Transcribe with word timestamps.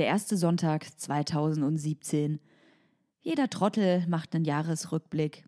Der 0.00 0.06
erste 0.06 0.38
Sonntag 0.38 0.86
2017. 0.98 2.40
Jeder 3.20 3.50
Trottel 3.50 4.06
macht 4.08 4.34
einen 4.34 4.46
Jahresrückblick. 4.46 5.44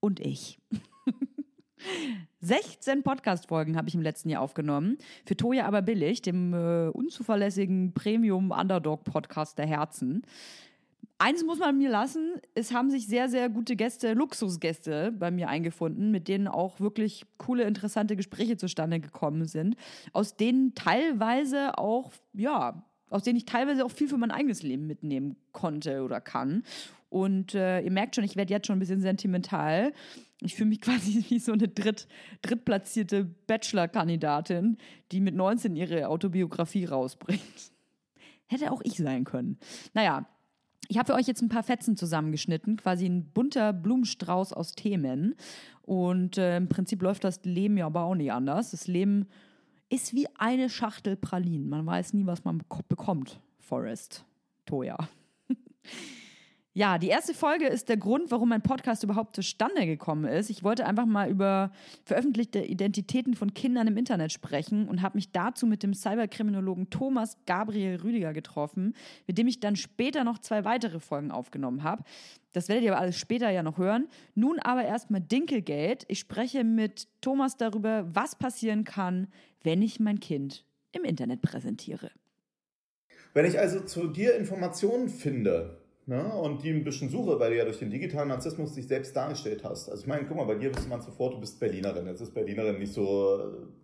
Und 0.00 0.18
ich. 0.18 0.58
16 2.40 3.04
Podcast-Folgen 3.04 3.76
habe 3.76 3.88
ich 3.88 3.94
im 3.94 4.02
letzten 4.02 4.30
Jahr 4.30 4.42
aufgenommen. 4.42 4.98
Für 5.24 5.36
Toja 5.36 5.64
aber 5.64 5.80
billig, 5.80 6.22
dem 6.22 6.52
äh, 6.52 6.88
unzuverlässigen 6.88 7.94
Premium-Underdog-Podcast 7.94 9.56
der 9.58 9.68
Herzen. 9.68 10.22
Eins 11.18 11.44
muss 11.44 11.60
man 11.60 11.78
mir 11.78 11.90
lassen, 11.90 12.40
es 12.56 12.72
haben 12.72 12.90
sich 12.90 13.06
sehr, 13.06 13.28
sehr 13.28 13.48
gute 13.48 13.76
Gäste, 13.76 14.14
Luxusgäste 14.14 15.12
bei 15.12 15.30
mir 15.30 15.48
eingefunden, 15.48 16.10
mit 16.10 16.26
denen 16.26 16.48
auch 16.48 16.80
wirklich 16.80 17.26
coole, 17.38 17.62
interessante 17.62 18.16
Gespräche 18.16 18.56
zustande 18.56 18.98
gekommen 18.98 19.46
sind, 19.46 19.76
aus 20.12 20.36
denen 20.36 20.74
teilweise 20.74 21.78
auch, 21.78 22.10
ja, 22.32 22.82
aus 23.12 23.22
denen 23.22 23.36
ich 23.36 23.44
teilweise 23.44 23.84
auch 23.84 23.90
viel 23.90 24.08
für 24.08 24.16
mein 24.16 24.30
eigenes 24.30 24.62
Leben 24.62 24.86
mitnehmen 24.86 25.36
konnte 25.52 26.02
oder 26.02 26.20
kann. 26.20 26.64
Und 27.08 27.54
äh, 27.54 27.80
ihr 27.82 27.90
merkt 27.90 28.14
schon, 28.14 28.24
ich 28.24 28.36
werde 28.36 28.52
jetzt 28.52 28.66
schon 28.66 28.76
ein 28.76 28.80
bisschen 28.80 29.02
sentimental. 29.02 29.92
Ich 30.40 30.54
fühle 30.54 30.70
mich 30.70 30.80
quasi 30.82 31.24
wie 31.28 31.38
so 31.38 31.52
eine 31.52 31.68
dritt, 31.68 32.08
drittplatzierte 32.40 33.24
Bachelor-Kandidatin, 33.46 34.78
die 35.12 35.20
mit 35.20 35.34
19 35.34 35.76
ihre 35.76 36.08
Autobiografie 36.08 36.86
rausbringt. 36.86 37.42
Hätte 38.46 38.72
auch 38.72 38.80
ich 38.82 38.96
sein 38.96 39.24
können. 39.24 39.58
Naja, 39.94 40.26
ich 40.88 40.98
habe 40.98 41.12
für 41.12 41.18
euch 41.18 41.26
jetzt 41.26 41.42
ein 41.42 41.48
paar 41.48 41.62
Fetzen 41.62 41.96
zusammengeschnitten, 41.96 42.76
quasi 42.76 43.06
ein 43.06 43.24
bunter 43.24 43.72
Blumenstrauß 43.72 44.52
aus 44.52 44.74
Themen. 44.74 45.34
Und 45.82 46.38
äh, 46.38 46.56
im 46.56 46.68
Prinzip 46.68 47.02
läuft 47.02 47.24
das 47.24 47.44
Leben 47.44 47.76
ja 47.76 47.86
aber 47.86 48.04
auch 48.04 48.14
nicht 48.14 48.32
anders. 48.32 48.70
Das 48.72 48.86
Leben 48.86 49.26
ist 49.92 50.14
wie 50.14 50.26
eine 50.38 50.70
Schachtel 50.70 51.16
Pralinen. 51.16 51.68
Man 51.68 51.84
weiß 51.84 52.14
nie, 52.14 52.24
was 52.24 52.44
man 52.44 52.62
bekommt. 52.88 53.40
Forrest, 53.58 54.24
Toya. 54.64 54.96
Ja, 56.74 56.96
die 56.96 57.08
erste 57.08 57.34
Folge 57.34 57.66
ist 57.66 57.90
der 57.90 57.98
Grund, 57.98 58.30
warum 58.30 58.48
mein 58.48 58.62
Podcast 58.62 59.04
überhaupt 59.04 59.36
zustande 59.36 59.84
gekommen 59.84 60.24
ist. 60.24 60.48
Ich 60.48 60.64
wollte 60.64 60.86
einfach 60.86 61.04
mal 61.04 61.28
über 61.28 61.70
veröffentlichte 62.06 62.60
Identitäten 62.60 63.34
von 63.34 63.52
Kindern 63.52 63.88
im 63.88 63.98
Internet 63.98 64.32
sprechen 64.32 64.88
und 64.88 65.02
habe 65.02 65.18
mich 65.18 65.32
dazu 65.32 65.66
mit 65.66 65.82
dem 65.82 65.92
Cyberkriminologen 65.92 66.88
Thomas 66.88 67.36
Gabriel 67.44 67.96
Rüdiger 67.96 68.32
getroffen, 68.32 68.94
mit 69.26 69.36
dem 69.36 69.48
ich 69.48 69.60
dann 69.60 69.76
später 69.76 70.24
noch 70.24 70.38
zwei 70.38 70.64
weitere 70.64 70.98
Folgen 70.98 71.30
aufgenommen 71.30 71.82
habe. 71.82 72.04
Das 72.54 72.70
werdet 72.70 72.84
ihr 72.84 72.92
aber 72.92 73.02
alles 73.02 73.18
später 73.18 73.50
ja 73.50 73.62
noch 73.62 73.76
hören. 73.76 74.08
Nun 74.34 74.58
aber 74.58 74.84
erstmal 74.84 75.20
Dinkelgate. 75.20 76.06
Ich 76.08 76.20
spreche 76.20 76.64
mit 76.64 77.06
Thomas 77.20 77.58
darüber, 77.58 78.06
was 78.14 78.34
passieren 78.34 78.84
kann, 78.84 79.28
wenn 79.62 79.82
ich 79.82 80.00
mein 80.00 80.20
Kind 80.20 80.64
im 80.92 81.04
Internet 81.04 81.42
präsentiere. 81.42 82.10
Wenn 83.34 83.46
ich 83.46 83.58
also 83.58 83.80
zu 83.80 84.08
dir 84.08 84.36
Informationen 84.36 85.08
finde, 85.08 85.82
Ne? 86.04 86.20
Und 86.34 86.64
die 86.64 86.70
ein 86.70 86.82
bisschen 86.82 87.08
suche, 87.08 87.38
weil 87.38 87.52
du 87.52 87.58
ja 87.58 87.64
durch 87.64 87.78
den 87.78 87.88
digitalen 87.88 88.28
Narzissmus 88.28 88.74
dich 88.74 88.88
selbst 88.88 89.14
dargestellt 89.14 89.62
hast. 89.62 89.88
Also 89.88 90.02
ich 90.02 90.08
meine, 90.08 90.26
guck 90.26 90.36
mal, 90.36 90.46
bei 90.46 90.56
dir 90.56 90.74
wüsste 90.74 90.88
man 90.88 91.00
sofort, 91.00 91.34
du 91.34 91.38
bist 91.38 91.60
Berlinerin. 91.60 92.08
Jetzt 92.08 92.20
ist 92.20 92.34
Berlinerin 92.34 92.76
nicht 92.80 92.92
so... 92.92 93.38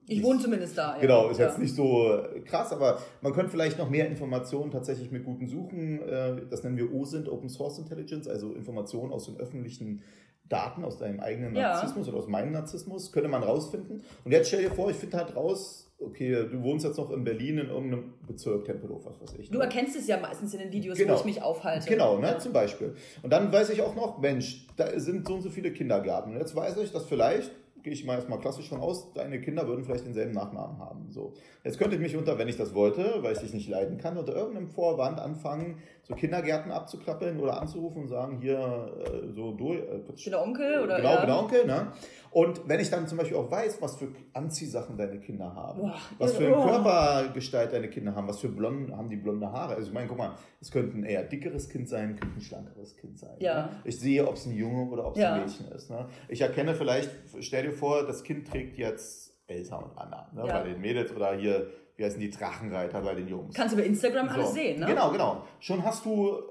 Ich 0.09 0.21
wohne 0.21 0.41
zumindest 0.41 0.77
da, 0.77 0.97
ja. 0.97 1.01
Genau, 1.01 1.29
ist 1.29 1.39
ja. 1.39 1.47
jetzt 1.47 1.61
nicht 1.61 1.77
so 1.77 2.21
krass, 2.45 2.73
aber 2.73 3.01
man 3.21 3.33
könnte 3.33 3.53
vielleicht 3.53 3.79
noch 3.79 3.89
mehr 3.89 4.09
Informationen 4.09 4.73
tatsächlich 4.73 5.13
mit 5.13 5.25
guten 5.25 5.47
Suchen, 5.47 6.03
äh, 6.03 6.43
das 6.51 6.65
nennen 6.65 6.77
wir 6.77 6.93
OSINT, 6.93 7.29
Open 7.29 7.49
Source 7.49 7.79
Intelligence, 7.79 8.27
also 8.27 8.53
Informationen 8.53 9.13
aus 9.13 9.27
den 9.27 9.37
öffentlichen 9.37 10.03
Daten, 10.49 10.85
aus 10.85 10.99
deinem 10.99 11.21
eigenen 11.21 11.53
Narzissmus 11.53 12.07
ja. 12.07 12.13
oder 12.13 12.23
aus 12.23 12.29
meinem 12.29 12.53
Narzissmus, 12.53 13.13
könnte 13.13 13.29
man 13.29 13.43
rausfinden. 13.43 14.03
Und 14.25 14.33
jetzt 14.33 14.49
stell 14.49 14.63
dir 14.63 14.71
vor, 14.71 14.91
ich 14.91 14.97
finde 14.97 15.19
halt 15.19 15.37
raus, 15.37 15.89
okay, 16.01 16.47
du 16.51 16.63
wohnst 16.63 16.85
jetzt 16.85 16.97
noch 16.97 17.11
in 17.11 17.25
Berlin 17.25 17.59
in 17.59 17.69
irgendeinem 17.69 18.15
Bezirk 18.27 18.65
Tempelhof, 18.65 19.05
was 19.05 19.21
weiß 19.21 19.39
ich. 19.39 19.51
Du 19.51 19.59
ne? 19.59 19.65
erkennst 19.65 19.97
es 19.97 20.07
ja 20.07 20.19
meistens 20.19 20.55
in 20.55 20.61
den 20.61 20.73
Videos, 20.73 20.97
genau. 20.97 21.15
wo 21.15 21.19
ich 21.19 21.25
mich 21.25 21.43
aufhalte. 21.43 21.89
Genau, 21.89 22.19
ne, 22.19 22.29
ja. 22.29 22.39
zum 22.39 22.53
Beispiel. 22.53 22.95
Und 23.23 23.33
dann 23.33 23.53
weiß 23.53 23.71
ich 23.71 23.83
auch 23.83 23.95
noch, 23.95 24.19
Mensch, 24.19 24.67
da 24.77 24.99
sind 24.99 25.27
so 25.27 25.35
und 25.35 25.43
so 25.43 25.51
viele 25.51 25.73
Kindergärten. 25.73 26.33
Und 26.33 26.39
jetzt 26.39 26.55
weiß 26.55 26.77
ich, 26.79 26.93
dass 26.93 27.05
vielleicht 27.05 27.51
gehe 27.89 27.95
ich 27.95 28.05
mal 28.05 28.17
erstmal 28.17 28.39
klassisch 28.39 28.69
von 28.69 28.81
aus, 28.81 29.15
deine 29.15 29.41
Kinder 29.41 29.67
würden 29.67 29.83
vielleicht 29.83 30.05
denselben 30.05 30.33
Nachnamen 30.33 30.79
haben. 30.79 31.11
So. 31.11 31.33
Jetzt 31.65 31.79
könnte 31.79 31.97
ich 31.97 32.03
mich 32.03 32.15
unter, 32.17 32.37
wenn 32.37 32.47
ich 32.47 32.59
das 32.59 32.75
wollte, 32.75 33.23
weil 33.23 33.33
ich 33.33 33.39
dich 33.39 33.55
nicht 33.55 33.67
leiden 33.67 33.97
kann, 33.97 34.19
unter 34.19 34.37
irgendeinem 34.37 34.69
Vorwand 34.69 35.19
anfangen, 35.19 35.79
so 36.03 36.15
Kindergärten 36.15 36.71
abzuklappeln 36.71 37.41
oder 37.41 37.61
anzurufen 37.61 38.03
und 38.03 38.09
sagen, 38.09 38.41
hier, 38.41 38.59
äh, 38.59 39.33
so 39.33 39.53
du. 39.53 39.73
Äh, 39.73 40.03
der 40.27 40.43
Onkel 40.43 40.83
oder? 40.83 40.97
Genau, 40.97 41.15
ja. 41.15 41.27
der 41.27 41.39
Onkel, 41.39 41.67
ne? 41.67 41.93
Und 42.31 42.69
wenn 42.69 42.79
ich 42.81 42.91
dann 42.91 43.07
zum 43.07 43.19
Beispiel 43.19 43.37
auch 43.37 43.51
weiß, 43.51 43.81
was 43.81 43.97
für 43.97 44.09
Anziehsachen 44.35 44.97
deine 44.97 45.19
Kinder 45.19 45.55
haben, 45.55 45.81
Boah, 45.81 45.95
was 46.19 46.37
für 46.37 46.47
eine 46.47 46.57
oh. 46.57 46.63
Körpergestalt 46.63 47.73
deine 47.73 47.89
Kinder 47.89 48.15
haben, 48.15 48.29
was 48.29 48.39
für 48.39 48.49
blond, 48.49 48.93
haben 48.93 49.09
die 49.09 49.17
blonde 49.17 49.51
Haare. 49.51 49.77
Also 49.77 49.89
ich 49.89 49.95
meine, 49.95 50.09
guck 50.09 50.19
mal, 50.19 50.35
es 50.61 50.71
könnte 50.71 50.97
ein 50.97 51.05
eher 51.05 51.25
dickeres 51.25 51.69
Kind 51.69 51.89
sein, 51.89 52.17
könnte 52.17 52.37
ein 52.37 52.41
schlankeres 52.41 52.97
Kind 52.97 53.19
sein. 53.19 53.37
Ja. 53.39 53.67
Ne? 53.67 53.69
Ich 53.85 53.99
sehe, 53.99 54.27
ob 54.27 54.35
es 54.35 54.47
ein 54.47 54.55
Junge 54.55 54.91
oder 54.91 55.07
ob 55.07 55.17
es 55.17 55.23
ja. 55.23 55.35
ein 55.35 55.41
Mädchen 55.41 55.69
ist. 55.69 55.91
Ne? 55.91 56.07
Ich 56.29 56.41
erkenne 56.41 56.75
vielleicht, 56.75 57.11
stell 57.41 57.65
dir 57.65 57.73
vor, 57.79 58.07
das 58.07 58.23
Kind 58.23 58.49
trägt 58.49 58.77
jetzt 58.77 59.35
Elsa 59.47 59.77
und 59.77 59.97
Anna, 59.97 60.31
ne? 60.35 60.47
Ja. 60.47 60.59
bei 60.59 60.69
den 60.69 60.81
Mädels 60.81 61.13
oder 61.13 61.35
hier, 61.35 61.71
wie 61.97 62.05
heißen 62.05 62.21
die 62.21 62.31
Drachenreiter 62.31 63.01
bei 63.01 63.15
den 63.15 63.29
Jungs. 63.29 63.55
Kannst 63.55 63.75
du 63.75 63.79
bei 63.79 63.87
Instagram 63.87 64.29
so. 64.29 64.35
alles 64.35 64.53
sehen, 64.53 64.81
ne? 64.81 64.87
Genau, 64.87 65.11
genau. 65.11 65.45
Schon 65.61 65.85
hast 65.85 66.05
du 66.05 66.43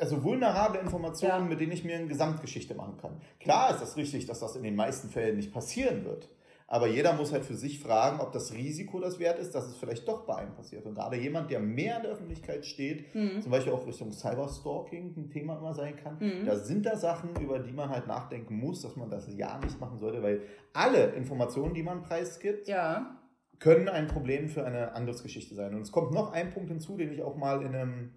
also 0.00 0.22
vulnerable 0.22 0.78
Informationen, 0.80 1.44
ja. 1.44 1.48
mit 1.48 1.60
denen 1.60 1.72
ich 1.72 1.84
mir 1.84 1.96
eine 1.96 2.06
Gesamtgeschichte 2.06 2.74
machen 2.74 2.96
kann. 3.00 3.20
Klar 3.40 3.70
ist 3.70 3.80
das 3.80 3.96
richtig, 3.96 4.26
dass 4.26 4.40
das 4.40 4.56
in 4.56 4.62
den 4.62 4.76
meisten 4.76 5.08
Fällen 5.08 5.36
nicht 5.36 5.52
passieren 5.52 6.04
wird. 6.04 6.28
Aber 6.66 6.86
jeder 6.86 7.12
muss 7.12 7.32
halt 7.32 7.44
für 7.44 7.54
sich 7.54 7.78
fragen, 7.78 8.20
ob 8.20 8.32
das 8.32 8.54
Risiko 8.54 8.98
das 8.98 9.18
wert 9.18 9.38
ist, 9.38 9.54
dass 9.54 9.66
es 9.66 9.76
vielleicht 9.76 10.08
doch 10.08 10.24
bei 10.24 10.36
einem 10.36 10.54
passiert. 10.54 10.86
Und 10.86 10.94
gerade 10.94 11.16
jemand, 11.16 11.50
der 11.50 11.60
mehr 11.60 11.96
in 11.96 12.02
der 12.02 12.12
Öffentlichkeit 12.12 12.64
steht, 12.64 13.14
mhm. 13.14 13.42
zum 13.42 13.50
Beispiel 13.50 13.72
auch 13.72 13.86
Richtung 13.86 14.12
Cyberstalking 14.12 15.14
ein 15.16 15.30
Thema 15.30 15.58
immer 15.58 15.74
sein 15.74 15.94
kann, 15.96 16.16
mhm. 16.18 16.46
da 16.46 16.56
sind 16.56 16.86
da 16.86 16.96
Sachen, 16.96 17.36
über 17.36 17.58
die 17.58 17.72
man 17.72 17.90
halt 17.90 18.06
nachdenken 18.06 18.56
muss, 18.56 18.80
dass 18.80 18.96
man 18.96 19.10
das 19.10 19.28
ja 19.36 19.58
nicht 19.58 19.78
machen 19.78 19.98
sollte, 19.98 20.22
weil 20.22 20.40
alle 20.72 21.12
Informationen, 21.12 21.74
die 21.74 21.82
man 21.82 22.02
preisgibt, 22.02 22.66
ja. 22.66 23.20
können 23.58 23.88
ein 23.90 24.06
Problem 24.06 24.48
für 24.48 24.64
eine 24.64 24.94
Angriffsgeschichte 24.94 25.54
sein. 25.54 25.74
Und 25.74 25.82
es 25.82 25.92
kommt 25.92 26.12
noch 26.12 26.32
ein 26.32 26.50
Punkt 26.50 26.70
hinzu, 26.70 26.96
den 26.96 27.12
ich 27.12 27.22
auch 27.22 27.36
mal 27.36 27.60
in 27.60 27.74
einem 27.74 28.10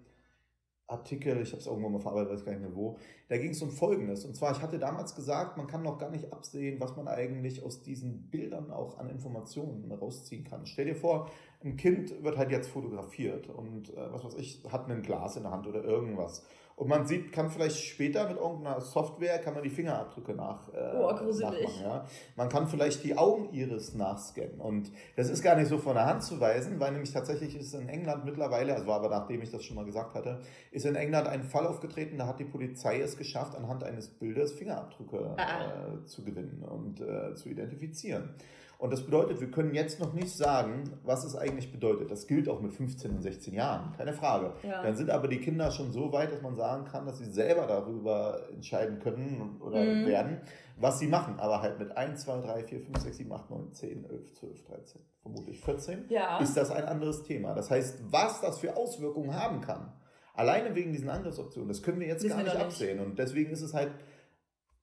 Artikel, 0.88 1.40
ich 1.42 1.50
habe 1.52 1.60
es 1.60 1.66
irgendwo 1.66 1.90
mal 1.90 2.00
verarbeitet, 2.00 2.32
weiß 2.32 2.44
gar 2.44 2.52
nicht 2.52 2.62
mehr 2.62 2.74
wo, 2.74 2.96
da 3.28 3.36
ging 3.36 3.50
es 3.50 3.62
um 3.62 3.70
Folgendes. 3.70 4.24
Und 4.24 4.34
zwar, 4.34 4.52
ich 4.52 4.62
hatte 4.62 4.78
damals 4.78 5.14
gesagt, 5.14 5.56
man 5.56 5.66
kann 5.66 5.82
noch 5.82 5.98
gar 5.98 6.10
nicht 6.10 6.32
absehen, 6.32 6.80
was 6.80 6.96
man 6.96 7.06
eigentlich 7.08 7.62
aus 7.62 7.82
diesen 7.82 8.30
Bildern 8.30 8.70
auch 8.70 8.98
an 8.98 9.10
Informationen 9.10 9.92
rausziehen 9.92 10.44
kann. 10.44 10.66
Stell 10.66 10.86
dir 10.86 10.96
vor, 10.96 11.30
ein 11.62 11.76
Kind 11.76 12.22
wird 12.24 12.38
halt 12.38 12.50
jetzt 12.50 12.68
fotografiert 12.68 13.48
und 13.48 13.90
äh, 13.90 14.12
was 14.12 14.24
weiß 14.24 14.34
ich, 14.34 14.62
hat 14.70 14.88
ein 14.88 15.02
Glas 15.02 15.36
in 15.36 15.42
der 15.42 15.52
Hand 15.52 15.66
oder 15.66 15.84
irgendwas. 15.84 16.44
Und 16.78 16.86
man 16.86 17.06
sieht, 17.06 17.32
kann 17.32 17.50
vielleicht 17.50 17.76
später 17.76 18.28
mit 18.28 18.36
irgendeiner 18.36 18.80
Software, 18.80 19.40
kann 19.40 19.52
man 19.52 19.64
die 19.64 19.68
Fingerabdrücke 19.68 20.32
nach, 20.32 20.72
äh, 20.72 20.96
oh, 20.96 21.10
nachmachen. 21.10 21.82
Ja? 21.82 22.06
Man 22.36 22.48
kann 22.48 22.68
vielleicht 22.68 23.02
die 23.02 23.18
Augeniris 23.18 23.94
nachscannen. 23.94 24.60
Und 24.60 24.92
das 25.16 25.28
ist 25.28 25.42
gar 25.42 25.56
nicht 25.56 25.66
so 25.66 25.78
von 25.78 25.94
der 25.94 26.06
Hand 26.06 26.22
zu 26.22 26.38
weisen, 26.38 26.78
weil 26.78 26.92
nämlich 26.92 27.12
tatsächlich 27.12 27.58
ist 27.58 27.74
in 27.74 27.88
England 27.88 28.24
mittlerweile, 28.24 28.76
also 28.76 28.92
aber 28.92 29.08
nachdem 29.08 29.42
ich 29.42 29.50
das 29.50 29.64
schon 29.64 29.74
mal 29.74 29.84
gesagt 29.84 30.14
hatte, 30.14 30.40
ist 30.70 30.86
in 30.86 30.94
England 30.94 31.26
ein 31.26 31.42
Fall 31.42 31.66
aufgetreten, 31.66 32.16
da 32.16 32.28
hat 32.28 32.38
die 32.38 32.44
Polizei 32.44 33.00
es 33.00 33.16
geschafft, 33.16 33.56
anhand 33.56 33.82
eines 33.82 34.08
Bildes 34.08 34.52
Fingerabdrücke 34.52 35.34
ah, 35.36 35.42
ah. 35.42 35.94
äh, 35.94 36.04
zu 36.04 36.22
gewinnen 36.22 36.62
und 36.62 37.00
äh, 37.00 37.34
zu 37.34 37.48
identifizieren. 37.48 38.36
Und 38.78 38.92
das 38.92 39.04
bedeutet, 39.04 39.40
wir 39.40 39.50
können 39.50 39.74
jetzt 39.74 39.98
noch 39.98 40.12
nicht 40.12 40.30
sagen, 40.30 40.84
was 41.02 41.24
es 41.24 41.34
eigentlich 41.34 41.72
bedeutet. 41.72 42.12
Das 42.12 42.28
gilt 42.28 42.48
auch 42.48 42.60
mit 42.60 42.72
15 42.72 43.10
und 43.10 43.22
16 43.22 43.52
Jahren, 43.52 43.92
keine 43.96 44.12
Frage. 44.12 44.52
Ja. 44.62 44.84
Dann 44.84 44.94
sind 44.94 45.10
aber 45.10 45.26
die 45.26 45.40
Kinder 45.40 45.72
schon 45.72 45.90
so 45.90 46.12
weit, 46.12 46.32
dass 46.32 46.42
man 46.42 46.54
sagen 46.54 46.84
kann, 46.84 47.04
dass 47.04 47.18
sie 47.18 47.28
selber 47.28 47.66
darüber 47.66 48.48
entscheiden 48.52 49.00
können 49.00 49.60
oder 49.60 49.82
mhm. 49.82 50.06
werden, 50.06 50.40
was 50.76 51.00
sie 51.00 51.08
machen. 51.08 51.40
Aber 51.40 51.60
halt 51.60 51.80
mit 51.80 51.96
1, 51.96 52.22
2, 52.22 52.40
3, 52.40 52.62
4, 52.62 52.80
5, 52.80 52.98
6, 52.98 53.16
7, 53.16 53.32
8, 53.32 53.50
9, 53.50 53.72
10, 53.72 54.04
11, 54.10 54.34
12, 54.34 54.64
13, 54.66 55.00
vermutlich 55.22 55.60
14, 55.60 56.04
ja. 56.08 56.38
ist 56.38 56.56
das 56.56 56.70
ein 56.70 56.84
anderes 56.84 57.24
Thema. 57.24 57.54
Das 57.54 57.72
heißt, 57.72 58.12
was 58.12 58.40
das 58.40 58.60
für 58.60 58.76
Auswirkungen 58.76 59.34
haben 59.34 59.60
kann, 59.60 59.92
alleine 60.34 60.76
wegen 60.76 60.92
diesen 60.92 61.10
Angriffsoptionen, 61.10 61.68
das 61.68 61.82
können 61.82 61.98
wir 61.98 62.06
jetzt 62.06 62.22
Wissen 62.22 62.36
gar 62.36 62.44
nicht 62.44 62.56
absehen. 62.56 63.00
Und 63.00 63.18
deswegen 63.18 63.50
ist 63.50 63.62
es 63.62 63.74
halt 63.74 63.90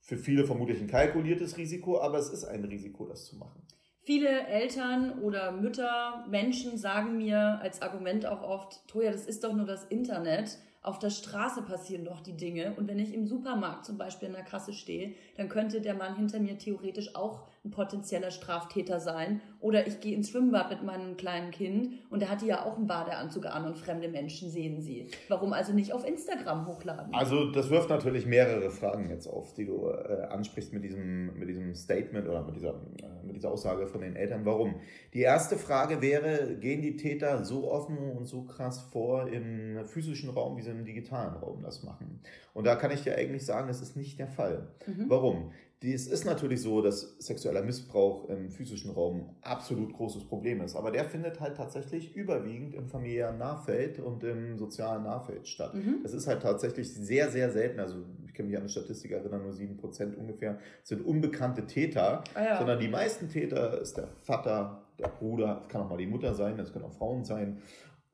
für 0.02 0.18
viele 0.18 0.44
vermutlich 0.44 0.82
ein 0.82 0.88
kalkuliertes 0.88 1.56
Risiko, 1.56 2.02
aber 2.02 2.18
es 2.18 2.28
ist 2.28 2.44
ein 2.44 2.66
Risiko, 2.66 3.06
das 3.06 3.24
zu 3.24 3.38
machen. 3.38 3.62
Viele 4.06 4.46
Eltern 4.46 5.18
oder 5.24 5.52
Mütter, 5.52 6.24
Menschen 6.30 6.78
sagen 6.78 7.18
mir 7.18 7.60
als 7.64 7.82
Argument 7.82 8.28
auch 8.28 8.44
oft, 8.44 8.88
Toja, 8.88 9.12
das 9.12 9.26
ist 9.26 9.44
doch 9.44 9.54
nur 9.54 9.66
das 9.66 9.84
Internet. 9.86 10.60
Auf 10.84 11.00
der 11.00 11.10
Straße 11.10 11.64
passieren 11.64 12.06
doch 12.06 12.22
die 12.22 12.38
Dinge. 12.38 12.76
Und 12.78 12.88
wenn 12.88 13.00
ich 13.00 13.16
im 13.16 13.26
Supermarkt 13.26 13.84
zum 13.84 13.98
Beispiel 13.98 14.28
in 14.28 14.36
der 14.36 14.44
Kasse 14.44 14.74
stehe, 14.74 15.16
dann 15.38 15.50
könnte 15.50 15.82
der 15.82 15.96
Mann 15.96 16.16
hinter 16.18 16.40
mir 16.40 16.60
theoretisch 16.60 17.16
auch 17.16 17.48
ein 17.66 17.72
potenzieller 17.72 18.32
Straftäter 18.32 19.00
sein. 19.00 19.42
Oder 19.60 19.88
ich 19.88 20.00
gehe 20.00 20.16
ins 20.16 20.30
Schwimmbad 20.30 20.70
mit 20.70 20.84
meinem 20.84 21.18
kleinen 21.18 21.50
Kind 21.50 21.96
und 22.12 22.22
der 22.22 22.30
hatte 22.30 22.46
ja 22.46 22.64
auch 22.64 22.78
einen 22.78 22.86
Badeanzug 22.86 23.48
an 23.48 23.66
und 23.66 23.78
fremde 23.78 24.08
Menschen 24.08 24.50
sehen 24.52 24.80
sie. 24.80 25.08
Warum 25.28 25.54
also 25.54 25.74
nicht 25.74 25.92
auf 25.92 26.08
Instagram 26.08 26.68
hochladen? 26.68 27.16
Also 27.16 27.52
das 27.52 27.72
wirft 27.72 27.90
natürlich 27.90 28.28
mehrere 28.28 28.70
Fragen 28.70 29.10
jetzt 29.10 29.28
auf, 29.28 29.54
die 29.56 29.66
du 29.66 29.90
äh, 29.90 30.28
ansprichst 30.30 30.72
mit 30.72 30.84
diesem, 30.84 31.38
mit 31.40 31.50
diesem 31.50 31.74
Statement 31.74 32.28
oder 32.28 32.44
mit 32.44 32.56
dieser, 32.56 32.76
äh, 33.02 33.26
mit 33.26 33.36
dieser 33.36 33.52
Aussage 33.52 33.88
von 33.88 34.02
den 34.02 34.16
Eltern. 34.16 34.46
Warum? 34.46 34.76
Die 35.14 35.22
erste 35.22 35.58
Frage 35.58 36.00
wäre, 36.02 36.58
gehen 36.58 36.84
die 36.84 36.96
Täter 36.96 37.44
so 37.44 37.72
offen 37.72 37.98
und 38.12 38.26
so 38.26 38.44
krass 38.44 38.82
vor 38.92 39.28
im 39.28 39.84
physischen 39.86 40.30
Raum, 40.30 40.58
wie 40.58 40.62
sie 40.62 40.70
im 40.70 40.86
digitalen 40.86 41.36
Raum 41.38 41.64
das 41.64 41.84
machen? 41.84 42.22
Und 42.54 42.66
da 42.68 42.76
kann 42.76 42.92
ich 42.92 43.02
dir 43.02 43.18
eigentlich 43.18 43.46
sagen, 43.46 43.68
das 43.68 43.82
ist 43.82 43.98
nicht 43.98 44.20
der 44.20 44.28
Fall. 44.28 44.68
Mhm. 44.86 45.06
Warum? 45.08 45.52
Es 45.84 46.08
ist 46.08 46.26
natürlich 46.26 46.62
so, 46.62 46.82
dass 46.82 47.16
sexueller 47.20 47.62
Missbrauch 47.62 48.28
im 48.30 48.50
physischen 48.50 48.92
Raum 48.92 49.36
absolut 49.42 49.94
großes 49.94 50.24
Problem 50.26 50.62
ist, 50.62 50.76
aber 50.76 50.90
der 50.90 51.06
findet 51.06 51.40
halt 51.40 51.58
tatsächlich 51.58 52.16
überwiegend 52.16 52.74
im 52.74 52.88
familiären 52.88 53.38
Nahfeld 53.38 54.00
und 54.00 54.24
im 54.24 54.58
sozialen 54.58 55.04
Nahfeld 55.04 55.48
statt. 55.48 55.76
Mhm. 55.76 56.00
Das 56.02 56.14
ist 56.14 56.28
halt 56.28 56.42
tatsächlich 56.42 56.92
sehr, 56.92 57.30
sehr 57.30 57.52
selten. 57.52 57.80
Also 57.80 57.98
ich 58.26 58.34
kann 58.34 58.48
mich 58.48 58.56
an 58.56 58.64
eine 58.64 58.70
Statistik 58.70 59.12
erinnern, 59.12 59.44
nur 59.44 59.52
7% 59.52 60.16
ungefähr 60.16 60.58
sind 60.84 61.06
unbekannte 61.06 61.68
Täter, 61.68 62.24
ah, 62.34 62.44
ja. 62.44 62.58
sondern 62.58 62.80
die 62.80 62.88
meisten 62.88 63.30
Täter 63.30 63.80
ist 63.80 63.98
der 63.98 64.08
Vater, 64.22 64.82
der 64.98 65.10
Bruder, 65.10 65.60
es 65.62 65.68
kann 65.68 65.82
auch 65.82 65.90
mal 65.90 65.98
die 65.98 66.08
Mutter 66.08 66.34
sein, 66.34 66.58
es 66.58 66.74
können 66.74 66.86
auch 66.86 66.94
Frauen 66.94 67.26
sein, 67.26 67.62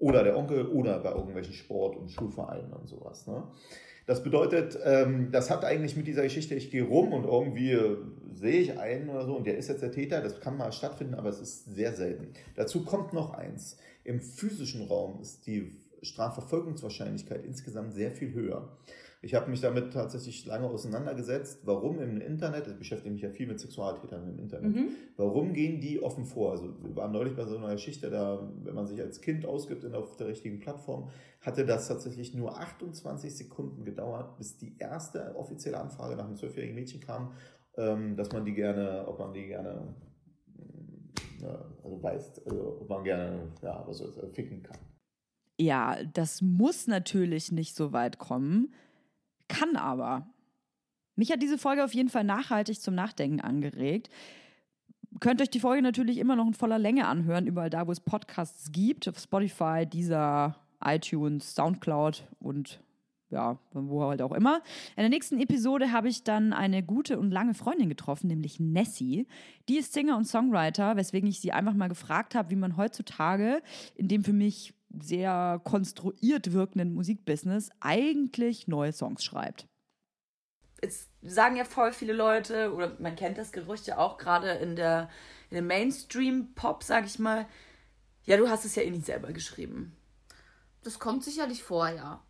oder 0.02 0.24
der 0.24 0.36
Onkel 0.36 0.66
oder 0.68 1.00
bei 1.00 1.12
irgendwelchen 1.12 1.54
Sport- 1.54 1.96
und 1.96 2.10
Schulvereinen 2.10 2.74
und 2.74 2.88
sowas. 2.88 3.28
Ne? 3.28 3.44
Das 4.06 4.24
bedeutet, 4.24 4.78
ähm, 4.84 5.30
das 5.32 5.50
hat 5.50 5.64
eigentlich 5.64 5.96
mit 5.96 6.08
dieser 6.08 6.24
Geschichte, 6.24 6.56
ich 6.56 6.72
gehe 6.72 6.84
rum 6.84 7.14
und 7.14 7.26
irgendwie 7.26 7.78
sehe 8.34 8.60
ich 8.60 8.80
einen 8.80 9.10
oder 9.10 9.26
so 9.26 9.36
und 9.36 9.46
der 9.46 9.58
ist 9.58 9.70
jetzt 9.70 9.84
der 9.84 9.92
Täter, 9.92 10.22
das 10.22 10.40
kann 10.40 10.58
mal 10.58 10.72
stattfinden, 10.72 11.14
aber 11.14 11.30
es 11.30 11.40
ist 11.40 11.76
sehr 11.76 11.94
selten. 11.94 12.30
Dazu 12.56 12.84
kommt 12.84 13.14
noch 13.14 13.34
eins. 13.34 13.78
Im 14.04 14.20
physischen 14.20 14.88
Raum 14.88 15.20
ist 15.22 15.46
die 15.46 15.72
Strafverfolgungswahrscheinlichkeit 16.02 17.46
insgesamt 17.46 17.94
sehr 17.94 18.12
viel 18.12 18.34
höher. 18.34 18.70
Ich 19.24 19.36
habe 19.36 19.52
mich 19.52 19.62
damit 19.62 19.94
tatsächlich 19.94 20.48
lange 20.48 20.68
auseinandergesetzt, 20.68 21.62
warum 21.66 22.02
im 22.02 22.20
Internet, 22.20 22.68
ich 22.68 22.78
beschäftige 22.78 23.14
mich 23.14 23.22
ja 23.22 23.30
viel 23.30 23.46
mit 23.46 23.60
Sexualtätern 23.60 24.28
im 24.28 24.40
Internet, 24.40 24.76
mhm. 24.76 24.90
warum 25.16 25.54
gehen 25.54 25.80
die 25.80 26.02
offen 26.02 26.26
vor? 26.26 26.52
Also 26.52 26.74
wir 26.84 26.96
waren 26.96 27.12
neulich 27.12 27.36
bei 27.36 27.46
so 27.46 27.56
einer 27.56 27.72
Geschichte, 27.72 28.10
da, 28.10 28.52
wenn 28.64 28.74
man 28.74 28.88
sich 28.88 29.00
als 29.00 29.22
Kind 29.22 29.46
ausgibt 29.46 29.84
in, 29.84 29.94
auf 29.94 30.18
der 30.18 30.28
richtigen 30.28 30.60
Plattform, 30.60 31.10
hatte 31.40 31.66
das 31.66 31.88
tatsächlich 31.88 32.34
nur 32.34 32.60
28 32.60 33.36
Sekunden 33.36 33.86
gedauert, 33.86 34.38
bis 34.38 34.58
die 34.58 34.76
erste 34.80 35.36
offizielle 35.36 35.80
Anfrage 35.80 36.16
nach 36.16 36.26
einem 36.26 36.36
zwölfjährigen 36.36 36.74
Mädchen 36.76 37.00
kam, 37.00 37.34
ähm, 37.78 38.16
dass 38.16 38.32
man 38.32 38.44
die 38.44 38.54
gerne, 38.54 39.06
ob 39.08 39.20
man 39.20 39.34
die 39.34 39.46
gerne 39.46 39.96
also 41.84 42.02
weiß, 42.02 42.46
also 42.46 42.78
ob 42.82 42.90
man 42.90 43.04
gerne 43.04 43.52
ja, 43.62 43.84
was 43.88 43.98
soll 43.98 44.30
ficken 44.34 44.64
kann. 44.64 44.78
Ja, 45.60 45.98
das 46.14 46.42
muss 46.42 46.88
natürlich 46.88 47.52
nicht 47.52 47.76
so 47.76 47.94
weit 47.94 48.18
kommen 48.18 48.74
kann 49.52 49.76
aber. 49.76 50.28
Mich 51.16 51.32
hat 51.32 51.42
diese 51.42 51.58
Folge 51.58 51.84
auf 51.84 51.94
jeden 51.94 52.10
Fall 52.10 52.24
nachhaltig 52.24 52.82
zum 52.82 52.96
Nachdenken 52.96 53.42
angeregt. 53.42 54.10
Könnt 55.20 55.42
euch 55.42 55.50
die 55.50 55.60
Folge 55.60 55.84
natürlich 55.84 56.18
immer 56.18 56.36
noch 56.36 56.48
in 56.48 56.54
voller 56.54 56.80
Länge 56.80 57.06
anhören, 57.08 57.46
überall 57.46 57.70
da, 57.70 57.86
wo 57.86 57.92
es 57.92 58.00
Podcasts 58.00 58.72
gibt, 58.72 59.08
auf 59.08 59.20
Spotify, 59.20 59.86
dieser 59.86 60.56
iTunes, 60.84 61.54
Soundcloud 61.54 62.28
und 62.40 62.80
ja, 63.30 63.60
wo 63.74 64.04
halt 64.04 64.22
auch 64.22 64.32
immer. 64.32 64.62
In 64.96 65.04
der 65.04 65.10
nächsten 65.10 65.40
Episode 65.40 65.92
habe 65.92 66.10
ich 66.10 66.24
dann 66.24 66.54
eine 66.54 66.84
gute 66.84 67.20
und 67.20 67.32
lange 67.32 67.54
Freundin 67.54 67.90
getroffen, 67.90 68.28
nämlich 68.28 68.60
Nessie. 68.60 69.28
Die 69.70 69.78
ist 69.78 69.94
Singer 69.94 70.18
und 70.18 70.26
Songwriter, 70.26 70.96
weswegen 70.98 71.30
ich 71.30 71.40
sie 71.40 71.52
einfach 71.52 71.74
mal 71.74 71.88
gefragt 71.88 72.36
habe, 72.36 72.50
wie 72.50 72.56
man 72.56 72.78
heutzutage 72.78 73.62
in 73.96 74.08
dem 74.08 74.24
für 74.24 74.34
mich 74.34 74.74
sehr 75.00 75.62
konstruiert 75.64 76.54
wirkenden 76.54 76.94
Musikbusiness 76.94 77.70
eigentlich 77.80 78.68
neue 78.68 78.94
Songs 78.94 79.24
schreibt. 79.24 79.68
Es 80.82 81.10
sagen 81.22 81.56
ja 81.56 81.64
voll 81.64 81.94
viele 81.94 82.14
Leute, 82.14 82.74
oder 82.74 82.96
man 83.00 83.16
kennt 83.16 83.38
das 83.38 83.52
Gerücht 83.52 83.88
ja 83.88 83.98
auch 83.98 84.18
gerade 84.18 84.52
in 84.52 84.76
der, 84.76 85.10
in 85.50 85.56
der 85.56 85.64
Mainstream-Pop, 85.64 86.84
sag 86.84 87.06
ich 87.06 87.20
mal, 87.20 87.46
ja, 88.24 88.38
du 88.38 88.50
hast 88.50 88.66
es 88.66 88.76
ja 88.76 88.84
eh 88.84 88.90
nicht 88.90 89.06
selber 89.06 89.32
geschrieben. 89.32 89.96
Das 90.84 91.00
kommt 91.00 91.24
sicherlich 91.24 91.64
vor, 91.64 91.90
ja. 91.90 92.24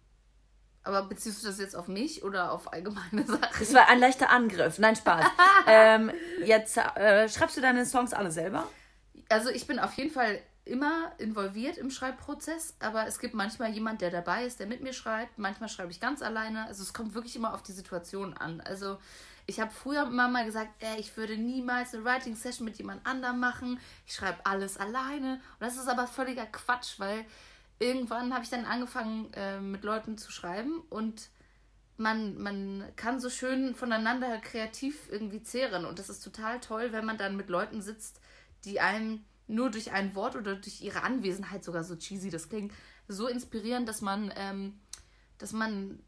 Aber 0.83 1.03
beziehst 1.03 1.43
du 1.43 1.47
das 1.47 1.59
jetzt 1.59 1.75
auf 1.75 1.87
mich 1.87 2.23
oder 2.23 2.51
auf 2.51 2.73
allgemeine 2.73 3.25
Sachen? 3.25 3.47
Das 3.59 3.73
war 3.73 3.87
ein 3.87 3.99
leichter 3.99 4.29
Angriff. 4.29 4.79
Nein, 4.79 4.95
Spaß. 4.95 5.25
ähm, 5.67 6.11
jetzt 6.43 6.77
äh, 6.77 7.29
schreibst 7.29 7.55
du 7.55 7.61
deine 7.61 7.85
Songs 7.85 8.13
alle 8.13 8.31
selber? 8.31 8.67
Also 9.29 9.49
ich 9.49 9.67
bin 9.67 9.79
auf 9.79 9.93
jeden 9.93 10.11
Fall 10.11 10.39
immer 10.63 11.11
involviert 11.17 11.77
im 11.77 11.89
Schreibprozess, 11.89 12.75
aber 12.79 13.07
es 13.07 13.19
gibt 13.19 13.33
manchmal 13.33 13.71
jemand, 13.71 14.01
der 14.01 14.11
dabei 14.11 14.45
ist, 14.45 14.59
der 14.59 14.67
mit 14.67 14.81
mir 14.81 14.93
schreibt. 14.93 15.37
Manchmal 15.37 15.69
schreibe 15.69 15.91
ich 15.91 15.99
ganz 15.99 16.21
alleine. 16.21 16.65
Also 16.65 16.83
es 16.83 16.93
kommt 16.93 17.13
wirklich 17.13 17.35
immer 17.35 17.53
auf 17.53 17.63
die 17.63 17.71
Situation 17.71 18.35
an. 18.35 18.61
Also 18.61 18.99
ich 19.47 19.59
habe 19.59 19.71
früher 19.71 20.03
immer 20.03 20.27
mal 20.27 20.45
gesagt, 20.45 20.71
ey, 20.79 20.99
ich 20.99 21.17
würde 21.17 21.35
niemals 21.35 21.93
eine 21.93 22.05
Writing 22.05 22.35
Session 22.35 22.65
mit 22.65 22.77
jemand 22.77 23.05
anderem 23.05 23.39
machen. 23.39 23.79
Ich 24.05 24.13
schreibe 24.13 24.45
alles 24.45 24.77
alleine. 24.77 25.41
Und 25.59 25.61
das 25.61 25.77
ist 25.77 25.87
aber 25.87 26.05
völliger 26.05 26.45
Quatsch, 26.45 26.99
weil 26.99 27.25
irgendwann 27.79 28.33
habe 28.33 28.43
ich 28.43 28.49
dann 28.49 28.65
angefangen, 28.65 29.33
äh, 29.33 29.59
mit 29.59 29.83
Leuten 29.83 30.17
zu 30.17 30.31
schreiben 30.31 30.81
und 30.89 31.29
man, 31.97 32.37
man 32.37 32.83
kann 32.95 33.19
so 33.19 33.29
schön 33.29 33.75
voneinander 33.75 34.37
kreativ 34.39 35.09
irgendwie 35.11 35.43
zehren. 35.43 35.85
Und 35.85 35.99
das 35.99 36.09
ist 36.09 36.23
total 36.23 36.59
toll, 36.59 36.91
wenn 36.91 37.05
man 37.05 37.17
dann 37.17 37.35
mit 37.35 37.49
Leuten 37.49 37.81
sitzt, 37.81 38.19
die 38.65 38.79
einem 38.79 39.23
nur 39.47 39.69
durch 39.69 39.91
ein 39.91 40.15
Wort 40.15 40.35
oder 40.35 40.55
durch 40.55 40.81
ihre 40.81 41.03
Anwesenheit, 41.03 41.63
sogar 41.63 41.83
so 41.83 41.95
cheesy 41.95 42.29
das 42.29 42.49
klingt, 42.49 42.73
so 43.07 43.27
inspirieren, 43.27 43.85
dass 43.85 44.01
man, 44.01 44.31
ähm, 44.35 44.79
dass 45.37 45.53
man 45.53 45.99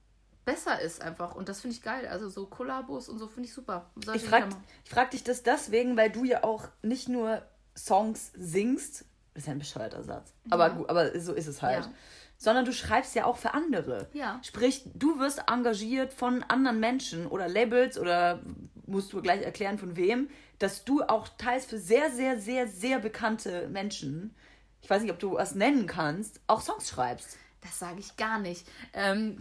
besser 0.45 0.79
ist 0.81 1.01
einfach. 1.01 1.35
Und 1.35 1.49
das 1.49 1.61
finde 1.61 1.75
ich 1.75 1.81
geil. 1.81 2.07
Also 2.07 2.29
so 2.29 2.45
Kollabos 2.45 3.09
und 3.09 3.19
so 3.19 3.27
finde 3.27 3.47
ich 3.49 3.53
super. 3.53 3.89
Sollte 4.03 4.23
ich 4.23 4.29
frage 4.29 4.49
frag 4.85 5.11
dich 5.11 5.23
das 5.23 5.43
deswegen, 5.43 5.97
weil 5.97 6.11
du 6.11 6.23
ja 6.23 6.43
auch 6.43 6.67
nicht 6.81 7.09
nur 7.09 7.41
Songs 7.75 8.31
singst, 8.35 9.05
das 9.33 9.43
ist 9.43 9.47
ja 9.47 9.53
ein 9.53 9.59
bescheuerter 9.59 10.03
Satz, 10.03 10.33
ja. 10.45 10.51
aber, 10.51 10.69
gut, 10.69 10.89
aber 10.89 11.19
so 11.19 11.33
ist 11.33 11.47
es 11.47 11.61
halt. 11.61 11.85
Ja. 11.85 11.91
Sondern 12.37 12.65
du 12.65 12.73
schreibst 12.73 13.15
ja 13.15 13.25
auch 13.25 13.37
für 13.37 13.53
andere. 13.53 14.09
Ja. 14.13 14.39
Sprich, 14.43 14.83
du 14.93 15.17
wirst 15.19 15.43
engagiert 15.47 16.13
von 16.13 16.43
anderen 16.43 16.79
Menschen 16.79 17.25
oder 17.25 17.47
Labels 17.47 17.97
oder 17.97 18.41
musst 18.85 19.13
du 19.13 19.21
gleich 19.21 19.41
erklären 19.43 19.77
von 19.77 19.95
wem, 19.95 20.29
dass 20.59 20.85
du 20.85 21.03
auch 21.03 21.27
teils 21.37 21.65
für 21.65 21.77
sehr, 21.77 22.11
sehr, 22.11 22.39
sehr, 22.39 22.67
sehr 22.67 22.99
bekannte 22.99 23.67
Menschen, 23.69 24.35
ich 24.81 24.89
weiß 24.89 25.01
nicht, 25.01 25.11
ob 25.11 25.19
du 25.19 25.33
was 25.33 25.55
nennen 25.55 25.87
kannst, 25.87 26.41
auch 26.47 26.61
Songs 26.61 26.89
schreibst. 26.89 27.37
Das 27.61 27.79
sage 27.79 27.99
ich 27.99 28.17
gar 28.17 28.39
nicht. 28.39 28.67
Ähm, 28.91 29.37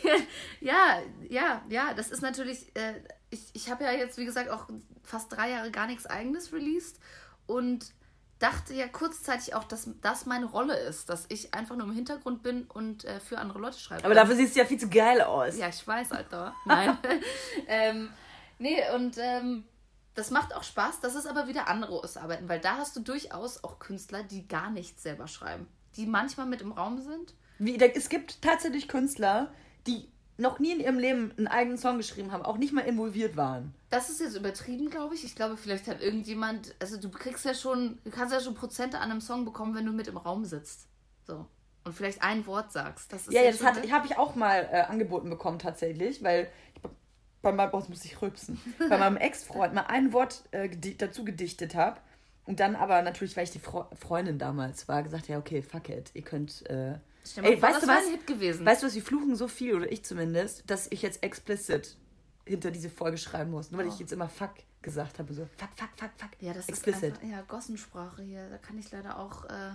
ja, 0.60 1.00
ja, 1.28 1.62
ja, 1.70 1.94
das 1.94 2.10
ist 2.10 2.20
natürlich, 2.20 2.76
äh, 2.76 2.94
ich, 3.30 3.40
ich 3.54 3.70
habe 3.70 3.84
ja 3.84 3.92
jetzt, 3.92 4.18
wie 4.18 4.26
gesagt, 4.26 4.50
auch 4.50 4.68
fast 5.02 5.32
drei 5.32 5.50
Jahre 5.50 5.70
gar 5.70 5.86
nichts 5.86 6.04
eigenes 6.04 6.52
released 6.52 6.98
und 7.46 7.86
dachte 8.38 8.74
ja 8.74 8.86
kurzzeitig 8.88 9.54
auch, 9.54 9.64
dass 9.64 9.88
das 10.02 10.26
meine 10.26 10.44
Rolle 10.44 10.76
ist, 10.76 11.08
dass 11.08 11.24
ich 11.28 11.54
einfach 11.54 11.76
nur 11.76 11.86
im 11.86 11.94
Hintergrund 11.94 12.42
bin 12.42 12.64
und 12.64 13.04
äh, 13.04 13.20
für 13.20 13.38
andere 13.38 13.58
Leute 13.58 13.78
schreibe. 13.78 14.04
Aber 14.04 14.14
dafür 14.14 14.36
siehst 14.36 14.54
du 14.54 14.60
ja 14.60 14.66
viel 14.66 14.78
zu 14.78 14.90
geil 14.90 15.22
aus. 15.22 15.56
Ja, 15.56 15.68
ich 15.68 15.86
weiß, 15.86 16.12
Alter. 16.12 16.54
Nein. 16.66 16.98
ähm, 17.68 18.10
nee, 18.58 18.82
und 18.94 19.16
ähm, 19.18 19.64
das 20.14 20.30
macht 20.30 20.54
auch 20.54 20.62
Spaß. 20.62 21.00
Das 21.00 21.14
ist 21.14 21.26
aber 21.26 21.48
wieder 21.48 21.68
anderes 21.68 22.16
Arbeiten, 22.16 22.48
weil 22.48 22.60
da 22.60 22.76
hast 22.76 22.96
du 22.96 23.00
durchaus 23.00 23.62
auch 23.64 23.78
Künstler, 23.78 24.22
die 24.22 24.46
gar 24.46 24.70
nichts 24.70 25.02
selber 25.02 25.28
schreiben, 25.28 25.66
die 25.96 26.06
manchmal 26.06 26.46
mit 26.46 26.60
im 26.60 26.72
Raum 26.72 27.00
sind. 27.00 27.34
Wie, 27.58 27.78
es 27.78 28.08
gibt 28.08 28.42
tatsächlich 28.42 28.88
Künstler, 28.88 29.52
die 29.86 30.08
noch 30.36 30.58
nie 30.58 30.72
in 30.72 30.80
ihrem 30.80 30.98
Leben 30.98 31.32
einen 31.36 31.46
eigenen 31.46 31.78
Song 31.78 31.96
geschrieben 31.96 32.32
haben, 32.32 32.44
auch 32.44 32.56
nicht 32.56 32.72
mal 32.72 32.80
involviert 32.80 33.36
waren. 33.36 33.72
Das 33.90 34.10
ist 34.10 34.20
jetzt 34.20 34.36
übertrieben, 34.36 34.90
glaube 34.90 35.14
ich. 35.14 35.24
Ich 35.24 35.36
glaube, 35.36 35.56
vielleicht 35.56 35.86
hat 35.86 36.00
irgendjemand, 36.00 36.74
also 36.80 36.96
du 36.96 37.08
kriegst 37.08 37.44
ja 37.44 37.54
schon, 37.54 37.98
du 38.04 38.10
kannst 38.10 38.32
ja 38.32 38.40
schon 38.40 38.54
Prozente 38.54 38.98
an 38.98 39.10
einem 39.10 39.20
Song 39.20 39.44
bekommen, 39.44 39.74
wenn 39.76 39.86
du 39.86 39.92
mit 39.92 40.08
im 40.08 40.16
Raum 40.16 40.44
sitzt. 40.44 40.88
So. 41.24 41.46
Und 41.84 41.92
vielleicht 41.92 42.22
ein 42.22 42.46
Wort 42.46 42.72
sagst. 42.72 43.12
Das 43.12 43.26
ja, 43.30 43.42
ja, 43.42 43.52
das 43.52 43.62
habe 43.62 44.06
ich 44.06 44.16
auch 44.16 44.34
mal 44.34 44.68
äh, 44.72 44.80
angeboten 44.82 45.30
bekommen 45.30 45.58
tatsächlich, 45.58 46.24
weil 46.24 46.50
ich 46.74 46.82
bei 47.44 47.52
meinem, 47.52 47.70
oh, 47.72 47.84
muss 47.88 48.04
ich 48.04 48.20
rülpsen, 48.20 48.60
bei 48.88 48.98
meinem 48.98 49.16
Ex-Freund 49.16 49.72
mal 49.74 49.82
ein 49.82 50.12
Wort 50.12 50.42
äh, 50.50 50.68
gedi 50.68 50.96
dazu 50.96 51.24
gedichtet 51.24 51.76
habe. 51.76 52.00
Und 52.46 52.60
dann 52.60 52.74
aber 52.74 53.00
natürlich, 53.02 53.36
weil 53.36 53.44
ich 53.44 53.52
die 53.52 53.60
Fre 53.60 53.86
Freundin 53.98 54.38
damals 54.38 54.88
war, 54.88 55.02
gesagt, 55.02 55.28
ja, 55.28 55.38
okay, 55.38 55.62
fuck 55.62 55.88
it, 55.88 56.10
ihr 56.14 56.22
könnt. 56.22 56.68
Äh, 56.68 56.98
Ey, 57.36 57.56
vor, 57.56 57.68
weißt 57.68 57.82
du 57.82 57.86
was? 57.86 58.06
Hit 58.08 58.26
gewesen. 58.26 58.66
Weißt 58.66 58.82
du 58.82 58.86
was, 58.86 58.94
wir 58.94 59.02
fluchen 59.02 59.36
so 59.36 59.48
viel, 59.48 59.74
oder 59.74 59.90
ich 59.90 60.04
zumindest, 60.04 60.68
dass 60.68 60.90
ich 60.90 61.00
jetzt 61.00 61.22
explicit 61.22 61.96
hinter 62.44 62.70
diese 62.70 62.90
Folge 62.90 63.16
schreiben 63.16 63.50
muss. 63.50 63.70
Nur 63.70 63.80
weil 63.80 63.88
oh. 63.88 63.92
ich 63.92 63.98
jetzt 63.98 64.12
immer 64.12 64.28
fuck 64.28 64.52
gesagt 64.82 65.18
habe. 65.18 65.32
So, 65.32 65.48
fuck, 65.56 65.70
fuck, 65.74 65.88
fuck, 65.96 66.10
fuck. 66.18 66.30
Ja, 66.40 66.52
das 66.52 66.68
explicit. 66.68 67.14
ist 67.14 67.22
einfach, 67.22 67.36
ja, 67.36 67.42
Gossensprache 67.42 68.22
hier. 68.22 68.50
Da 68.50 68.58
kann 68.58 68.78
ich 68.78 68.90
leider 68.90 69.18
auch. 69.18 69.44
Äh 69.46 69.72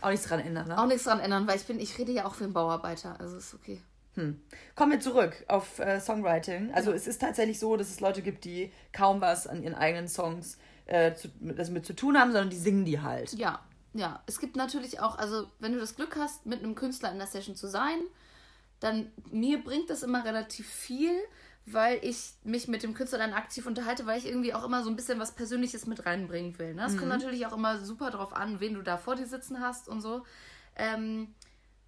Auch 0.00 0.10
nichts 0.10 0.26
dran 0.26 0.40
ändern, 0.40 0.68
ne? 0.68 0.78
Auch 0.78 0.86
nichts 0.86 1.04
dran 1.04 1.18
ändern, 1.18 1.48
weil 1.48 1.56
ich 1.56 1.66
bin, 1.66 1.80
ich 1.80 1.98
rede 1.98 2.12
ja 2.12 2.24
auch 2.24 2.34
für 2.34 2.44
einen 2.44 2.52
Bauarbeiter, 2.52 3.18
also 3.18 3.36
ist 3.36 3.54
okay. 3.54 3.80
Kommen 4.74 4.92
wir 4.92 5.00
zurück 5.00 5.44
auf 5.48 5.78
äh, 5.78 6.00
Songwriting. 6.00 6.72
Also 6.72 6.92
es 6.92 7.06
ist 7.06 7.20
tatsächlich 7.20 7.58
so, 7.58 7.76
dass 7.76 7.90
es 7.90 8.00
Leute 8.00 8.22
gibt, 8.22 8.44
die 8.44 8.72
kaum 8.92 9.20
was 9.20 9.46
an 9.46 9.62
ihren 9.62 9.74
eigenen 9.74 10.08
Songs 10.08 10.58
äh, 10.86 11.14
zu, 11.14 11.28
also 11.56 11.72
mit 11.72 11.86
zu 11.86 11.94
tun 11.94 12.18
haben, 12.18 12.32
sondern 12.32 12.50
die 12.50 12.56
singen 12.56 12.84
die 12.84 13.00
halt. 13.00 13.32
Ja, 13.32 13.60
ja. 13.92 14.22
Es 14.26 14.38
gibt 14.38 14.56
natürlich 14.56 15.00
auch, 15.00 15.18
also 15.18 15.48
wenn 15.58 15.72
du 15.72 15.80
das 15.80 15.96
Glück 15.96 16.16
hast, 16.16 16.46
mit 16.46 16.62
einem 16.62 16.74
Künstler 16.74 17.10
in 17.10 17.18
der 17.18 17.26
Session 17.26 17.56
zu 17.56 17.66
sein, 17.66 17.98
dann 18.80 19.10
mir 19.30 19.62
bringt 19.62 19.90
das 19.90 20.02
immer 20.02 20.24
relativ 20.24 20.68
viel, 20.68 21.12
weil 21.66 21.98
ich 22.02 22.34
mich 22.44 22.68
mit 22.68 22.82
dem 22.82 22.92
Künstler 22.92 23.18
dann 23.18 23.32
aktiv 23.32 23.66
unterhalte, 23.66 24.06
weil 24.06 24.18
ich 24.18 24.26
irgendwie 24.26 24.52
auch 24.52 24.64
immer 24.64 24.82
so 24.82 24.90
ein 24.90 24.96
bisschen 24.96 25.18
was 25.18 25.32
Persönliches 25.32 25.86
mit 25.86 26.04
reinbringen 26.04 26.58
will. 26.58 26.74
Ne? 26.74 26.84
Es 26.86 26.96
kommt 26.96 27.08
natürlich 27.08 27.46
auch 27.46 27.56
immer 27.56 27.78
super 27.78 28.10
drauf 28.10 28.34
an, 28.34 28.60
wen 28.60 28.74
du 28.74 28.82
da 28.82 28.98
vor 28.98 29.16
dir 29.16 29.26
sitzen 29.26 29.60
hast 29.60 29.88
und 29.88 30.02
so. 30.02 30.24
Ähm, 30.76 31.34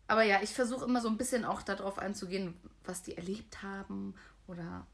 aber 0.08 0.22
ja, 0.22 0.38
ich 0.42 0.54
versuche 0.54 0.84
immer 0.84 1.00
so 1.00 1.08
ein 1.08 1.16
bisschen 1.16 1.44
auch 1.44 1.62
darauf 1.62 1.98
einzugehen, 1.98 2.54
was 2.84 3.02
die 3.02 3.16
erlebt 3.16 3.62
haben 3.62 4.14
oder 4.46 4.86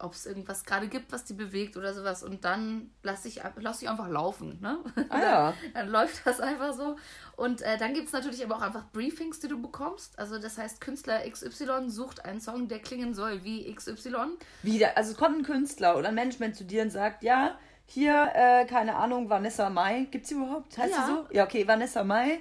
ob 0.00 0.12
es 0.12 0.26
irgendwas 0.26 0.64
gerade 0.64 0.86
gibt, 0.86 1.10
was 1.10 1.24
die 1.24 1.34
bewegt 1.34 1.76
oder 1.76 1.92
sowas. 1.92 2.22
Und 2.22 2.44
dann 2.44 2.90
lasse 3.02 3.26
ich, 3.26 3.40
lass 3.56 3.82
ich 3.82 3.88
einfach 3.88 4.08
laufen. 4.08 4.58
Ne? 4.60 4.78
Ah 5.08 5.18
ja. 5.20 5.54
dann 5.74 5.88
läuft 5.88 6.24
das 6.24 6.38
einfach 6.40 6.72
so. 6.72 6.96
Und 7.36 7.62
äh, 7.62 7.76
dann 7.78 7.94
gibt 7.94 8.06
es 8.06 8.12
natürlich 8.12 8.44
aber 8.44 8.56
auch 8.56 8.62
einfach 8.62 8.84
Briefings, 8.92 9.40
die 9.40 9.48
du 9.48 9.60
bekommst. 9.60 10.16
Also 10.16 10.38
das 10.38 10.56
heißt, 10.56 10.80
Künstler 10.80 11.28
XY 11.28 11.88
sucht 11.90 12.24
einen 12.24 12.40
Song, 12.40 12.68
der 12.68 12.78
klingen 12.78 13.12
soll 13.12 13.42
wie 13.42 13.74
XY. 13.74 14.36
Wieder, 14.62 14.96
also 14.96 15.10
es 15.10 15.16
kommt 15.16 15.38
ein 15.38 15.42
Künstler 15.42 15.96
oder 15.96 16.10
ein 16.10 16.14
Management 16.14 16.54
zu 16.54 16.64
dir 16.64 16.82
und 16.82 16.90
sagt, 16.90 17.24
ja, 17.24 17.58
hier, 17.84 18.30
äh, 18.34 18.66
keine 18.66 18.94
Ahnung, 18.96 19.30
Vanessa 19.30 19.68
Mai, 19.68 20.06
gibt's 20.12 20.28
sie 20.28 20.36
überhaupt? 20.36 20.78
Heißt 20.78 20.94
Ja. 20.94 21.06
sie 21.06 21.12
so? 21.12 21.26
Ja, 21.32 21.44
okay, 21.44 21.66
Vanessa 21.66 22.04
Mai. 22.04 22.40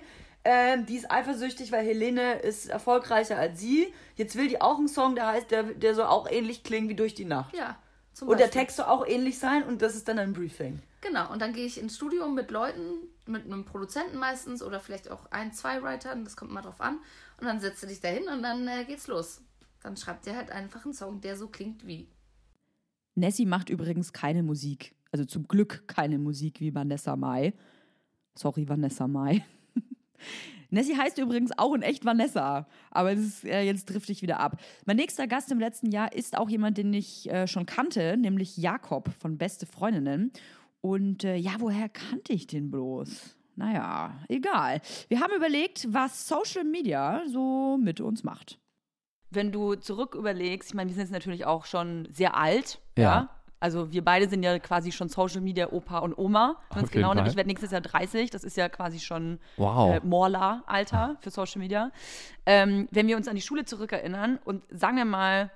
Ähm, 0.50 0.86
die 0.86 0.96
ist 0.96 1.12
eifersüchtig, 1.12 1.74
weil 1.74 1.86
Helene 1.86 2.40
ist 2.40 2.68
erfolgreicher 2.70 3.38
als 3.38 3.60
sie. 3.60 3.94
Jetzt 4.16 4.38
will 4.38 4.48
die 4.48 4.62
auch 4.62 4.78
einen 4.78 4.88
Song, 4.88 5.14
der 5.14 5.28
heißt, 5.28 5.52
der, 5.52 5.64
der 5.64 5.94
soll 5.94 6.06
auch 6.06 6.32
ähnlich 6.32 6.64
klingen 6.64 6.88
wie 6.88 6.96
durch 6.96 7.14
die 7.14 7.26
Nacht. 7.26 7.54
Ja, 7.54 7.78
zum 8.14 8.30
Und 8.30 8.40
der 8.40 8.46
Beispiel. 8.46 8.62
Text 8.62 8.78
soll 8.78 8.86
auch 8.86 9.06
ähnlich 9.06 9.40
sein 9.40 9.64
und 9.64 9.82
das 9.82 9.94
ist 9.98 10.08
dann 10.08 10.20
ein 10.20 10.32
Briefing. 10.32 10.80
Genau, 11.02 11.30
und 11.34 11.42
dann 11.42 11.52
gehe 11.52 11.66
ich 11.66 11.78
ins 11.78 11.98
Studio 11.98 12.30
mit 12.30 12.50
Leuten, 12.50 12.80
mit 13.26 13.44
einem 13.44 13.66
Produzenten 13.66 14.18
meistens 14.20 14.64
oder 14.64 14.80
vielleicht 14.80 15.12
auch 15.12 15.30
ein, 15.32 15.52
zwei 15.52 15.84
Writern, 15.84 16.24
das 16.24 16.38
kommt 16.38 16.52
mal 16.52 16.62
drauf 16.62 16.80
an. 16.80 17.00
Und 17.42 17.46
dann 17.46 17.60
setzt 17.60 17.84
du 17.84 17.88
dich 17.88 18.00
dahin 18.00 18.30
und 18.30 18.42
dann 18.42 18.66
äh, 18.70 18.86
geht's 18.86 19.08
los. 19.08 19.42
Dann 19.84 19.98
schreibt 19.98 20.28
der 20.28 20.38
halt 20.38 20.50
einfach 20.50 20.86
einen 20.86 20.94
Song, 20.94 21.20
der 21.20 21.36
so 21.36 21.50
klingt 21.50 21.86
wie. 21.86 22.08
Nessie 23.16 23.46
macht 23.46 23.70
übrigens 23.70 24.14
keine 24.14 24.44
Musik. 24.44 24.96
Also 25.12 25.26
zum 25.26 25.46
Glück 25.46 25.84
keine 25.88 26.18
Musik 26.18 26.62
wie 26.62 26.74
Vanessa 26.74 27.18
Mai. 27.18 27.54
Sorry, 28.34 28.70
Vanessa 28.70 29.10
Mai. 29.10 29.44
Nessie 30.70 30.98
heißt 30.98 31.18
übrigens 31.18 31.52
auch 31.58 31.74
in 31.74 31.82
echt 31.82 32.04
Vanessa, 32.06 32.68
aber 32.92 33.14
ist, 33.14 33.46
äh, 33.46 33.62
jetzt 33.62 33.86
drifte 33.86 34.12
ich 34.12 34.22
wieder 34.22 34.40
ab. 34.40 34.60
Mein 34.86 34.98
nächster 34.98 35.28
Gast 35.28 35.52
im 35.52 35.60
letzten 35.60 35.92
Jahr 35.92 36.12
ist 36.14 36.38
auch 36.38 36.50
jemand, 36.50 36.78
den 36.78 36.94
ich 36.94 37.30
äh, 37.32 37.48
schon 37.48 37.66
kannte, 37.66 38.18
nämlich 38.18 38.58
Jakob 38.58 39.10
von 39.20 39.38
Beste 39.38 39.66
Freundinnen. 39.66 40.32
Und 40.82 41.24
äh, 41.24 41.36
ja, 41.36 41.52
woher 41.60 41.88
kannte 41.90 42.34
ich 42.34 42.48
den 42.48 42.70
bloß? 42.70 43.36
Naja, 43.56 44.20
egal. 44.28 44.82
Wir 45.08 45.22
haben 45.22 45.34
überlegt, 45.36 45.88
was 45.92 46.28
Social 46.28 46.64
Media 46.64 47.24
so 47.28 47.78
mit 47.82 48.02
uns 48.02 48.24
macht. 48.24 48.60
Wenn 49.30 49.52
du 49.52 49.76
zurück 49.76 50.16
überlegst, 50.16 50.70
ich 50.70 50.76
meine, 50.76 50.90
wir 50.90 50.94
sind 50.96 51.04
jetzt 51.04 51.12
natürlich 51.12 51.46
auch 51.46 51.66
schon 51.66 52.08
sehr 52.12 52.36
alt, 52.38 52.80
Ja. 52.98 53.04
ja. 53.04 53.30
Also 53.60 53.92
wir 53.92 54.04
beide 54.04 54.30
sind 54.30 54.44
ja 54.44 54.60
quasi 54.60 54.92
schon 54.92 55.10
Social 55.10 55.42
Media 55.42 55.72
Opa 55.72 56.00
und 56.00 56.16
Oma. 56.18 56.58
Ganz 56.70 56.72
Auf 56.72 56.76
jeden 56.82 56.92
genau, 56.92 57.14
nämlich 57.14 57.32
ich 57.34 57.38
werde 57.38 57.48
nächstes 57.50 57.72
Jahr 57.72 57.82
30. 57.82 58.30
Das 58.30 58.44
ist 58.44 58.56
ja 58.56 58.70
quasi 58.70 59.00
schon 59.00 59.40
Wow. 59.58 59.96
äh, 59.96 60.00
Morla-Alter 60.06 61.18
für 61.22 61.32
Social 61.32 61.60
Media. 61.60 61.92
Ähm, 62.46 62.88
wenn 62.92 63.08
wir 63.08 63.18
uns 63.18 63.28
an 63.28 63.36
die 63.36 63.42
Schule 63.42 63.66
zurückerinnern 63.66 64.40
und 64.46 64.64
sagen 64.70 64.98
wir 64.98 65.06
mal, 65.06 65.52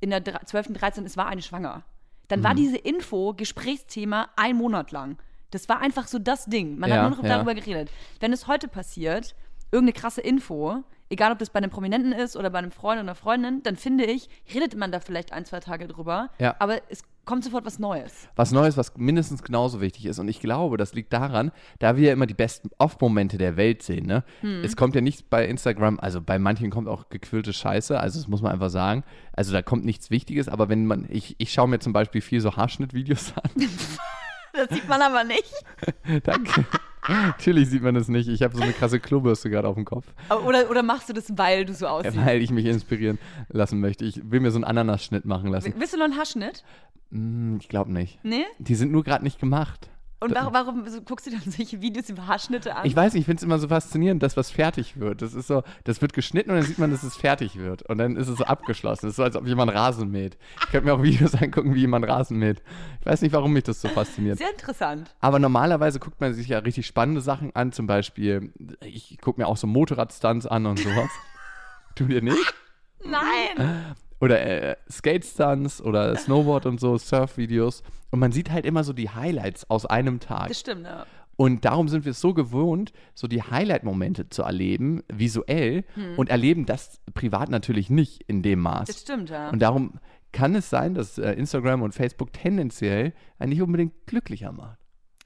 in 0.00 0.10
der 0.10 0.22
dre- 0.22 0.44
12., 0.44 0.74
13. 0.74 1.04
es 1.06 1.16
war 1.16 1.26
eine 1.26 1.42
schwanger, 1.42 1.82
dann 2.28 2.40
Mhm. 2.40 2.44
war 2.44 2.54
diese 2.54 2.76
Info 2.76 3.32
Gesprächsthema 3.34 4.28
ein 4.36 4.56
Monat 4.56 4.90
lang. 4.92 5.16
Das 5.52 5.68
war 5.68 5.80
einfach 5.80 6.08
so 6.08 6.18
das 6.18 6.46
Ding. 6.46 6.78
Man 6.78 6.90
Ja, 6.90 6.96
hat 6.96 7.02
nur 7.10 7.16
noch 7.18 7.22
ja. 7.24 7.28
darüber 7.36 7.54
geredet. 7.54 7.90
Wenn 8.20 8.32
es 8.32 8.46
heute 8.46 8.68
passiert, 8.68 9.34
irgendeine 9.70 9.98
krasse 9.98 10.20
Info, 10.20 10.82
egal 11.12 11.30
ob 11.32 11.38
das 11.38 11.50
bei 11.50 11.58
einem 11.58 11.70
Prominenten 11.70 12.12
ist 12.12 12.36
oder 12.36 12.50
bei 12.50 12.58
einem 12.58 12.70
Freund 12.72 13.02
oder 13.02 13.14
Freundin, 13.14 13.62
dann 13.62 13.76
finde 13.76 14.04
ich, 14.04 14.28
redet 14.54 14.74
man 14.76 14.90
da 14.90 15.00
vielleicht 15.00 15.32
ein, 15.32 15.44
zwei 15.44 15.60
Tage 15.60 15.86
drüber, 15.86 16.30
Ja. 16.38 16.56
aber 16.58 16.80
es 16.88 17.02
kommt 17.24 17.44
sofort 17.44 17.64
was 17.64 17.78
Neues. 17.78 18.28
was 18.34 18.50
Neues, 18.50 18.76
was 18.76 18.96
mindestens 18.96 19.44
genauso 19.44 19.80
wichtig 19.80 20.06
ist. 20.06 20.18
Und 20.18 20.26
ich 20.26 20.40
glaube, 20.40 20.76
das 20.76 20.92
liegt 20.94 21.12
daran, 21.12 21.52
da 21.78 21.96
wir 21.96 22.08
ja 22.08 22.12
immer 22.12 22.26
die 22.26 22.34
besten 22.34 22.70
Off-Momente 22.78 23.38
der 23.38 23.56
Welt 23.56 23.82
sehen. 23.82 24.06
Ne? 24.06 24.24
Hm. 24.40 24.64
Es 24.64 24.74
kommt 24.74 24.96
ja 24.96 25.00
nichts 25.00 25.22
bei 25.22 25.46
Instagram, 25.46 26.00
also 26.00 26.20
bei 26.20 26.40
manchen 26.40 26.70
kommt 26.70 26.88
auch 26.88 27.10
gequillte 27.10 27.52
Scheiße, 27.52 28.00
also 28.00 28.18
das 28.18 28.26
muss 28.28 28.42
man 28.42 28.50
einfach 28.50 28.70
sagen. 28.70 29.04
Also 29.32 29.52
da 29.52 29.62
kommt 29.62 29.84
nichts 29.84 30.10
Wichtiges, 30.10 30.48
aber 30.48 30.68
wenn 30.68 30.86
man, 30.86 31.06
ich, 31.10 31.36
ich 31.38 31.52
schaue 31.52 31.68
mir 31.68 31.78
zum 31.78 31.92
Beispiel 31.92 32.22
viel 32.22 32.40
so 32.40 32.56
Haarschnittvideos 32.56 33.34
an. 33.36 33.50
Das 34.68 34.68
sieht 34.70 34.88
man 34.88 35.00
aber 35.00 35.24
nicht. 35.24 35.52
Danke. 36.24 36.64
Natürlich 37.08 37.68
sieht 37.70 37.82
man 37.82 37.94
das 37.94 38.08
nicht. 38.08 38.28
Ich 38.28 38.42
habe 38.42 38.56
so 38.56 38.62
eine 38.62 38.72
krasse 38.72 39.00
Klobürste 39.00 39.50
gerade 39.50 39.66
auf 39.66 39.74
dem 39.74 39.84
Kopf, 39.84 40.06
Oder, 40.46 40.70
oder 40.70 40.82
machst 40.82 41.08
du 41.08 41.12
das, 41.12 41.26
weil 41.36 41.64
du 41.64 41.74
so 41.74 41.86
aussiehst? 41.88 42.16
weil 42.16 42.40
ich 42.42 42.50
mich 42.50 42.66
inspirieren 42.66 43.18
lassen 43.48 43.80
möchte. 43.80 44.04
Ich 44.04 44.20
will 44.30 44.40
mir 44.40 44.50
so 44.50 44.58
einen 44.58 44.64
Ananasschnitt 44.64 45.24
machen 45.24 45.50
lassen. 45.50 45.74
Willst 45.76 45.94
du 45.94 45.98
noch 45.98 46.04
einen 46.04 46.16
Haarschnitt? 46.16 46.62
Hm, 47.10 47.58
ich 47.60 47.68
glaube 47.68 47.92
nicht. 47.92 48.18
Nee? 48.22 48.44
Die 48.58 48.74
sind 48.74 48.92
nur 48.92 49.02
gerade 49.04 49.24
nicht 49.24 49.40
gemacht. 49.40 49.88
Und 50.22 50.34
warum, 50.34 50.52
warum 50.52 51.04
guckst 51.04 51.26
du 51.26 51.30
dann 51.30 51.40
solche 51.44 51.80
Videos 51.82 52.08
über 52.08 52.26
Haarschnitte 52.26 52.76
an? 52.76 52.86
Ich 52.86 52.94
weiß 52.94 53.14
nicht, 53.14 53.22
ich 53.22 53.26
finde 53.26 53.40
es 53.40 53.42
immer 53.42 53.58
so 53.58 53.68
faszinierend, 53.68 54.22
dass 54.22 54.36
was 54.36 54.50
fertig 54.50 54.98
wird. 54.98 55.20
Das 55.20 55.34
ist 55.34 55.48
so, 55.48 55.62
das 55.84 56.00
wird 56.00 56.12
geschnitten 56.12 56.50
und 56.50 56.56
dann 56.56 56.64
sieht 56.64 56.78
man, 56.78 56.90
dass 56.90 57.02
es 57.02 57.16
fertig 57.16 57.56
wird. 57.56 57.82
Und 57.82 57.98
dann 57.98 58.16
ist 58.16 58.28
es 58.28 58.38
so 58.38 58.44
abgeschlossen. 58.44 59.06
Das 59.06 59.10
ist 59.10 59.16
so, 59.16 59.24
als 59.24 59.36
ob 59.36 59.46
jemand 59.46 59.74
Rasen 59.74 60.10
mäht. 60.10 60.38
Ich 60.60 60.70
könnte 60.70 60.86
mir 60.86 60.94
auch 60.94 61.02
Videos 61.02 61.34
angucken, 61.40 61.74
wie 61.74 61.80
jemand 61.80 62.06
Rasen 62.06 62.38
mäht. 62.38 62.62
Ich 63.00 63.06
weiß 63.06 63.22
nicht, 63.22 63.32
warum 63.32 63.52
mich 63.52 63.64
das 63.64 63.80
so 63.80 63.88
fasziniert. 63.88 64.38
Sehr 64.38 64.50
interessant. 64.50 65.14
Aber 65.20 65.38
normalerweise 65.38 65.98
guckt 65.98 66.20
man 66.20 66.34
sich 66.34 66.48
ja 66.48 66.58
richtig 66.58 66.86
spannende 66.86 67.20
Sachen 67.20 67.54
an. 67.56 67.72
Zum 67.72 67.86
Beispiel, 67.86 68.52
ich 68.80 69.18
gucke 69.20 69.40
mir 69.40 69.48
auch 69.48 69.56
so 69.56 69.66
Motorradstunts 69.66 70.46
an 70.46 70.66
und 70.66 70.78
sowas. 70.78 71.10
tu 71.96 72.06
dir 72.06 72.22
nicht? 72.22 72.54
Nein! 73.04 73.94
Oder 74.22 74.40
äh, 74.40 74.76
Skate-Stunts 74.90 75.82
oder 75.82 76.16
Snowboard 76.16 76.64
und 76.66 76.80
so, 76.80 76.96
Surf-Videos. 76.96 77.82
Und 78.10 78.20
man 78.20 78.32
sieht 78.32 78.50
halt 78.50 78.64
immer 78.64 78.84
so 78.84 78.92
die 78.92 79.10
Highlights 79.10 79.68
aus 79.68 79.84
einem 79.84 80.20
Tag. 80.20 80.48
Das 80.48 80.60
stimmt, 80.60 80.84
ja. 80.86 81.04
Und 81.36 81.64
darum 81.64 81.88
sind 81.88 82.04
wir 82.04 82.10
es 82.12 82.20
so 82.20 82.34
gewohnt, 82.34 82.92
so 83.14 83.26
die 83.26 83.42
Highlight-Momente 83.42 84.28
zu 84.28 84.42
erleben, 84.42 85.02
visuell, 85.12 85.84
und 86.16 86.28
erleben 86.28 86.66
das 86.66 87.00
privat 87.14 87.48
natürlich 87.48 87.90
nicht 87.90 88.22
in 88.28 88.42
dem 88.42 88.62
Das 88.62 88.88
Maß. 88.88 89.00
stimmt, 89.00 89.30
ja. 89.30 89.48
Und 89.50 89.60
darum 89.60 89.98
kann 90.30 90.54
es 90.54 90.70
sein, 90.70 90.94
dass 90.94 91.18
äh, 91.18 91.32
Instagram 91.32 91.82
und 91.82 91.94
Facebook 91.94 92.32
tendenziell 92.32 93.12
einen 93.38 93.50
nicht 93.50 93.62
unbedingt 93.62 94.06
glücklicher 94.06 94.52
macht. 94.52 94.78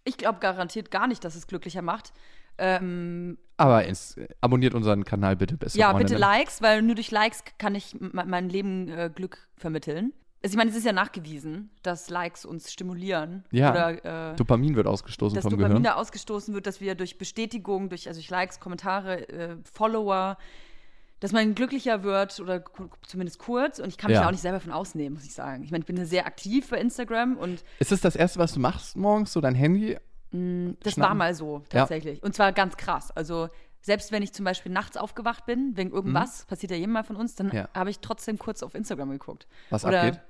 Ich 0.04 0.16
glaube 0.16 0.38
garantiert 0.38 0.90
gar 0.90 1.06
nicht, 1.08 1.24
dass 1.24 1.34
es 1.34 1.46
glücklicher 1.48 1.82
macht. 1.82 2.12
Ähm, 2.58 3.36
Aber 3.56 3.86
es, 3.86 4.16
äh, 4.16 4.28
abonniert 4.40 4.74
unseren 4.74 5.04
Kanal 5.04 5.36
bitte 5.36 5.56
besser. 5.56 5.78
ja, 5.78 5.92
bitte 5.92 6.16
Likes, 6.16 6.60
weil 6.62 6.82
nur 6.82 6.94
durch 6.94 7.10
Likes 7.10 7.42
kann 7.58 7.74
ich 7.74 7.96
mein 8.00 8.48
Leben 8.48 8.88
äh, 8.88 9.10
Glück 9.14 9.48
vermitteln. 9.56 10.12
Also 10.44 10.52
ich 10.54 10.58
meine, 10.58 10.70
es 10.70 10.76
ist 10.76 10.84
ja 10.84 10.92
nachgewiesen, 10.92 11.70
dass 11.82 12.10
Likes 12.10 12.44
uns 12.44 12.70
stimulieren. 12.72 13.44
Ja. 13.50 13.70
Oder 13.70 14.32
äh, 14.32 14.36
Dopamin 14.36 14.76
wird 14.76 14.86
ausgestoßen 14.86 15.34
dass 15.34 15.42
vom 15.42 15.50
Dopamin 15.52 15.68
Gehirn. 15.70 15.82
da 15.82 15.94
ausgestoßen 15.94 16.54
wird, 16.54 16.66
dass 16.66 16.80
wir 16.80 16.94
durch 16.94 17.18
Bestätigung, 17.18 17.88
durch, 17.88 18.06
also 18.06 18.20
durch 18.20 18.30
Likes, 18.30 18.60
Kommentare, 18.60 19.28
äh, 19.28 19.56
Follower, 19.72 20.36
dass 21.18 21.32
man 21.32 21.54
glücklicher 21.54 22.02
wird 22.04 22.38
oder 22.38 22.62
zumindest 23.06 23.38
kurz. 23.38 23.78
Und 23.78 23.88
ich 23.88 23.96
kann 23.96 24.10
mich 24.10 24.16
Ja. 24.16 24.20
da 24.20 24.26
auch 24.28 24.32
nicht 24.32 24.42
selber 24.42 24.60
von 24.60 24.70
ausnehmen, 24.70 25.14
muss 25.14 25.24
ich 25.24 25.32
sagen. 25.34 25.64
Ich 25.64 25.70
meine, 25.72 25.80
ich 25.82 25.86
bin 25.86 26.04
sehr 26.04 26.26
aktiv 26.26 26.68
bei 26.68 26.78
Instagram 26.78 27.38
und 27.38 27.64
Ist 27.78 27.90
das 27.90 28.02
das 28.02 28.14
Erste, 28.14 28.38
was 28.38 28.52
du 28.52 28.60
machst 28.60 28.96
morgens, 28.96 29.32
so 29.32 29.40
dein 29.40 29.54
Handy? 29.54 29.96
Das 30.30 30.94
Schnappen. 30.94 31.02
war 31.10 31.14
mal 31.14 31.34
so, 31.34 31.62
tatsächlich. 31.68 32.22
Und 32.22 32.34
zwar 32.34 32.52
ganz 32.52 32.76
krass. 32.76 33.10
Also 33.12 33.48
selbst 33.80 34.10
wenn 34.12 34.22
ich 34.22 34.32
zum 34.32 34.44
Beispiel 34.44 34.72
nachts 34.72 34.96
aufgewacht 34.96 35.46
bin, 35.46 35.76
wegen 35.76 35.90
irgendwas, 35.92 36.44
passiert 36.46 36.72
ja 36.72 36.76
jedem 36.76 36.92
mal 36.92 37.04
von 37.04 37.16
uns, 37.16 37.34
dann 37.36 37.46
Mhm. 37.48 37.52
Ja. 37.54 37.68
habe 37.74 37.90
ich 37.90 38.00
trotzdem 38.00 38.38
kurz 38.38 38.62
auf 38.62 38.74
Instagram 38.74 39.10
geguckt. 39.10 39.46
Was 39.70 39.84
Oder, 39.84 40.02
abgeht? 40.02 40.20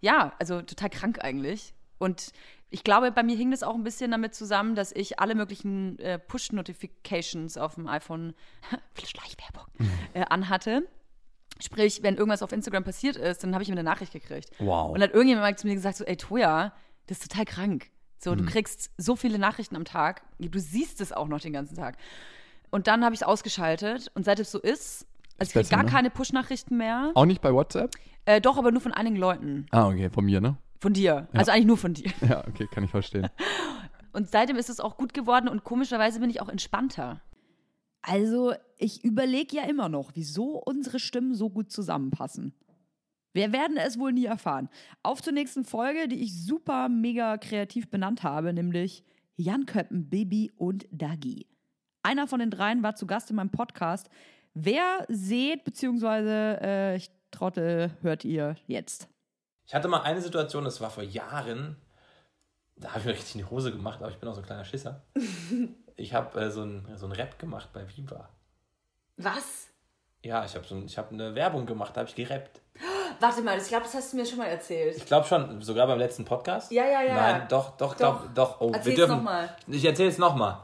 Ja, 0.00 0.32
also 0.38 0.60
total 0.62 0.90
krank 0.90 1.18
eigentlich. 1.24 1.74
Und 1.98 2.32
ich 2.68 2.84
glaube, 2.84 3.10
bei 3.12 3.22
mir 3.22 3.34
hing 3.36 3.50
das 3.50 3.62
auch 3.62 3.74
ein 3.74 3.84
bisschen 3.84 4.10
damit 4.10 4.34
zusammen, 4.34 4.74
dass 4.74 4.92
ich 4.92 5.18
alle 5.18 5.34
möglichen 5.34 5.98
äh, 5.98 6.18
Push-Notifications 6.18 7.56
auf 7.56 7.76
dem 7.76 7.88
iPhone, 7.88 8.34
Schleichwerbung, 9.02 9.64
Mhm. 9.78 9.90
äh, 10.14 10.24
anhatte. 10.28 10.86
Sprich, 11.58 12.02
wenn 12.02 12.16
irgendwas 12.16 12.42
auf 12.42 12.52
Instagram 12.52 12.84
passiert 12.84 13.16
ist, 13.16 13.42
dann 13.42 13.54
habe 13.54 13.62
ich 13.62 13.70
immer 13.70 13.78
eine 13.78 13.88
Nachricht 13.88 14.12
gekriegt. 14.12 14.50
Wow. 14.58 14.88
Und 14.90 15.00
dann 15.00 15.04
hat 15.08 15.14
irgendjemand 15.14 15.44
mal 15.46 15.56
zu 15.56 15.66
mir 15.66 15.74
gesagt, 15.74 15.96
so, 15.96 16.04
ey 16.04 16.16
Toja, 16.18 16.74
das 17.06 17.18
ist 17.20 17.30
total 17.30 17.46
krank. 17.46 17.88
So, 18.18 18.32
Mhm. 18.32 18.38
du 18.38 18.44
kriegst 18.46 18.90
so 18.96 19.16
viele 19.16 19.38
Nachrichten 19.38 19.76
am 19.76 19.84
Tag, 19.84 20.22
du 20.38 20.58
siehst 20.58 21.00
es 21.00 21.12
auch 21.12 21.28
noch 21.28 21.40
den 21.40 21.52
ganzen 21.52 21.76
Tag. 21.76 21.96
Und 22.70 22.86
dann 22.86 23.04
habe 23.04 23.14
ich 23.14 23.20
es 23.20 23.26
ausgeschaltet 23.26 24.10
und 24.14 24.24
seit 24.24 24.40
es 24.40 24.50
so 24.50 24.58
ist, 24.58 25.06
also 25.38 25.50
ich 25.50 25.52
kriege 25.52 25.68
gar 25.68 25.84
ne? 25.84 25.90
keine 25.90 26.10
Push-Nachrichten 26.10 26.76
mehr. 26.76 27.12
Auch 27.14 27.26
nicht 27.26 27.40
bei 27.42 27.52
WhatsApp? 27.52 27.94
Äh, 28.24 28.40
doch, 28.40 28.56
aber 28.56 28.72
nur 28.72 28.80
von 28.80 28.92
einigen 28.92 29.16
Leuten. 29.16 29.66
Ah, 29.70 29.86
okay, 29.88 30.10
von 30.10 30.24
mir, 30.24 30.40
ne? 30.40 30.56
Von 30.80 30.92
dir. 30.94 31.28
Also 31.32 31.52
eigentlich 31.52 31.66
nur 31.66 31.76
von 31.78 31.94
dir. 31.94 32.10
Ja, 32.28 32.46
okay, 32.46 32.66
kann 32.70 32.84
ich 32.84 32.90
verstehen. 32.90 33.28
Und 34.12 34.30
seitdem 34.30 34.56
ist 34.56 34.70
es 34.70 34.80
auch 34.80 34.96
gut 34.96 35.12
geworden 35.12 35.46
und 35.46 35.62
komischerweise 35.62 36.20
bin 36.20 36.30
ich 36.30 36.40
auch 36.40 36.48
entspannter. 36.48 37.20
Also, 38.00 38.54
ich 38.78 39.04
überlege 39.04 39.56
ja 39.56 39.64
immer 39.64 39.90
noch, 39.90 40.12
wieso 40.14 40.58
unsere 40.64 40.98
Stimmen 41.00 41.34
so 41.34 41.50
gut 41.50 41.70
zusammenpassen. 41.70 42.54
Wir 43.36 43.52
werden 43.52 43.76
es 43.76 43.98
wohl 43.98 44.14
nie 44.14 44.24
erfahren. 44.24 44.70
Auf 45.02 45.20
zur 45.20 45.34
nächsten 45.34 45.66
Folge, 45.66 46.08
die 46.08 46.22
ich 46.22 46.42
super 46.42 46.88
mega 46.88 47.36
kreativ 47.36 47.90
benannt 47.90 48.22
habe, 48.22 48.54
nämlich 48.54 49.04
Jan 49.36 49.66
Köppen, 49.66 50.08
Bibi 50.08 50.52
und 50.56 50.86
Dagi. 50.90 51.46
Einer 52.02 52.28
von 52.28 52.40
den 52.40 52.50
dreien 52.50 52.82
war 52.82 52.94
zu 52.94 53.06
Gast 53.06 53.28
in 53.28 53.36
meinem 53.36 53.50
Podcast. 53.50 54.08
Wer 54.54 55.04
seht, 55.10 55.64
beziehungsweise 55.64 56.58
äh, 56.62 56.96
ich 56.96 57.10
Trottel, 57.30 57.90
hört 58.00 58.24
ihr 58.24 58.56
jetzt. 58.68 59.06
Ich 59.66 59.74
hatte 59.74 59.88
mal 59.88 60.00
eine 60.00 60.22
Situation, 60.22 60.64
das 60.64 60.80
war 60.80 60.88
vor 60.88 61.02
Jahren, 61.02 61.76
da 62.76 62.88
habe 62.88 63.00
ich 63.00 63.04
mir 63.04 63.12
richtig 63.12 63.34
in 63.34 63.42
die 63.42 63.50
Hose 63.50 63.70
gemacht, 63.70 64.00
aber 64.00 64.10
ich 64.10 64.16
bin 64.16 64.30
auch 64.30 64.34
so 64.34 64.40
ein 64.40 64.46
kleiner 64.46 64.64
Schisser. 64.64 65.04
Ich 65.98 66.12
habe 66.12 66.38
äh, 66.38 66.50
so 66.50 66.62
ein 66.62 66.86
so 66.96 67.06
ein 67.06 67.12
Rap 67.12 67.38
gemacht 67.38 67.70
bei 67.72 67.86
Viva. 67.88 68.28
Was? 69.16 69.68
Ja, 70.22 70.44
ich 70.44 70.54
habe 70.54 70.66
so 70.66 70.74
ein, 70.74 70.84
ich 70.84 70.98
hab 70.98 71.10
eine 71.10 71.34
Werbung 71.34 71.64
gemacht, 71.64 71.96
da 71.96 72.00
habe 72.00 72.10
ich 72.10 72.14
gerappt. 72.14 72.60
Warte 73.20 73.42
mal, 73.42 73.58
ich 73.58 73.68
glaube, 73.68 73.84
das 73.84 73.94
hast 73.94 74.12
du 74.12 74.16
mir 74.16 74.26
schon 74.26 74.38
mal 74.38 74.46
erzählt. 74.46 74.96
Ich 74.96 75.06
glaube 75.06 75.26
schon, 75.26 75.60
sogar 75.62 75.86
beim 75.86 75.98
letzten 75.98 76.24
Podcast. 76.24 76.70
Ja, 76.72 76.84
ja, 76.84 77.02
ja. 77.02 77.14
Nein, 77.14 77.46
doch, 77.48 77.76
doch, 77.76 77.94
doch, 77.94 78.22
doch. 78.34 78.60
Oh, 78.60 78.66
Erzähl's 78.68 78.86
wir 78.86 78.96
dürfen. 78.96 79.16
noch 79.16 79.22
mal. 79.22 79.56
Ich 79.68 79.84
erzähle 79.84 80.08
es 80.08 80.18
nochmal. 80.18 80.58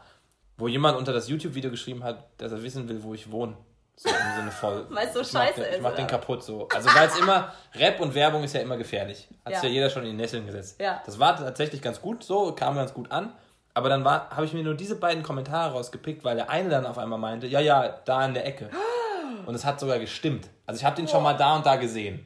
Wo 0.58 0.68
jemand 0.68 0.96
unter 0.98 1.12
das 1.12 1.28
YouTube-Video 1.28 1.70
geschrieben 1.70 2.04
hat, 2.04 2.24
dass 2.38 2.52
er 2.52 2.62
wissen 2.62 2.88
will, 2.88 3.02
wo 3.02 3.14
ich 3.14 3.30
wohne. 3.30 3.56
So 3.96 4.08
im 4.08 4.14
Sinne 4.36 4.50
voll. 4.50 4.86
Weil's 4.90 5.12
so 5.12 5.20
ich 5.20 5.32
mach 5.32 5.42
scheiße 5.42 5.60
den, 5.60 5.64
ist, 5.70 5.76
Ich 5.76 5.82
mach 5.82 5.94
den 5.94 6.04
oder? 6.04 6.10
kaputt 6.18 6.42
so. 6.42 6.68
Also 6.74 6.88
weil 6.94 7.08
es 7.08 7.18
immer, 7.18 7.52
Rap 7.74 8.00
und 8.00 8.14
Werbung 8.14 8.42
ist 8.44 8.54
ja 8.54 8.60
immer 8.60 8.76
gefährlich. 8.76 9.28
Hat 9.44 9.52
Ja. 9.52 9.62
ja 9.62 9.68
jeder 9.68 9.90
schon 9.90 10.02
in 10.04 10.10
die 10.10 10.16
Nesseln 10.16 10.46
gesetzt. 10.46 10.80
Ja. 10.80 11.02
Das 11.04 11.18
war 11.18 11.36
tatsächlich 11.36 11.82
ganz 11.82 12.00
gut 12.00 12.22
so, 12.24 12.52
kam 12.52 12.74
ganz 12.76 12.92
gut 12.94 13.10
an. 13.10 13.32
Aber 13.74 13.88
dann 13.88 14.04
habe 14.04 14.44
ich 14.44 14.52
mir 14.52 14.62
nur 14.62 14.74
diese 14.74 14.96
beiden 14.96 15.22
Kommentare 15.22 15.72
rausgepickt, 15.72 16.24
weil 16.24 16.36
der 16.36 16.50
eine 16.50 16.68
dann 16.68 16.84
auf 16.86 16.98
einmal 16.98 17.18
meinte, 17.18 17.46
ja, 17.46 17.60
ja, 17.60 17.88
da 18.04 18.24
in 18.26 18.34
der 18.34 18.46
Ecke. 18.46 18.68
Und 19.46 19.54
es 19.54 19.64
hat 19.64 19.80
sogar 19.80 19.98
gestimmt. 19.98 20.48
Also 20.66 20.78
ich 20.80 20.84
habe 20.84 20.94
den 20.96 21.08
schon 21.08 21.22
mal 21.22 21.32
da 21.34 21.56
und 21.56 21.66
da 21.66 21.74
gesehen. 21.76 22.24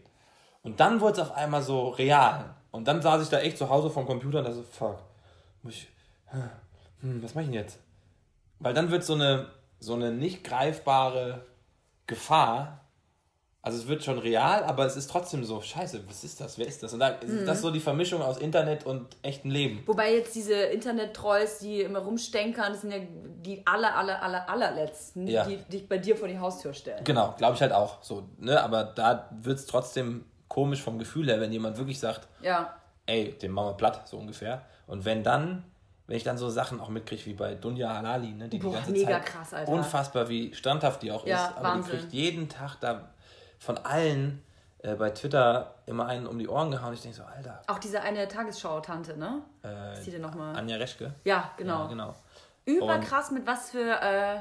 Und 0.67 0.81
dann 0.81 1.01
wurde 1.01 1.21
es 1.23 1.29
auf 1.29 1.37
einmal 1.37 1.63
so 1.63 1.91
real. 1.91 2.55
Und 2.73 2.87
dann 2.89 3.01
saß 3.01 3.23
ich 3.23 3.29
da 3.29 3.39
echt 3.39 3.57
zu 3.57 3.71
Hause 3.71 3.89
vom 3.89 4.05
Computer 4.05 4.39
und 4.39 4.45
dachte 4.45 4.57
so, 4.59 4.63
fuck, 4.65 4.99
muss 5.63 5.75
ich, 5.75 5.89
hm, 7.01 7.23
was 7.23 7.35
mache 7.35 7.45
ich 7.45 7.51
denn 7.51 7.55
jetzt? 7.61 7.79
Weil 8.59 8.75
dann 8.75 8.91
wird 8.91 9.05
so 9.05 9.15
eine, 9.15 9.47
so 9.81 9.95
eine 9.95 10.11
nicht 10.11 10.43
greifbare 10.45 11.47
Gefahr, 12.07 12.81
also 13.63 13.79
es 13.79 13.89
wird 13.89 14.05
schon 14.05 14.19
real, 14.19 14.63
aber 14.65 14.87
es 14.87 14.97
ist 14.97 15.11
trotzdem 15.11 15.45
so, 15.45 15.61
scheiße, 15.61 16.09
was 16.09 16.23
ist 16.23 16.41
das, 16.41 16.57
wer 16.57 16.67
ist 16.69 16.83
das? 16.85 16.93
Und 16.93 17.01
da 17.01 17.09
ist 17.09 17.33
Mhm. 17.33 17.47
das 17.47 17.61
so 17.63 17.71
die 17.73 17.81
Vermischung 17.81 18.23
aus 18.23 18.39
Internet 18.39 18.87
und 18.87 19.17
echtem 19.23 19.51
Leben. 19.51 19.83
Wobei 19.87 20.15
jetzt 20.15 20.35
diese 20.37 20.55
Internet-Trolls, 20.55 21.59
die 21.59 21.81
immer 21.81 21.99
rumstenkern, 22.01 22.73
das 22.73 22.83
sind 22.83 22.93
ja 22.93 22.99
die 23.01 23.67
aller, 23.67 23.97
aller, 23.97 24.23
aller, 24.23 24.49
allerletzten, 24.49 25.27
Ja. 25.27 25.45
die 25.45 25.57
dich 25.57 25.89
bei 25.89 25.99
dir 25.99 26.17
vor 26.17 26.29
die 26.29 26.39
Haustür 26.39 26.75
stellen. 26.75 27.03
Genau, 27.05 27.35
glaube 27.39 27.55
ich 27.57 27.61
halt 27.61 27.73
auch 27.73 28.03
so. 28.03 28.29
Ne? 28.39 28.61
Aber 28.63 28.85
da 28.85 29.29
wird 29.33 29.59
es 29.59 29.67
trotzdem 29.67 30.25
komisch 30.57 30.81
vom 30.83 30.99
Gefühl 30.99 31.27
her, 31.29 31.39
wenn 31.39 31.53
jemand 31.53 31.77
wirklich 31.77 32.01
sagt, 32.01 32.27
Ja. 32.41 32.75
ey, 33.05 33.33
den 33.37 33.51
machen 33.53 33.67
wir 33.69 33.75
platt, 33.75 34.09
so 34.09 34.17
ungefähr. 34.17 34.63
Und 34.87 35.05
wenn 35.05 35.23
dann, 35.23 35.65
wenn 36.07 36.17
ich 36.17 36.25
dann 36.25 36.39
so 36.39 36.49
Sachen 36.49 36.81
auch 36.81 36.89
mitkriege 36.89 37.27
wie 37.27 37.35
bei 37.35 37.55
Dunja 37.55 37.93
Halali, 37.95 38.29
ne, 38.33 38.49
die 38.49 38.57
Boah, 38.59 38.71
die 38.71 38.75
ganze 38.77 38.91
mega 38.93 39.11
Zeit 39.19 39.27
krass, 39.27 39.53
Alter. 39.53 39.71
unfassbar, 39.71 40.31
wie 40.31 40.55
standhaft 40.55 41.03
die 41.03 41.13
auch 41.13 41.27
Ja, 41.27 41.45
ist, 41.49 41.57
aber 41.59 41.69
Wahnsinn. 41.69 41.93
die 41.93 41.99
kriegt 41.99 42.13
jeden 42.15 42.49
Tag 42.49 42.77
da 42.81 43.11
von 43.59 43.77
allen 43.77 44.43
äh, 44.79 44.95
bei 44.95 45.11
Twitter 45.11 45.75
immer 45.85 46.07
einen 46.07 46.27
um 46.27 46.39
die 46.39 46.49
Ohren 46.49 46.71
gehauen. 46.71 46.95
Ich 46.95 47.03
denke 47.03 47.19
so, 47.19 47.25
Alter, 47.25 47.61
Auch 47.67 47.79
diese 47.79 48.01
eine 48.01 48.27
Tagesschau-Tante, 48.27 49.19
ne? 49.19 49.43
äh, 49.63 49.93
ist 49.93 50.07
die 50.07 50.11
denn 50.13 50.23
nochmal? 50.23 50.57
Anja 50.57 50.77
Reschke. 50.79 51.13
Ja, 51.25 51.51
genau. 51.59 51.83
Ja, 51.83 51.87
genau. 51.89 52.15
Überkrass, 52.65 53.31
mit 53.31 53.47
was 53.47 53.71
für 53.73 54.01
äh, 54.01 54.39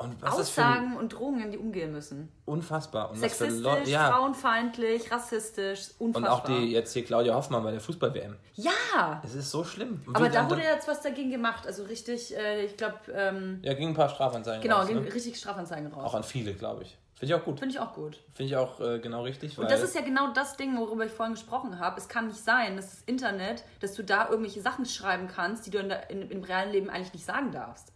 Und 0.00 0.24
Aussagen 0.24 0.96
und 0.96 1.10
Drohungen 1.10 1.50
die 1.50 1.58
umgehen 1.58 1.92
müssen. 1.92 2.32
unfassbar. 2.46 3.10
Und 3.10 3.18
Sexistisch, 3.18 3.88
ja. 3.88 4.10
frauenfeindlich, 4.10 5.12
rassistisch, 5.12 5.90
Und 5.98 6.16
unfassbar. 6.16 6.38
auch 6.38 6.44
die 6.44 6.72
jetzt 6.72 6.92
hier 6.92 7.04
Claudia 7.04 7.34
Hoffmann 7.34 7.62
bei 7.62 7.70
der 7.70 7.80
Fußball-WM. 7.80 8.36
Ja! 8.54 9.20
Es 9.24 9.34
ist 9.34 9.50
so 9.50 9.62
schlimm. 9.64 10.00
Aber 10.12 10.24
Wird 10.24 10.34
da 10.34 10.48
wurde 10.48 10.62
jetzt 10.62 10.88
was 10.88 11.02
dagegen 11.02 11.30
gemacht. 11.30 11.66
Also 11.66 11.84
richtig, 11.84 12.36
äh, 12.36 12.64
ich 12.64 12.76
glaube, 12.76 12.96
ähm, 13.14 13.60
Ja, 13.62 13.74
ging 13.74 13.88
ein 13.90 13.94
paar 13.94 14.08
Strafanzeigen 14.08 14.62
genau, 14.62 14.78
raus. 14.78 14.88
gehen 14.88 15.02
ne? 15.02 15.14
richtig 15.14 15.36
Strafanzeigen 15.38 15.92
raus. 15.92 16.04
Auch 16.04 16.14
an 16.14 16.24
viele, 16.24 16.54
glaube 16.54 16.82
ich. 16.84 16.96
Finde 17.20 17.34
ich 17.34 17.40
auch 17.40 17.44
gut. 17.44 17.58
Finde 17.58 17.74
ich 17.74 17.80
auch 17.80 17.92
gut. 17.92 18.18
Finde 18.32 18.44
ich 18.50 18.56
auch 18.56 18.80
äh, 18.80 18.98
genau 18.98 19.22
richtig. 19.24 19.58
Und 19.58 19.70
das 19.70 19.82
ist 19.82 19.94
ja 19.94 20.00
genau 20.00 20.32
das 20.32 20.56
Ding, 20.56 20.78
worüber 20.78 21.04
ich 21.04 21.12
vorhin 21.12 21.34
gesprochen 21.34 21.78
habe. 21.78 21.98
Es 22.00 22.08
kann 22.08 22.28
nicht 22.28 22.42
sein, 22.42 22.76
dass 22.76 22.88
das 22.92 23.02
Internet, 23.04 23.62
dass 23.80 23.92
du 23.92 24.02
da 24.02 24.30
irgendwelche 24.30 24.62
Sachen 24.62 24.86
schreiben 24.86 25.28
kannst, 25.28 25.66
die 25.66 25.70
du 25.70 25.78
in 25.78 25.90
der, 25.90 26.08
in, 26.08 26.30
im 26.30 26.42
realen 26.42 26.72
Leben 26.72 26.88
eigentlich 26.88 27.12
nicht 27.12 27.26
sagen 27.26 27.52
darfst. 27.52 27.92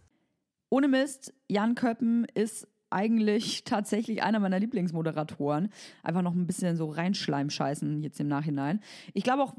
Ohne 0.75 0.89
Mist, 0.89 1.33
Jan 1.47 1.73
Köppen 1.73 2.25
ist 2.33 2.67
eigentlich 2.89 3.63
tatsächlich 3.65 4.23
einer 4.23 4.41
meiner 4.41 4.59
Lieblingsmoderatoren. 4.59 5.69
Einfach 6.03 6.21
noch 6.21 6.33
ein 6.33 6.47
bisschen 6.47 6.75
so 6.75 6.89
reinschleimscheißen 6.89 8.03
jetzt 8.03 8.19
im 8.19 8.27
Nachhinein. 8.27 8.81
Ich 9.13 9.23
glaube 9.23 9.43
auch, 9.43 9.53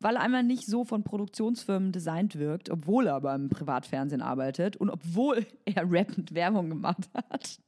weil 0.00 0.16
er 0.16 0.22
einmal 0.22 0.42
nicht 0.42 0.64
so 0.64 0.86
von 0.86 1.04
Produktionsfirmen 1.04 1.92
designt 1.92 2.38
wirkt, 2.38 2.70
obwohl 2.70 3.08
er 3.08 3.16
aber 3.16 3.34
im 3.34 3.50
Privatfernsehen 3.50 4.22
arbeitet 4.22 4.78
und 4.78 4.88
obwohl 4.88 5.44
er 5.66 5.92
rappend 5.92 6.32
Werbung 6.32 6.70
gemacht 6.70 7.10
hat. 7.12 7.60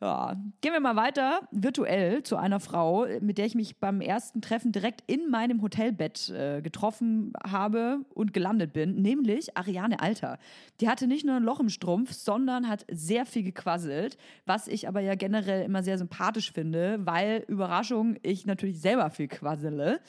Ja. 0.00 0.36
Gehen 0.60 0.74
wir 0.74 0.80
mal 0.80 0.96
weiter, 0.96 1.48
virtuell 1.52 2.22
zu 2.22 2.36
einer 2.36 2.60
Frau, 2.60 3.06
mit 3.20 3.38
der 3.38 3.46
ich 3.46 3.54
mich 3.54 3.78
beim 3.80 4.02
ersten 4.02 4.42
Treffen 4.42 4.70
direkt 4.70 5.02
in 5.06 5.30
meinem 5.30 5.62
Hotelbett 5.62 6.28
äh, 6.28 6.60
getroffen 6.60 7.32
habe 7.42 8.00
und 8.12 8.34
gelandet 8.34 8.74
bin, 8.74 9.00
nämlich 9.00 9.56
Ariane 9.56 10.00
Alter. 10.00 10.38
Die 10.80 10.90
hatte 10.90 11.06
nicht 11.06 11.24
nur 11.24 11.36
ein 11.36 11.42
Loch 11.42 11.60
im 11.60 11.70
Strumpf, 11.70 12.12
sondern 12.12 12.68
hat 12.68 12.84
sehr 12.90 13.24
viel 13.24 13.42
gequasselt, 13.42 14.18
was 14.44 14.68
ich 14.68 14.86
aber 14.86 15.00
ja 15.00 15.14
generell 15.14 15.64
immer 15.64 15.82
sehr 15.82 15.96
sympathisch 15.96 16.52
finde, 16.52 16.98
weil, 17.06 17.44
Überraschung, 17.48 18.16
ich 18.22 18.44
natürlich 18.44 18.80
selber 18.82 19.08
viel 19.08 19.28
quassele. 19.28 20.00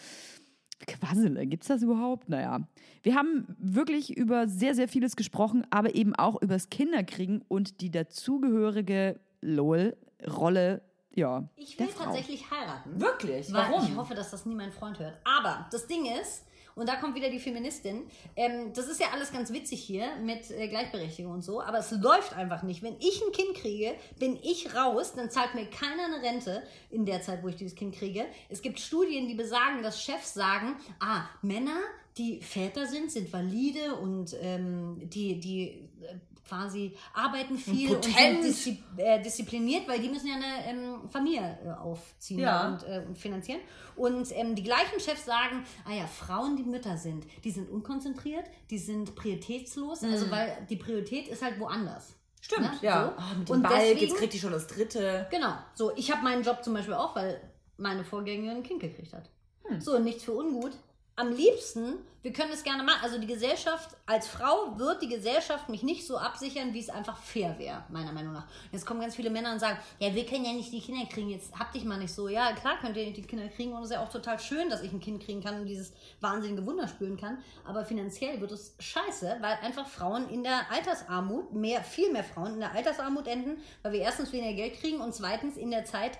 Quassele, 0.85 1.47
gibt's 1.47 1.67
das 1.67 1.81
überhaupt? 1.81 2.27
Naja. 2.27 2.67
Wir 3.03 3.15
haben 3.15 3.55
wirklich 3.57 4.15
über 4.17 4.49
sehr, 4.49 4.75
sehr 4.75 4.89
vieles 4.89 5.15
gesprochen, 5.15 5.65
aber 5.69 5.95
eben 5.95 6.13
auch 6.13 6.41
übers 6.41 6.69
Kinderkriegen 6.69 7.41
und 7.47 7.79
die 7.79 7.89
dazugehörige 7.89 9.19
LOL-Rolle, 9.47 10.81
ja. 11.15 11.49
Ich 11.55 11.79
will 11.79 11.87
tatsächlich 11.87 12.51
heiraten. 12.51 12.99
Wirklich? 12.99 13.51
Weil 13.51 13.71
Warum? 13.71 13.85
ich 13.85 13.95
hoffe, 13.95 14.13
dass 14.13 14.31
das 14.31 14.45
nie 14.45 14.55
mein 14.55 14.71
Freund 14.71 14.99
hört. 14.99 15.17
Aber 15.23 15.67
das 15.71 15.87
Ding 15.87 16.05
ist, 16.05 16.43
und 16.75 16.87
da 16.87 16.95
kommt 16.97 17.15
wieder 17.15 17.31
die 17.31 17.39
Feministin, 17.39 18.03
ähm, 18.35 18.71
das 18.73 18.87
ist 18.87 18.99
ja 18.99 19.07
alles 19.11 19.31
ganz 19.31 19.51
witzig 19.51 19.81
hier 19.81 20.15
mit 20.17 20.51
äh, 20.51 20.67
Gleichberechtigung 20.67 21.31
und 21.31 21.41
so, 21.41 21.59
aber 21.59 21.79
es 21.79 21.89
läuft 21.89 22.35
einfach 22.35 22.61
nicht. 22.61 22.83
Wenn 22.83 22.95
ich 22.99 23.19
ein 23.25 23.31
Kind 23.31 23.55
kriege, 23.55 23.95
bin 24.19 24.37
ich 24.43 24.75
raus, 24.75 25.13
dann 25.15 25.31
zahlt 25.31 25.55
mir 25.55 25.65
keiner 25.65 26.05
eine 26.05 26.21
Rente 26.21 26.61
in 26.91 27.05
der 27.05 27.23
Zeit, 27.23 27.41
wo 27.41 27.47
ich 27.47 27.55
dieses 27.55 27.73
Kind 27.73 27.95
kriege. 27.95 28.25
Es 28.49 28.61
gibt 28.61 28.79
Studien, 28.79 29.27
die 29.27 29.33
besagen, 29.33 29.81
dass 29.81 30.03
Chefs 30.03 30.35
sagen, 30.35 30.75
ah, 30.99 31.23
Männer, 31.41 31.79
die 32.17 32.41
Väter 32.41 32.85
sind, 32.85 33.11
sind 33.11 33.33
valide 33.33 33.95
und 33.95 34.35
ähm, 34.39 35.01
die, 35.09 35.39
die 35.39 35.89
äh, 36.03 36.19
quasi 36.47 36.95
arbeiten 37.13 37.57
viel 37.57 37.95
und, 37.95 38.05
sind 38.05 38.43
diszi 38.43 38.83
äh, 38.97 39.21
diszipliniert, 39.21 39.87
weil 39.87 39.99
die 39.99 40.09
müssen 40.09 40.27
ja 40.27 40.35
eine 40.35 40.65
ähm, 40.67 41.09
Familie 41.09 41.57
äh, 41.65 41.69
aufziehen 41.71 42.39
Ja. 42.39 42.67
und, 42.69 42.83
äh, 42.83 43.03
und 43.07 43.17
finanzieren. 43.17 43.59
Und 43.95 44.27
ähm, 44.35 44.55
die 44.55 44.63
gleichen 44.63 44.99
Chefs 44.99 45.25
sagen, 45.25 45.65
ah 45.85 45.93
ja, 45.93 46.07
Frauen, 46.07 46.55
die 46.55 46.63
Mütter 46.63 46.97
sind, 46.97 47.25
die 47.43 47.51
sind 47.51 47.69
unkonzentriert, 47.69 48.45
die 48.69 48.77
sind 48.77 49.15
prioritätslos, 49.15 50.03
also 50.03 50.29
weil 50.31 50.65
die 50.69 50.75
Priorität 50.77 51.27
ist 51.27 51.41
halt 51.41 51.59
woanders. 51.59 52.13
Stimmt, 52.39 52.71
Ne? 52.71 52.77
ja. 52.81 53.05
So. 53.17 53.21
Ah, 53.21 53.33
mit 53.37 53.49
dem 53.49 53.55
Und 53.55 53.61
Ball, 53.63 53.79
deswegen- 53.79 53.99
jetzt 54.01 54.15
kriegt 54.17 54.33
die 54.33 54.39
schon 54.39 54.51
das 54.51 54.67
dritte. 54.67 55.27
Genau. 55.31 55.53
So, 55.73 55.91
ich 55.95 56.11
habe 56.11 56.23
meinen 56.23 56.43
Job 56.43 56.63
zum 56.63 56.73
Beispiel 56.75 56.93
auch, 56.93 57.15
weil 57.15 57.41
meine 57.77 58.03
Vorgängerin 58.05 58.57
ein 58.57 58.63
Kind 58.63 58.79
gekriegt 58.79 59.11
hat. 59.13 59.29
Hm. 59.65 59.81
So, 59.81 59.99
nichts 59.99 60.23
für 60.23 60.33
ungut. 60.33 60.71
Am 61.19 61.31
liebsten, 61.31 61.95
wir 62.21 62.31
können 62.31 62.51
es 62.51 62.63
gerne 62.63 62.83
machen, 62.83 62.99
also 63.01 63.17
die 63.17 63.25
Gesellschaft, 63.25 63.89
als 64.05 64.27
Frau 64.27 64.77
wird 64.77 65.01
die 65.01 65.07
Gesellschaft 65.07 65.67
mich 65.67 65.81
nicht 65.81 66.05
so 66.05 66.15
absichern, 66.15 66.75
wie 66.75 66.79
es 66.79 66.91
einfach 66.91 67.17
fair 67.17 67.57
wäre, 67.57 67.83
meiner 67.89 68.11
Meinung 68.11 68.33
nach. 68.33 68.45
Jetzt 68.71 68.85
kommen 68.85 69.01
ganz 69.01 69.15
viele 69.15 69.31
Männer 69.31 69.51
und 69.51 69.57
sagen, 69.57 69.79
ja, 69.97 70.13
wir 70.13 70.27
können 70.27 70.45
ja 70.45 70.53
nicht 70.53 70.71
die 70.71 70.79
Kinder 70.79 71.07
kriegen, 71.07 71.29
jetzt 71.29 71.57
hab 71.57 71.71
dich 71.71 71.85
mal 71.85 71.97
nicht 71.97 72.13
so. 72.13 72.27
Ja, 72.27 72.53
klar 72.53 72.77
könnt 72.79 72.95
ihr 72.97 73.03
nicht 73.03 73.17
die 73.17 73.23
Kinder 73.23 73.47
kriegen 73.47 73.73
und 73.73 73.79
es 73.79 73.89
ist 73.89 73.95
ja 73.95 74.03
auch 74.03 74.11
total 74.11 74.39
schön, 74.39 74.69
dass 74.69 74.83
ich 74.83 74.91
ein 74.93 74.99
Kind 74.99 75.23
kriegen 75.23 75.41
kann 75.41 75.59
und 75.59 75.65
dieses 75.65 75.91
wahnsinnige 76.21 76.63
Wunder 76.67 76.87
spüren 76.87 77.17
kann. 77.17 77.39
Aber 77.65 77.83
finanziell 77.83 78.39
wird 78.39 78.51
es 78.51 78.75
scheiße, 78.77 79.37
weil 79.41 79.57
einfach 79.63 79.87
Frauen 79.87 80.29
in 80.29 80.43
der 80.43 80.71
Altersarmut, 80.71 81.51
mehr, 81.51 81.81
viel 81.83 82.11
mehr 82.11 82.25
Frauen 82.25 82.53
in 82.53 82.59
der 82.59 82.73
Altersarmut 82.73 83.25
enden, 83.25 83.57
weil 83.81 83.93
wir 83.93 84.01
erstens 84.01 84.31
weniger 84.31 84.53
Geld 84.53 84.79
kriegen 84.79 85.01
und 85.01 85.15
zweitens 85.15 85.57
in 85.57 85.71
der 85.71 85.83
Zeit 85.83 86.19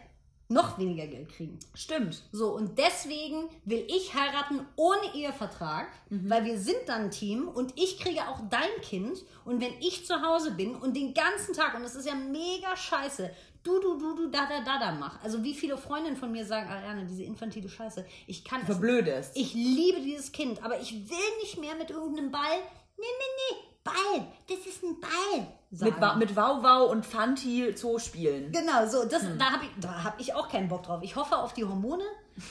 noch 0.50 0.78
weniger 0.80 1.08
Geld 1.08 1.30
kriegen. 1.30 1.60
Stimmt. 1.74 2.24
So, 2.32 2.54
und 2.56 2.78
deswegen 2.80 3.50
will 3.66 3.86
ich 3.90 4.14
heiraten 4.14 4.66
ohne 4.76 5.14
Ehevertrag, 5.14 5.88
Mhm. 6.10 6.30
weil 6.30 6.46
wir 6.46 6.58
sind 6.58 6.78
dann 6.88 7.04
ein 7.06 7.12
Team 7.12 7.48
und 7.50 7.74
ich 7.76 8.00
kriege 8.00 8.22
auch 8.30 8.40
dein 8.50 8.82
Kind. 8.82 9.24
Und 9.44 9.60
wenn 9.62 9.74
ich 9.82 10.06
zu 10.06 10.22
Hause 10.22 10.52
bin 10.52 10.76
und 10.76 10.96
den 10.96 11.14
ganzen 11.14 11.54
Tag, 11.54 11.76
und 11.76 11.84
das 11.84 11.96
ist 11.96 12.08
ja 12.08 12.16
mega 12.16 12.76
scheiße, 12.78 13.30
du, 13.64 13.80
du, 13.82 13.98
du, 13.98 14.16
du, 14.16 14.28
da, 14.30 14.46
da, 14.48 14.62
da, 14.64 14.80
da 14.80 14.92
mach. 14.94 15.22
Also 15.22 15.44
wie 15.44 15.54
viele 15.54 15.78
Freundinnen 15.78 16.16
von 16.16 16.32
mir 16.32 16.46
sagen, 16.46 16.70
Ariane, 16.70 17.06
diese 17.06 17.24
infantile 17.24 17.68
Scheiße, 17.68 18.06
ich 18.28 18.46
kann 18.46 18.62
es 18.62 18.68
Verblödest. 18.68 19.36
ich 19.36 19.54
liebe 19.54 20.00
dieses 20.00 20.32
Kind, 20.32 20.64
aber 20.64 20.80
ich 20.80 20.94
will 20.94 21.38
nicht 21.42 21.60
mehr 21.60 21.76
mit 21.76 21.90
irgendeinem 21.90 22.32
Ball. 22.32 22.58
Nee, 22.98 23.06
nee, 23.06 23.34
nee. 23.52 23.58
Ball, 23.88 24.28
das 24.50 24.65
ist 24.65 24.84
ein 24.84 25.00
Ball. 25.00 25.47
Mit, 25.69 25.80
sagen. 25.80 26.02
Wa- 26.02 26.15
mit 26.15 26.36
Wow 26.36 26.63
Wow 26.63 26.91
und 26.91 27.06
Fanti 27.06 27.73
Zoo 27.76 28.00
spielen. 28.00 28.52
Genau, 28.54 28.86
so, 28.88 29.04
das, 29.06 29.23
Hm. 29.23 29.38
da 29.38 29.52
habe 29.52 29.65
ich, 29.65 29.71
da 29.82 30.04
hab 30.04 30.19
ich 30.19 30.34
auch 30.34 30.47
keinen 30.50 30.69
Bock 30.69 30.84
drauf. 30.84 31.02
Ich 31.04 31.15
hoffe 31.15 31.36
auf 31.38 31.54
die 31.54 31.65
Hormone, 31.65 32.04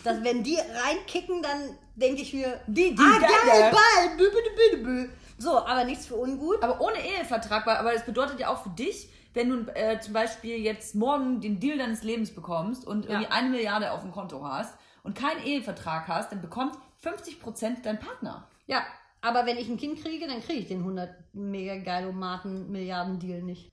dass 0.04 0.22
wenn 0.22 0.42
die 0.42 0.58
reinkicken, 0.58 1.42
dann 1.42 1.76
denke 1.94 2.20
ich 2.22 2.34
mir, 2.34 2.60
Die- 2.66 2.94
die 2.94 3.00
ah, 3.02 3.18
geil, 3.18 3.70
Ball, 3.72 4.16
bü, 4.18 4.24
bü, 4.30 4.76
bü, 4.76 4.84
bü. 4.84 5.08
So, 5.38 5.58
aber 5.58 5.84
nichts 5.84 6.06
für 6.06 6.16
ungut. 6.16 6.62
Aber 6.62 6.80
ohne 6.80 6.98
Ehevertrag, 6.98 7.66
weil- 7.66 7.76
aber 7.76 7.92
das 7.92 8.04
bedeutet 8.04 8.38
ja 8.40 8.48
auch 8.48 8.62
für 8.62 8.70
dich, 8.70 9.08
wenn 9.32 9.48
du 9.50 9.70
äh, 9.74 9.98
zum 10.00 10.12
Beispiel 10.14 10.56
jetzt 10.58 10.94
morgen 10.94 11.40
den 11.40 11.58
Deal 11.60 11.78
deines 11.78 12.02
Lebens 12.02 12.34
bekommst 12.34 12.86
und 12.86 13.06
irgendwie 13.06 13.26
eine 13.28 13.48
Milliarde 13.50 13.92
auf 13.92 14.00
dem 14.02 14.12
Konto 14.12 14.42
hast 14.46 14.74
und 15.02 15.14
keinen 15.14 15.42
Ehevertrag 15.44 16.08
hast, 16.08 16.32
dann 16.32 16.40
bekommt 16.42 16.74
50% 17.02 17.82
dein 17.82 17.98
Partner. 18.00 18.46
Ja, 18.66 18.82
aber 19.26 19.44
wenn 19.44 19.58
ich 19.58 19.68
ein 19.68 19.76
Kind 19.76 20.00
kriege, 20.00 20.28
dann 20.28 20.40
kriege 20.40 20.60
ich 20.60 20.68
den 20.68 20.78
100 20.78 21.10
mega 21.34 21.76
geilomaten 21.78 22.70
Milliarden 22.70 23.18
Deal 23.18 23.42
nicht. 23.42 23.72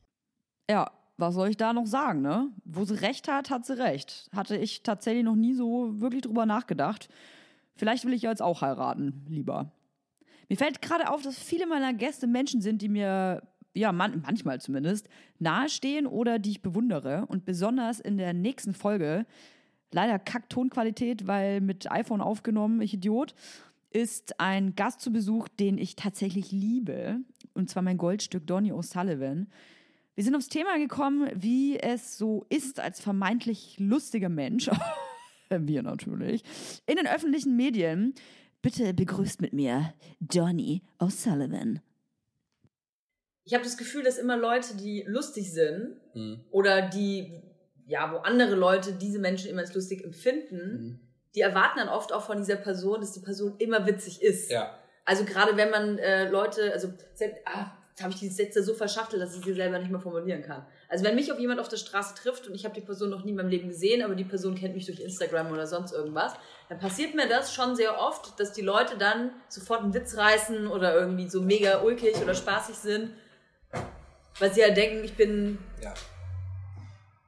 Ja, 0.69 0.91
was 1.17 1.35
soll 1.35 1.49
ich 1.49 1.57
da 1.57 1.73
noch 1.73 1.85
sagen, 1.85 2.21
ne? 2.21 2.49
Wo 2.65 2.85
sie 2.85 2.99
recht 2.99 3.27
hat, 3.27 3.51
hat 3.51 3.63
sie 3.65 3.77
recht. 3.77 4.29
Hatte 4.35 4.57
ich 4.57 4.81
tatsächlich 4.81 5.23
noch 5.23 5.35
nie 5.35 5.53
so 5.53 6.01
wirklich 6.01 6.23
drüber 6.23 6.47
nachgedacht. 6.47 7.07
Vielleicht 7.75 8.03
will 8.03 8.13
ich 8.13 8.23
ja 8.23 8.31
jetzt 8.31 8.41
auch 8.41 8.61
heiraten, 8.61 9.25
lieber. 9.29 9.71
Mir 10.49 10.57
fällt 10.57 10.81
gerade 10.81 11.11
auf, 11.11 11.21
dass 11.21 11.37
viele 11.37 11.67
meiner 11.67 11.93
Gäste 11.93 12.25
Menschen 12.25 12.61
sind, 12.61 12.81
die 12.81 12.89
mir, 12.89 13.43
ja, 13.75 13.91
man, 13.91 14.21
manchmal 14.25 14.59
zumindest, 14.59 15.07
nahestehen 15.37 16.07
oder 16.07 16.39
die 16.39 16.51
ich 16.51 16.61
bewundere. 16.63 17.27
Und 17.27 17.45
besonders 17.45 17.99
in 17.99 18.17
der 18.17 18.33
nächsten 18.33 18.73
Folge, 18.73 19.27
leider 19.91 20.17
Kack-Tonqualität, 20.17 21.27
weil 21.27 21.61
mit 21.61 21.91
iPhone 21.91 22.21
aufgenommen, 22.21 22.81
ich 22.81 22.95
Idiot, 22.95 23.35
ist 23.93 24.39
ein 24.39 24.75
Gast 24.75 25.01
zu 25.01 25.11
Besuch, 25.11 25.47
den 25.47 25.77
ich 25.77 25.95
tatsächlich 25.95 26.51
liebe. 26.51 27.19
Und 27.53 27.69
zwar 27.69 27.83
mein 27.83 27.97
Goldstück 27.97 28.47
Donny 28.47 28.71
O'Sullivan. 28.71 29.47
Wir 30.15 30.23
sind 30.23 30.35
aufs 30.35 30.47
Thema 30.47 30.77
gekommen, 30.77 31.29
wie 31.35 31.79
es 31.79 32.17
so 32.17 32.45
ist 32.49 32.79
als 32.79 32.99
vermeintlich 32.99 33.77
lustiger 33.79 34.29
Mensch, 34.29 34.69
wir 35.49 35.83
natürlich, 35.83 36.43
in 36.85 36.95
den 36.97 37.07
öffentlichen 37.07 37.55
Medien. 37.55 38.13
Bitte 38.61 38.93
begrüßt 38.93 39.41
mit 39.41 39.53
mir 39.53 39.93
Donny 40.19 40.83
O'Sullivan. 40.99 41.81
Ich 43.45 43.53
habe 43.53 43.63
das 43.63 43.77
Gefühl, 43.77 44.03
dass 44.03 44.17
immer 44.17 44.37
Leute, 44.37 44.77
die 44.77 45.03
lustig 45.07 45.51
sind 45.51 45.97
Mhm. 46.15 46.41
oder 46.51 46.87
die, 46.89 47.33
ja, 47.87 48.11
wo 48.11 48.17
andere 48.17 48.55
Leute 48.55 48.93
diese 48.93 49.19
Menschen 49.19 49.49
immer 49.49 49.61
als 49.61 49.73
lustig 49.73 50.03
Mhm. 50.81 50.99
Die 51.35 51.41
erwarten 51.41 51.79
dann 51.79 51.89
oft 51.89 52.13
auch 52.13 52.23
von 52.23 52.37
dieser 52.37 52.55
Person, 52.55 53.01
dass 53.01 53.11
die 53.11 53.19
Person 53.19 53.55
immer 53.57 53.85
witzig 53.85 54.21
ist. 54.21 54.51
Ja. 54.51 54.77
Also 55.05 55.25
gerade 55.25 55.57
wenn 55.57 55.69
man 55.69 55.97
äh, 55.97 56.29
Leute, 56.29 56.71
also 56.71 56.89
ah, 57.45 57.71
habe 58.01 58.13
ich 58.13 58.19
die 58.19 58.29
Sätze 58.29 58.63
so 58.63 58.73
verschachtelt, 58.73 59.21
dass 59.21 59.35
ich 59.35 59.43
sie 59.43 59.53
selber 59.53 59.77
nicht 59.77 59.91
mehr 59.91 59.99
formulieren 59.99 60.41
kann. 60.41 60.65
Also 60.89 61.03
wenn 61.03 61.15
mich 61.15 61.31
auf 61.31 61.39
jemand 61.39 61.59
auf 61.59 61.67
der 61.67 61.77
Straße 61.77 62.15
trifft 62.15 62.47
und 62.47 62.55
ich 62.55 62.65
habe 62.65 62.73
die 62.73 62.81
Person 62.81 63.09
noch 63.09 63.23
nie 63.23 63.31
in 63.31 63.35
meinem 63.35 63.49
Leben 63.49 63.67
gesehen, 63.67 64.03
aber 64.03 64.15
die 64.15 64.23
Person 64.23 64.55
kennt 64.55 64.73
mich 64.73 64.85
durch 64.85 64.99
Instagram 64.99 65.51
oder 65.51 65.67
sonst 65.67 65.91
irgendwas, 65.91 66.33
dann 66.69 66.79
passiert 66.79 67.13
mir 67.13 67.27
das 67.27 67.53
schon 67.53 67.75
sehr 67.75 67.99
oft, 67.99 68.39
dass 68.39 68.53
die 68.53 68.61
Leute 68.61 68.97
dann 68.97 69.31
sofort 69.47 69.81
einen 69.81 69.93
Witz 69.93 70.17
reißen 70.17 70.67
oder 70.67 70.95
irgendwie 70.95 71.27
so 71.29 71.41
mega 71.41 71.81
ulkig 71.81 72.15
oder 72.21 72.33
spaßig 72.33 72.75
sind, 72.75 73.11
weil 74.39 74.53
sie 74.53 74.63
halt 74.63 74.77
denken, 74.77 75.03
ich 75.03 75.15
bin 75.15 75.59
Ja. 75.81 75.93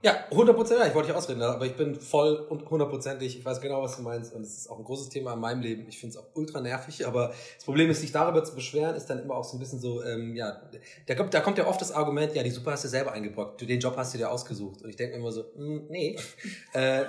Ja, 0.05 0.23
100%, 0.29 0.77
ja, 0.77 0.85
ich 0.85 0.93
wollte 0.93 1.07
dich 1.07 1.17
ausreden, 1.17 1.41
aber 1.41 1.65
ich 1.65 1.75
bin 1.75 1.99
voll 1.99 2.35
und 2.35 2.69
hundertprozentig, 2.69 3.39
ich 3.39 3.43
weiß 3.43 3.59
genau, 3.59 3.81
was 3.81 3.95
du 3.95 4.03
meinst 4.03 4.35
und 4.35 4.43
es 4.43 4.55
ist 4.55 4.69
auch 4.69 4.77
ein 4.77 4.83
großes 4.83 5.09
Thema 5.09 5.33
in 5.33 5.39
meinem 5.39 5.61
Leben. 5.61 5.87
Ich 5.89 5.97
finde 5.97 6.15
es 6.15 6.23
auch 6.23 6.27
ultra 6.35 6.61
nervig, 6.61 7.07
aber 7.07 7.33
das 7.55 7.65
Problem 7.65 7.89
ist, 7.89 8.01
sich 8.01 8.11
darüber 8.11 8.43
zu 8.43 8.53
beschweren, 8.53 8.95
ist 8.95 9.07
dann 9.07 9.17
immer 9.17 9.33
auch 9.33 9.43
so 9.43 9.57
ein 9.57 9.59
bisschen 9.59 9.79
so, 9.79 10.03
ähm, 10.03 10.35
ja, 10.35 10.61
da 11.07 11.15
kommt, 11.15 11.33
da 11.33 11.41
kommt 11.41 11.57
ja 11.57 11.65
oft 11.65 11.81
das 11.81 11.91
Argument, 11.91 12.35
ja, 12.35 12.43
die 12.43 12.51
Suppe 12.51 12.69
hast 12.69 12.83
du 12.83 12.87
selber 12.87 13.13
eingebrockt, 13.13 13.59
du, 13.59 13.65
den 13.65 13.79
Job 13.79 13.95
hast 13.97 14.13
du 14.13 14.19
dir 14.19 14.29
ausgesucht 14.29 14.83
und 14.83 14.91
ich 14.91 14.95
denke 14.95 15.15
mir 15.15 15.21
immer 15.21 15.31
so, 15.31 15.41
mm, 15.55 15.87
nee, 15.89 16.15
äh, 16.73 17.05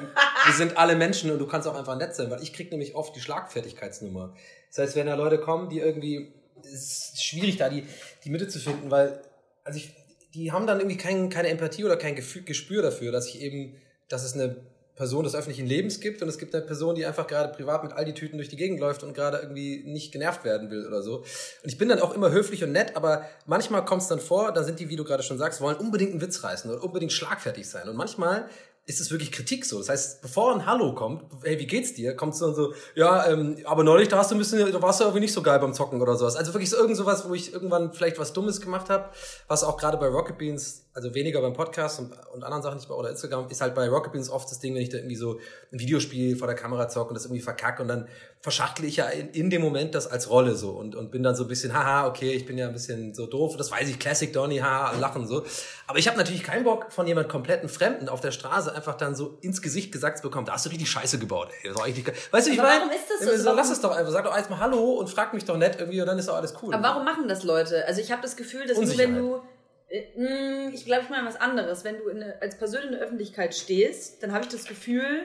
wir 0.46 0.54
sind 0.54 0.78
alle 0.78 0.96
Menschen 0.96 1.30
und 1.30 1.38
du 1.38 1.46
kannst 1.46 1.68
auch 1.68 1.76
einfach 1.76 1.98
nett 1.98 2.14
sein, 2.14 2.30
weil 2.30 2.42
ich 2.42 2.54
krieg 2.54 2.70
nämlich 2.70 2.94
oft 2.94 3.14
die 3.14 3.20
Schlagfertigkeitsnummer. 3.20 4.32
Das 4.70 4.78
heißt, 4.78 4.96
wenn 4.96 5.06
da 5.06 5.16
Leute 5.16 5.38
kommen, 5.38 5.68
die 5.68 5.80
irgendwie, 5.80 6.32
es 6.62 7.10
ist 7.12 7.22
schwierig 7.22 7.58
da 7.58 7.68
die, 7.68 7.84
die 8.24 8.30
Mitte 8.30 8.48
zu 8.48 8.58
finden, 8.58 8.90
weil, 8.90 9.20
also 9.64 9.76
ich, 9.76 9.92
die 10.36 10.52
haben 10.52 10.66
dann 10.66 10.80
irgendwie 10.80 10.98
kein, 10.98 11.30
keine 11.30 11.48
Empathie 11.48 11.84
oder 11.84 11.96
kein 11.96 12.14
Gefühl, 12.14 12.42
Gespür 12.42 12.82
dafür, 12.82 13.10
dass 13.10 13.26
ich 13.26 13.40
eben, 13.40 13.74
dass 14.08 14.22
es 14.22 14.34
eine 14.34 14.56
Person 14.94 15.24
des 15.24 15.34
öffentlichen 15.34 15.66
Lebens 15.66 16.00
gibt 16.00 16.22
und 16.22 16.28
es 16.28 16.38
gibt 16.38 16.54
eine 16.54 16.64
Person, 16.64 16.94
die 16.94 17.04
einfach 17.04 17.26
gerade 17.26 17.52
privat 17.54 17.82
mit 17.84 17.92
all 17.92 18.04
die 18.04 18.14
Tüten 18.14 18.36
durch 18.38 18.48
die 18.48 18.56
Gegend 18.56 18.80
läuft 18.80 19.02
und 19.02 19.14
gerade 19.14 19.38
irgendwie 19.38 19.82
nicht 19.84 20.12
genervt 20.12 20.44
werden 20.44 20.70
will 20.70 20.86
oder 20.86 21.02
so. 21.02 21.18
Und 21.18 21.24
ich 21.64 21.76
bin 21.76 21.88
dann 21.88 22.00
auch 22.00 22.14
immer 22.14 22.30
höflich 22.30 22.64
und 22.64 22.72
nett, 22.72 22.96
aber 22.96 23.26
manchmal 23.46 23.84
kommt 23.84 24.02
es 24.02 24.08
dann 24.08 24.20
vor, 24.20 24.52
da 24.52 24.62
sind 24.62 24.78
die, 24.78 24.88
wie 24.88 24.96
du 24.96 25.04
gerade 25.04 25.22
schon 25.22 25.36
sagst, 25.38 25.60
wollen 25.60 25.76
unbedingt 25.76 26.12
einen 26.12 26.20
Witz 26.22 26.42
reißen 26.42 26.70
oder 26.70 26.82
unbedingt 26.82 27.12
schlagfertig 27.12 27.68
sein. 27.68 27.88
Und 27.88 27.96
manchmal 27.96 28.48
ist 28.86 29.00
es 29.00 29.10
wirklich 29.10 29.32
Kritik 29.32 29.64
so. 29.64 29.78
Das 29.78 29.88
heißt, 29.88 30.22
bevor 30.22 30.54
ein 30.54 30.64
Hallo 30.64 30.94
kommt, 30.94 31.24
hey, 31.42 31.58
wie 31.58 31.66
geht's 31.66 31.94
dir, 31.94 32.14
kommt 32.14 32.36
so 32.36 32.52
so, 32.52 32.72
ja, 32.94 33.26
ähm, 33.26 33.56
aber 33.64 33.82
neulich, 33.82 34.08
da 34.08 34.18
hast 34.18 34.30
du 34.30 34.36
ein 34.36 34.38
bisschen, 34.38 34.72
da 34.72 34.80
warst 34.80 35.00
du 35.00 35.04
irgendwie 35.04 35.20
nicht 35.20 35.32
so 35.32 35.42
geil 35.42 35.58
beim 35.58 35.74
Zocken 35.74 36.00
oder 36.00 36.16
sowas. 36.16 36.36
Also 36.36 36.54
wirklich 36.54 36.70
so 36.70 36.76
irgend 36.76 36.96
sowas, 36.96 37.28
wo 37.28 37.34
ich 37.34 37.52
irgendwann 37.52 37.92
vielleicht 37.92 38.18
was 38.20 38.32
Dummes 38.32 38.60
gemacht 38.60 38.88
habe, 38.88 39.10
was 39.48 39.64
auch 39.64 39.76
gerade 39.76 39.96
bei 39.96 40.06
Rocket 40.06 40.38
Beans, 40.38 40.85
also 40.96 41.14
weniger 41.14 41.42
beim 41.42 41.52
Podcast 41.52 42.00
und, 42.00 42.12
und 42.32 42.42
anderen 42.42 42.62
Sachen 42.62 42.76
nicht 42.78 42.88
mehr 42.88 42.96
oder 42.96 43.10
Instagram, 43.10 43.48
ist 43.50 43.60
halt 43.60 43.74
bei 43.74 43.86
Rocket 43.86 44.12
Beans 44.12 44.30
oft 44.30 44.50
das 44.50 44.60
Ding, 44.60 44.74
wenn 44.74 44.80
ich 44.80 44.88
da 44.88 44.96
irgendwie 44.96 45.16
so 45.16 45.38
ein 45.70 45.78
Videospiel 45.78 46.36
vor 46.36 46.46
der 46.48 46.56
Kamera 46.56 46.88
zocke 46.88 47.10
und 47.10 47.14
das 47.16 47.26
irgendwie 47.26 47.42
verkacke 47.42 47.82
und 47.82 47.88
dann 47.88 48.08
verschachtle 48.40 48.86
ich 48.86 48.96
ja 48.96 49.06
in, 49.08 49.28
in 49.30 49.50
dem 49.50 49.60
Moment 49.60 49.94
das 49.94 50.06
als 50.06 50.30
Rolle 50.30 50.54
so 50.54 50.70
und, 50.70 50.94
und 50.96 51.10
bin 51.10 51.22
dann 51.22 51.36
so 51.36 51.44
ein 51.44 51.48
bisschen, 51.48 51.74
haha, 51.74 52.06
okay, 52.06 52.32
ich 52.32 52.46
bin 52.46 52.56
ja 52.56 52.66
ein 52.66 52.72
bisschen 52.72 53.12
so 53.12 53.26
doof, 53.26 53.56
das 53.58 53.70
weiß 53.70 53.88
ich, 53.90 53.98
Classic 53.98 54.32
Donny, 54.32 54.58
haha, 54.58 54.96
lachen 54.98 55.26
so. 55.26 55.44
Aber 55.86 55.98
ich 55.98 56.08
habe 56.08 56.16
natürlich 56.16 56.42
keinen 56.42 56.64
Bock 56.64 56.90
von 56.90 57.06
jemand 57.06 57.28
kompletten 57.28 57.68
Fremden 57.68 58.08
auf 58.08 58.22
der 58.22 58.30
Straße 58.30 58.74
einfach 58.74 58.96
dann 58.96 59.14
so 59.14 59.36
ins 59.42 59.60
Gesicht 59.60 59.92
gesagt 59.92 60.16
zu 60.16 60.22
bekommen, 60.22 60.46
da 60.46 60.54
hast 60.54 60.64
du 60.64 60.70
richtig 60.70 60.88
Scheiße 60.90 61.18
gebaut, 61.18 61.48
ey. 61.62 61.68
Das 61.68 61.76
war 61.78 61.84
eigentlich, 61.84 62.06
weißt 62.30 62.46
du, 62.46 62.52
ich 62.52 62.56
meine, 62.56 62.80
warum 62.80 62.90
ist 62.90 63.04
das 63.10 63.28
so? 63.28 63.36
so, 63.36 63.44
Warum- 63.44 63.58
lass 63.58 63.70
es 63.70 63.80
doch 63.82 63.94
einfach, 63.94 64.12
sag 64.12 64.24
doch 64.24 64.34
erstmal 64.34 64.60
Hallo 64.60 64.92
und 64.94 65.10
frag 65.10 65.34
mich 65.34 65.44
doch 65.44 65.58
nett 65.58 65.76
irgendwie 65.78 66.00
und 66.00 66.06
dann 66.06 66.18
ist 66.18 66.28
doch 66.28 66.36
alles 66.36 66.54
cool. 66.62 66.72
Aber 66.72 66.82
warum 66.82 67.04
machen 67.04 67.28
das 67.28 67.42
Leute? 67.42 67.84
Also 67.86 68.00
ich 68.00 68.10
habe 68.12 68.22
das 68.22 68.34
Gefühl, 68.36 68.66
dass 68.66 68.78
nur 68.78 68.96
wenn 68.96 69.14
du, 69.14 69.42
ich 69.88 70.84
glaube, 70.84 71.02
ich 71.04 71.08
meine 71.10 71.26
was 71.26 71.36
anderes. 71.40 71.84
Wenn 71.84 71.98
du 71.98 72.08
in, 72.08 72.22
eine- 72.22 72.40
als 72.42 72.56
Person 72.58 72.82
in 72.82 72.92
der 72.92 73.00
Öffentlichkeit 73.00 73.54
stehst, 73.54 74.22
dann 74.22 74.32
habe 74.32 74.44
ich 74.44 74.50
das 74.50 74.64
Gefühl, 74.64 75.22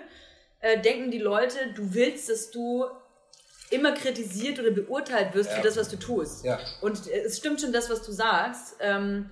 äh, 0.60 0.80
denken 0.80 1.10
die 1.12 1.18
Leute, 1.20 1.58
du 1.76 1.94
willst, 1.94 2.30
dass 2.30 2.52
du 2.52 2.86
immer 3.72 3.94
kritisiert 3.94 4.60
oder 4.60 4.72
beurteilt 4.72 5.34
wirst 5.34 5.50
Ja. 5.52 5.56
für 5.58 5.64
das, 5.64 5.78
was 5.78 5.90
du 5.90 5.98
tust. 5.98 6.44
Ja. 6.46 6.60
Und 6.82 7.08
äh, 7.08 7.22
es 7.22 7.38
stimmt 7.38 7.62
schon 7.62 7.72
das, 7.74 7.90
was 7.90 8.04
du 8.04 8.12
sagst. 8.12 8.76
Ähm, 8.80 9.30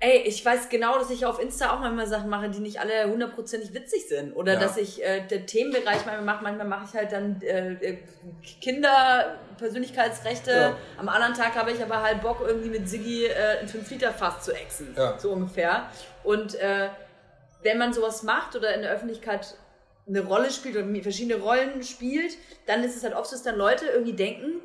ey, 0.00 0.18
ich 0.26 0.44
weiß 0.44 0.68
genau, 0.68 0.98
dass 0.98 1.10
ich 1.10 1.26
auf 1.26 1.40
Insta 1.40 1.74
auch 1.74 1.80
manchmal 1.80 2.06
Sachen 2.06 2.28
mache, 2.30 2.48
die 2.50 2.60
nicht 2.60 2.80
alle 2.80 3.10
hundertprozentig 3.10 3.74
witzig 3.74 4.06
sind. 4.08 4.32
Oder 4.34 4.54
Ja. 4.54 4.60
dass 4.60 4.76
ich 4.76 5.02
äh, 5.04 5.26
den 5.26 5.46
Themenbereich 5.46 6.06
manchmal 6.06 6.22
mache. 6.22 6.42
Manchmal 6.44 6.66
mache 6.68 6.84
ich 6.88 6.94
halt 6.94 7.12
dann 7.12 7.40
äh, 7.42 7.72
äh, 7.72 7.98
Kinder, 8.60 9.36
Persönlichkeitsrechte. 9.58 10.50
Ja. 10.50 10.76
Am 10.98 11.08
anderen 11.08 11.34
Tag 11.34 11.54
habe 11.56 11.72
ich 11.72 11.82
aber 11.82 12.02
halt 12.02 12.20
Bock, 12.22 12.42
irgendwie 12.46 12.68
mit 12.70 12.88
Siggi 12.88 13.26
äh, 13.26 13.58
ein 13.60 13.68
5-Liter-Fass 13.68 14.44
zu 14.44 14.52
exen. 14.52 14.94
Ja. 14.96 15.18
So 15.18 15.32
ungefähr. 15.32 15.88
Und 16.22 16.54
äh, 16.56 16.88
wenn 17.62 17.78
man 17.78 17.92
sowas 17.92 18.22
macht 18.22 18.54
oder 18.54 18.74
in 18.74 18.82
der 18.82 18.92
Öffentlichkeit 18.92 19.54
eine 20.06 20.20
Rolle 20.24 20.50
spielt 20.50 20.76
oder 20.76 20.86
verschiedene 21.02 21.40
Rollen 21.42 21.82
spielt, 21.82 22.32
dann 22.66 22.82
ist 22.84 22.96
es 22.96 23.02
halt 23.02 23.14
oft 23.14 23.26
so, 23.28 23.34
dass 23.36 23.42
dann 23.42 23.56
Leute 23.56 23.86
irgendwie 23.86 24.14
denken, 24.14 24.60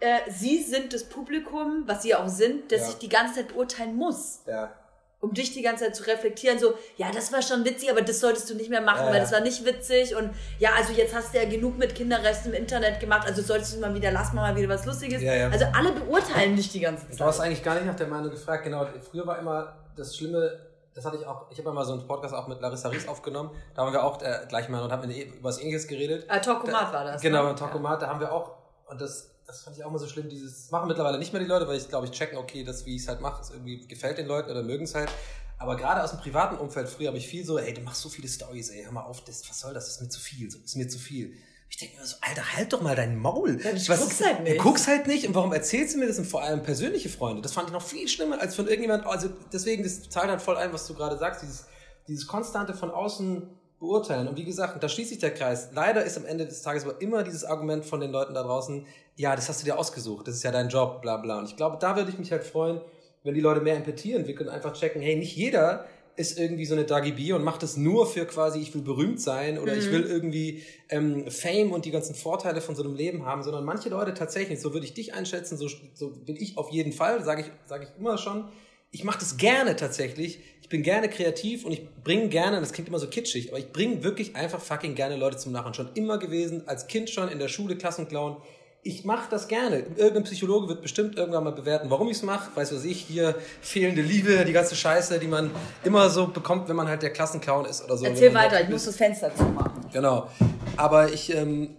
äh, 0.00 0.30
sie 0.30 0.62
sind 0.62 0.92
das 0.92 1.04
Publikum, 1.04 1.84
was 1.86 2.02
sie 2.02 2.14
auch 2.14 2.28
sind, 2.28 2.72
das 2.72 2.80
Ja. 2.80 2.86
sich 2.86 2.96
die 2.98 3.08
ganze 3.08 3.34
Zeit 3.36 3.48
beurteilen 3.48 3.96
muss, 3.96 4.40
Ja. 4.46 4.72
um 5.20 5.34
dich 5.34 5.52
die 5.52 5.60
ganze 5.62 5.84
Zeit 5.84 5.96
zu 5.96 6.04
reflektieren. 6.06 6.58
So, 6.58 6.72
ja, 6.96 7.10
das 7.12 7.32
war 7.32 7.42
schon 7.42 7.64
witzig, 7.64 7.90
aber 7.90 8.00
das 8.02 8.20
solltest 8.20 8.48
du 8.48 8.54
nicht 8.54 8.70
mehr 8.70 8.80
machen, 8.80 9.06
Ja, 9.06 9.12
weil 9.12 9.20
das 9.20 9.32
war 9.32 9.40
nicht 9.40 9.64
witzig. 9.66 10.16
Und 10.16 10.30
ja, 10.58 10.70
also 10.76 10.92
jetzt 10.94 11.14
hast 11.14 11.34
du 11.34 11.38
ja 11.38 11.44
genug 11.48 11.76
mit 11.76 11.94
Kinderresten 11.94 12.52
im 12.52 12.58
Internet 12.62 12.98
gemacht, 13.00 13.26
also 13.26 13.42
solltest 13.42 13.76
du 13.76 13.80
mal 13.80 13.94
wieder, 13.94 14.10
lass 14.10 14.32
mal 14.32 14.56
wieder 14.56 14.68
was 14.70 14.86
Lustiges. 14.86 15.22
Ja, 15.22 15.34
ja. 15.34 15.48
Also 15.50 15.66
alle 15.74 15.92
beurteilen 15.92 16.56
dich 16.56 16.72
die 16.72 16.80
ganze 16.80 17.04
Du 17.14 17.24
hast 17.24 17.36
Zeit. 17.36 17.46
eigentlich 17.46 17.62
gar 17.62 17.74
nicht 17.74 17.86
nach 17.86 17.96
der 17.96 18.06
Meinung 18.08 18.30
gefragt. 18.30 18.64
Genau, 18.64 18.86
früher 19.10 19.26
war 19.26 19.38
immer 19.38 19.76
das 19.96 20.16
Schlimme, 20.16 20.58
das 20.94 21.04
hatte 21.04 21.18
ich 21.18 21.26
auch, 21.26 21.50
ich 21.50 21.58
habe 21.58 21.70
mal 21.72 21.84
so 21.84 21.92
einen 21.92 22.06
Podcast 22.06 22.34
auch 22.34 22.48
mit 22.48 22.60
Larissa 22.62 22.88
Ries 22.88 23.06
aufgenommen. 23.06 23.50
Da 23.74 23.82
haben 23.84 23.92
wir 23.92 24.02
auch 24.02 24.20
äh, 24.22 24.46
gleich 24.48 24.68
mal 24.70 24.82
und 24.82 24.90
haben 24.90 25.08
über 25.10 25.44
was 25.44 25.60
ähnliches 25.60 25.86
geredet. 25.86 26.24
Äh, 26.30 26.40
Talkomat 26.40 26.92
war 26.92 27.04
das. 27.04 27.20
Genau, 27.20 27.44
ne? 27.44 27.54
Talkomat, 27.54 28.00
da 28.02 28.08
haben 28.08 28.18
wir 28.20 28.32
auch, 28.32 28.52
und 28.88 29.00
das, 29.00 29.29
das 29.50 29.62
fand 29.62 29.76
ich 29.76 29.84
auch 29.84 29.90
mal 29.90 29.98
so 29.98 30.06
schlimm, 30.06 30.28
dieses, 30.28 30.62
das 30.62 30.70
machen 30.70 30.86
mittlerweile 30.86 31.18
nicht 31.18 31.32
mehr 31.32 31.42
die 31.42 31.48
Leute, 31.48 31.66
weil 31.66 31.76
ich 31.76 31.88
glaube, 31.88 32.06
ich 32.06 32.12
checken, 32.12 32.38
okay, 32.38 32.62
das, 32.62 32.86
wie 32.86 32.94
ich 32.94 33.02
es 33.02 33.08
halt 33.08 33.20
mache, 33.20 33.40
ist 33.42 33.50
irgendwie 33.50 33.84
gefällt 33.86 34.16
den 34.16 34.26
Leuten 34.26 34.48
oder 34.50 34.62
mögen 34.62 34.84
es 34.84 34.94
halt. 34.94 35.10
Aber 35.58 35.76
gerade 35.76 36.02
aus 36.02 36.10
dem 36.10 36.20
privaten 36.20 36.56
Umfeld, 36.56 36.88
früher 36.88 37.08
habe 37.08 37.18
ich 37.18 37.26
viel 37.26 37.44
so, 37.44 37.58
ey, 37.58 37.74
du 37.74 37.80
machst 37.80 38.00
so 38.00 38.08
viele 38.08 38.28
Stories, 38.28 38.70
ey, 38.70 38.84
hör 38.84 38.92
mal 38.92 39.02
auf, 39.02 39.24
das, 39.24 39.48
was 39.48 39.58
soll 39.58 39.74
das, 39.74 39.86
das 39.86 39.96
ist 39.96 40.02
mir 40.02 40.08
zu 40.08 40.20
viel, 40.20 40.50
so, 40.50 40.58
ist 40.58 40.76
mir 40.76 40.88
zu 40.88 40.98
viel. 40.98 41.34
Ich 41.68 41.76
denke 41.76 41.98
mir 41.98 42.06
so, 42.06 42.16
Alter, 42.20 42.56
halt 42.56 42.72
doch 42.72 42.80
mal 42.80 42.94
dein 42.94 43.16
Maul. 43.16 43.60
Ja, 43.62 43.72
du 43.72 43.88
Was 43.88 44.22
halt 44.24 44.42
nicht. 44.42 44.58
Du 44.58 44.62
guckst 44.62 44.86
halt 44.86 45.06
nicht 45.06 45.26
und 45.26 45.34
warum 45.34 45.52
erzählst 45.52 45.94
du 45.94 45.98
mir 45.98 46.06
das? 46.06 46.18
Und 46.18 46.26
vor 46.26 46.42
allem 46.42 46.62
persönliche 46.62 47.08
Freunde. 47.08 47.42
Das 47.42 47.52
fand 47.52 47.68
ich 47.68 47.72
noch 47.72 47.82
viel 47.82 48.08
schlimmer 48.08 48.40
als 48.40 48.54
von 48.56 48.66
irgendjemand. 48.66 49.06
Also 49.06 49.28
deswegen, 49.52 49.82
das 49.82 50.08
zahlt 50.08 50.30
halt 50.30 50.42
voll 50.42 50.56
ein, 50.56 50.72
was 50.72 50.86
du 50.86 50.94
gerade 50.94 51.16
sagst. 51.16 51.42
Dieses, 51.42 51.66
dieses 52.08 52.26
konstante 52.26 52.74
von 52.74 52.90
außen 52.90 53.48
beurteilen. 53.80 54.28
Und 54.28 54.36
wie 54.36 54.44
gesagt, 54.44 54.80
da 54.82 54.88
schließt 54.88 55.08
sich 55.08 55.18
der 55.18 55.32
Kreis. 55.32 55.70
Leider 55.72 56.04
ist 56.04 56.16
am 56.16 56.26
Ende 56.26 56.46
des 56.46 56.62
Tages 56.62 56.84
aber 56.84 57.00
immer 57.00 57.24
dieses 57.24 57.44
Argument 57.44 57.84
von 57.84 58.00
den 58.00 58.12
Leuten 58.12 58.34
da 58.34 58.42
draußen, 58.42 58.86
ja, 59.16 59.34
das 59.34 59.48
hast 59.48 59.62
du 59.62 59.64
dir 59.64 59.78
ausgesucht, 59.78 60.28
das 60.28 60.36
ist 60.36 60.44
ja 60.44 60.52
dein 60.52 60.68
Job, 60.68 61.02
bla 61.02 61.16
bla. 61.16 61.38
Und 61.38 61.48
ich 61.48 61.56
glaube, 61.56 61.78
da 61.80 61.96
würde 61.96 62.10
ich 62.10 62.18
mich 62.18 62.30
halt 62.30 62.44
freuen, 62.44 62.80
wenn 63.24 63.34
die 63.34 63.40
Leute 63.40 63.60
mehr 63.60 63.76
Empathie 63.76 64.12
entwickeln, 64.12 64.48
einfach 64.48 64.74
checken, 64.74 65.02
hey, 65.02 65.16
nicht 65.16 65.34
jeder 65.36 65.86
ist 66.16 66.38
irgendwie 66.38 66.66
so 66.66 66.74
eine 66.74 66.84
Dagi 66.84 67.12
B 67.12 67.32
und 67.32 67.42
macht 67.42 67.62
es 67.62 67.76
nur 67.76 68.06
für 68.06 68.26
quasi, 68.26 68.58
ich 68.58 68.74
will 68.74 68.82
berühmt 68.82 69.20
sein 69.20 69.58
oder 69.58 69.74
ich 69.74 69.90
will 69.90 70.02
irgendwie 70.02 70.62
ähm, 70.90 71.30
Fame 71.30 71.72
und 71.72 71.86
die 71.86 71.90
ganzen 71.90 72.14
Vorteile 72.14 72.60
von 72.60 72.74
so 72.74 72.82
einem 72.82 72.94
Leben 72.94 73.24
haben, 73.24 73.42
sondern 73.42 73.64
manche 73.64 73.88
Leute 73.88 74.12
tatsächlich, 74.12 74.60
so 74.60 74.74
würde 74.74 74.84
ich 74.84 74.92
dich 74.92 75.14
einschätzen, 75.14 75.56
so, 75.56 75.68
so 75.94 76.10
bin 76.10 76.36
ich 76.36 76.58
auf 76.58 76.70
jeden 76.70 76.92
Fall, 76.92 77.24
sage 77.24 77.42
ich, 77.42 77.50
sag 77.64 77.82
ich 77.82 77.88
immer 77.98 78.18
schon, 78.18 78.44
ich 78.90 79.04
mache 79.04 79.18
das 79.18 79.36
gerne 79.36 79.76
tatsächlich. 79.76 80.40
Ich 80.62 80.68
bin 80.68 80.82
gerne 80.82 81.08
kreativ 81.08 81.64
und 81.64 81.72
ich 81.72 81.88
bringe 82.04 82.28
gerne, 82.28 82.60
das 82.60 82.72
klingt 82.72 82.88
immer 82.88 82.98
so 82.98 83.08
kitschig, 83.08 83.50
aber 83.50 83.58
ich 83.58 83.72
bringe 83.72 84.04
wirklich 84.04 84.36
einfach 84.36 84.60
fucking 84.60 84.94
gerne 84.94 85.16
Leute 85.16 85.36
zum 85.36 85.52
Lachen. 85.52 85.74
Schon 85.74 85.90
immer 85.94 86.18
gewesen, 86.18 86.66
als 86.66 86.86
Kind 86.86 87.10
schon 87.10 87.28
in 87.28 87.38
der 87.38 87.48
Schule, 87.48 87.76
Klassenclown. 87.76 88.36
Ich 88.82 89.04
mache 89.04 89.28
das 89.30 89.46
gerne. 89.46 89.84
Irgendein 89.96 90.24
Psychologe 90.24 90.68
wird 90.68 90.80
bestimmt 90.80 91.16
irgendwann 91.16 91.44
mal 91.44 91.52
bewerten, 91.52 91.90
warum 91.90 92.08
ich 92.08 92.16
es 92.16 92.22
mache. 92.22 92.56
Weiß 92.56 92.74
was 92.74 92.84
ich, 92.84 93.00
hier 93.02 93.34
fehlende 93.60 94.00
Liebe, 94.00 94.44
die 94.46 94.52
ganze 94.52 94.74
Scheiße, 94.74 95.18
die 95.18 95.26
man 95.26 95.50
immer 95.84 96.08
so 96.08 96.28
bekommt, 96.28 96.68
wenn 96.68 96.76
man 96.76 96.88
halt 96.88 97.02
der 97.02 97.12
Klassenclown 97.12 97.66
ist 97.66 97.84
oder 97.84 97.98
so. 97.98 98.06
Erzähl 98.06 98.32
weiter, 98.32 98.60
ich 98.60 98.70
muss 98.70 98.86
das 98.86 98.96
Fenster 98.96 99.34
zumachen. 99.34 99.84
Genau. 99.92 100.30
Aber 100.76 101.12
ich, 101.12 101.34
ähm, 101.34 101.76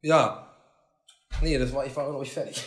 ja. 0.00 0.48
Nee, 1.42 1.58
das 1.58 1.72
war, 1.74 1.84
ich 1.84 1.94
war 1.94 2.10
noch 2.10 2.20
nicht 2.20 2.32
fertig. 2.32 2.64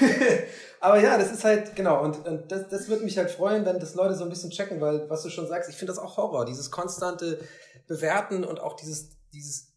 Aber 0.82 0.98
ja, 0.98 1.16
das 1.16 1.30
ist 1.30 1.44
halt, 1.44 1.76
genau, 1.76 2.02
und, 2.02 2.26
und 2.26 2.50
das, 2.50 2.68
das 2.68 2.88
würde 2.88 3.04
mich 3.04 3.16
halt 3.16 3.30
freuen, 3.30 3.64
wenn 3.64 3.78
das 3.78 3.94
Leute 3.94 4.16
so 4.16 4.24
ein 4.24 4.30
bisschen 4.30 4.50
checken, 4.50 4.80
weil, 4.80 5.08
was 5.08 5.22
du 5.22 5.30
schon 5.30 5.46
sagst, 5.46 5.70
ich 5.70 5.76
finde 5.76 5.92
das 5.92 6.02
auch 6.02 6.16
Horror, 6.16 6.44
dieses 6.44 6.72
konstante 6.72 7.38
Bewerten 7.86 8.42
und 8.42 8.58
auch 8.58 8.74
dieses, 8.74 9.10
dieses 9.32 9.76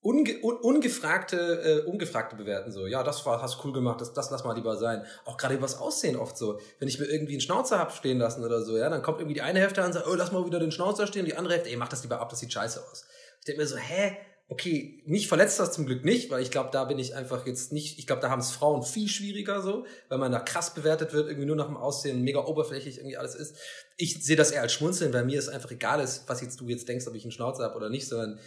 unge, 0.00 0.42
un, 0.42 0.56
ungefragte, 0.56 1.36
äh, 1.36 1.90
ungefragte 1.90 2.36
Bewerten 2.36 2.72
so. 2.72 2.86
Ja, 2.86 3.02
das 3.02 3.26
war, 3.26 3.42
hast 3.42 3.62
cool 3.66 3.74
gemacht, 3.74 4.00
das, 4.00 4.14
das 4.14 4.30
lass 4.30 4.42
mal 4.42 4.54
lieber 4.54 4.78
sein. 4.78 5.04
Auch 5.26 5.36
gerade 5.36 5.56
übers 5.56 5.78
Aussehen 5.78 6.16
oft 6.16 6.38
so. 6.38 6.58
Wenn 6.78 6.88
ich 6.88 6.98
mir 6.98 7.04
irgendwie 7.04 7.34
einen 7.34 7.42
Schnauzer 7.42 7.78
hab 7.78 7.92
stehen 7.92 8.16
lassen 8.16 8.42
oder 8.42 8.62
so, 8.62 8.78
ja, 8.78 8.88
dann 8.88 9.02
kommt 9.02 9.18
irgendwie 9.18 9.34
die 9.34 9.42
eine 9.42 9.60
Hälfte 9.60 9.82
an 9.82 9.88
und 9.88 9.92
sagt, 9.92 10.06
oh, 10.06 10.14
lass 10.14 10.32
mal 10.32 10.46
wieder 10.46 10.58
den 10.58 10.72
Schnauzer 10.72 11.06
stehen, 11.06 11.24
und 11.24 11.28
die 11.28 11.36
andere 11.36 11.52
Hälfte, 11.52 11.68
ey, 11.68 11.76
mach 11.76 11.88
das 11.88 12.02
lieber 12.02 12.18
ab, 12.18 12.30
das 12.30 12.38
sieht 12.38 12.50
scheiße 12.50 12.82
aus. 12.90 13.04
Ich 13.40 13.44
denke 13.44 13.60
mir 13.60 13.66
so, 13.66 13.76
hä? 13.76 14.16
Okay, 14.52 15.00
mich 15.06 15.28
verletzt 15.28 15.60
das 15.60 15.70
zum 15.70 15.86
Glück 15.86 16.04
nicht, 16.04 16.28
weil 16.28 16.42
ich 16.42 16.50
glaube, 16.50 16.70
da 16.72 16.82
bin 16.82 16.98
ich 16.98 17.14
einfach 17.14 17.46
jetzt 17.46 17.72
nicht, 17.72 18.00
ich 18.00 18.06
glaube, 18.08 18.20
da 18.20 18.30
haben 18.30 18.40
es 18.40 18.50
Frauen 18.50 18.82
viel 18.82 19.06
schwieriger 19.06 19.62
so, 19.62 19.86
weil 20.08 20.18
man 20.18 20.32
da 20.32 20.40
krass 20.40 20.74
bewertet 20.74 21.12
wird, 21.12 21.28
irgendwie 21.28 21.46
nur 21.46 21.54
nach 21.54 21.68
dem 21.68 21.76
Aussehen, 21.76 22.22
mega 22.22 22.44
oberflächlich 22.44 22.98
irgendwie 22.98 23.16
alles 23.16 23.36
ist. 23.36 23.54
Ich 23.96 24.24
sehe 24.24 24.34
das 24.34 24.50
eher 24.50 24.62
als 24.62 24.72
Schmunzeln, 24.72 25.12
weil 25.12 25.24
mir 25.24 25.38
es 25.38 25.48
einfach 25.48 25.70
egal 25.70 26.00
ist, 26.00 26.24
was 26.26 26.40
jetzt 26.40 26.60
du 26.60 26.68
jetzt 26.68 26.88
denkst, 26.88 27.06
ob 27.06 27.14
ich 27.14 27.22
einen 27.22 27.30
Schnauzer 27.30 27.62
habe 27.62 27.76
oder 27.76 27.90
nicht, 27.90 28.08
sondern 28.08 28.40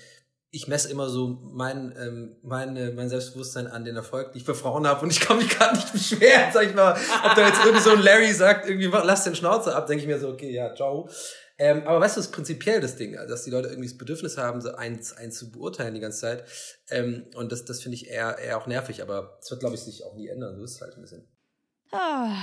ich 0.51 0.67
messe 0.67 0.91
immer 0.91 1.07
so 1.07 1.39
mein, 1.53 1.95
ähm, 1.97 2.35
mein, 2.43 2.93
mein 2.95 3.07
Selbstbewusstsein 3.07 3.67
an 3.67 3.85
den 3.85 3.95
Erfolg, 3.95 4.33
den 4.33 4.39
ich 4.39 4.43
für 4.43 4.55
Frauen 4.55 4.85
habe 4.85 5.03
und 5.03 5.09
ich 5.09 5.21
kann 5.21 5.37
mich 5.37 5.49
gerade 5.49 5.75
nicht 5.77 5.93
beschweren, 5.93 6.51
sag 6.53 6.67
ich 6.67 6.75
mal. 6.75 6.91
Ob 7.25 7.33
da 7.33 7.47
jetzt 7.47 7.61
irgendwie 7.63 7.81
so 7.81 7.91
ein 7.91 8.01
Larry 8.01 8.33
sagt, 8.33 8.67
irgendwie 8.67 8.87
lass 8.87 9.23
den 9.23 9.35
Schnauzer 9.35 9.73
ab, 9.73 9.87
denke 9.87 10.03
ich 10.03 10.07
mir 10.07 10.19
so, 10.19 10.27
okay, 10.27 10.51
ja, 10.51 10.75
ciao. 10.75 11.09
Ähm, 11.57 11.83
aber 11.85 11.99
weißt 11.99 12.15
du, 12.15 12.19
das 12.19 12.27
ist 12.27 12.31
prinzipiell 12.33 12.81
das 12.81 12.95
Ding, 12.95 13.13
dass 13.13 13.43
die 13.43 13.51
Leute 13.51 13.67
irgendwie 13.67 13.87
das 13.87 13.97
Bedürfnis 13.97 14.37
haben, 14.37 14.59
so 14.61 14.73
eins, 14.73 15.13
eins 15.13 15.37
zu 15.37 15.51
beurteilen 15.51 15.93
die 15.93 15.99
ganze 15.99 16.21
Zeit. 16.21 16.43
Ähm, 16.89 17.25
und 17.35 17.51
das, 17.51 17.65
das 17.65 17.81
finde 17.81 17.95
ich 17.95 18.09
eher, 18.09 18.37
eher 18.39 18.57
auch 18.57 18.67
nervig, 18.67 19.01
aber 19.01 19.37
es 19.41 19.51
wird, 19.51 19.59
glaube 19.59 19.75
ich, 19.75 19.81
sich 19.81 20.03
auch 20.03 20.15
nie 20.15 20.27
ändern. 20.27 20.55
So 20.55 20.63
ist 20.63 20.75
es 20.75 20.81
halt 20.81 20.95
ein 20.95 21.01
bisschen. 21.01 21.23
Ah, 21.91 22.35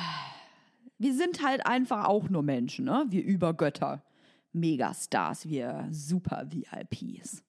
wir 0.99 1.15
sind 1.15 1.45
halt 1.45 1.67
einfach 1.67 2.05
auch 2.05 2.29
nur 2.29 2.43
Menschen, 2.43 2.85
ne? 2.85 3.05
Wir 3.09 3.25
Übergötter. 3.25 4.03
Megastars, 4.53 5.49
wir 5.49 5.89
super 5.91 6.47
VIPs. 6.51 7.43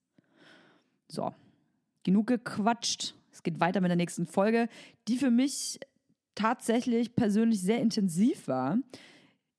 So, 1.07 1.33
genug 2.03 2.27
gequatscht. 2.27 3.15
Es 3.31 3.43
geht 3.43 3.59
weiter 3.59 3.81
mit 3.81 3.89
der 3.89 3.95
nächsten 3.95 4.25
Folge, 4.25 4.67
die 5.07 5.17
für 5.17 5.31
mich 5.31 5.79
tatsächlich 6.35 7.15
persönlich 7.15 7.61
sehr 7.61 7.79
intensiv 7.79 8.47
war. 8.47 8.77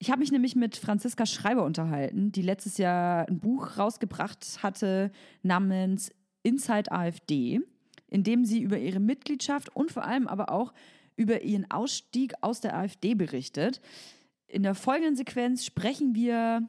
Ich 0.02 0.10
habe 0.10 0.18
mich 0.18 0.32
nämlich 0.32 0.56
mit 0.56 0.76
Franziska 0.76 1.26
Schreiber 1.26 1.64
unterhalten, 1.64 2.32
die 2.32 2.42
letztes 2.42 2.76
Jahr 2.76 3.28
ein 3.28 3.38
Buch 3.38 3.78
rausgebracht 3.78 4.60
hatte 4.60 5.12
namens 5.44 6.10
Inside 6.42 6.90
AfD, 6.90 7.60
in 8.08 8.24
dem 8.24 8.44
sie 8.44 8.62
über 8.62 8.80
ihre 8.80 8.98
Mitgliedschaft 8.98 9.76
und 9.76 9.92
vor 9.92 10.02
allem 10.02 10.26
aber 10.26 10.50
auch 10.50 10.72
über 11.14 11.42
ihren 11.42 11.70
Ausstieg 11.70 12.34
aus 12.40 12.60
der 12.60 12.76
AfD 12.76 13.14
berichtet. 13.14 13.80
In 14.48 14.64
der 14.64 14.74
folgenden 14.74 15.14
Sequenz 15.14 15.64
sprechen 15.64 16.16
wir, 16.16 16.68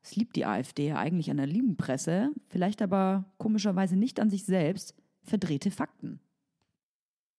es 0.00 0.14
liebt 0.14 0.36
die 0.36 0.46
AfD 0.46 0.86
ja 0.90 0.98
eigentlich 0.98 1.32
an 1.32 1.38
der 1.38 1.48
Lügenpresse, 1.48 2.30
vielleicht 2.46 2.82
aber 2.82 3.24
komischerweise 3.36 3.96
nicht 3.96 4.20
an 4.20 4.30
sich 4.30 4.44
selbst, 4.44 4.94
verdrehte 5.24 5.72
Fakten. 5.72 6.20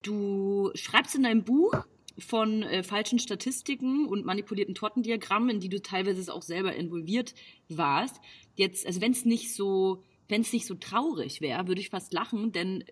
Du 0.02 0.72
schreibst 0.76 1.16
in 1.16 1.24
deinem 1.24 1.46
Buch 1.46 1.86
von 2.18 2.64
äh, 2.64 2.84
falschen 2.84 3.20
Statistiken 3.20 4.08
und 4.08 4.26
manipulierten 4.26 4.76
Tortendiagrammen, 4.76 5.50
in 5.50 5.60
die 5.60 5.70
du 5.70 5.82
teilweise 5.82 6.34
auch 6.34 6.42
selber 6.42 6.76
involviert 6.76 7.34
warst. 7.70 8.20
Jetzt, 8.56 8.86
also 8.86 9.02
wenn 9.02 9.12
es 9.12 9.26
nicht 9.26 9.54
so, 9.54 10.04
wenn 10.28 10.42
es 10.42 10.54
nicht 10.54 10.66
so 10.66 10.76
traurig 10.76 11.42
wäre, 11.42 11.68
würde 11.68 11.82
ich 11.82 11.90
fast 11.90 12.14
lachen, 12.14 12.52
denn 12.52 12.84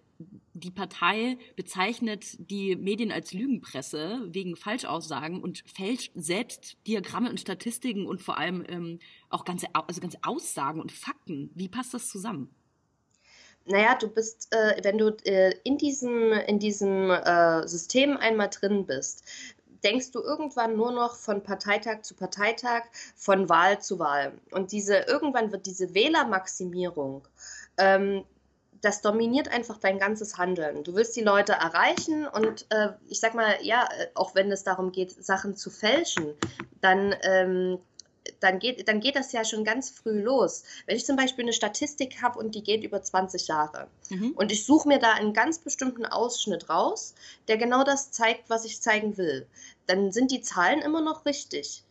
die 0.53 0.71
Partei 0.71 1.37
bezeichnet 1.55 2.37
die 2.37 2.75
Medien 2.75 3.11
als 3.11 3.33
Lügenpresse 3.33 4.27
wegen 4.29 4.55
Falschaussagen 4.55 5.41
und 5.41 5.63
fälscht 5.65 6.11
selbst 6.15 6.77
Diagramme 6.87 7.29
und 7.29 7.39
Statistiken 7.39 8.05
und 8.05 8.21
vor 8.21 8.37
allem 8.37 8.63
ähm, 8.67 8.99
auch 9.29 9.45
ganze, 9.45 9.67
also 9.73 9.99
ganze 9.99 10.19
Aussagen 10.21 10.79
und 10.79 10.91
Fakten. 10.91 11.49
Wie 11.55 11.67
passt 11.67 11.93
das 11.93 12.09
zusammen? 12.09 12.49
Naja, 13.65 13.95
du 13.95 14.07
bist, 14.07 14.53
äh, 14.53 14.83
wenn 14.83 14.97
du 14.97 15.15
äh, 15.25 15.53
in 15.63 15.77
diesem, 15.77 16.33
in 16.33 16.59
diesem 16.59 17.09
äh, 17.09 17.67
System 17.67 18.17
einmal 18.17 18.49
drin 18.49 18.85
bist, 18.85 19.23
denkst 19.83 20.11
du 20.11 20.21
irgendwann 20.21 20.75
nur 20.75 20.91
noch 20.91 21.15
von 21.15 21.43
Parteitag 21.43 22.01
zu 22.03 22.15
Parteitag, 22.15 22.83
von 23.15 23.49
Wahl 23.49 23.81
zu 23.81 23.99
Wahl. 23.99 24.33
Und 24.51 24.71
diese, 24.71 24.97
irgendwann 24.97 25.51
wird 25.51 25.65
diese 25.65 25.93
Wählermaximierung, 25.93 27.27
ähm, 27.77 28.23
das 28.81 29.01
dominiert 29.01 29.47
einfach 29.47 29.77
dein 29.77 29.97
ganzes 29.97 30.37
Handeln. 30.37 30.83
Du 30.83 30.93
willst 30.93 31.15
die 31.15 31.21
Leute 31.21 31.53
erreichen 31.53 32.27
und 32.27 32.65
äh, 32.69 32.89
ich 33.07 33.21
sag 33.21 33.33
mal, 33.33 33.55
ja, 33.61 33.87
äh, 33.97 34.07
auch 34.13 34.35
wenn 34.35 34.51
es 34.51 34.65
darum 34.65 34.91
geht, 34.91 35.11
Sachen 35.23 35.55
zu 35.55 35.69
fälschen, 35.69 36.33
dann 36.81 37.15
ähm, 37.23 37.79
dann 38.43 38.59
geht, 38.59 38.87
dann 38.87 38.99
geht 38.99 39.15
das 39.15 39.31
ja 39.31 39.45
schon 39.45 39.63
ganz 39.63 39.89
früh 39.89 40.21
los. 40.21 40.63
Wenn 40.85 40.97
ich 40.97 41.05
zum 41.05 41.15
Beispiel 41.15 41.45
eine 41.45 41.53
Statistik 41.53 42.21
habe 42.21 42.39
und 42.39 42.55
die 42.55 42.63
geht 42.63 42.83
über 42.83 43.01
20 43.01 43.47
Jahre 43.47 43.87
Mhm. 44.09 44.31
und 44.31 44.51
ich 44.51 44.65
suche 44.65 44.87
mir 44.87 44.99
da 44.99 45.13
einen 45.13 45.33
ganz 45.33 45.59
bestimmten 45.59 46.05
Ausschnitt 46.05 46.69
raus, 46.69 47.15
der 47.47 47.57
genau 47.57 47.83
das 47.83 48.11
zeigt, 48.11 48.49
was 48.49 48.65
ich 48.65 48.81
zeigen 48.81 49.17
will, 49.17 49.47
dann 49.87 50.11
sind 50.11 50.31
die 50.31 50.41
Zahlen 50.41 50.81
immer 50.81 51.01
noch 51.01 51.25
richtig. 51.25 51.83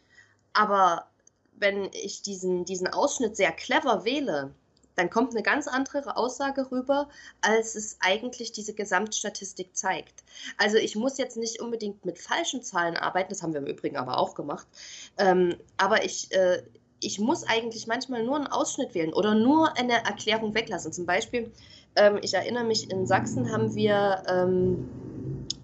Aber 0.52 1.06
wenn 1.54 1.90
ich 1.92 2.22
diesen, 2.22 2.64
diesen 2.64 2.88
Ausschnitt 2.88 3.36
sehr 3.36 3.52
clever 3.52 4.04
wähle, 4.04 4.52
dann 4.96 5.10
kommt 5.10 5.32
eine 5.34 5.42
ganz 5.42 5.68
andere 5.68 6.16
Aussage 6.16 6.70
rüber, 6.70 7.08
als 7.40 7.74
es 7.74 7.96
eigentlich 8.00 8.52
diese 8.52 8.74
Gesamtstatistik 8.74 9.76
zeigt. 9.76 10.22
Also 10.58 10.76
ich 10.76 10.96
muss 10.96 11.18
jetzt 11.18 11.36
nicht 11.36 11.60
unbedingt 11.60 12.04
mit 12.04 12.18
falschen 12.18 12.62
Zahlen 12.62 12.96
arbeiten, 12.96 13.30
das 13.30 13.42
haben 13.42 13.52
wir 13.52 13.60
im 13.60 13.66
Übrigen 13.66 13.96
aber 13.96 14.18
auch 14.18 14.34
gemacht, 14.34 14.66
ähm, 15.18 15.56
aber 15.76 16.04
ich, 16.04 16.32
äh, 16.32 16.62
ich 17.00 17.18
muss 17.18 17.44
eigentlich 17.44 17.86
manchmal 17.86 18.22
nur 18.24 18.36
einen 18.36 18.46
Ausschnitt 18.46 18.94
wählen 18.94 19.12
oder 19.12 19.34
nur 19.34 19.76
eine 19.76 20.04
Erklärung 20.04 20.54
weglassen. 20.54 20.92
Zum 20.92 21.04
Beispiel, 21.04 21.50
ähm, 21.96 22.18
ich 22.22 22.34
erinnere 22.34 22.64
mich, 22.64 22.90
in 22.90 23.06
Sachsen 23.06 23.52
haben 23.52 23.74
wir, 23.74 24.22
ähm, 24.28 24.88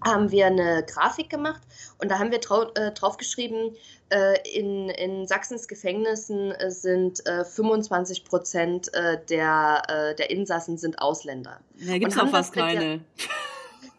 haben 0.03 0.31
wir 0.31 0.47
eine 0.47 0.85
Grafik 0.85 1.29
gemacht 1.29 1.61
und 1.97 2.09
da 2.09 2.19
haben 2.19 2.31
wir 2.31 2.39
drau 2.39 2.71
äh, 2.73 2.91
draufgeschrieben, 2.91 3.75
äh, 4.09 4.57
in, 4.57 4.89
in 4.89 5.27
Sachsens 5.27 5.67
Gefängnissen 5.67 6.51
äh, 6.51 6.71
sind 6.71 7.25
äh, 7.25 7.45
25 7.45 8.25
Prozent 8.25 8.93
äh, 8.93 9.17
der, 9.29 9.83
äh, 9.87 10.15
der 10.15 10.29
Insassen 10.29 10.77
sind 10.77 10.99
Ausländer. 10.99 11.59
Da 11.79 11.97
gibt's 11.97 12.15
Und 12.15 12.23
auch 12.23 12.31
fast 12.31 12.53
keine. 12.53 13.01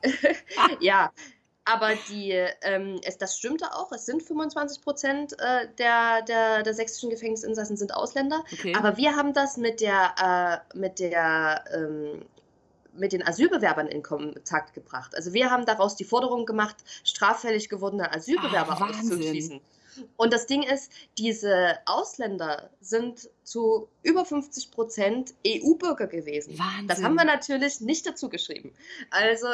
ja, 0.80 1.12
aber 1.64 1.90
die, 2.08 2.32
ähm, 2.62 3.00
es, 3.04 3.18
das 3.18 3.38
stimmte 3.38 3.72
auch. 3.72 3.92
Es 3.92 4.06
sind 4.06 4.22
25 4.22 4.82
Prozent 4.82 5.38
äh, 5.38 5.68
der, 5.78 6.22
der, 6.22 6.62
der 6.62 6.74
sächsischen 6.74 7.10
Gefängnisinsassen 7.10 7.76
sind 7.76 7.94
Ausländer. 7.94 8.42
Okay. 8.52 8.74
Aber 8.74 8.96
wir 8.96 9.14
haben 9.14 9.32
das 9.34 9.56
mit 9.56 9.80
der, 9.80 10.62
äh, 10.74 10.76
mit 10.76 10.98
der, 10.98 11.64
ähm, 11.72 12.24
mit 12.94 13.12
den 13.12 13.26
Asylbewerbern 13.26 13.86
in 13.86 14.02
Kontakt 14.02 14.74
gebracht. 14.74 15.14
Also 15.14 15.32
wir 15.32 15.50
haben 15.50 15.66
daraus 15.66 15.96
die 15.96 16.04
Forderung 16.04 16.46
gemacht, 16.46 16.76
straffällig 17.04 17.68
gewordene 17.68 18.12
Asylbewerber 18.12 18.80
Ah, 18.80 18.88
auszuschließen. 18.88 19.60
Und 20.16 20.32
das 20.32 20.46
Ding 20.46 20.62
ist, 20.62 20.90
diese 21.18 21.78
Ausländer 21.86 22.70
sind 22.80 23.28
zu 23.44 23.88
über 24.02 24.24
50 24.24 24.70
Prozent 24.70 25.34
EU-Bürger 25.46 26.06
gewesen. 26.06 26.58
Wahnsinn. 26.58 26.88
Das 26.88 27.02
haben 27.02 27.14
wir 27.14 27.24
natürlich 27.24 27.80
nicht 27.80 28.06
dazu 28.06 28.28
geschrieben. 28.28 28.72
Also, 29.10 29.48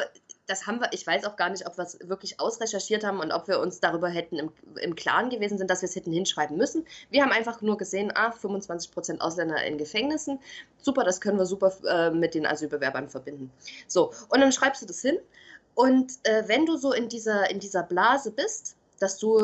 das 0.46 0.66
haben 0.66 0.80
wir, 0.80 0.92
ich 0.92 1.06
weiß 1.06 1.24
auch 1.24 1.36
gar 1.36 1.50
nicht, 1.50 1.66
ob 1.66 1.76
wir 1.76 1.84
es 1.84 1.98
wirklich 2.08 2.38
ausrecherchiert 2.38 3.04
haben 3.04 3.20
und 3.20 3.32
ob 3.32 3.48
wir 3.48 3.58
uns 3.58 3.80
darüber 3.80 4.08
hätten 4.08 4.36
im, 4.36 4.52
im 4.80 4.94
Klaren 4.94 5.30
gewesen 5.30 5.58
sind, 5.58 5.70
dass 5.70 5.82
wir 5.82 5.88
es 5.88 5.96
hätten 5.96 6.12
hinschreiben 6.12 6.56
müssen. 6.56 6.86
Wir 7.10 7.22
haben 7.22 7.32
einfach 7.32 7.62
nur 7.62 7.76
gesehen, 7.76 8.12
ah, 8.14 8.30
25 8.30 8.90
Prozent 8.92 9.20
Ausländer 9.20 9.62
in 9.64 9.78
Gefängnissen. 9.78 10.38
Super, 10.80 11.02
das 11.04 11.20
können 11.20 11.38
wir 11.38 11.46
super 11.46 11.72
äh, 11.88 12.10
mit 12.10 12.34
den 12.34 12.46
Asylbewerbern 12.46 13.08
verbinden. 13.08 13.50
So, 13.88 14.12
und 14.28 14.40
dann 14.40 14.52
schreibst 14.52 14.82
du 14.82 14.86
das 14.86 15.00
hin. 15.00 15.18
Und 15.74 16.12
äh, 16.22 16.44
wenn 16.46 16.64
du 16.64 16.76
so 16.76 16.92
in 16.92 17.08
dieser, 17.08 17.50
in 17.50 17.60
dieser 17.60 17.82
Blase 17.82 18.30
bist, 18.30 18.76
dass 18.98 19.18
du 19.18 19.38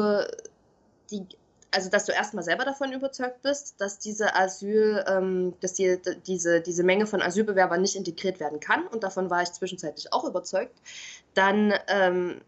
die, 1.12 1.27
also 1.70 1.90
dass 1.90 2.07
du 2.07 2.12
erstmal 2.12 2.44
selber 2.44 2.64
davon 2.64 2.92
überzeugt 2.92 3.42
bist, 3.42 3.81
dass 3.81 3.98
diese 3.98 4.35
Asyl, 4.35 5.05
ähm, 5.07 5.55
dass 5.61 5.75
die, 5.75 5.98
diese, 6.27 6.61
diese 6.61 6.83
Menge 6.83 7.07
von 7.07 7.22
Asylbewerbern 7.22 7.81
nicht 7.81 7.96
integriert 7.96 8.40
werden 8.40 8.61
kann, 8.61 8.87
und 8.88 9.05
davon 9.05 9.31
war 9.31 9.42
ich 9.42 9.53
zwischenzeitlich 9.53 10.12
auch 10.12 10.25
überzeugt, 10.25 10.77
dann 11.35 11.72
ähm, 11.88 12.40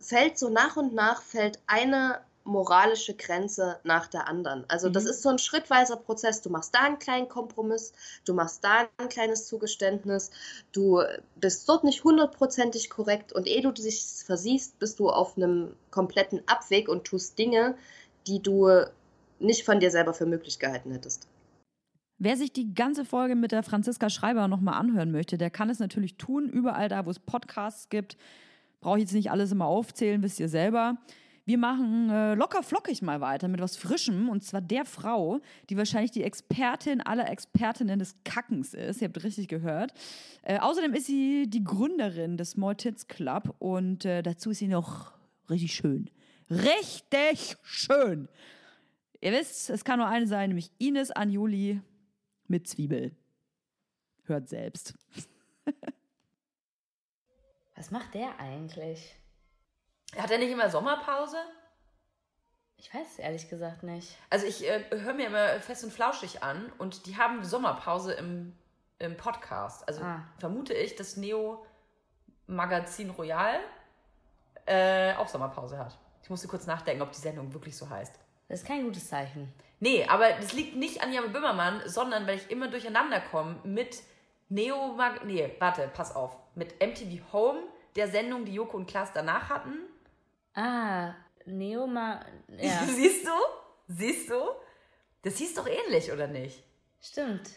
fällt 0.00 0.38
so 0.38 0.48
nach 0.48 0.76
und 0.76 0.94
nach 0.94 1.22
fällt 1.22 1.58
eine 1.66 2.20
moralische 2.48 3.14
Grenze 3.14 3.78
nach 3.84 4.08
der 4.08 4.26
anderen. 4.26 4.64
Also 4.68 4.88
das 4.88 5.04
Mhm. 5.04 5.10
ist 5.10 5.22
so 5.22 5.28
ein 5.28 5.38
schrittweiser 5.38 5.96
Prozess. 5.96 6.40
Du 6.42 6.50
machst 6.50 6.74
da 6.74 6.80
einen 6.80 6.98
kleinen 6.98 7.28
Kompromiss, 7.28 7.92
du 8.24 8.34
machst 8.34 8.64
da 8.64 8.88
ein 8.96 9.08
kleines 9.08 9.46
Zugeständnis, 9.46 10.30
du 10.72 11.02
bist 11.36 11.68
dort 11.68 11.84
nicht 11.84 12.02
hundertprozentig 12.04 12.90
korrekt 12.90 13.32
und 13.32 13.46
ehe 13.46 13.62
du 13.62 13.70
dich 13.70 14.02
versiehst, 14.24 14.78
bist 14.78 14.98
du 14.98 15.10
auf 15.10 15.36
einem 15.36 15.74
kompletten 15.90 16.42
Abweg 16.46 16.88
und 16.88 17.04
tust 17.04 17.38
Dinge, 17.38 17.76
die 18.26 18.42
du 18.42 18.70
nicht 19.38 19.64
von 19.64 19.78
dir 19.78 19.90
selber 19.90 20.14
für 20.14 20.26
möglich 20.26 20.58
gehalten 20.58 20.90
hättest. 20.90 21.28
Wer 22.20 22.36
sich 22.36 22.52
die 22.52 22.74
ganze 22.74 23.04
Folge 23.04 23.36
mit 23.36 23.52
der 23.52 23.62
Franziska 23.62 24.10
Schreiber 24.10 24.48
nochmal 24.48 24.74
anhören 24.74 25.12
möchte, 25.12 25.38
der 25.38 25.50
kann 25.50 25.70
es 25.70 25.78
natürlich 25.78 26.16
tun, 26.16 26.48
überall 26.48 26.88
da, 26.88 27.06
wo 27.06 27.10
es 27.10 27.20
Podcasts 27.20 27.90
gibt. 27.90 28.16
Brauche 28.80 28.98
ich 28.98 29.02
jetzt 29.02 29.12
nicht 29.12 29.30
alles 29.30 29.52
immer 29.52 29.66
aufzählen, 29.66 30.22
wisst 30.22 30.40
ihr 30.40 30.48
selber. 30.48 30.96
Wir 31.48 31.56
machen 31.56 32.10
äh, 32.10 32.34
locker 32.34 32.62
flockig 32.62 33.00
mal 33.00 33.22
weiter 33.22 33.48
mit 33.48 33.62
was 33.62 33.74
Frischem 33.74 34.28
und 34.28 34.44
zwar 34.44 34.60
der 34.60 34.84
Frau, 34.84 35.40
die 35.70 35.78
wahrscheinlich 35.78 36.10
die 36.10 36.22
Expertin 36.22 37.00
aller 37.00 37.26
Expertinnen 37.30 37.98
des 37.98 38.14
Kackens 38.22 38.74
ist. 38.74 39.00
Ihr 39.00 39.08
habt 39.08 39.24
richtig 39.24 39.48
gehört. 39.48 39.94
Äh, 40.42 40.58
außerdem 40.58 40.92
ist 40.92 41.06
sie 41.06 41.48
die 41.48 41.64
Gründerin 41.64 42.36
des 42.36 42.50
Small 42.50 42.76
Tits 42.76 43.08
Club 43.08 43.54
und 43.60 44.04
äh, 44.04 44.22
dazu 44.22 44.50
ist 44.50 44.58
sie 44.58 44.68
noch 44.68 45.14
richtig 45.48 45.72
schön. 45.72 46.10
Richtig 46.50 47.56
schön. 47.62 48.28
Ihr 49.22 49.32
wisst, 49.32 49.70
es 49.70 49.84
kann 49.84 50.00
nur 50.00 50.08
eine 50.08 50.26
sein, 50.26 50.50
nämlich 50.50 50.70
Ines 50.76 51.10
Anjuli 51.10 51.80
mit 52.46 52.68
Zwiebel. 52.68 53.16
Hört 54.24 54.50
selbst. 54.50 54.92
Was 57.74 57.90
macht 57.90 58.12
der 58.12 58.38
eigentlich? 58.38 59.18
Hat 60.16 60.30
er 60.30 60.38
nicht 60.38 60.50
immer 60.50 60.70
Sommerpause? 60.70 61.36
Ich 62.76 62.92
weiß 62.94 63.06
es 63.12 63.18
ehrlich 63.18 63.48
gesagt 63.48 63.82
nicht. 63.82 64.16
Also 64.30 64.46
ich 64.46 64.66
äh, 64.68 64.84
höre 64.90 65.14
mir 65.14 65.26
immer 65.26 65.60
fest 65.60 65.84
und 65.84 65.92
flauschig 65.92 66.42
an 66.42 66.72
und 66.78 67.06
die 67.06 67.16
haben 67.16 67.44
Sommerpause 67.44 68.12
im, 68.14 68.54
im 68.98 69.16
Podcast. 69.16 69.86
Also 69.88 70.02
Ah. 70.02 70.22
vermute 70.38 70.74
ich, 70.74 70.94
dass 70.94 71.16
Neo 71.16 71.66
Magazin 72.46 73.10
Royal 73.10 73.58
äh, 74.66 75.14
auch 75.14 75.28
Sommerpause 75.28 75.78
hat. 75.78 75.98
Ich 76.22 76.30
musste 76.30 76.46
kurz 76.48 76.66
nachdenken, 76.66 77.02
ob 77.02 77.10
die 77.12 77.18
Sendung 77.20 77.52
wirklich 77.52 77.76
so 77.76 77.88
heißt. 77.90 78.14
Das 78.48 78.60
ist 78.60 78.66
kein 78.66 78.84
gutes 78.84 79.08
Zeichen. 79.08 79.52
Nee, 79.80 80.06
aber 80.08 80.32
das 80.32 80.52
liegt 80.52 80.76
nicht 80.76 81.02
an 81.02 81.12
Jan 81.12 81.32
Böhmermann, 81.32 81.82
sondern 81.86 82.26
weil 82.26 82.36
ich 82.36 82.50
immer 82.50 82.68
durcheinander 82.68 83.20
komme 83.20 83.56
mit 83.64 84.02
Neo 84.48 84.94
Mag 84.94 85.24
Nee, 85.24 85.54
warte, 85.58 85.88
pass 85.92 86.14
auf. 86.16 86.36
Mit 86.54 86.80
MTV 86.80 87.32
Home, 87.32 87.60
der 87.96 88.08
Sendung, 88.08 88.44
die 88.44 88.54
Joko 88.54 88.76
und 88.76 88.86
Klaas 88.86 89.12
danach 89.12 89.50
hatten. 89.50 89.78
Ah, 90.60 91.14
Neoma. 91.46 92.20
Ja, 92.48 92.82
Siehst 92.86 93.24
du? 93.26 93.30
Siehst 93.86 94.28
du? 94.30 94.40
Das 95.22 95.36
hieß 95.36 95.54
doch 95.54 95.66
ähnlich, 95.68 96.10
oder 96.12 96.26
nicht? 96.26 96.64
stimmt. 97.00 97.48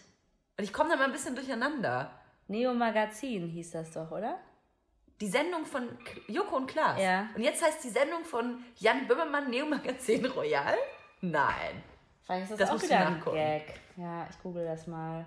Und 0.58 0.64
ich 0.66 0.72
komme 0.72 0.90
da 0.92 0.96
mal 0.98 1.06
ein 1.06 1.12
bisschen 1.12 1.34
durcheinander. 1.36 2.12
Neo 2.48 2.74
Magazin 2.76 3.48
hieß 3.48 3.72
das 3.72 3.92
doch, 3.92 4.12
oder? 4.12 4.38
Die 5.20 5.28
Sendung 5.28 5.66
von 5.66 5.98
Joko 6.28 6.58
und 6.58 6.68
Klaas. 6.68 7.00
Ja. 7.02 7.30
Und 7.36 7.42
jetzt 7.42 7.64
heißt 7.64 7.84
die 7.84 7.90
Sendung 7.90 8.24
von 8.24 8.64
Jan 8.78 9.08
Böhmermann 9.08 9.50
Neo 9.50 9.66
Magazin 9.66 10.24
Royal? 10.28 10.76
Nein. 11.22 11.82
Vielleicht 12.24 12.44
ist 12.44 12.52
das, 12.52 12.60
Das 12.60 12.70
auch 12.70 12.74
musst 12.74 12.86
du 12.86 12.90
wieder 12.90 13.08
ein 13.08 13.14
nachgucken. 13.18 13.36
Gag. 13.38 13.80
Ja, 13.98 14.28
ich 14.30 14.40
google 14.44 14.66
das 14.66 14.86
mal. 14.86 15.26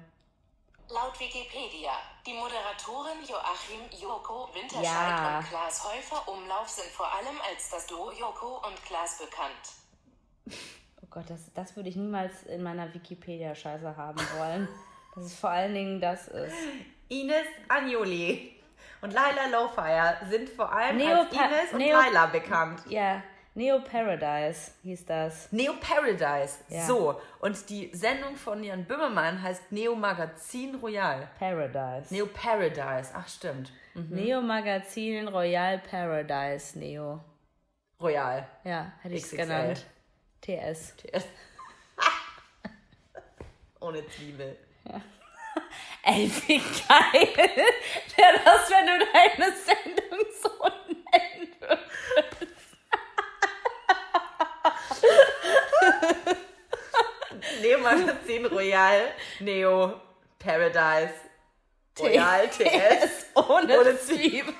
Laut 0.91 1.19
Wikipedia, 1.19 1.93
die 2.27 2.35
Moderatoren 2.35 3.19
Joachim 3.27 3.81
Joko 3.91 4.49
Winterscheid 4.53 4.85
Ja. 4.85 5.39
und 5.39 5.49
Klaas 5.49 5.83
Häufer 5.85 6.29
Umlauf 6.29 6.69
sind 6.69 6.89
vor 6.91 7.11
allem 7.13 7.41
als 7.51 7.71
das 7.71 7.87
Duo 7.87 8.13
Joko 8.13 8.61
und 8.67 8.83
Klaas 8.85 9.19
bekannt. 9.19 10.57
Oh 11.03 11.07
Gott, 11.21 11.29
das, 11.31 11.53
das 11.55 11.77
würde 11.77 11.91
ich 11.91 11.97
niemals 11.97 12.43
in 12.45 12.61
meiner 12.63 12.93
Wikipedia-Scheiße 12.93 13.97
haben 13.97 14.19
wollen. 14.37 14.67
Das 15.15 15.27
ist 15.27 15.39
vor 15.39 15.51
allen 15.51 15.73
Dingen 15.75 16.01
das 16.01 16.27
ist. 16.27 16.57
Ines 17.09 17.47
Anjoli 17.69 18.61
und 19.01 19.13
Laila 19.13 19.47
Lowfire 19.47 20.17
sind 20.29 20.49
vor 20.49 20.73
allem 20.73 20.97
Neo 20.97 21.21
als 21.21 21.33
Ines 21.33 21.73
und 21.73 21.79
Neo- 21.79 21.97
Laila 22.01 22.27
bekannt. 22.27 22.81
Ja, 22.89 23.23
Neo 23.57 23.79
Paradise 23.81 24.73
hieß 24.83 25.07
das. 25.07 25.53
Neo 25.53 25.75
Paradise. 25.75 26.59
Ja. 26.69 26.87
So. 26.87 27.21
Und 27.39 27.71
die 27.71 27.91
Sendung 27.95 28.35
von 28.35 28.65
Jan 28.65 28.85
Böhmermann 28.85 29.41
heißt 29.41 29.71
Neo 29.71 29.95
Magazin 29.95 30.75
Royal. 30.75 31.29
Paradise. 31.39 32.13
Neo 32.13 32.27
Paradise. 32.27 33.13
Ach, 33.15 33.29
stimmt. 33.29 33.73
Neo 33.95 34.41
Magazin 34.43 35.29
Royal 35.29 35.79
Paradise 35.79 36.77
Neo. 36.77 37.23
Royal. 38.01 38.47
Ja, 38.65 38.93
hätte 39.03 39.15
ich 39.15 39.23
es 39.23 39.31
genannt. 39.31 39.87
TS. 40.41 40.95
Ohne 43.81 44.05
Zwiebel. 44.09 44.59
Ey, 46.03 46.31
wie 46.47 46.59
geil 46.59 47.29
wäre 48.17 48.41
das, 48.45 48.71
wenn 48.71 48.87
du 48.87 49.07
deine 49.13 49.53
Sendung 49.57 50.27
so 50.43 50.51
nennen 51.13 51.55
würdest. 51.61 52.65
Neo 57.61 57.79
Magazin 57.79 58.47
Royal. 58.47 59.13
Neo 59.41 60.01
Paradise. 60.39 61.15
Royal 61.99 62.49
TS. 62.49 63.27
Ohne, 63.35 63.79
Ohne 63.79 63.99
Zwiebel. 64.01 64.55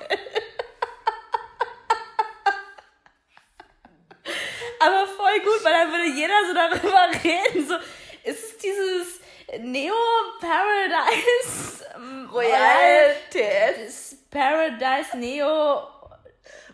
Aber 4.79 5.07
voll 5.07 5.39
gut, 5.39 5.63
weil 5.63 5.73
dann 5.73 5.91
würde 5.91 6.09
jeder 6.09 6.33
so 6.47 6.53
darüber 6.53 7.07
reden. 7.23 7.67
So, 7.67 7.75
ist 8.23 8.43
es 8.43 8.57
dieses 8.57 9.19
Neo 9.59 9.93
Paradise 10.39 11.85
ähm, 11.95 12.29
Royal 12.31 13.15
TS. 13.31 14.17
Paradise 14.29 15.15
Neo 15.17 15.87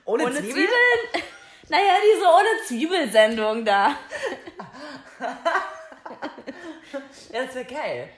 Ohne, 0.05 0.23
ohne 0.25 0.35
Zwiebel? 0.35 0.53
Zwiebeln? 0.53 1.23
Naja, 1.71 1.93
diese 2.03 2.25
ohne 2.25 2.65
Zwiebelsendung 2.67 3.63
da. 3.65 3.95
Ja, 7.31 7.45
das 7.45 7.55
wäre 7.55 7.65
geil. 7.65 8.09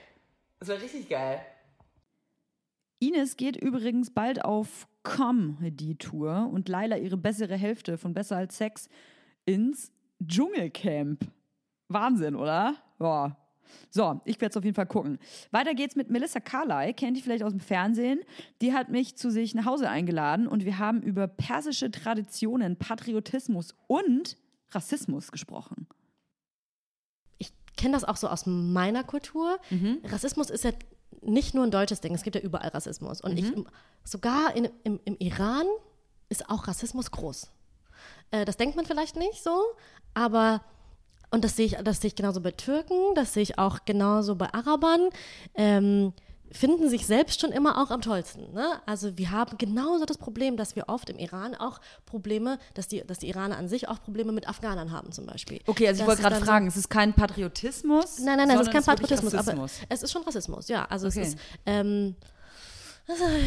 Das 0.58 0.68
wäre 0.68 0.82
richtig 0.82 1.08
geil. 1.08 1.40
Ines 2.98 3.36
geht 3.36 3.54
übrigens 3.54 4.12
bald 4.12 4.44
auf 4.44 4.88
Comedy-Tour 5.04 6.50
und 6.52 6.68
Laila 6.68 6.96
ihre 6.96 7.16
bessere 7.16 7.56
Hälfte 7.56 7.96
von 7.96 8.12
Besser 8.14 8.36
als 8.36 8.58
Sex 8.58 8.88
ins 9.44 9.92
Dschungelcamp. 10.20 11.20
Wahnsinn, 11.88 12.34
oder? 12.34 12.74
Ja. 12.98 13.36
So, 13.90 14.20
ich 14.24 14.40
werde 14.40 14.50
es 14.50 14.56
auf 14.56 14.64
jeden 14.64 14.74
Fall 14.74 14.86
gucken. 14.86 15.18
Weiter 15.50 15.74
geht's 15.74 15.96
mit 15.96 16.10
Melissa 16.10 16.40
Carley, 16.40 16.92
kennt 16.94 17.16
ihr 17.16 17.22
vielleicht 17.22 17.42
aus 17.42 17.52
dem 17.52 17.60
Fernsehen. 17.60 18.20
Die 18.62 18.72
hat 18.72 18.88
mich 18.88 19.16
zu 19.16 19.30
sich 19.30 19.54
nach 19.54 19.64
Hause 19.66 19.88
eingeladen 19.88 20.46
und 20.46 20.64
wir 20.64 20.78
haben 20.78 21.02
über 21.02 21.26
persische 21.26 21.90
Traditionen, 21.90 22.76
Patriotismus 22.76 23.74
und 23.86 24.36
Rassismus 24.70 25.30
gesprochen. 25.30 25.86
ich 27.38 27.52
kenne 27.76 27.94
das 27.94 28.04
auch 28.04 28.16
so 28.16 28.28
aus 28.28 28.46
meiner 28.46 29.04
Kultur. 29.04 29.58
Rassismus 30.04 30.50
ist 30.50 30.64
ja 30.64 30.72
nicht 31.22 31.54
nur 31.54 31.64
ein 31.64 31.70
deutsches 31.70 32.00
Ding, 32.00 32.14
es 32.14 32.22
gibt 32.22 32.36
ja 32.36 32.42
überall 32.42 32.68
Rassismus. 32.68 33.20
Und 33.20 33.36
ich, 33.38 33.52
sogar 34.04 34.54
in, 34.56 34.68
im, 34.84 35.00
im 35.04 35.16
Iran 35.18 35.66
ist 36.28 36.48
auch 36.50 36.68
Rassismus 36.68 37.10
groß. 37.10 37.50
Äh, 38.30 38.44
das 38.44 38.56
denkt 38.56 38.76
man 38.76 38.86
vielleicht 38.86 39.16
nicht 39.16 39.42
so, 39.42 39.62
aber 40.14 40.62
und 41.34 41.44
das 41.44 41.56
sehe 41.56 41.66
ich, 41.66 41.76
das 41.84 42.00
sehe 42.00 42.08
ich 42.08 42.14
genauso 42.16 42.40
bei 42.40 42.50
Türken, 42.52 42.94
das 43.14 43.34
sehe 43.34 43.42
ich 43.42 43.58
auch 43.58 43.80
genauso 43.84 44.34
bei 44.36 44.52
Arabern. 44.54 45.10
Ähm, 45.54 46.12
finden 46.52 46.88
sich 46.88 47.04
selbst 47.06 47.40
schon 47.40 47.50
immer 47.50 47.82
auch 47.82 47.90
am 47.90 48.00
tollsten. 48.00 48.52
Ne? 48.52 48.64
Also 48.86 49.18
wir 49.18 49.32
haben 49.32 49.58
genauso 49.58 50.04
das 50.04 50.18
Problem, 50.18 50.56
dass 50.56 50.76
wir 50.76 50.84
oft 50.88 51.10
im 51.10 51.18
Iran 51.18 51.56
auch 51.56 51.80
Probleme, 52.06 52.60
dass 52.74 52.86
die, 52.86 53.02
dass 53.04 53.18
die 53.18 53.28
Iraner 53.28 53.56
an 53.58 53.66
sich 53.66 53.88
auch 53.88 54.00
Probleme 54.00 54.30
mit 54.30 54.48
Afghanern 54.48 54.92
haben 54.92 55.10
zum 55.10 55.26
Beispiel. 55.26 55.58
Okay, 55.66 55.88
also 55.88 55.96
ich 55.96 56.06
Das 56.06 56.06
wollte 56.06 56.20
ist 56.20 56.22
gerade 56.22 56.34
dann 56.36 56.44
so- 56.44 56.50
fragen, 56.52 56.66
es 56.68 56.76
ist 56.76 56.88
kein 56.88 57.12
Patriotismus? 57.12 58.20
Nein, 58.20 58.36
nein, 58.38 58.46
nein, 58.46 58.60
es 58.60 58.68
ist 58.68 58.72
kein 58.72 58.84
Patriotismus, 58.84 59.34
aber 59.34 59.66
es 59.88 60.02
ist 60.04 60.12
schon 60.12 60.22
Rassismus, 60.22 60.68
ja. 60.68 60.84
Also 60.84 61.08
Okay. 61.08 61.22
es 61.22 61.28
ist, 61.30 61.38
ähm, 61.66 62.14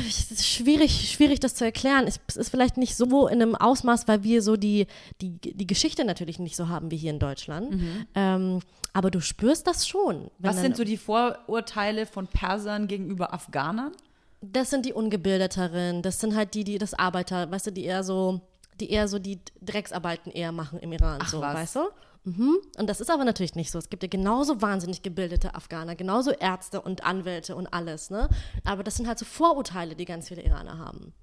es 0.08 0.32
ist 0.32 0.48
schwierig, 0.48 1.12
schwierig, 1.12 1.39
das 1.39 1.55
zu 1.55 1.66
erklären. 1.66 2.05
Es 2.08 2.20
ist 2.36 2.49
vielleicht 2.49 2.78
nicht 2.78 2.95
so 2.95 3.28
in 3.28 3.41
einem 3.41 3.55
Ausmaß, 3.55 4.08
weil 4.08 4.24
wir 4.24 4.41
so 4.41 4.55
die, 4.55 4.88
die, 5.22 5.38
die 5.39 5.68
Geschichte 5.68 6.05
natürlich 6.05 6.39
nicht 6.39 6.55
so 6.55 6.70
haben 6.70 6.91
wie 6.91 6.97
hier 6.97 7.12
in 7.12 7.20
Deutschland. 7.20 7.82
Ähm, 8.14 8.60
aber 8.93 9.12
du 9.12 9.20
spürst 9.20 9.68
das 9.68 9.88
schon. 9.88 10.24
Mhm. 10.24 10.30
Was 10.39 10.62
sind 10.62 10.78
so 10.78 10.84
die 10.84 10.97
Vorurteile 10.97 12.05
von 12.05 12.28
Persern 12.28 12.88
gegenüber 12.88 13.34
Afghanern? 13.34 13.93
das 14.41 14.70
sind 14.70 14.86
die 14.86 14.93
Ungebildeteren, 14.93 16.01
das 16.01 16.20
sind 16.20 16.36
halt 16.36 16.53
die, 16.53 16.64
die 16.64 16.78
das 16.78 16.93
Arbeiter, 16.93 17.49
weißt 17.49 17.68
du, 17.68 17.72
die 17.72 17.86
eher 17.86 18.03
so, 18.03 18.41
die 18.80 18.91
eher 18.91 19.08
so 19.08 19.20
die 19.20 19.39
Drecksarbeiten 19.62 20.32
eher 20.32 20.51
machen 20.51 20.80
im 20.80 20.91
Iran, 20.91 21.20
Ach 21.22 21.28
so, 21.28 21.41
was. 21.41 21.55
weißt 21.55 21.76
du? 21.78 21.80
Mhm. 22.28 22.57
Und 22.78 22.89
das 22.89 22.99
ist 22.99 23.09
aber 23.09 23.23
natürlich 23.23 23.55
nicht 23.55 23.71
so. 23.71 23.80
Es 23.80 23.89
gibt 23.89 24.03
ja 24.03 24.09
genauso 24.09 24.61
wahnsinnig 24.61 25.01
gebildete 25.01 25.55
Afghaner, 25.55 25.95
genauso 25.95 26.32
Ärzte 26.32 26.82
und 26.82 27.05
Anwälte 27.05 27.55
und 27.55 27.67
alles, 27.67 28.09
ne? 28.09 28.28
Aber 28.65 28.84
das 28.84 28.97
sind 28.97 29.07
halt 29.07 29.17
so 29.17 29.23
Vorurteile, 29.23 29.95
die 29.95 30.03
ganz 30.03 30.28
viele 30.28 30.41
Iraner 30.41 30.78
haben. 30.78 31.13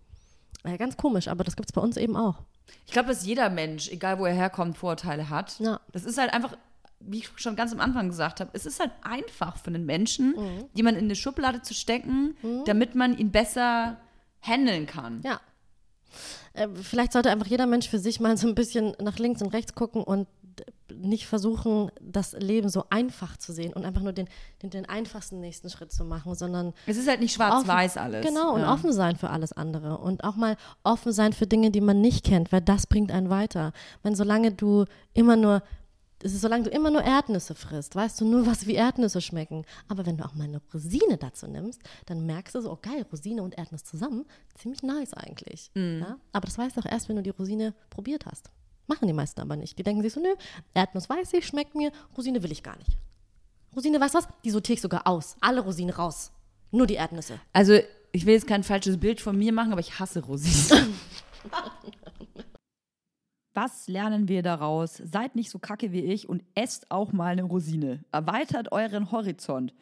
Ja, 0.65 0.79
ganz 0.79 0.97
komisch, 0.97 1.29
aber 1.29 1.45
das 1.45 1.57
gibt 1.57 1.69
es 1.69 1.75
bei 1.75 1.83
uns 1.83 1.99
eben 1.99 2.17
auch. 2.17 2.37
Ich 2.87 2.93
glaube, 2.93 3.09
dass 3.09 3.27
jeder 3.27 3.51
Mensch, 3.51 3.91
egal 3.91 4.19
wo 4.19 4.25
er 4.25 4.33
herkommt, 4.33 4.79
Vorurteile 4.79 5.29
hat. 5.29 5.61
Ja. 5.61 5.79
Das 5.93 6.05
ist 6.05 6.17
halt 6.17 6.33
einfach, 6.33 6.57
wie 7.01 7.19
ich 7.19 7.31
schon 7.37 7.55
ganz 7.55 7.75
am 7.75 7.81
Anfang 7.81 8.09
gesagt 8.09 8.41
habe, 8.41 8.49
es 8.55 8.65
ist 8.65 8.81
halt 8.81 8.93
einfach 9.03 9.59
für 9.59 9.67
einen 9.67 9.85
Menschen, 9.85 10.35
jemanden 10.73 11.01
in 11.01 11.05
eine 11.05 11.17
Schublade 11.17 11.61
zu 11.61 11.75
stecken, 11.75 12.35
damit 12.65 12.95
man 12.95 13.19
ihn 13.19 13.31
besser 13.31 13.99
handeln 14.41 14.87
kann. 14.87 15.21
Ja. 15.23 15.39
Äh, 16.55 16.69
vielleicht 16.83 17.13
sollte 17.13 17.31
einfach 17.31 17.47
jeder 17.49 17.67
Mensch 17.67 17.89
für 17.89 17.99
sich 17.99 18.21
mal 18.21 18.39
so 18.39 18.49
ein 18.49 18.55
bisschen 18.55 18.95
nach 19.03 19.19
links 19.19 19.43
und 19.43 19.53
rechts 19.53 19.75
gucken 19.75 20.03
und 20.03 20.29
nicht 21.01 21.27
versuchen, 21.27 21.91
das 22.01 22.33
Leben 22.33 22.69
so 22.69 22.85
einfach 22.91 23.37
zu 23.37 23.53
sehen 23.53 23.73
und 23.73 23.85
einfach 23.85 24.03
nur 24.03 24.13
den, 24.13 24.29
den, 24.63 24.71
den 24.71 24.87
einfachsten 24.89 25.41
nächsten 25.41 25.71
Schritt 25.71 25.93
zu 25.93 26.05
machen, 26.05 26.35
sondern 26.35 26.73
Es 26.87 26.97
ist 26.97 27.09
halt 27.09 27.21
nicht 27.21 27.35
schwarz-weiß 27.35 27.97
alles. 27.97 28.25
Genau, 28.27 28.55
und 28.55 28.61
Ja. 28.63 28.73
offen 28.73 28.93
sein 28.93 29.17
für 29.17 29.31
alles 29.31 29.53
andere 29.53 29.99
und 29.99 30.25
auch 30.25 30.37
mal 30.37 30.57
offen 30.83 31.13
sein 31.13 31.33
für 31.33 31.47
Dinge, 31.47 31.71
die 31.71 31.81
man 31.81 32.01
nicht 32.01 32.25
kennt, 32.25 32.53
weil 32.53 32.61
das 32.61 32.87
bringt 32.87 33.13
einen 33.13 33.31
weiter. 33.31 33.73
Wenn 34.03 34.15
solange 34.15 34.53
du 34.53 34.85
immer 35.13 35.37
nur 35.37 35.63
es 36.23 36.33
ist, 36.33 36.41
solange 36.41 36.65
du 36.65 36.71
immer 36.71 36.91
nur 36.91 37.03
Erdnüsse 37.03 37.55
frisst, 37.55 37.95
weißt 37.95 38.19
du 38.19 38.25
nur, 38.25 38.47
was 38.47 38.67
wie 38.67 38.75
Erdnüsse 38.75 39.21
schmecken. 39.21 39.67
Aber 39.89 40.07
wenn 40.07 40.17
du 40.17 40.25
auch 40.25 40.35
mal 40.35 40.45
eine 40.45 40.63
Rosine 40.73 41.19
dazu 41.19 41.47
nimmst, 41.47 41.83
dann 42.07 42.25
merkst 42.25 42.55
du 42.55 42.63
so, 42.63 42.73
oh 42.73 42.79
geil, 42.81 43.05
Rosine 43.13 43.43
und 43.43 43.59
Erdnuss 43.59 43.85
zusammen, 43.85 44.25
ziemlich 44.55 44.83
nice 44.83 45.13
eigentlich. 45.13 45.71
Mhm. 45.75 45.99
Ja? 46.01 46.17
Aber 46.33 46.47
das 46.47 46.57
weißt 46.57 46.77
du 46.77 46.81
auch 46.81 46.87
erst, 46.91 47.11
wenn 47.11 47.17
du 47.17 47.23
die 47.23 47.29
Rosine 47.31 47.75
probiert 47.91 48.25
hast. 48.25 48.51
Machen 48.87 49.07
die 49.07 49.15
meisten 49.15 49.41
aber 49.41 49.57
nicht. 49.57 49.79
Die 49.79 49.83
denken 49.83 50.03
sich 50.03 50.13
so, 50.13 50.21
nö, 50.21 50.35
Erdnuss 50.75 51.09
weiß 51.09 51.33
ich, 51.35 51.47
schmeckt 51.47 51.75
mir, 51.75 51.91
Rosine 52.17 52.43
will 52.43 52.53
ich 52.53 52.63
gar 52.63 52.77
nicht. 52.77 52.99
Rosine, 53.75 54.01
weißt 54.01 54.15
du 54.15 54.19
was? 54.19 54.29
Die 54.45 54.51
sortiere 54.51 54.75
ich 54.75 54.81
sogar 54.81 55.07
aus. 55.07 55.37
Alle 55.41 55.61
Rosinen 55.61 55.95
raus. 55.95 56.33
Nur 56.71 56.87
die 56.87 56.95
Erdnüsse. 56.95 57.41
Also, 57.53 57.79
ich 58.13 58.27
will 58.27 58.35
jetzt 58.35 58.47
kein 58.47 58.63
falsches 58.63 58.99
Bild 58.99 59.21
von 59.21 59.37
mir 59.37 59.53
machen, 59.53 59.73
aber 59.73 59.81
ich 59.81 59.99
hasse 59.99 60.25
Rosinen. 60.25 60.95
Was 63.55 63.87
lernen 63.87 64.29
wir 64.29 64.43
daraus? 64.43 64.97
Seid 64.97 65.37
nicht 65.37 65.51
so 65.51 65.61
kacke 65.61 65.93
wie 65.93 66.01
ich 66.01 66.29
und 66.29 66.43
esst 66.57 66.91
auch 66.91 67.13
mal 67.13 67.33
eine 67.33 67.45
Rosine. 67.45 68.05
Erweitert 68.11 68.73
euren 68.73 69.13
Horizont. 69.13 69.73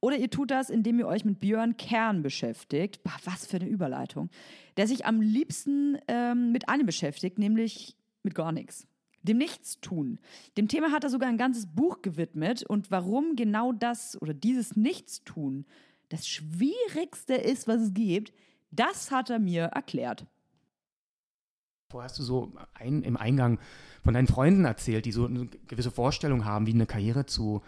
Oder 0.00 0.16
ihr 0.16 0.30
tut 0.30 0.50
das, 0.50 0.68
indem 0.68 0.98
ihr 0.98 1.06
euch 1.06 1.24
mit 1.24 1.38
Björn 1.38 1.76
Kern 1.76 2.22
beschäftigt. 2.22 3.04
Boah, 3.04 3.14
was 3.24 3.46
für 3.46 3.58
eine 3.58 3.68
Überleitung. 3.68 4.30
Der 4.76 4.88
sich 4.88 5.06
am 5.06 5.20
liebsten 5.20 5.98
ähm, 6.08 6.50
mit 6.50 6.68
einem 6.68 6.86
beschäftigt, 6.86 7.38
nämlich 7.38 7.96
mit 8.22 8.34
gar 8.34 8.52
nichts. 8.52 8.86
Dem 9.22 9.38
Nichtstun. 9.38 10.18
Dem 10.56 10.68
Thema 10.68 10.90
hat 10.90 11.04
er 11.04 11.10
sogar 11.10 11.28
ein 11.28 11.38
ganzes 11.38 11.66
Buch 11.66 12.02
gewidmet. 12.02 12.64
Und 12.64 12.90
warum 12.90 13.36
genau 13.36 13.72
das 13.72 14.20
oder 14.20 14.34
dieses 14.34 14.76
Nichtstun 14.76 15.64
das 16.08 16.26
Schwierigste 16.28 17.34
ist, 17.34 17.68
was 17.68 17.80
es 17.80 17.94
gibt, 17.94 18.32
das 18.70 19.10
hat 19.10 19.30
er 19.30 19.38
mir 19.38 19.64
erklärt. 19.64 20.26
Vorher 21.90 22.08
hast 22.08 22.18
du 22.18 22.22
so 22.22 22.52
ein, 22.74 23.02
im 23.02 23.16
Eingang 23.16 23.58
von 24.02 24.14
deinen 24.14 24.26
Freunden 24.26 24.64
erzählt, 24.64 25.04
die 25.04 25.12
so 25.12 25.26
eine 25.26 25.46
gewisse 25.68 25.90
Vorstellung 25.90 26.44
haben, 26.44 26.66
wie 26.66 26.72
eine 26.72 26.86
Karriere 26.86 27.26
zu 27.26 27.62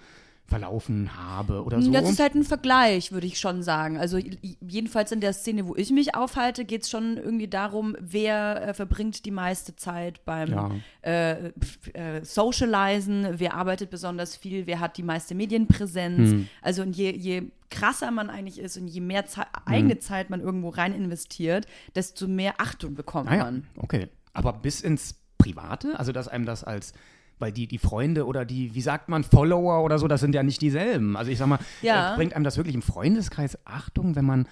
verlaufen 0.46 1.16
habe 1.16 1.64
oder 1.64 1.80
so. 1.80 1.90
Das 1.90 2.08
ist 2.08 2.20
halt 2.20 2.34
ein 2.34 2.44
Vergleich, 2.44 3.12
würde 3.12 3.26
ich 3.26 3.38
schon 3.38 3.62
sagen. 3.62 3.96
Also 3.98 4.18
jedenfalls 4.60 5.10
in 5.10 5.20
der 5.20 5.32
Szene, 5.32 5.66
wo 5.66 5.74
ich 5.74 5.90
mich 5.90 6.14
aufhalte, 6.14 6.64
geht 6.66 6.82
es 6.82 6.90
schon 6.90 7.16
irgendwie 7.16 7.48
darum, 7.48 7.96
wer 7.98 8.68
äh, 8.68 8.74
verbringt 8.74 9.24
die 9.24 9.30
meiste 9.30 9.74
Zeit 9.74 10.22
beim 10.26 10.50
Ja. 10.50 10.70
äh, 11.02 11.48
äh, 11.94 12.22
Socializen, 12.22 13.26
wer 13.38 13.54
arbeitet 13.54 13.90
besonders 13.90 14.36
viel, 14.36 14.66
wer 14.66 14.80
hat 14.80 14.96
die 14.96 15.02
meiste 15.02 15.34
Medienpräsenz. 15.34 16.30
Hm. 16.32 16.48
Also 16.62 16.82
und 16.82 16.94
je, 16.96 17.10
je 17.16 17.50
krasser 17.70 18.10
man 18.10 18.30
eigentlich 18.30 18.58
ist 18.58 18.76
und 18.76 18.86
je 18.88 19.00
mehr 19.00 19.26
Ze 19.26 19.40
Hm. 19.40 19.46
eigene 19.64 19.98
Zeit 19.98 20.30
man 20.30 20.40
irgendwo 20.40 20.68
rein 20.68 20.94
investiert, 20.94 21.66
desto 21.94 22.28
mehr 22.28 22.54
Achtung 22.60 22.94
bekommt 22.94 23.30
Ah 23.30 23.36
ja, 23.36 23.44
man. 23.44 23.66
okay. 23.76 24.08
Aber 24.34 24.52
bis 24.52 24.80
ins 24.82 25.14
Private, 25.38 25.98
also 25.98 26.12
dass 26.12 26.28
einem 26.28 26.44
das 26.46 26.64
als, 26.64 26.92
weil 27.38 27.52
die, 27.52 27.66
die 27.66 27.78
Freunde 27.78 28.26
oder 28.26 28.44
die, 28.44 28.74
wie 28.74 28.80
sagt 28.80 29.08
man, 29.08 29.24
Follower 29.24 29.82
oder 29.84 29.98
so, 29.98 30.08
das 30.08 30.20
sind 30.20 30.34
ja 30.34 30.42
nicht 30.42 30.60
dieselben. 30.62 31.16
Also 31.16 31.30
ich 31.30 31.38
sag 31.38 31.46
mal, 31.48 31.58
Ja. 31.82 32.12
äh, 32.14 32.16
bringt 32.16 32.34
einem 32.34 32.44
das 32.44 32.56
wirklich 32.56 32.74
im 32.74 32.82
Freundeskreis 32.82 33.58
Achtung, 33.64 34.16
wenn 34.16 34.24
man 34.24 34.46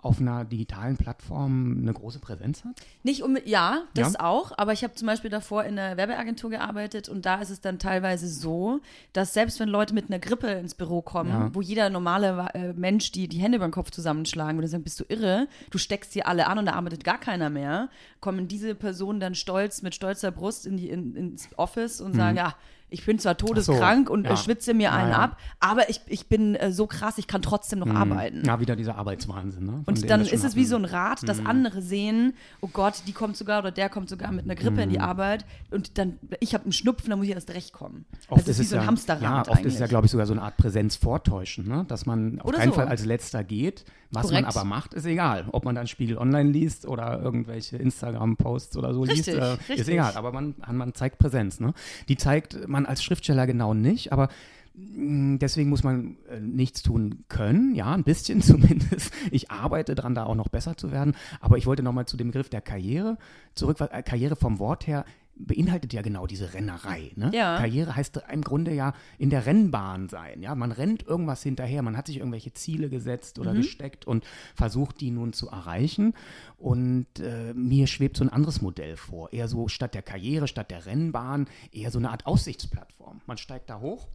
auf 0.00 0.20
einer 0.20 0.44
digitalen 0.44 0.96
Plattform 0.96 1.78
eine 1.82 1.92
große 1.92 2.20
Präsenz 2.20 2.64
hat? 2.64 2.80
Nicht 3.02 3.22
um, 3.24 3.36
ja, 3.44 3.82
das 3.94 4.12
Ja. 4.14 4.20
auch, 4.20 4.52
aber 4.56 4.72
ich 4.72 4.84
habe 4.84 4.94
zum 4.94 5.06
Beispiel 5.06 5.28
davor 5.30 5.64
in 5.64 5.76
einer 5.76 5.96
Werbeagentur 5.96 6.50
gearbeitet 6.50 7.08
und 7.08 7.26
da 7.26 7.40
ist 7.40 7.50
es 7.50 7.60
dann 7.60 7.80
teilweise 7.80 8.28
so, 8.28 8.80
dass 9.12 9.34
selbst 9.34 9.58
wenn 9.58 9.68
Leute 9.68 9.94
mit 9.94 10.06
einer 10.08 10.20
Grippe 10.20 10.46
ins 10.52 10.76
Büro 10.76 11.02
kommen, 11.02 11.30
Ja. 11.30 11.50
wo 11.52 11.60
jeder 11.62 11.90
normale 11.90 12.48
äh, 12.54 12.72
Mensch 12.74 13.10
die, 13.10 13.26
die 13.26 13.38
Hände 13.38 13.56
über 13.56 13.66
den 13.66 13.72
Kopf 13.72 13.90
zusammenschlagen 13.90 14.56
würde, 14.56 14.68
sagen, 14.68 14.84
bist 14.84 15.00
du 15.00 15.04
irre, 15.08 15.48
du 15.70 15.78
steckst 15.78 16.12
hier 16.12 16.28
alle 16.28 16.46
an 16.46 16.58
und 16.58 16.66
da 16.66 16.74
arbeitet 16.74 17.02
gar 17.02 17.18
keiner 17.18 17.50
mehr, 17.50 17.88
kommen 18.20 18.46
diese 18.46 18.76
Personen 18.76 19.18
dann 19.18 19.34
stolz, 19.34 19.82
mit 19.82 19.96
stolzer 19.96 20.30
Brust 20.30 20.64
in 20.64 20.76
die, 20.76 20.90
in, 20.90 21.16
ins 21.16 21.48
Office 21.56 22.00
und 22.00 22.14
sagen, 22.14 22.36
ja, 22.36 22.54
ich 22.90 23.04
bin 23.04 23.18
zwar 23.18 23.36
todeskrank 23.36 24.08
und 24.10 24.20
Mhm. 24.20 24.26
ja. 24.26 24.32
äh, 24.32 24.36
schwitze 24.36 24.74
mir 24.74 24.84
Ja, 24.84 24.92
einen 24.92 25.10
ja. 25.10 25.18
ab, 25.18 25.36
aber 25.60 25.90
ich, 25.90 26.00
ich 26.06 26.28
bin 26.28 26.54
äh, 26.54 26.72
so 26.72 26.86
krass, 26.86 27.18
ich 27.18 27.26
kann 27.26 27.42
trotzdem 27.42 27.80
noch 27.80 27.88
arbeiten. 27.88 28.38
Hm. 28.38 28.44
Ja, 28.44 28.60
wieder 28.60 28.76
dieser 28.76 28.96
Arbeitswahnsinn. 28.96 29.64
Ne? 29.64 29.82
Und 29.86 30.08
dann 30.08 30.22
ist 30.22 30.44
es 30.44 30.56
wie 30.56 30.64
so 30.64 30.76
ein 30.76 30.84
Rad, 30.84 31.28
dass 31.28 31.40
Mhm. 31.40 31.46
andere 31.46 31.82
sehen, 31.82 32.34
oh 32.60 32.68
Gott, 32.72 33.02
die 33.06 33.12
kommt 33.12 33.36
sogar 33.36 33.58
oder 33.60 33.70
der 33.70 33.88
kommt 33.88 34.08
sogar 34.08 34.32
mit 34.32 34.44
einer 34.44 34.54
Grippe 34.54 34.82
in 34.82 34.90
die 34.90 34.96
Mhm. 34.98 35.04
Arbeit 35.04 35.44
und 35.70 35.98
dann, 35.98 36.18
ich 36.40 36.54
habe 36.54 36.64
einen 36.64 36.72
Schnupfen, 36.72 37.10
dann 37.10 37.18
muss 37.18 37.28
ich 37.28 37.34
erst 37.34 37.50
recht 37.50 37.72
kommen. 37.72 38.04
Oft 38.28 38.42
das 38.42 38.48
ist 38.48 38.58
wie 38.60 38.64
so 38.64 38.76
ein 38.76 38.82
ja, 38.82 38.86
Hamsterrad 38.88 39.22
Ja, 39.22 39.40
oft 39.42 39.50
eigentlich. 39.50 39.66
ist 39.66 39.74
es 39.74 39.80
ja, 39.80 39.86
glaube 39.86 40.06
ich, 40.06 40.10
sogar 40.12 40.26
so 40.26 40.32
eine 40.32 40.42
Art 40.42 40.56
Präsenz 40.56 40.96
vortäuschen, 40.96 41.68
ne? 41.68 41.84
dass 41.88 42.06
man 42.06 42.40
auf 42.40 42.46
Oder 42.48 42.58
keinen 42.58 42.70
so. 42.70 42.74
Fall 42.76 42.88
als 42.88 43.04
Letzter 43.04 43.44
geht. 43.44 43.84
Was 44.10 44.30
man 44.30 44.42
Korrekt. 44.44 44.56
aber 44.56 44.64
macht, 44.64 44.94
ist 44.94 45.04
egal. 45.04 45.46
Ob 45.52 45.64
man 45.64 45.74
dann 45.74 45.86
Spiegel 45.86 46.16
Online 46.18 46.50
liest 46.50 46.86
oder 46.86 47.20
irgendwelche 47.20 47.76
Instagram-Posts 47.76 48.76
oder 48.78 48.94
so 48.94 49.02
Richtig, 49.02 49.26
liest, 49.26 49.38
äh, 49.38 49.44
richtig. 49.44 49.78
ist 49.80 49.88
egal. 49.88 50.14
Aber 50.16 50.32
man, 50.32 50.54
man 50.72 50.94
zeigt 50.94 51.18
Präsenz. 51.18 51.60
Ne? 51.60 51.74
Die 52.08 52.16
zeigt 52.16 52.68
man 52.68 52.86
als 52.86 53.02
Schriftsteller 53.04 53.46
genau 53.46 53.74
nicht, 53.74 54.10
aber 54.12 54.28
mh, 54.74 55.38
Deswegen 55.38 55.68
muss 55.68 55.82
man 55.84 56.16
äh, 56.30 56.40
nichts 56.40 56.82
tun 56.82 57.24
können, 57.28 57.74
ja, 57.74 57.92
ein 57.92 58.04
bisschen 58.04 58.40
zumindest. 58.42 59.12
Ich 59.30 59.50
arbeite 59.50 59.94
dran, 59.94 60.14
da 60.14 60.24
auch 60.24 60.34
noch 60.36 60.48
besser 60.48 60.76
zu 60.76 60.90
werden. 60.90 61.14
Aber 61.40 61.58
ich 61.58 61.66
wollte 61.66 61.82
nochmal 61.82 62.06
zu 62.06 62.16
dem 62.16 62.28
Begriff 62.28 62.48
der 62.48 62.62
Karriere 62.62 63.18
zurück, 63.54 63.78
weil 63.80 63.90
äh, 63.92 64.02
Karriere 64.02 64.36
vom 64.36 64.58
Wort 64.58 64.86
her 64.86 65.04
beinhaltet 65.38 65.92
ja 65.92 66.02
genau 66.02 66.26
diese 66.26 66.52
Rennerei. 66.54 67.12
Ne? 67.16 67.30
Ja. 67.32 67.56
Karriere 67.58 67.94
heißt 67.96 68.20
im 68.32 68.42
Grunde 68.42 68.74
ja 68.74 68.92
in 69.18 69.30
der 69.30 69.46
Rennbahn 69.46 70.08
sein. 70.08 70.42
Ja? 70.42 70.54
Man 70.54 70.72
rennt 70.72 71.06
irgendwas 71.06 71.42
hinterher, 71.42 71.82
man 71.82 71.96
hat 71.96 72.06
sich 72.08 72.18
irgendwelche 72.18 72.52
Ziele 72.52 72.88
gesetzt 72.90 73.38
oder 73.38 73.52
Mhm. 73.54 73.58
gesteckt 73.58 74.06
und 74.06 74.24
versucht, 74.54 75.00
die 75.00 75.10
nun 75.10 75.32
zu 75.32 75.48
erreichen. 75.48 76.14
Und 76.58 77.06
äh, 77.20 77.54
mir 77.54 77.86
schwebt 77.86 78.16
so 78.16 78.24
ein 78.24 78.30
anderes 78.30 78.60
Modell 78.60 78.96
vor. 78.96 79.32
Eher 79.32 79.48
so 79.48 79.68
statt 79.68 79.94
der 79.94 80.02
Karriere, 80.02 80.48
statt 80.48 80.70
der 80.70 80.86
Rennbahn, 80.86 81.46
eher 81.72 81.90
so 81.90 81.98
eine 81.98 82.10
Art 82.10 82.26
Aussichtsplattform. 82.26 83.20
Man 83.26 83.38
steigt 83.38 83.70
da 83.70 83.80
hoch, 83.80 84.08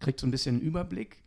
kriegt 0.00 0.18
so 0.20 0.26
ein 0.26 0.30
bisschen 0.30 0.56
einen 0.56 0.64
Überblick, 0.64 1.18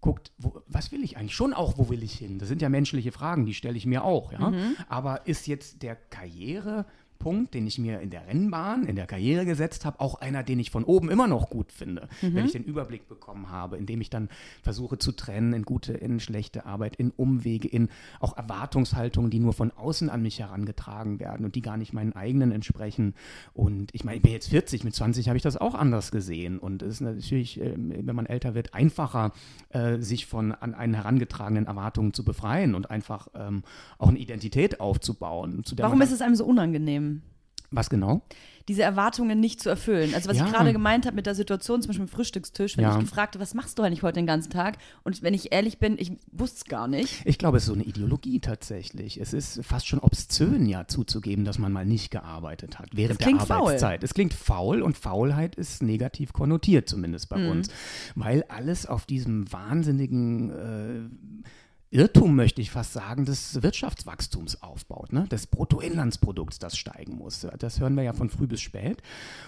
guckt, 0.00 0.32
wo, 0.38 0.60
was 0.66 0.90
will 0.92 1.02
ich 1.04 1.16
eigentlich? 1.16 1.34
Schon 1.34 1.52
auch, 1.54 1.78
wo 1.78 1.88
will 1.88 2.02
ich 2.02 2.14
hin? 2.14 2.38
Das 2.38 2.48
sind 2.48 2.60
ja 2.62 2.68
menschliche 2.68 3.12
Fragen, 3.12 3.46
die 3.46 3.54
stelle 3.54 3.76
ich 3.76 3.86
mir 3.86 4.04
auch. 4.04 4.32
Ja? 4.32 4.50
Mhm. 4.50 4.76
Aber 4.88 5.26
ist 5.26 5.46
jetzt 5.46 5.82
der 5.82 5.94
Karriere 5.96 6.86
Startpunkt, 7.22 7.54
den 7.54 7.66
ich 7.66 7.78
mir 7.78 8.00
in 8.00 8.10
der 8.10 8.26
Rennbahn, 8.26 8.84
in 8.84 8.96
der 8.96 9.06
Karriere 9.06 9.44
gesetzt 9.44 9.84
habe, 9.84 10.00
auch 10.00 10.16
einer, 10.20 10.42
den 10.42 10.58
ich 10.58 10.70
von 10.70 10.84
oben 10.84 11.08
immer 11.10 11.28
noch 11.28 11.50
gut 11.50 11.70
finde, 11.72 12.08
Mhm. 12.20 12.34
wenn 12.34 12.44
ich 12.46 12.52
den 12.52 12.64
Überblick 12.64 13.08
bekommen 13.08 13.50
habe, 13.50 13.76
indem 13.76 14.00
ich 14.00 14.10
dann 14.10 14.28
versuche 14.62 14.98
zu 14.98 15.12
trennen 15.12 15.52
in 15.52 15.62
gute, 15.62 15.92
in 15.92 16.18
schlechte 16.20 16.66
Arbeit, 16.66 16.96
in 16.96 17.10
Umwege, 17.10 17.68
in 17.68 17.88
auch 18.20 18.36
Erwartungshaltungen, 18.36 19.30
die 19.30 19.38
nur 19.38 19.52
von 19.52 19.70
außen 19.70 20.10
an 20.10 20.22
mich 20.22 20.40
herangetragen 20.40 21.20
werden 21.20 21.44
und 21.44 21.54
die 21.54 21.62
gar 21.62 21.76
nicht 21.76 21.92
meinen 21.92 22.12
eigenen 22.14 22.50
entsprechen. 22.50 23.14
Und 23.54 23.94
ich 23.94 24.04
meine, 24.04 24.16
ich 24.16 24.22
bin 24.22 24.32
jetzt 24.32 24.48
40, 24.48 24.84
mit 24.84 24.94
20 24.94 25.28
habe 25.28 25.36
ich 25.36 25.42
das 25.42 25.56
auch 25.56 25.74
anders 25.74 26.10
gesehen. 26.10 26.58
Und 26.58 26.82
es 26.82 26.94
ist 26.94 27.00
natürlich, 27.00 27.60
ähm, 27.60 27.92
wenn 28.06 28.16
man 28.16 28.26
älter 28.26 28.54
wird, 28.54 28.74
einfacher, 28.74 29.32
äh, 29.70 29.98
sich 29.98 30.26
von 30.26 30.52
an 30.52 30.74
einen 30.74 30.94
herangetragenen 30.94 31.66
Erwartungen 31.66 32.12
zu 32.12 32.24
befreien 32.24 32.74
und 32.74 32.90
einfach 32.90 33.28
ähm, 33.34 33.62
auch 33.98 34.08
eine 34.08 34.18
Identität 34.18 34.80
aufzubauen. 34.80 35.62
Warum 35.76 36.00
ist 36.02 36.12
es 36.12 36.20
einem 36.20 36.34
so 36.34 36.44
unangenehm? 36.44 37.11
Was 37.72 37.90
genau? 37.90 38.22
diese 38.68 38.82
Erwartungen 38.84 39.40
nicht 39.40 39.60
zu 39.60 39.68
erfüllen. 39.68 40.14
Also 40.14 40.30
was 40.30 40.36
Ja. 40.38 40.46
ich 40.46 40.52
gerade 40.52 40.72
gemeint 40.72 41.04
habe 41.04 41.16
mit 41.16 41.26
der 41.26 41.34
Situation, 41.34 41.82
zum 41.82 41.88
Beispiel 41.88 42.04
im 42.04 42.08
Frühstückstisch, 42.08 42.76
wenn 42.76 42.84
Ja. 42.84 42.94
ich 42.94 43.00
gefragt 43.00 43.34
habe, 43.34 43.42
was 43.42 43.54
machst 43.54 43.76
du 43.76 43.82
eigentlich 43.82 44.04
heute 44.04 44.20
den 44.20 44.26
ganzen 44.26 44.50
Tag? 44.50 44.78
Und 45.02 45.20
wenn 45.20 45.34
ich 45.34 45.52
ehrlich 45.52 45.78
bin, 45.80 45.98
ich 45.98 46.12
wusste 46.30 46.58
es 46.58 46.64
gar 46.66 46.86
nicht. 46.86 47.22
Ich 47.24 47.38
glaube, 47.38 47.56
es 47.56 47.64
ist 47.64 47.66
so 47.66 47.74
eine 47.74 47.82
Ideologie 47.82 48.38
tatsächlich. 48.38 49.20
Es 49.20 49.32
ist 49.32 49.64
fast 49.64 49.88
schon 49.88 49.98
obszön, 49.98 50.66
ja, 50.66 50.86
zuzugeben, 50.86 51.44
dass 51.44 51.58
man 51.58 51.72
mal 51.72 51.84
nicht 51.84 52.12
gearbeitet 52.12 52.78
hat 52.78 52.90
während 52.92 53.18
der 53.20 53.26
klingt 53.26 53.42
faul. 53.42 53.62
Arbeitszeit. 53.66 54.04
Es 54.04 54.14
klingt 54.14 54.32
faul 54.32 54.80
und 54.82 54.96
Faulheit 54.96 55.56
ist 55.56 55.82
negativ 55.82 56.32
konnotiert, 56.32 56.88
zumindest 56.88 57.30
bei 57.30 57.38
Mhm. 57.38 57.48
uns. 57.50 57.68
Weil 58.14 58.44
alles 58.44 58.86
auf 58.86 59.06
diesem 59.06 59.52
wahnsinnigen 59.52 60.50
äh, 60.50 61.44
Irrtum, 61.92 62.34
möchte 62.34 62.62
ich 62.62 62.70
fast 62.70 62.94
sagen, 62.94 63.26
des 63.26 63.62
Wirtschaftswachstums 63.62 64.62
aufbaut, 64.62 65.12
ne? 65.12 65.28
des 65.28 65.46
Bruttoinlandsprodukts, 65.46 66.58
das 66.58 66.78
steigen 66.78 67.16
muss. 67.16 67.46
Das 67.58 67.80
hören 67.80 67.96
wir 67.96 68.02
ja 68.02 68.14
von 68.14 68.30
früh 68.30 68.46
bis 68.46 68.62
spät. 68.62 69.02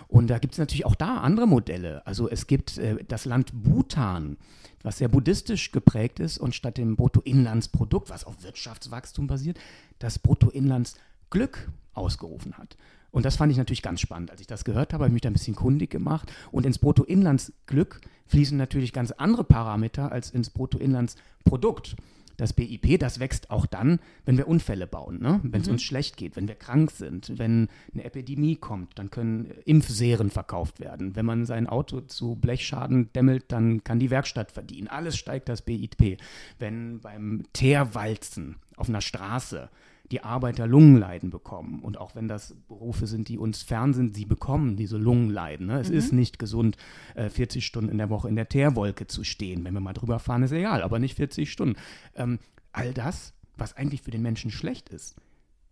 Und 0.09 0.29
da 0.29 0.39
gibt 0.39 0.53
es 0.53 0.59
natürlich 0.59 0.85
auch 0.85 0.95
da 0.95 1.23
andere 1.23 1.49
Modelle. 1.49 2.07
Also 2.07 2.29
es 2.29 2.47
gibt 2.47 2.77
äh, 2.77 3.03
das 3.09 3.25
Land 3.25 3.53
Bhutan, 3.55 4.37
was 4.83 4.99
sehr 4.99 5.09
buddhistisch 5.09 5.73
geprägt 5.73 6.21
ist 6.21 6.37
und 6.37 6.55
statt 6.55 6.77
dem 6.77 6.97
Bruttoinlandsprodukt, 6.97 8.11
was 8.11 8.25
auf 8.25 8.43
Wirtschaftswachstum 8.43 9.27
basiert, 9.27 9.59
das 9.99 10.19
Bruttoinlandsglück 10.19 11.71
ausgerufen 11.95 12.59
hat. 12.59 12.77
Und 13.11 13.25
das 13.25 13.37
fand 13.37 13.53
ich 13.53 13.59
natürlich 13.59 13.81
ganz 13.81 14.03
spannend. 14.03 14.31
Als 14.31 14.43
ich 14.43 14.47
das 14.47 14.65
gehört 14.65 14.93
habe, 14.93 15.05
habe 15.05 15.09
ich 15.09 15.15
mich 15.15 15.23
da 15.23 15.31
ein 15.31 15.35
bisschen 15.35 15.57
kundig 15.57 15.89
gemacht. 15.89 16.31
Und 16.51 16.67
ins 16.67 16.79
Bruttoinlandsglück 16.79 18.03
fließen 18.27 18.59
natürlich 18.59 18.93
ganz 18.93 19.13
andere 19.13 19.45
Parameter 19.45 20.13
als 20.13 20.31
ins 20.31 20.51
Bruttoinlandsprodukt. 20.51 21.97
Das 22.37 22.53
BIP, 22.53 22.99
das 22.99 23.21
wächst 23.21 23.51
auch 23.51 23.67
dann, 23.67 24.01
wenn 24.25 24.37
wir 24.37 24.49
Unfälle 24.49 24.87
bauen, 24.87 25.21
ne? 25.21 25.41
wenn 25.43 25.61
es 25.61 25.67
Mhm. 25.67 25.75
uns 25.75 25.83
schlecht 25.83 26.17
geht, 26.17 26.37
wenn 26.37 26.49
wir 26.49 26.55
krank 26.55 26.91
sind, 26.91 27.39
wenn 27.39 27.69
eine 27.93 28.05
Epidemie 28.05 28.57
kommt, 28.57 28.99
dann 28.99 29.11
können 29.11 29.51
Impfserien 29.65 30.31
verkauft 30.31 30.81
werden. 30.81 31.17
Wenn 31.17 31.27
man 31.27 31.47
sein 31.47 31.67
Auto 31.67 32.01
zu 32.01 32.35
Blechschaden 32.37 33.13
dämmelt, 33.13 33.45
dann 33.49 33.85
kann 33.85 33.99
die 33.99 34.11
Werkstatt 34.11 34.53
verdienen. 34.53 34.89
Alles 34.89 35.17
steigt 35.17 35.49
das 35.49 35.63
BIP. 35.63 36.19
Wenn 36.59 37.01
beim 37.01 37.45
Teerwalzen 37.53 38.57
auf 38.77 38.89
einer 38.89 39.01
Straße 39.01 39.69
die 40.11 40.23
Arbeiter 40.23 40.67
Lungenleiden 40.67 41.31
bekommen. 41.31 41.81
Und 41.81 41.99
auch 41.99 42.15
wenn 42.15 42.29
das 42.29 42.55
Berufe 42.69 43.07
sind, 43.07 43.29
die 43.29 43.39
uns 43.39 43.63
fern 43.63 43.95
sind, 43.95 44.15
sie 44.15 44.27
bekommen 44.27 44.77
diese 44.77 44.99
Lungenleiden. 44.99 45.67
Ne? 45.67 45.81
Es 45.81 45.89
Mhm. 45.91 45.97
ist 45.97 46.13
nicht 46.13 46.39
gesund, 46.39 46.77
äh, 47.15 47.31
40 47.31 47.65
Stunden 47.65 47.91
in 47.91 47.99
der 47.99 48.11
Woche 48.11 48.29
in 48.29 48.37
der 48.37 48.49
Teerwolke 48.49 49.07
zu 49.07 49.25
stehen. 49.25 49.65
Wenn 49.65 49.73
wir 49.75 49.81
mal 49.81 49.95
drüber 49.95 50.19
fahren, 50.19 50.43
ist 50.43 50.53
egal, 50.53 50.83
aber 50.83 50.99
nicht 50.99 51.17
40 51.17 51.51
Stunden. 51.51 51.77
Ähm, 52.15 52.39
all 52.73 52.93
das, 52.93 53.33
was 53.57 53.77
eigentlich 53.77 54.03
für 54.03 54.11
den 54.11 54.23
Menschen 54.23 54.51
schlecht 54.51 54.91
ist, 54.91 55.17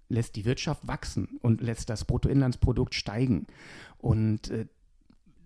lässt 0.09 0.37
die 0.37 0.45
Wirtschaft 0.45 0.87
wachsen 0.87 1.39
und 1.43 1.61
lässt 1.61 1.91
das 1.91 2.05
Bruttoinlandsprodukt 2.05 2.95
steigen. 2.95 3.47
Und 3.99 4.51
äh, 4.51 4.67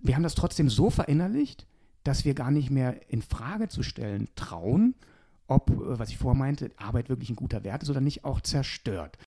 wir 0.01 0.14
haben 0.14 0.22
das 0.22 0.34
trotzdem 0.34 0.68
so 0.68 0.91
verinnerlicht, 0.91 1.66
dass 2.05 2.24
wir 2.24 2.34
gar 2.34 2.51
nicht 2.53 2.70
mehr 2.70 3.01
in 3.11 3.22
Frage 3.22 3.68
zu 3.68 3.82
stellen 3.82 4.28
trauen, 4.37 4.95
ob, 5.49 5.70
äh, 5.70 5.99
was 5.99 6.11
ich 6.11 6.18
vorher 6.18 6.38
meinte, 6.38 6.70
Arbeit 6.76 7.09
wirklich 7.09 7.30
ein 7.30 7.36
guter 7.36 7.64
Wert 7.64 7.82
ist 7.82 7.90
oder 7.90 8.01
nicht 8.01 8.24
auch 8.24 8.40
zerstört. 8.40 9.18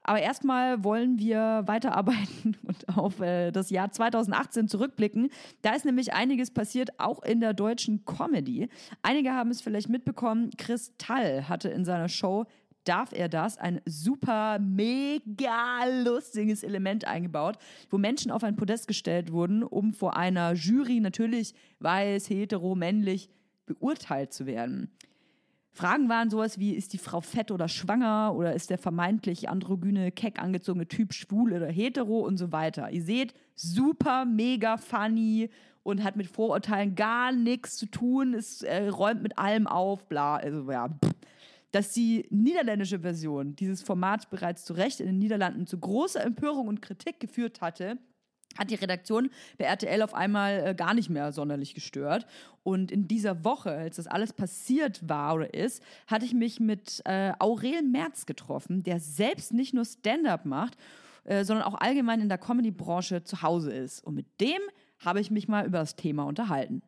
Aber 0.03 0.19
erstmal 0.19 0.83
wollen 0.83 1.19
wir 1.19 1.63
weiterarbeiten 1.65 2.57
und 2.63 2.97
auf 2.97 3.19
äh, 3.19 3.51
das 3.51 3.69
Jahr 3.69 3.91
2018 3.91 4.67
zurückblicken. 4.67 5.29
Da 5.61 5.75
ist 5.75 5.85
nämlich 5.85 6.13
einiges 6.13 6.51
passiert, 6.51 6.99
auch 6.99 7.21
in 7.23 7.39
der 7.39 7.53
deutschen 7.53 8.05
Comedy. 8.05 8.69
Einige 9.03 9.33
haben 9.33 9.51
es 9.51 9.61
vielleicht 9.61 9.89
mitbekommen. 9.89 10.49
Chris 10.57 10.93
Tall 10.97 11.47
hatte 11.47 11.69
in 11.69 11.85
seiner 11.85 12.09
Show 12.09 12.45
Darf 12.83 13.13
er 13.13 13.29
das? 13.29 13.57
Ein 13.57 13.79
super, 13.85 14.57
mega 14.57 15.85
lustiges 16.03 16.63
Element 16.63 17.05
eingebaut, 17.05 17.57
wo 17.91 17.99
Menschen 17.99 18.31
auf 18.31 18.43
ein 18.43 18.55
Podest 18.55 18.87
gestellt 18.87 19.31
wurden, 19.31 19.61
um 19.61 19.93
vor 19.93 20.17
einer 20.17 20.53
Jury 20.53 20.99
natürlich 20.99 21.53
weiß, 21.79 22.29
hetero, 22.29 22.73
männlich 22.73 23.29
beurteilt 23.67 24.33
zu 24.33 24.47
werden. 24.47 24.89
Fragen 25.73 26.09
waren 26.09 26.29
sowas 26.29 26.59
wie, 26.59 26.73
ist 26.73 26.91
die 26.91 26.97
Frau 26.97 27.21
fett 27.21 27.49
oder 27.49 27.69
schwanger 27.69 28.33
oder 28.35 28.53
ist 28.53 28.69
der 28.69 28.77
vermeintlich 28.77 29.47
androgyne, 29.47 30.11
keck 30.11 30.41
angezogene 30.41 30.87
Typ 30.87 31.13
schwul 31.13 31.53
oder 31.53 31.67
hetero 31.67 32.19
und 32.19 32.37
so 32.37 32.51
weiter. 32.51 32.91
Ihr 32.91 33.03
seht, 33.03 33.33
super, 33.55 34.25
mega 34.25 34.75
funny 34.77 35.49
und 35.83 36.03
hat 36.03 36.17
mit 36.17 36.27
Vorurteilen 36.27 36.95
gar 36.95 37.31
nichts 37.31 37.77
zu 37.77 37.85
tun, 37.85 38.33
es 38.33 38.63
äh, 38.63 38.87
räumt 38.87 39.23
mit 39.23 39.37
allem 39.37 39.65
auf, 39.65 40.07
bla, 40.07 40.35
also 40.35 40.69
ja. 40.69 40.89
Dass 41.71 41.93
die 41.93 42.27
niederländische 42.29 42.99
Version 42.99 43.55
dieses 43.55 43.81
Formats 43.81 44.25
bereits 44.25 44.65
zu 44.65 44.73
Recht 44.73 44.99
in 44.99 45.05
den 45.05 45.19
Niederlanden 45.19 45.67
zu 45.67 45.79
großer 45.79 46.21
Empörung 46.21 46.67
und 46.67 46.81
Kritik 46.81 47.21
geführt 47.21 47.61
hatte, 47.61 47.97
hat 48.57 48.69
die 48.69 48.75
Redaktion 48.75 49.29
bei 49.57 49.65
RTL 49.65 50.01
auf 50.01 50.13
einmal 50.13 50.67
äh, 50.67 50.75
gar 50.75 50.93
nicht 50.93 51.09
mehr 51.09 51.31
sonderlich 51.31 51.73
gestört. 51.73 52.25
Und 52.63 52.91
in 52.91 53.07
dieser 53.07 53.43
Woche, 53.43 53.71
als 53.71 53.95
das 53.95 54.07
alles 54.07 54.33
passiert 54.33 55.07
war 55.07 55.35
oder 55.35 55.53
ist, 55.53 55.81
hatte 56.07 56.25
ich 56.25 56.33
mich 56.33 56.59
mit 56.59 57.01
äh, 57.05 57.33
Aurel 57.39 57.81
Merz 57.81 58.25
getroffen, 58.25 58.83
der 58.83 58.99
selbst 58.99 59.53
nicht 59.53 59.73
nur 59.73 59.85
Stand-up 59.85 60.45
macht, 60.45 60.77
äh, 61.23 61.43
sondern 61.43 61.65
auch 61.65 61.75
allgemein 61.75 62.21
in 62.21 62.29
der 62.29 62.37
Comedy-Branche 62.37 63.23
zu 63.23 63.41
Hause 63.41 63.71
ist. 63.71 64.03
Und 64.05 64.15
mit 64.15 64.27
dem 64.39 64.59
habe 64.99 65.19
ich 65.19 65.31
mich 65.31 65.47
mal 65.47 65.65
über 65.65 65.79
das 65.79 65.95
Thema 65.95 66.23
unterhalten. 66.23 66.81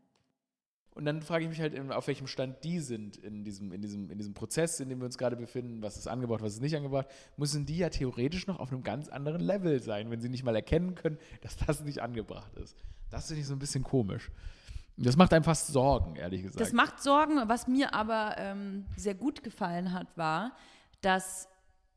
Und 0.96 1.06
dann 1.06 1.22
frage 1.22 1.44
ich 1.44 1.50
mich 1.50 1.60
halt, 1.60 1.78
auf 1.92 2.08
welchem 2.08 2.28
Stand 2.28 2.64
die 2.64 2.80
sind 2.80 3.18
in 3.18 3.44
diesem, 3.44 3.72
in, 3.72 3.82
diesem, 3.82 4.12
in 4.12 4.18
diesem 4.18 4.34
Prozess, 4.34 4.80
in 4.80 4.90
dem 4.90 5.00
wir 5.00 5.06
uns 5.06 5.18
gerade 5.18 5.36
befinden, 5.36 5.82
was 5.82 5.98
ist 5.98 6.08
angebracht, 6.08 6.42
was 6.44 6.54
ist 6.54 6.62
nicht 6.62 6.76
angebracht, 6.76 7.08
müssen 7.36 7.66
die 7.66 7.78
ja 7.78 7.90
theoretisch 7.90 8.46
noch 8.46 8.60
auf 8.60 8.72
einem 8.72 8.84
ganz 8.84 9.10
anderen 9.10 9.42
Level 9.42 9.82
sein, 9.82 10.12
wenn 10.12 10.22
sie 10.22 10.30
nicht 10.30 10.44
mal 10.44 10.56
erkennen 10.56 10.94
können, 10.94 11.18
dass 11.42 11.58
das 11.58 11.82
nicht 11.82 12.02
angebracht 12.02 12.56
ist. 12.58 12.78
Das 13.10 13.28
finde 13.28 13.42
ich 13.42 13.48
so 13.48 13.54
ein 13.54 13.60
bisschen 13.60 13.84
komisch. 13.84 14.30
Das 14.96 15.18
macht 15.18 15.34
einem 15.34 15.44
fast 15.44 15.68
Sorgen, 15.68 16.16
ehrlich 16.16 16.44
gesagt. 16.44 16.62
Das 16.62 16.72
macht 16.72 17.02
Sorgen. 17.02 17.42
Was 17.48 17.68
mir 17.68 17.96
aber 17.96 18.36
ähm, 18.38 18.86
sehr 18.96 19.16
gut 19.16 19.44
gefallen 19.44 19.92
hat, 19.94 20.16
war, 20.16 20.56
dass 21.02 21.50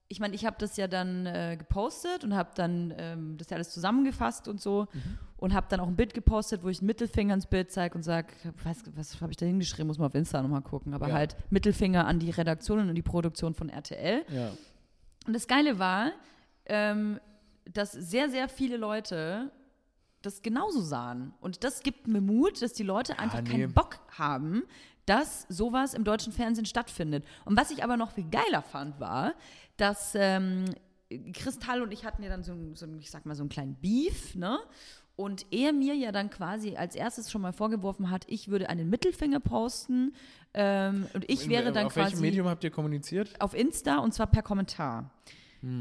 ich 0.08 0.20
meine, 0.20 0.34
ich 0.34 0.46
habe 0.46 0.56
das 0.58 0.76
ja 0.76 0.86
dann 0.86 1.26
äh, 1.26 1.56
gepostet 1.58 2.22
und 2.24 2.34
habe 2.34 2.50
dann 2.54 2.94
ähm, 2.96 3.36
das 3.36 3.50
ja 3.50 3.56
alles 3.56 3.70
zusammengefasst 3.70 4.48
und 4.48 4.60
so 4.60 4.86
Mhm. 4.92 5.18
Und 5.38 5.52
habe 5.54 5.66
dann 5.68 5.80
auch 5.80 5.86
ein 5.88 5.96
Bild 5.96 6.14
gepostet, 6.14 6.62
wo 6.62 6.68
ich 6.68 6.78
einen 6.80 6.86
Mittelfinger 6.86 7.34
ins 7.34 7.46
Bild 7.46 7.70
zeige 7.70 7.94
und 7.94 8.02
sage, 8.02 8.28
was, 8.64 8.78
was 8.96 9.20
habe 9.20 9.32
ich 9.32 9.36
da 9.36 9.44
hingeschrieben, 9.46 9.86
muss 9.86 9.98
man 9.98 10.06
auf 10.06 10.14
Insta 10.14 10.40
nochmal 10.42 10.62
gucken, 10.62 10.94
aber 10.94 11.08
Ja. 11.08 11.14
halt 11.14 11.36
Mittelfinger 11.50 12.06
an 12.06 12.18
die 12.18 12.30
Redaktion 12.30 12.88
und 12.88 12.94
die 12.94 13.02
Produktion 13.02 13.54
von 13.54 13.68
RTL. 13.68 14.24
Ja. 14.30 14.50
Und 15.26 15.32
das 15.34 15.46
Geile 15.46 15.78
war, 15.78 16.12
ähm, 16.66 17.20
dass 17.72 17.92
sehr, 17.92 18.30
sehr 18.30 18.48
viele 18.48 18.76
Leute 18.76 19.50
das 20.22 20.42
genauso 20.42 20.80
sahen. 20.80 21.34
Und 21.40 21.62
das 21.64 21.82
gibt 21.82 22.08
mir 22.08 22.20
Mut, 22.20 22.62
dass 22.62 22.72
die 22.72 22.82
Leute 22.82 23.18
einfach 23.18 23.42
nee. 23.42 23.50
keinen 23.50 23.72
Bock 23.72 23.98
haben, 24.18 24.62
dass 25.04 25.46
sowas 25.48 25.94
im 25.94 26.02
deutschen 26.04 26.32
Fernsehen 26.32 26.66
stattfindet. 26.66 27.24
Und 27.44 27.56
was 27.56 27.70
ich 27.70 27.84
aber 27.84 27.96
noch 27.96 28.10
viel 28.12 28.28
geiler 28.28 28.62
fand, 28.62 28.98
war, 28.98 29.34
dass 29.76 30.14
ähm, 30.16 30.64
Kristall 31.32 31.82
und 31.82 31.92
ich 31.92 32.04
hatten 32.04 32.22
ja 32.24 32.28
dann 32.28 32.42
so, 32.42 32.52
ein- 32.52 32.74
so 32.74 32.86
ich 32.98 33.10
sag 33.10 33.26
mal, 33.26 33.34
so 33.36 33.42
einen 33.42 33.48
kleinen 33.50 33.74
Beef, 33.76 34.34
ne? 34.34 34.58
Und 35.16 35.46
er 35.50 35.72
mir 35.72 35.94
ja 35.94 36.12
dann 36.12 36.28
quasi 36.28 36.76
als 36.76 36.94
erstes 36.94 37.30
schon 37.30 37.40
mal 37.40 37.52
vorgeworfen 37.52 38.10
hat, 38.10 38.24
ich 38.28 38.48
würde 38.48 38.68
einen 38.68 38.90
Mittelfinger 38.90 39.40
posten 39.40 40.12
ähm, 40.52 41.06
und 41.14 41.24
ich 41.30 41.44
In- 41.44 41.50
wäre 41.50 41.72
dann 41.72 41.86
auf 41.86 41.94
quasi 41.94 42.12
welchem 42.12 42.20
Medium 42.20 42.46
habt 42.48 42.62
ihr 42.64 42.70
kommuniziert? 42.70 43.30
auf 43.40 43.54
Insta 43.54 43.98
und 43.98 44.12
zwar 44.12 44.26
per 44.26 44.42
Kommentar. 44.42 45.10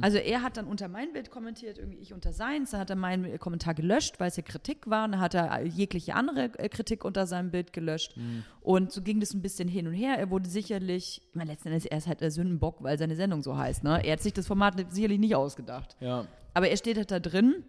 Also 0.02 0.18
er 0.18 0.42
hat 0.42 0.58
dann 0.58 0.66
unter 0.66 0.88
mein 0.88 1.14
Bild 1.14 1.30
kommentiert, 1.30 1.78
irgendwie 1.78 2.00
ich 2.00 2.12
unter 2.12 2.34
seins, 2.34 2.72
dann 2.72 2.80
hat 2.80 2.90
er 2.90 2.96
meinen 2.96 3.38
Kommentar 3.38 3.76
gelöscht, 3.76 4.20
weil 4.20 4.30
es 4.30 4.36
ja 4.38 4.42
Kritik 4.42 4.90
war, 4.90 5.08
dann 5.08 5.20
hat 5.20 5.36
er 5.36 5.64
jegliche 5.64 6.16
andere 6.16 6.46
äh, 6.58 6.70
Kritik 6.70 7.06
unter 7.06 7.28
seinem 7.28 7.52
Bild 7.52 7.72
gelöscht. 7.72 8.16
Und 8.62 8.92
so 8.92 9.04
ging 9.04 9.20
das 9.20 9.34
ein 9.36 9.44
bisschen 9.44 9.68
hin 9.68 9.86
und 9.86 9.94
her. 9.94 10.18
Er 10.18 10.32
wurde 10.32 10.50
sicherlich, 10.50 11.22
ich 11.30 11.36
meine, 11.36 11.52
letzten 11.52 11.68
Endes, 11.68 11.86
er 11.86 12.00
ist 12.00 12.08
halt 12.08 12.22
der 12.22 12.32
Sündenbock, 12.32 12.82
weil 12.82 12.98
seine 12.98 13.16
Sendung 13.16 13.44
so 13.44 13.56
heißt. 13.58 13.84
Ne? 13.84 14.04
Er 14.04 14.14
hat 14.14 14.22
sich 14.22 14.34
das 14.34 14.48
Format 14.48 14.74
sicherlich 14.92 15.20
nicht 15.20 15.36
ausgedacht. 15.36 15.96
Ja. 16.00 16.26
Aber 16.56 16.68
er 16.68 16.78
steht 16.78 16.98
halt 16.98 17.12
da 17.12 17.20
drin 17.20 17.64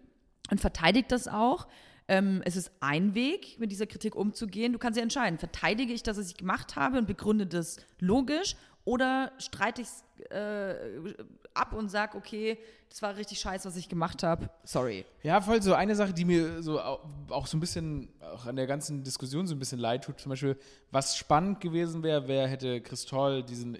und 0.49 0.59
verteidigt 0.59 1.11
das 1.11 1.27
auch. 1.27 1.67
Ähm, 2.07 2.41
es 2.45 2.55
ist 2.55 2.71
ein 2.79 3.15
Weg, 3.15 3.59
mit 3.59 3.71
dieser 3.71 3.85
Kritik 3.85 4.15
umzugehen. 4.15 4.71
Du 4.71 4.79
kannst 4.79 4.97
ja 4.97 5.03
entscheiden, 5.03 5.39
verteidige 5.39 5.91
ich 5.91 6.03
das, 6.03 6.17
was 6.17 6.29
ich 6.29 6.37
gemacht 6.37 6.75
habe 6.75 6.97
und 6.97 7.05
begründe 7.05 7.45
das 7.45 7.77
logisch 7.99 8.55
oder 8.85 9.33
streite 9.39 9.81
ich 9.81 9.87
es 9.89 10.31
äh, 10.31 11.13
ab 11.53 11.73
und 11.73 11.89
sage, 11.89 12.17
okay, 12.17 12.57
das 12.89 13.01
war 13.01 13.17
richtig 13.17 13.39
scheiße, 13.41 13.67
was 13.67 13.75
ich 13.75 13.89
gemacht 13.89 14.23
habe. 14.23 14.49
Sorry. 14.63 15.03
Ja, 15.23 15.41
voll 15.41 15.61
so 15.61 15.73
eine 15.73 15.93
Sache, 15.95 16.13
die 16.13 16.23
mir 16.23 16.63
so 16.63 16.79
au- 16.79 17.01
auch 17.27 17.45
so 17.47 17.57
ein 17.57 17.59
bisschen, 17.59 18.07
auch 18.21 18.45
an 18.45 18.55
der 18.55 18.67
ganzen 18.67 19.03
Diskussion 19.03 19.45
so 19.45 19.53
ein 19.53 19.59
bisschen 19.59 19.79
leid 19.79 20.05
tut. 20.05 20.21
Zum 20.21 20.29
Beispiel, 20.29 20.57
was 20.91 21.17
spannend 21.17 21.59
gewesen 21.59 22.03
wäre, 22.03 22.29
wer 22.29 22.47
hätte 22.47 22.79
Chris 22.79 23.05
Toll 23.05 23.43
diesen 23.43 23.77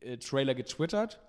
äh, 0.00 0.16
Trailer 0.16 0.56
getwittert. 0.56 1.20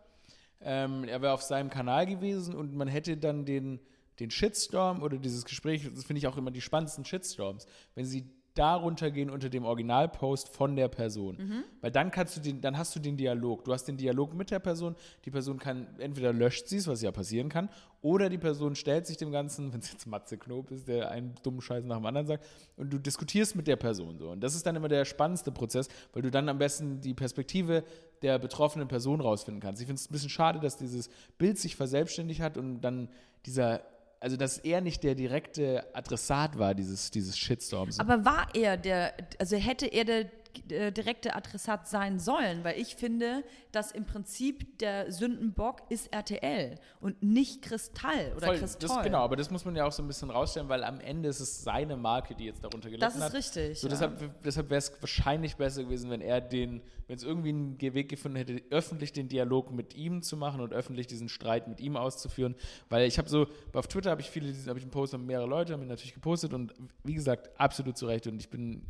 Ähm, 0.62 1.04
er 1.04 1.22
wäre 1.22 1.34
auf 1.34 1.44
seinem 1.44 1.70
Kanal 1.70 2.08
gewesen 2.08 2.56
und 2.56 2.74
man 2.74 2.88
hätte 2.88 3.16
dann 3.16 3.46
den, 3.46 3.80
den 4.20 4.32
Shitstorm 4.32 5.02
oder 5.02 5.18
dieses 5.18 5.46
Gespräch, 5.46 5.90
das 5.94 6.04
finde 6.04 6.20
ich 6.20 6.28
auch 6.28 6.38
immer 6.38 6.52
die 6.52 6.62
spannendsten 6.62 7.06
Shitstorms, 7.06 7.66
wenn 7.96 8.06
sie 8.06 8.26
darunter 8.60 9.10
gehen 9.10 9.30
unter 9.30 9.50
dem 9.50 9.64
Originalpost 9.64 10.50
von 10.50 10.76
der 10.76 10.90
Person. 10.90 11.38
Mhm. 11.38 11.64
Weil 11.80 11.92
dann 11.92 12.12
kannst 12.12 12.36
du 12.36 12.42
den, 12.42 12.60
dann 12.60 12.78
hast 12.78 12.94
du 12.94 13.00
den 13.00 13.16
Dialog. 13.16 13.64
Du 13.64 13.72
hast 13.72 13.86
den 13.86 13.96
Dialog 13.96 14.34
mit 14.34 14.52
der 14.52 14.60
Person. 14.60 14.96
Die 15.24 15.32
Person 15.32 15.60
kann, 15.60 15.88
entweder 16.00 16.34
löscht 16.34 16.68
sie 16.68 16.78
es, 16.78 16.88
was 16.88 17.02
ja 17.02 17.12
passieren 17.12 17.48
kann, 17.48 17.70
oder 18.02 18.28
die 18.28 18.38
Person 18.38 18.76
stellt 18.76 19.08
sich 19.08 19.16
dem 19.16 19.32
Ganzen, 19.32 19.72
wenn 19.74 19.80
es 19.80 19.92
jetzt 19.92 20.08
Matze 20.08 20.38
Knob 20.38 20.72
ist, 20.72 20.90
der 20.90 21.10
einen 21.10 21.36
dummen 21.42 21.62
Scheiß 21.62 21.86
nach 21.86 21.98
dem 21.98 22.06
anderen 22.06 22.28
sagt, 22.28 22.46
und 22.76 22.92
du 22.92 22.98
diskutierst 22.98 23.56
mit 23.56 23.66
der 23.68 23.78
Person 23.78 24.18
so. 24.18 24.30
Und 24.30 24.42
das 24.42 24.56
ist 24.56 24.66
dann 24.66 24.76
immer 24.76 24.90
der 24.90 25.06
spannendste 25.06 25.54
Prozess, 25.54 25.88
weil 26.12 26.22
du 26.22 26.32
dann 26.32 26.50
am 26.50 26.58
besten 26.58 27.00
die 27.00 27.14
Perspektive 27.14 27.86
der 28.22 28.40
betroffenen 28.40 28.90
Person 28.90 29.22
rausfinden 29.22 29.62
kannst. 29.62 29.82
Ich 29.82 29.88
finde 29.88 30.02
es 30.02 30.10
ein 30.10 30.12
bisschen 30.12 30.30
schade, 30.30 30.60
dass 30.60 30.76
dieses 30.76 31.10
Bild 31.38 31.58
sich 31.58 31.78
verselbstständigt 31.78 32.42
hat 32.42 32.58
und 32.58 32.82
dann 32.82 33.08
dieser, 33.46 33.82
also 34.20 34.36
dass 34.36 34.58
er 34.58 34.82
nicht 34.82 35.04
der 35.04 35.16
direkte 35.16 35.86
Adressat 35.94 36.58
war 36.58 36.76
dieses, 36.76 37.12
dieses 37.12 37.38
Shitstorms. 37.38 38.00
Aber 38.00 38.26
war 38.26 38.48
er 38.54 38.78
der, 38.78 39.14
also 39.40 39.56
hätte 39.56 39.86
er 39.86 40.04
der 40.04 40.26
äh, 40.72 40.92
direkte 40.92 41.36
Adressat 41.36 41.88
sein 41.88 42.20
sollen, 42.20 42.64
weil 42.64 42.80
ich 42.80 42.96
finde, 42.96 43.44
dass 43.72 43.92
im 43.92 44.06
Prinzip 44.06 44.78
der 44.80 45.12
Sündenbock 45.12 45.82
ist 45.90 46.12
RTL 46.14 46.76
und 47.00 47.22
nicht 47.24 47.62
Kristall 47.62 48.34
oder 48.36 48.48
Voll, 48.48 48.58
Kristall. 48.60 48.96
das, 48.96 49.04
genau, 49.04 49.20
aber 49.20 49.36
das 49.36 49.50
muss 49.52 49.66
man 49.66 49.76
ja 49.76 49.86
auch 49.86 49.92
so 49.92 50.04
ein 50.04 50.08
bisschen 50.08 50.30
rausstellen, 50.30 50.70
weil 50.70 50.84
am 50.84 51.00
Ende 51.00 51.30
ist 51.30 51.40
es 51.40 51.64
seine 51.64 51.96
Marke, 51.98 52.36
die 52.36 52.46
jetzt 52.46 52.64
darunter 52.64 52.90
gelitten 52.90 53.02
Das 53.02 53.16
ist 53.16 53.24
hat. 53.24 53.34
richtig, 53.34 53.80
So, 53.80 53.88
ja. 53.88 53.92
Deshalb, 53.92 54.44
deshalb 54.44 54.70
wäre 54.70 54.80
es 54.80 54.92
wahrscheinlich 55.02 55.56
besser 55.56 55.84
gewesen, 55.84 56.10
wenn 56.10 56.22
er 56.22 56.42
den, 56.42 56.82
wenn 57.08 57.16
es 57.16 57.24
irgendwie 57.24 57.50
einen 57.50 57.80
Weg 57.82 58.10
gefunden 58.10 58.38
hätte, 58.38 58.62
öffentlich 58.70 59.14
den 59.14 59.28
Dialog 59.30 59.72
mit 59.72 59.96
ihm 59.96 60.22
zu 60.22 60.38
machen 60.38 60.62
und 60.62 60.74
öffentlich 60.74 61.08
diesen 61.08 61.30
Streit 61.30 61.68
mit 61.68 61.80
ihm 61.80 61.98
auszuführen. 61.98 62.56
Weil 62.90 63.08
ich 63.08 63.18
habe 63.18 63.30
so, 63.30 63.48
auf 63.74 63.88
Twitter 63.88 64.12
habe 64.12 64.22
ich 64.22 64.30
viele, 64.30 64.54
habe 64.68 64.78
ich 64.80 64.84
einen 64.84 64.92
Post, 64.92 65.14
haben 65.14 65.26
mehrere 65.26 65.48
Leute 65.48 65.74
haben 65.74 65.82
ihn 65.82 65.88
natürlich 65.88 66.14
gepostet 66.14 66.54
und 66.54 66.74
wie 67.04 67.14
gesagt, 67.14 67.50
absolut 67.60 67.98
zu 67.98 68.06
Recht. 68.08 68.28
Und 68.28 68.40
ich 68.40 68.50
bin, 68.50 68.86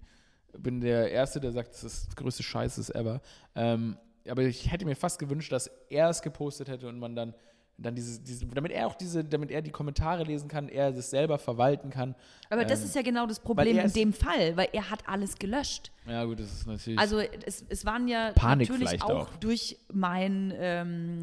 bin 0.58 0.82
der 0.82 1.12
Erste, 1.12 1.40
der 1.40 1.52
sagt, 1.52 1.70
das 1.70 1.84
ist 1.84 2.08
das 2.08 2.16
größte 2.16 2.44
Scheißes 2.44 2.90
ever. 2.96 3.22
Ähm, 3.56 3.98
aber 4.28 4.44
ich 4.44 4.72
hätte 4.72 4.86
mir 4.86 4.96
fast 4.96 5.20
gewünscht, 5.20 5.52
dass 5.52 5.68
er 5.90 6.10
es 6.10 6.22
gepostet 6.22 6.68
hätte 6.70 6.88
und 6.88 7.00
man 7.00 7.16
dann, 7.16 7.34
dann 7.78 7.96
diese, 7.96 8.20
diese, 8.22 8.46
damit 8.46 8.74
er 8.74 8.88
auch 8.88 8.96
diese, 8.96 9.24
damit 9.24 9.52
er 9.52 9.62
die 9.62 9.72
Kommentare 9.72 10.24
lesen 10.24 10.50
kann, 10.50 10.68
er 10.68 10.92
das 10.92 11.10
selber 11.10 11.40
verwalten 11.40 11.90
kann. 11.90 12.14
Aber 12.50 12.66
das 12.66 12.82
Ähm, 12.82 12.86
ist 12.86 12.96
ja 12.96 13.02
genau 13.02 13.26
das 13.26 13.40
Problem 13.40 13.78
in 13.80 13.94
dem 13.94 14.12
Fall, 14.14 14.58
weil 14.58 14.68
er 14.74 14.90
hat 14.90 15.08
alles 15.08 15.36
gelöscht. 15.38 15.92
Ja, 16.06 16.26
gut, 16.26 16.40
das 16.42 16.52
ist 16.52 16.68
natürlich. 16.68 17.00
Also 17.00 17.20
es, 17.20 17.64
es 17.70 17.86
waren 17.86 18.08
ja 18.08 18.32
Panik 18.34 18.70
natürlich 18.70 19.02
auch, 19.02 19.30
auch. 19.30 19.36
durch 19.38 19.78
mein 19.94 20.54
ähm, 20.58 21.20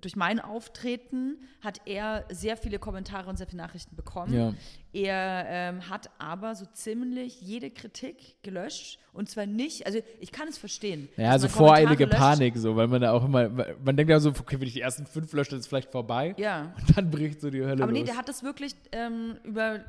durch 0.00 0.14
mein 0.14 0.38
Auftreten 0.38 1.38
hat 1.60 1.80
er 1.86 2.24
sehr 2.30 2.56
viele 2.56 2.78
Kommentare 2.78 3.28
und 3.28 3.36
sehr 3.36 3.46
viele 3.48 3.62
Nachrichten 3.62 3.96
bekommen. 3.96 4.32
Ja. 4.32 4.54
Er 4.96 5.44
ähm, 5.48 5.90
hat 5.90 6.08
aber 6.18 6.54
so 6.54 6.64
ziemlich 6.72 7.40
jede 7.42 7.70
Kritik 7.70 8.42
gelöscht 8.42 8.98
und 9.12 9.28
zwar 9.28 9.44
nicht, 9.44 9.84
also 9.84 9.98
ich 10.20 10.32
kann 10.32 10.48
es 10.48 10.56
verstehen. 10.56 11.08
Ja, 11.18 11.32
also 11.32 11.48
Kommentare 11.48 11.66
voreilige 11.82 12.04
löscht. 12.06 12.16
Panik, 12.18 12.56
so, 12.56 12.76
weil 12.76 12.88
man 12.88 13.02
da 13.02 13.12
auch 13.12 13.24
immer, 13.24 13.48
man 13.48 13.96
denkt 13.96 14.10
ja 14.10 14.18
so, 14.20 14.30
okay, 14.30 14.58
wenn 14.58 14.66
ich 14.68 14.72
die 14.74 14.80
ersten 14.80 15.04
fünf 15.06 15.32
lösche, 15.34 15.50
dann 15.50 15.58
ist 15.58 15.66
es 15.66 15.68
vielleicht 15.68 15.92
vorbei. 15.92 16.34
Ja. 16.38 16.72
Und 16.78 16.96
dann 16.96 17.10
bricht 17.10 17.40
so 17.42 17.50
die 17.50 17.62
Hölle 17.62 17.82
Aber 17.82 17.92
nee, 17.92 18.00
los. 18.00 18.08
der 18.08 18.16
hat 18.16 18.28
das 18.28 18.42
wirklich 18.42 18.74
ähm, 18.92 19.36
über 19.44 19.80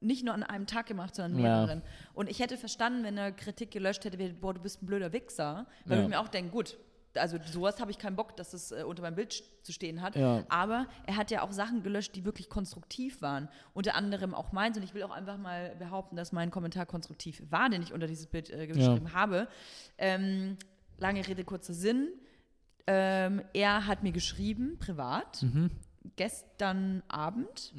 nicht 0.00 0.24
nur 0.24 0.32
an 0.32 0.44
einem 0.44 0.66
Tag 0.66 0.86
gemacht, 0.86 1.14
sondern 1.16 1.42
Ja. 1.42 1.42
mehreren. 1.60 1.82
Und 2.14 2.30
ich 2.30 2.38
hätte 2.38 2.56
verstanden, 2.56 3.04
wenn 3.04 3.18
er 3.18 3.32
Kritik 3.32 3.70
gelöscht 3.70 4.04
hätte, 4.04 4.18
wie, 4.18 4.28
boah, 4.32 4.54
du 4.54 4.60
bist 4.60 4.82
ein 4.82 4.86
blöder 4.86 5.12
Wichser. 5.12 5.66
Weil 5.84 5.98
Ja. 5.98 6.02
ich 6.04 6.08
mir 6.08 6.20
auch 6.20 6.28
denke, 6.28 6.50
gut, 6.52 6.78
also 7.14 7.38
sowas 7.44 7.80
habe 7.80 7.90
ich 7.90 7.98
keinen 7.98 8.16
Bock, 8.16 8.36
dass 8.36 8.50
das 8.50 8.70
äh, 8.72 8.82
unter 8.84 9.02
meinem 9.02 9.14
Bild 9.16 9.42
zu 9.62 9.72
stehen 9.72 10.02
hat. 10.02 10.14
Ja. 10.16 10.44
Aber 10.48 10.86
er 11.06 11.16
hat 11.16 11.30
ja 11.30 11.42
auch 11.42 11.52
Sachen 11.52 11.82
gelöscht, 11.82 12.14
die 12.14 12.24
wirklich 12.24 12.48
konstruktiv 12.48 13.22
waren. 13.22 13.48
Unter 13.74 13.94
anderem 13.94 14.34
auch 14.34 14.52
meins. 14.52 14.76
Und 14.76 14.82
ich 14.82 14.94
will 14.94 15.02
auch 15.02 15.10
einfach 15.10 15.38
mal 15.38 15.74
behaupten, 15.76 16.16
dass 16.16 16.32
mein 16.32 16.50
Kommentar 16.50 16.86
konstruktiv 16.86 17.42
war, 17.50 17.68
den 17.70 17.82
ich 17.82 17.92
unter 17.92 18.06
dieses 18.06 18.26
Bild 18.26 18.50
äh, 18.50 18.66
geschrieben 18.66 19.12
habe. 19.12 19.48
Ähm, 19.96 20.56
lange 20.98 21.26
Rede, 21.26 21.44
kurzer 21.44 21.74
Sinn. 21.74 22.08
Ähm, 22.86 23.42
er 23.52 23.86
hat 23.86 24.02
mir 24.02 24.12
geschrieben, 24.12 24.78
privat, 24.78 25.42
Mhm. 25.42 25.70
gestern 26.16 27.02
Abend. 27.08 27.72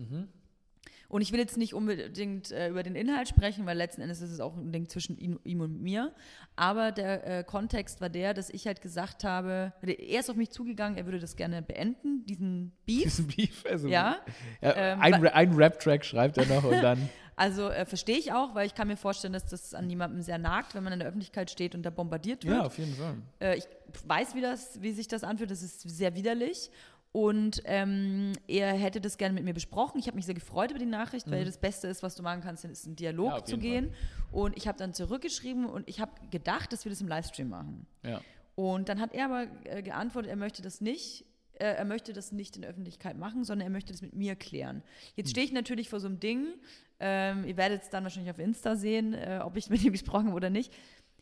Und 1.10 1.22
ich 1.22 1.32
will 1.32 1.40
jetzt 1.40 1.58
nicht 1.58 1.74
unbedingt 1.74 2.52
äh, 2.52 2.70
über 2.70 2.84
den 2.84 2.96
Inhalt 2.96 3.28
sprechen, 3.28 3.66
weil 3.66 3.76
letzten 3.76 4.02
Endes 4.02 4.22
ist 4.22 4.32
es 4.32 4.40
auch 4.40 4.56
ein 4.56 4.72
Ding 4.72 4.88
zwischen 4.88 5.18
ihm, 5.18 5.40
ihm 5.44 5.60
und 5.60 5.82
mir. 5.82 6.14
Aber 6.56 6.92
der 6.92 7.40
äh, 7.40 7.44
Kontext 7.44 8.00
war 8.00 8.10
der, 8.10 8.36
dass 8.36 8.52
ich 8.52 8.68
halt 8.68 8.82
gesagt 8.82 9.24
habe, 9.24 9.74
er 9.82 10.20
ist 10.20 10.30
auf 10.30 10.36
mich 10.36 10.52
zugegangen, 10.52 10.98
er 10.98 11.06
würde 11.06 11.20
das 11.20 11.36
gerne 11.36 11.64
beenden, 11.64 12.26
diesen 12.26 12.74
Beef. 12.86 13.04
Diesen 13.04 13.28
Beef, 13.28 13.66
also, 13.68 13.88
ja. 13.88 14.18
Ja, 14.62 14.76
Ähm, 14.76 15.02
ein, 15.02 15.28
ein 15.28 15.54
Rap-Track 15.54 16.06
schreibt 16.06 16.38
er 16.38 16.46
noch 16.46 16.64
und 16.64 16.82
dann. 16.82 17.10
Also 17.40 17.70
äh, 17.70 17.86
verstehe 17.86 18.18
ich 18.18 18.34
auch, 18.34 18.54
weil 18.54 18.68
ich 18.68 18.76
kann 18.76 18.90
mir 18.90 18.98
vorstellen, 18.98 19.32
dass 19.32 19.46
das 19.46 19.74
an 19.74 19.90
jemandem 19.90 20.22
sehr 20.22 20.38
nagt, 20.38 20.76
wenn 20.76 20.84
man 20.84 20.92
in 20.92 21.00
der 21.00 21.08
Öffentlichkeit 21.08 21.50
steht 21.50 21.74
und 21.74 21.84
da 21.84 21.90
bombardiert 21.90 22.44
wird. 22.44 22.58
ja, 22.58 22.66
auf 22.66 22.78
jeden 22.78 22.94
Fall. 22.94 23.16
Äh, 23.40 23.56
ich 23.60 23.64
weiß, 24.06 24.36
wie, 24.36 24.42
das, 24.42 24.82
wie 24.82 24.92
sich 24.92 25.08
das 25.08 25.24
anfühlt. 25.24 25.50
Das 25.50 25.64
ist 25.64 25.80
sehr 25.90 26.16
widerlich. 26.16 26.70
Und 27.12 27.62
ähm, 27.66 28.34
er 28.48 28.74
hätte 28.74 29.02
das 29.02 29.18
gerne 29.18 29.34
mit 29.34 29.44
mir 29.44 29.54
besprochen. 29.56 29.98
Ich 30.00 30.06
habe 30.08 30.16
mich 30.16 30.26
sehr 30.28 30.36
gefreut 30.36 30.70
über 30.70 30.80
die 30.80 30.86
Nachricht, 30.86 31.30
weil 31.32 31.42
Mhm. 31.42 31.46
das 31.46 31.58
Beste 31.58 31.88
ist, 31.88 32.04
was 32.04 32.16
du 32.16 32.22
machen 32.22 32.42
kannst, 32.42 32.64
ist 32.66 32.86
in 32.86 32.96
Dialog 32.96 33.32
Ja, 33.32 33.44
zu 33.46 33.58
gehen. 33.58 33.92
Und 34.32 34.56
ich 34.56 34.68
habe 34.68 34.78
dann 34.78 34.94
zurückgeschrieben 34.94 35.66
und 35.66 35.90
ich 35.90 36.00
habe 36.00 36.12
gedacht, 36.30 36.72
dass 36.72 36.86
wir 36.86 36.92
das 36.92 37.02
im 37.02 37.08
Livestream 37.08 37.50
machen. 37.50 37.88
Ja. 38.06 38.22
Und 38.56 38.90
dann 38.90 39.00
hat 39.00 39.14
er 39.14 39.26
aber 39.26 39.48
äh, 39.64 39.82
geantwortet, 39.82 40.30
er 40.30 40.36
möchte 40.38 40.62
das 40.62 40.82
nicht. 40.82 41.26
Äh, 41.54 41.66
er 41.76 41.86
möchte 41.86 42.14
das 42.14 42.32
nicht 42.32 42.56
in 42.56 42.62
der 42.62 42.70
Öffentlichkeit 42.72 43.18
machen, 43.18 43.44
sondern 43.44 43.66
er 43.68 43.72
möchte 43.72 43.92
das 43.92 44.02
mit 44.04 44.14
mir 44.14 44.36
klären. 44.36 44.84
Jetzt 45.16 45.32
stehe 45.32 45.46
ich 45.46 45.52
natürlich 45.52 45.90
vor 45.90 46.00
so 46.00 46.08
einem 46.08 46.20
Ding. 46.20 46.46
Ähm, 47.00 47.46
ihr 47.46 47.56
werdet 47.58 47.82
es 47.84 47.90
dann 47.90 48.04
wahrscheinlich 48.04 48.30
auf 48.32 48.40
Insta 48.40 48.76
sehen, 48.76 49.14
äh, 49.14 49.40
ob 49.44 49.56
ich 49.58 49.70
mit 49.72 49.82
ihm 49.84 49.94
gesprochen 49.94 50.28
habe 50.28 50.36
oder 50.36 50.50
nicht. 50.52 50.72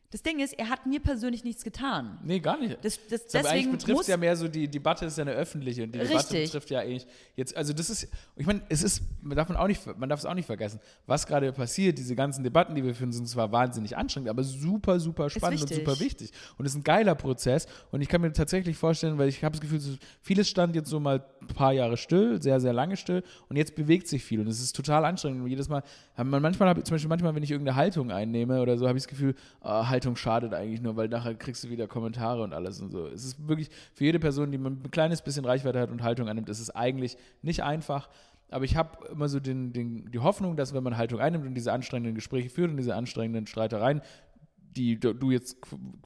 Das 0.10 0.24
Ding 0.24 0.39
ist, 0.39 0.53
er 0.53 0.70
hat 0.70 0.86
mir 0.86 1.01
persönlich 1.01 1.43
nichts 1.43 1.66
getan. 1.66 2.18
Nee, 2.24 2.39
gar 2.39 2.58
nicht. 2.58 2.78
Das, 2.82 2.97
das, 3.10 3.26
Das 3.26 3.36
aber 3.36 3.49
eigentlich 3.49 3.66
deswegen 3.66 3.72
betrifft 3.78 4.08
ja 4.08 4.16
mehr 4.16 4.38
so, 4.38 4.47
die 4.47 4.70
Debatte 4.70 5.05
ist 5.05 5.18
ja 5.18 5.24
eine 5.24 5.34
öffentliche 5.34 5.84
und 5.84 5.93
die 5.93 5.99
Debatte 5.99 6.16
Richtig. 6.16 6.45
betrifft 6.45 6.70
ja 6.70 6.80
eigentlich 6.80 7.05
jetzt, 7.36 7.58
also 7.58 7.74
das 7.74 7.89
ist, 7.89 8.08
ich 8.38 8.45
meine, 8.45 8.62
es 8.70 8.84
ist, 8.84 9.01
man 9.22 9.36
darf, 9.36 9.49
man, 9.49 9.58
auch 9.58 9.68
nicht, 9.68 9.86
man 9.99 10.08
darf 10.08 10.22
es 10.22 10.26
auch 10.26 10.34
nicht 10.34 10.45
vergessen, 10.45 10.80
was 11.08 11.28
gerade 11.28 11.51
passiert, 11.51 11.97
diese 11.97 12.16
ganzen 12.16 12.41
Debatten, 12.41 12.74
die 12.74 12.86
wir 12.86 12.95
führen, 12.95 13.12
sind 13.12 13.28
zwar 13.28 13.51
wahnsinnig 13.51 13.97
anstrengend, 13.97 14.30
aber 14.30 14.45
super, 14.45 14.97
super 15.01 15.30
spannend 15.30 15.62
und 15.62 15.74
super 15.74 15.99
wichtig. 15.99 16.32
Und 16.58 16.66
es 16.66 16.72
ist 16.72 16.78
ein 16.78 16.84
geiler 16.86 17.16
Prozess 17.16 17.68
und 17.91 17.99
ich 17.99 18.08
kann 18.08 18.22
mir 18.22 18.32
tatsächlich 18.32 18.78
vorstellen, 18.78 19.18
weil 19.18 19.28
ich 19.28 19.43
habe 19.43 19.58
das 19.58 19.62
Gefühl, 19.62 19.82
vieles 20.22 20.47
stand 20.47 20.74
jetzt 20.74 20.89
so 20.89 21.01
mal 21.01 21.22
ein 21.41 21.47
paar 21.47 21.74
Jahre 21.74 21.97
still, 21.97 22.41
sehr, 22.41 22.62
sehr 22.62 22.72
lange 22.72 22.95
still 22.95 23.26
und 23.49 23.58
jetzt 23.58 23.76
bewegt 23.76 24.08
sich 24.08 24.24
viel 24.24 24.39
und 24.39 24.47
es 24.47 24.62
ist 24.62 24.74
total 24.74 25.03
anstrengend 25.03 25.41
und 25.41 25.49
jedes 25.49 25.68
Mal, 25.68 25.84
man, 26.16 26.41
manchmal 26.41 26.70
habe 26.70 26.80
ich, 26.80 26.86
zum 26.86 26.95
Beispiel 26.95 27.10
manchmal, 27.10 27.36
wenn 27.36 27.43
ich 27.43 27.51
irgendeine 27.51 27.76
Haltung 27.76 28.10
einnehme 28.10 28.62
oder 28.62 28.78
so, 28.78 28.88
habe 28.88 28.97
ich 28.97 29.03
das 29.03 29.10
Gefühl, 29.10 29.36
ah, 29.60 29.96
Haltung 29.97 30.15
schadet 30.15 30.53
eigentlich 30.53 30.79
nur, 30.79 30.95
weil 30.95 31.07
nachher 31.07 31.33
kriegst 31.33 31.63
du 31.63 31.69
wieder 31.69 31.87
Kommentare 31.87 32.43
und 32.43 32.53
alles 32.53 32.79
und 32.79 32.91
so. 32.91 33.07
Es 33.07 33.25
ist 33.25 33.47
wirklich 33.47 33.69
für 33.93 34.03
jede 34.03 34.19
Person, 34.19 34.51
die 34.51 34.59
man 34.59 34.73
ein 34.83 34.91
kleines 34.91 35.23
bisschen 35.23 35.43
Reichweite 35.43 35.79
hat 35.79 35.89
und 35.89 36.03
Haltung 36.03 36.29
einnimmt, 36.29 36.49
ist 36.49 36.59
es 36.59 36.69
eigentlich 36.69 37.17
nicht 37.41 37.63
einfach. 37.63 38.09
Aber 38.51 38.63
ich 38.63 38.77
habe 38.77 39.07
immer 39.07 39.27
so 39.27 39.39
den, 39.39 39.73
den, 39.73 40.11
die 40.11 40.19
Hoffnung, 40.19 40.55
dass 40.55 40.75
wenn 40.75 40.83
man 40.83 40.97
Haltung 40.97 41.19
einnimmt 41.19 41.47
und 41.47 41.55
diese 41.55 41.73
anstrengenden 41.73 42.13
Gespräche 42.13 42.51
führt 42.51 42.69
und 42.69 42.77
diese 42.77 42.93
anstrengenden 42.93 43.47
Streitereien, 43.47 44.01
die 44.75 44.99
du 44.99 45.31
jetzt 45.31 45.57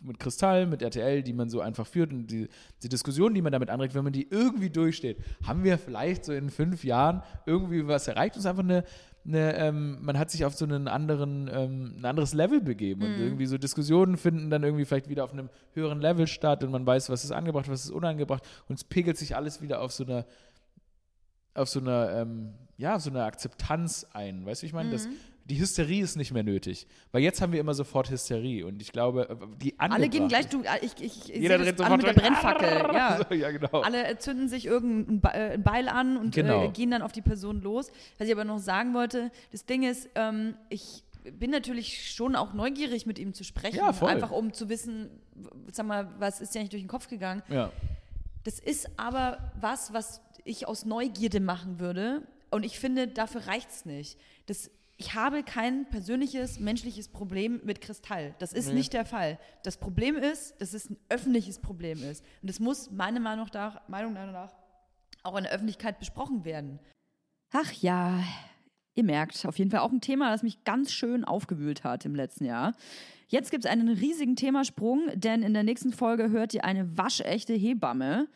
mit 0.02 0.18
Kristall, 0.18 0.66
mit 0.66 0.82
RTL, 0.82 1.22
die 1.24 1.34
man 1.34 1.50
so 1.50 1.60
einfach 1.60 1.86
führt 1.86 2.14
und 2.14 2.28
die, 2.28 2.48
die 2.82 2.88
Diskussion, 2.88 3.34
die 3.34 3.42
man 3.42 3.52
damit 3.52 3.70
anregt, 3.70 3.94
wenn 3.94 4.06
man 4.06 4.14
die 4.14 4.30
irgendwie 4.30 4.70
durchsteht, 4.70 5.18
haben 5.46 5.66
wir 5.66 5.78
vielleicht 5.78 6.24
so 6.24 6.32
in 6.32 6.50
fünf 6.50 6.86
Jahren 6.86 7.22
irgendwie 7.46 7.86
was 7.86 8.08
erreicht. 8.08 8.38
Ist 8.38 8.46
einfach 8.46 8.64
eine, 8.64 8.86
eine, 9.26 9.56
ähm, 9.56 10.00
man 10.02 10.18
hat 10.18 10.32
sich 10.32 10.46
auf 10.46 10.56
so 10.56 10.66
einen 10.66 10.88
anderen, 10.88 11.50
ähm, 11.54 11.96
ein 12.00 12.06
anderes 12.06 12.34
Level 12.34 12.62
begeben 12.62 13.04
und 13.04 13.16
Mhm. 13.18 13.24
irgendwie 13.24 13.46
so 13.46 13.58
Diskussionen 13.58 14.18
finden 14.18 14.50
dann 14.50 14.64
irgendwie 14.64 14.86
vielleicht 14.86 15.10
wieder 15.10 15.24
auf 15.24 15.32
einem 15.34 15.50
höheren 15.74 16.02
Level 16.02 16.28
statt 16.28 16.64
und 16.64 16.72
man 16.72 16.86
weiß, 16.86 17.10
was 17.10 17.24
ist 17.24 17.32
angebracht, 17.32 17.70
was 17.70 17.86
ist 17.86 17.92
unangebracht 17.92 18.44
und 18.68 18.76
es 18.76 18.84
pegelt 18.84 19.18
sich 19.18 19.36
alles 19.36 19.62
wieder 19.62 19.82
auf 19.82 19.92
so 19.92 20.04
einer 20.04 20.26
auf 21.54 21.68
so 21.68 21.82
einer, 21.82 22.12
ähm, 22.16 22.54
ja, 22.78 22.96
auf 22.96 23.02
so 23.02 23.10
einer 23.10 23.26
Akzeptanz 23.26 24.08
ein. 24.14 24.46
Weißt 24.46 24.62
du, 24.62 24.66
ich 24.68 24.72
meine, 24.74 24.90
das, 24.90 25.08
Mhm. 25.08 25.14
Die 25.46 25.60
Hysterie 25.60 26.04
ist 26.04 26.16
nicht 26.16 26.32
mehr 26.32 26.44
nötig. 26.44 26.88
Weil 27.12 27.22
jetzt 27.24 27.42
haben 27.42 27.52
wir 27.52 27.60
immer 27.60 27.74
sofort 27.74 28.10
Hysterie 28.10 28.64
und 28.66 28.82
ich 28.82 28.92
glaube, 28.92 29.30
äh, 29.30 29.36
die 29.62 29.80
Alle 29.80 30.08
gehen 30.10 30.28
gleich, 30.28 30.48
du, 30.48 30.64
ich, 30.82 30.94
ich, 31.02 31.30
ich 31.30 31.42
Jeder 31.42 31.58
dreht 31.58 31.80
das 31.80 31.86
an 31.88 32.00
sofort 32.00 32.16
mit 32.16 32.24
der. 32.24 32.30
Brennfackel. 32.30 32.70
Ja. 32.94 33.26
So, 33.28 33.34
ja, 33.36 33.52
genau. 33.52 33.82
Alle 33.82 34.18
zünden 34.20 34.48
sich 34.50 34.66
irgendein 34.66 35.22
äh, 35.34 35.58
Beil 35.58 35.88
an 35.90 36.18
und 36.18 36.34
Genau. 36.36 36.66
äh, 36.66 36.70
gehen 36.70 36.92
dann 36.92 37.02
auf 37.02 37.12
die 37.12 37.22
Person 37.22 37.62
los. 37.62 37.92
Was 38.18 38.28
ich 38.28 38.34
aber 38.34 38.46
noch 38.46 38.60
sagen 38.60 38.94
wollte, 38.94 39.32
das 39.52 39.66
Ding 39.66 39.84
ist, 39.84 40.10
ähm, 40.16 40.56
ich 40.70 41.04
bin 41.38 41.52
natürlich 41.52 42.12
schon 42.12 42.36
auch 42.36 42.54
neugierig, 42.54 43.06
mit 43.06 43.20
ihm 43.20 43.34
zu 43.34 43.44
sprechen. 43.44 43.78
Ja, 43.78 43.94
voll. 43.94 44.10
Einfach 44.10 44.32
um 44.32 44.54
zu 44.54 44.70
wissen, 44.70 45.10
sag 45.72 45.86
mal, 45.86 46.08
was 46.20 46.42
ist 46.42 46.54
dir 46.56 46.60
eigentlich 46.60 46.72
durch 46.72 46.84
den 46.84 46.88
Kopf 46.90 47.08
gegangen. 47.08 47.44
Ja. 47.50 47.72
Das 48.44 48.60
ist 48.60 48.90
aber 48.98 49.52
was, 49.60 49.94
was 49.94 50.22
ich 50.46 50.68
aus 50.68 50.86
Neugierde 50.86 51.40
machen 51.40 51.80
würde. 51.80 52.24
Und 52.50 52.66
ich 52.66 52.80
finde, 52.80 53.08
dafür 53.08 53.46
reicht 53.48 53.70
es 53.70 53.86
nicht. 53.86 54.18
Das, 54.48 54.72
ich 55.02 55.16
habe 55.16 55.42
kein 55.42 55.86
persönliches, 55.90 56.60
menschliches 56.60 57.08
Problem 57.10 57.60
mit 57.64 57.82
Kristall. 57.82 58.36
Das 58.38 58.54
ist 58.54 58.68
Nee. 58.68 58.76
nicht 58.76 58.94
der 58.94 59.04
Fall. 59.06 59.40
Das 59.64 59.78
Problem 59.78 60.16
ist, 60.16 60.60
dass 60.62 60.76
es 60.76 60.90
ein 60.92 60.98
öffentliches 61.10 61.60
Problem 61.60 62.04
ist. 62.04 62.24
Und 62.42 62.50
das 62.50 62.60
muss 62.60 62.92
meiner 62.92 63.20
Meinung 63.20 63.48
nach, 63.52 63.88
Meinung 63.88 64.14
nach 64.14 64.54
auch 65.24 65.36
in 65.38 65.44
der 65.44 65.54
Öffentlichkeit 65.54 65.98
besprochen 66.00 66.46
werden. 66.46 66.80
Ach 67.52 67.72
ja, 67.74 68.24
ihr 68.94 69.04
merkt, 69.04 69.46
auf 69.48 69.58
jeden 69.58 69.72
Fall 69.72 69.80
auch 69.82 69.92
ein 69.92 70.02
Thema, 70.02 70.30
das 70.32 70.44
mich 70.44 70.64
ganz 70.64 70.92
schön 70.94 71.26
aufgewühlt 71.26 71.84
hat 71.84 72.06
im 72.06 72.14
letzten 72.16 72.46
Jahr. 72.46 72.74
Jetzt 73.28 73.50
gibt 73.50 73.66
es 73.66 73.72
einen 73.72 73.90
riesigen 73.90 74.36
Themasprung, 74.36 75.10
denn 75.16 75.42
in 75.42 75.54
der 75.54 75.64
nächsten 75.64 75.94
Folge 75.94 76.30
hört 76.30 76.54
ihr 76.54 76.64
eine 76.64 76.98
waschechte 76.98 77.54
Hebamme. 77.54 78.28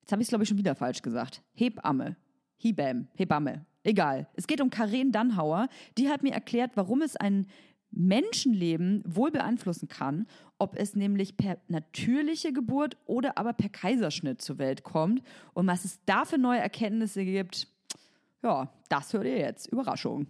Jetzt 0.00 0.12
habe 0.12 0.22
ich 0.22 0.26
es, 0.26 0.30
glaube 0.30 0.44
ich, 0.44 0.48
schon 0.48 0.58
wieder 0.58 0.74
falsch 0.74 1.02
gesagt. 1.02 1.42
Hebamme. 1.54 2.16
Hebam. 2.58 3.08
Hebamme. 3.14 3.66
Egal. 3.90 4.28
Es 4.34 4.46
geht 4.46 4.60
um 4.60 4.70
Karen 4.70 5.10
Dannhauer. 5.10 5.68
Die 5.98 6.08
hat 6.08 6.22
mir 6.22 6.32
erklärt, 6.32 6.76
warum 6.76 7.02
es 7.02 7.16
ein 7.16 7.48
Menschenleben 7.90 9.02
wohl 9.04 9.32
beeinflussen 9.32 9.88
kann, 9.88 10.28
ob 10.60 10.76
es 10.76 10.94
nämlich 10.94 11.36
per 11.36 11.58
natürliche 11.66 12.52
Geburt 12.52 12.96
oder 13.06 13.36
aber 13.36 13.52
per 13.52 13.68
Kaiserschnitt 13.68 14.40
zur 14.40 14.58
Welt 14.58 14.84
kommt 14.84 15.22
und 15.54 15.66
was 15.66 15.84
es 15.84 15.98
da 16.06 16.24
für 16.24 16.38
neue 16.38 16.60
Erkenntnisse 16.60 17.24
gibt. 17.24 17.66
Ja, 18.44 18.72
das 18.88 19.12
hört 19.12 19.24
ihr 19.24 19.38
jetzt. 19.38 19.66
Überraschung. 19.66 20.28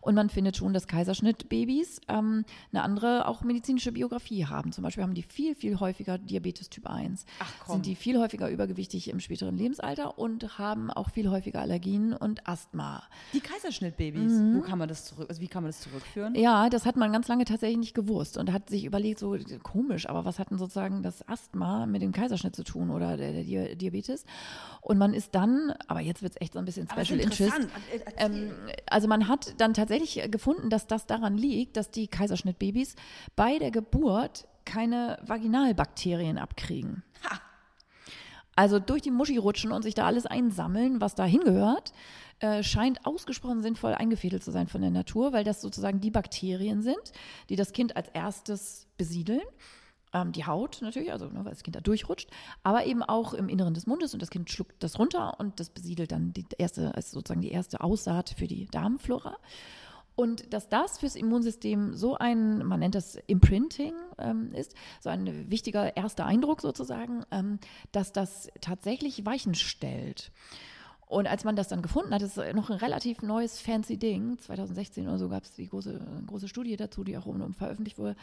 Und 0.00 0.14
man 0.16 0.28
findet 0.28 0.56
schon, 0.56 0.72
dass 0.72 0.86
Kaiserschnittbabys 0.88 2.00
ähm, 2.08 2.44
eine 2.72 2.82
andere 2.82 3.28
auch 3.28 3.42
medizinische 3.42 3.92
Biografie 3.92 4.44
haben. 4.46 4.72
Zum 4.72 4.82
Beispiel 4.82 5.04
haben 5.04 5.14
die 5.14 5.22
viel, 5.22 5.54
viel 5.54 5.78
häufiger 5.78 6.18
Diabetes 6.18 6.68
Typ 6.68 6.86
1. 6.88 7.24
Ach 7.38 7.52
komm. 7.64 7.74
Sind 7.74 7.86
die 7.86 7.94
viel 7.94 8.18
häufiger 8.18 8.48
übergewichtig 8.50 9.08
im 9.08 9.20
späteren 9.20 9.56
Lebensalter 9.56 10.18
und 10.18 10.58
haben 10.58 10.90
auch 10.90 11.10
viel 11.10 11.30
häufiger 11.30 11.60
Allergien 11.60 12.12
und 12.12 12.48
Asthma. 12.48 13.04
Die 13.32 13.40
Kaiserschnittbabys, 13.40 14.32
Mhm. 14.32 14.56
wo 14.56 14.60
kann 14.62 14.78
man 14.78 14.88
das 14.88 15.04
zurück, 15.04 15.26
also 15.28 15.40
wie 15.40 15.48
kann 15.48 15.62
man 15.62 15.70
das 15.70 15.80
zurückführen? 15.80 16.34
Ja, 16.34 16.68
das 16.70 16.84
hat 16.84 16.96
man 16.96 17.12
ganz 17.12 17.28
lange 17.28 17.44
tatsächlich 17.44 17.78
nicht 17.78 17.94
gewusst 17.94 18.36
und 18.36 18.52
hat 18.52 18.68
sich 18.70 18.84
überlegt, 18.84 19.18
so 19.20 19.36
komisch, 19.62 20.08
aber 20.08 20.24
was 20.24 20.38
hat 20.40 20.50
denn 20.50 20.58
sozusagen 20.58 21.02
das 21.02 21.26
Asthma 21.28 21.86
mit 21.86 22.02
dem 22.02 22.10
Kaiserschnitt 22.12 22.56
zu 22.56 22.64
tun 22.64 22.90
oder 22.90 23.16
der, 23.16 23.32
der 23.32 23.44
Dia- 23.44 23.74
Diabetes? 23.76 24.24
Und 24.80 24.98
man 24.98 25.14
ist 25.14 25.34
dann, 25.34 25.72
aber 25.86 26.00
jetzt 26.00 26.22
wird 26.22 26.32
es 26.32 26.40
echt 26.40 26.54
so 26.54 26.58
ein 26.58 26.64
bisschen 26.64 26.88
Special 26.88 27.20
Interest. 27.20 27.52
Äh, 27.92 28.00
erzähl. 28.04 28.36
Ähm, 28.48 28.52
also 28.90 29.06
man 29.06 29.28
hat 29.28 29.54
dann 29.60 29.67
tatsächlich 29.74 30.30
gefunden, 30.30 30.70
dass 30.70 30.86
das 30.86 31.06
daran 31.06 31.36
liegt, 31.36 31.76
dass 31.76 31.90
die 31.90 32.08
Kaiserschnittbabys 32.08 32.96
bei 33.36 33.58
der 33.58 33.70
Geburt 33.70 34.46
keine 34.64 35.18
Vaginalbakterien 35.22 36.38
abkriegen. 36.38 37.02
Also 38.54 38.80
durch 38.80 39.02
die 39.02 39.12
Muschi 39.12 39.36
rutschen 39.36 39.70
und 39.70 39.82
sich 39.82 39.94
da 39.94 40.06
alles 40.06 40.26
einsammeln, 40.26 41.00
was 41.00 41.14
da 41.14 41.24
hingehört, 41.24 41.92
äh, 42.40 42.62
scheint 42.62 43.06
ausgesprochen 43.06 43.62
sinnvoll 43.62 43.94
eingefädelt 43.94 44.42
zu 44.42 44.50
sein 44.50 44.66
von 44.66 44.80
der 44.80 44.90
Natur, 44.90 45.32
weil 45.32 45.44
das 45.44 45.60
sozusagen 45.60 46.00
die 46.00 46.10
Bakterien 46.10 46.82
sind, 46.82 47.12
die 47.50 47.56
das 47.56 47.72
Kind 47.72 47.96
als 47.96 48.08
erstes 48.08 48.88
besiedeln. 48.96 49.42
Ähm, 50.12 50.32
die 50.32 50.46
Haut 50.46 50.78
natürlich, 50.80 51.12
also 51.12 51.26
ne, 51.26 51.44
weil 51.44 51.52
das 51.52 51.62
Kind 51.62 51.76
da 51.76 51.80
durchrutscht, 51.80 52.30
aber 52.62 52.86
eben 52.86 53.02
auch 53.02 53.34
im 53.34 53.48
Inneren 53.48 53.74
des 53.74 53.86
Mundes 53.86 54.14
und 54.14 54.22
das 54.22 54.30
Kind 54.30 54.50
schluckt 54.50 54.82
das 54.82 54.98
runter 54.98 55.38
und 55.38 55.60
das 55.60 55.70
besiedelt 55.70 56.12
dann 56.12 56.32
die 56.32 56.46
erste, 56.56 56.94
also 56.94 57.14
sozusagen 57.18 57.42
die 57.42 57.52
erste 57.52 57.80
Aussaat 57.80 58.30
für 58.30 58.46
die 58.46 58.66
Darmflora. 58.66 59.36
Und 60.18 60.52
dass 60.52 60.68
das 60.68 60.98
fürs 60.98 61.14
Immunsystem 61.14 61.94
so 61.94 62.16
ein, 62.16 62.64
man 62.66 62.80
nennt 62.80 62.96
das 62.96 63.14
Imprinting, 63.28 63.94
ähm, 64.18 64.50
ist, 64.52 64.74
so 65.00 65.10
ein 65.10 65.48
wichtiger 65.48 65.96
erster 65.96 66.26
Eindruck 66.26 66.60
sozusagen, 66.60 67.24
ähm, 67.30 67.60
dass 67.92 68.12
das 68.12 68.50
tatsächlich 68.60 69.24
Weichen 69.24 69.54
stellt. 69.54 70.32
Und 71.08 71.26
als 71.26 71.44
man 71.44 71.56
das 71.56 71.68
dann 71.68 71.80
gefunden 71.80 72.12
hat, 72.12 72.20
das 72.20 72.36
ist 72.36 72.54
noch 72.54 72.68
ein 72.68 72.76
relativ 72.76 73.22
neues, 73.22 73.60
fancy 73.60 73.96
Ding, 73.96 74.38
2016 74.38 75.08
oder 75.08 75.18
so 75.18 75.30
gab 75.30 75.44
es 75.44 75.54
die 75.54 75.66
große, 75.66 76.00
große 76.26 76.48
Studie 76.48 76.76
dazu, 76.76 77.02
die 77.02 77.16
auch 77.16 77.24
um 77.24 77.54
veröffentlicht 77.54 77.98
wurde, 77.98 78.14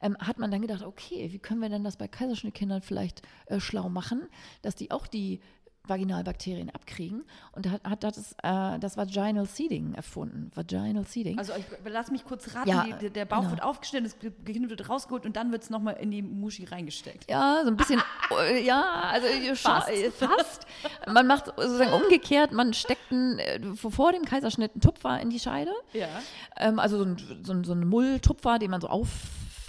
ähm, 0.00 0.16
hat 0.18 0.38
man 0.38 0.50
dann 0.50 0.60
gedacht, 0.60 0.82
okay, 0.82 1.32
wie 1.32 1.38
können 1.38 1.60
wir 1.60 1.68
denn 1.68 1.84
das 1.84 1.96
bei 1.96 2.08
Kaiserschnittkindern 2.08 2.82
vielleicht 2.82 3.22
äh, 3.46 3.60
schlau 3.60 3.88
machen, 3.88 4.22
dass 4.62 4.74
die 4.74 4.90
auch 4.90 5.06
die 5.06 5.40
Vaginalbakterien 5.86 6.70
abkriegen 6.70 7.24
und 7.52 7.70
hat, 7.70 7.82
hat 7.84 8.04
das, 8.04 8.32
äh, 8.42 8.78
das 8.78 8.96
Vaginal 8.96 9.46
Seeding 9.46 9.94
erfunden. 9.94 10.50
Vaginal 10.54 11.04
Seeding. 11.06 11.38
Also 11.38 11.52
ich, 11.58 11.64
lass 11.84 12.10
mich 12.10 12.24
kurz 12.24 12.54
raten, 12.54 12.68
Ja, 12.68 12.86
die, 13.00 13.10
der- 13.10 13.24
Bauch 13.24 13.38
genau. 13.40 13.50
wird 13.50 13.62
aufgeschnitten, 13.62 14.04
das 14.10 14.18
Kind 14.44 14.68
wird 14.70 14.88
rausgeholt 14.88 15.24
und 15.26 15.36
dann 15.36 15.50
wird 15.52 15.62
es 15.64 15.70
nochmal 15.70 15.96
in 16.00 16.10
die 16.10 16.22
Muschi 16.22 16.64
reingesteckt. 16.64 17.30
Ja, 17.30 17.60
so 17.64 17.68
ein 17.70 17.76
bisschen, 17.76 18.00
äh, 18.48 18.62
ja, 18.64 18.82
also 19.10 19.26
äh, 19.26 19.54
Fast. 19.56 19.88
fast. 19.90 20.16
fast. 20.18 20.66
Man 21.12 21.26
macht 21.26 21.46
sozusagen 21.46 21.92
umgekehrt, 21.92 22.52
man 22.52 22.72
steckt 22.74 23.10
einen, 23.10 23.38
äh, 23.38 23.60
vor 23.76 24.12
dem 24.12 24.24
Kaiserschnitt 24.24 24.72
einen 24.74 24.80
Tupfer 24.80 25.20
in 25.20 25.30
die 25.30 25.40
Scheide. 25.40 25.72
Ja. 25.92 26.08
Ähm, 26.58 26.78
also 26.78 26.98
so 26.98 27.04
ein, 27.04 27.42
so, 27.42 27.52
ein, 27.52 27.64
so 27.64 27.72
ein 27.72 27.86
Mulltupfer, 27.88 28.58
den 28.58 28.70
man 28.70 28.80
so 28.80 28.88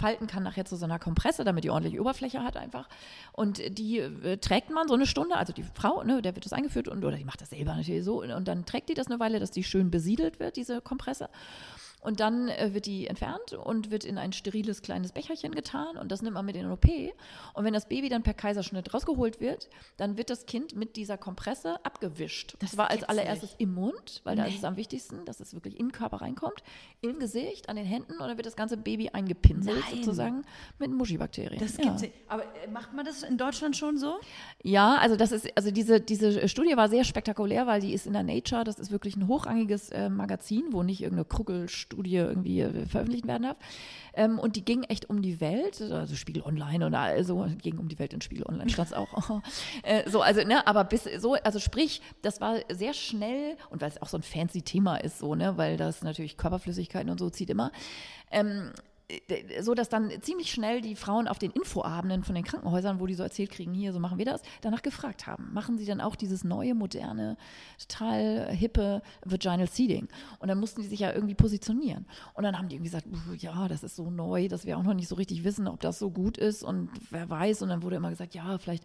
auffalten 0.04 0.26
kann 0.26 0.42
nachher 0.42 0.64
zu 0.64 0.76
so 0.76 0.84
einer 0.84 0.98
Kompresse, 0.98 1.44
damit 1.44 1.64
die 1.64 1.70
ordentliche 1.70 2.00
Oberfläche 2.00 2.42
hat 2.42 2.56
einfach. 2.56 2.88
Und 3.32 3.78
die 3.78 3.98
äh, 3.98 4.36
trägt 4.36 4.70
man 4.70 4.86
so 4.86 4.94
eine 4.94 5.06
Stunde, 5.06 5.36
also 5.36 5.52
die 5.52 5.62
Frau, 5.62 6.02
ne, 6.04 6.20
der 6.20 6.34
wird 6.34 6.44
das 6.44 6.52
eingeführt 6.52 6.88
und 6.88 7.04
oder 7.04 7.16
die 7.16 7.24
macht 7.24 7.40
das 7.40 7.50
selber 7.50 7.74
natürlich 7.74 8.04
so 8.04 8.22
und 8.22 8.46
dann 8.46 8.66
trägt 8.66 8.88
die 8.88 8.94
das 8.94 9.06
eine 9.06 9.18
Weile, 9.18 9.40
dass 9.40 9.50
die 9.50 9.64
schön 9.64 9.90
besiedelt 9.90 10.40
wird, 10.40 10.56
diese 10.56 10.80
Kompresse. 10.80 11.28
Und 12.04 12.20
dann 12.20 12.48
äh, 12.48 12.74
wird 12.74 12.86
die 12.86 13.06
entfernt 13.06 13.54
und 13.54 13.90
wird 13.90 14.04
in 14.04 14.18
ein 14.18 14.32
steriles 14.32 14.82
kleines 14.82 15.12
Becherchen 15.12 15.54
getan 15.54 15.96
und 15.96 16.12
das 16.12 16.20
nimmt 16.22 16.34
man 16.34 16.44
mit 16.44 16.54
in 16.54 16.62
den 16.62 16.70
OP. 16.70 16.84
Und 17.54 17.64
wenn 17.64 17.72
das 17.72 17.88
Baby 17.88 18.10
dann 18.10 18.22
per 18.22 18.34
Kaiserschnitt 18.34 18.92
rausgeholt 18.92 19.40
wird, 19.40 19.68
dann 19.96 20.16
wird 20.18 20.28
das 20.30 20.44
Kind 20.46 20.76
mit 20.76 20.96
dieser 20.96 21.16
Kompresse 21.16 21.82
abgewischt. 21.84 22.56
Das, 22.58 22.76
war 22.76 22.90
als 22.90 23.02
allererstes 23.04 23.52
nicht. 23.52 23.60
im 23.62 23.74
Mund, 23.74 24.20
weil 24.24 24.36
da 24.36 24.44
Nee. 24.44 24.50
ist 24.50 24.58
es 24.58 24.64
am 24.64 24.76
wichtigsten, 24.76 25.24
dass 25.24 25.40
es 25.40 25.54
wirklich 25.54 25.80
in 25.80 25.86
den 25.86 25.92
Körper 25.92 26.18
reinkommt, 26.20 26.62
im 27.00 27.18
Gesicht, 27.18 27.68
an 27.68 27.76
den 27.76 27.86
Händen 27.86 28.12
und 28.12 28.28
dann 28.28 28.36
wird 28.36 28.46
das 28.46 28.56
ganze 28.56 28.76
Baby 28.76 29.08
eingepinselt 29.08 29.82
Nein. 29.90 29.96
sozusagen 29.96 30.42
mit 30.78 30.90
Muschibakterien. 30.90 31.58
Das 31.58 31.78
ja. 31.78 31.84
gibt's 31.84 32.02
nicht. 32.02 32.14
Aber 32.28 32.42
äh, 32.42 32.68
macht 32.70 32.92
man 32.92 33.06
das 33.06 33.22
in 33.22 33.38
Deutschland 33.38 33.76
schon 33.76 33.96
so? 33.96 34.16
Ja, 34.62 34.96
also 34.96 35.16
das 35.16 35.32
ist, 35.32 35.48
also 35.56 35.70
diese, 35.70 36.00
diese 36.00 36.48
Studie 36.48 36.76
war 36.76 36.88
sehr 36.90 37.04
spektakulär, 37.04 37.66
weil 37.66 37.80
die 37.80 37.94
ist 37.94 38.06
in 38.06 38.12
der 38.12 38.22
Nature, 38.22 38.62
das 38.64 38.78
ist 38.78 38.90
wirklich 38.90 39.16
ein 39.16 39.26
hochrangiges 39.26 39.88
äh, 39.90 40.10
Magazin, 40.10 40.64
wo 40.70 40.82
nicht 40.82 41.00
irgendeine 41.00 41.24
Kruckelstudie 41.94 42.16
irgendwie 42.16 42.60
äh, 42.60 42.86
veröffentlicht 42.86 43.26
werden 43.26 43.44
darf. 43.44 43.56
Ähm, 44.14 44.38
und 44.38 44.56
die 44.56 44.64
ging 44.64 44.84
echt 44.84 45.10
um 45.10 45.22
die 45.22 45.40
Welt, 45.40 45.80
also 45.80 46.14
Spiegel 46.14 46.42
Online 46.42 46.86
und 46.86 46.94
also 46.94 47.46
ging 47.62 47.78
um 47.78 47.88
die 47.88 47.98
Welt 47.98 48.12
in 48.12 48.20
Spiegel 48.20 48.46
Online 48.46 48.68
stand 48.70 48.88
es 48.88 48.94
auch. 48.94 49.42
äh, 49.82 50.08
so, 50.08 50.20
also, 50.20 50.42
ne, 50.42 50.66
aber 50.66 50.84
bis 50.84 51.04
so, 51.18 51.34
also 51.34 51.58
sprich, 51.58 52.00
das 52.22 52.40
war 52.40 52.56
sehr 52.72 52.94
schnell 52.94 53.56
und 53.70 53.80
weil 53.80 53.88
es 53.88 54.00
auch 54.00 54.08
so 54.08 54.18
ein 54.18 54.22
fancy 54.22 54.62
Thema 54.62 54.96
ist, 54.96 55.18
so, 55.18 55.34
ne, 55.34 55.56
weil 55.56 55.76
das 55.76 56.02
natürlich 56.02 56.36
Körperflüssigkeiten 56.36 57.10
und 57.10 57.18
so 57.18 57.30
zieht 57.30 57.50
immer. 57.50 57.72
Ähm, 58.30 58.70
äh, 58.76 58.93
so 59.60 59.74
dass 59.74 59.88
dann 59.88 60.10
ziemlich 60.22 60.50
schnell 60.50 60.80
die 60.80 60.96
Frauen 60.96 61.28
auf 61.28 61.38
den 61.38 61.50
Infoabenden 61.50 62.24
von 62.24 62.34
den 62.34 62.44
Krankenhäusern, 62.44 63.00
wo 63.00 63.06
die 63.06 63.14
so 63.14 63.22
erzählt 63.22 63.50
kriegen, 63.50 63.74
hier, 63.74 63.92
so 63.92 64.00
machen 64.00 64.18
wir 64.18 64.24
das, 64.24 64.40
danach 64.62 64.82
gefragt 64.82 65.26
haben. 65.26 65.52
Machen 65.52 65.76
sie 65.76 65.84
dann 65.84 66.00
auch 66.00 66.16
dieses 66.16 66.42
neue, 66.42 66.74
moderne, 66.74 67.36
total 67.78 68.50
hippe 68.50 69.02
Vaginal 69.24 69.68
Seeding? 69.68 70.08
Und 70.38 70.48
dann 70.48 70.58
mussten 70.58 70.80
die 70.80 70.88
sich 70.88 71.00
ja 71.00 71.12
irgendwie 71.12 71.34
positionieren. 71.34 72.06
Und 72.32 72.44
dann 72.44 72.58
haben 72.58 72.68
die 72.68 72.76
irgendwie 72.76 72.90
gesagt, 72.90 73.06
"Uh, 73.06 73.34
ja, 73.34 73.68
das 73.68 73.82
ist 73.82 73.96
so 73.96 74.10
neu, 74.10 74.48
dass 74.48 74.64
wir 74.64 74.78
auch 74.78 74.82
noch 74.82 74.94
nicht 74.94 75.08
so 75.08 75.16
richtig 75.16 75.44
wissen, 75.44 75.68
ob 75.68 75.80
das 75.80 75.98
so 75.98 76.10
gut 76.10 76.38
ist 76.38 76.62
und 76.62 76.88
wer 77.10 77.28
weiß. 77.28 77.62
Und 77.62 77.68
dann 77.68 77.82
wurde 77.82 77.96
immer 77.96 78.10
gesagt, 78.10 78.34
ja, 78.34 78.56
vielleicht 78.58 78.84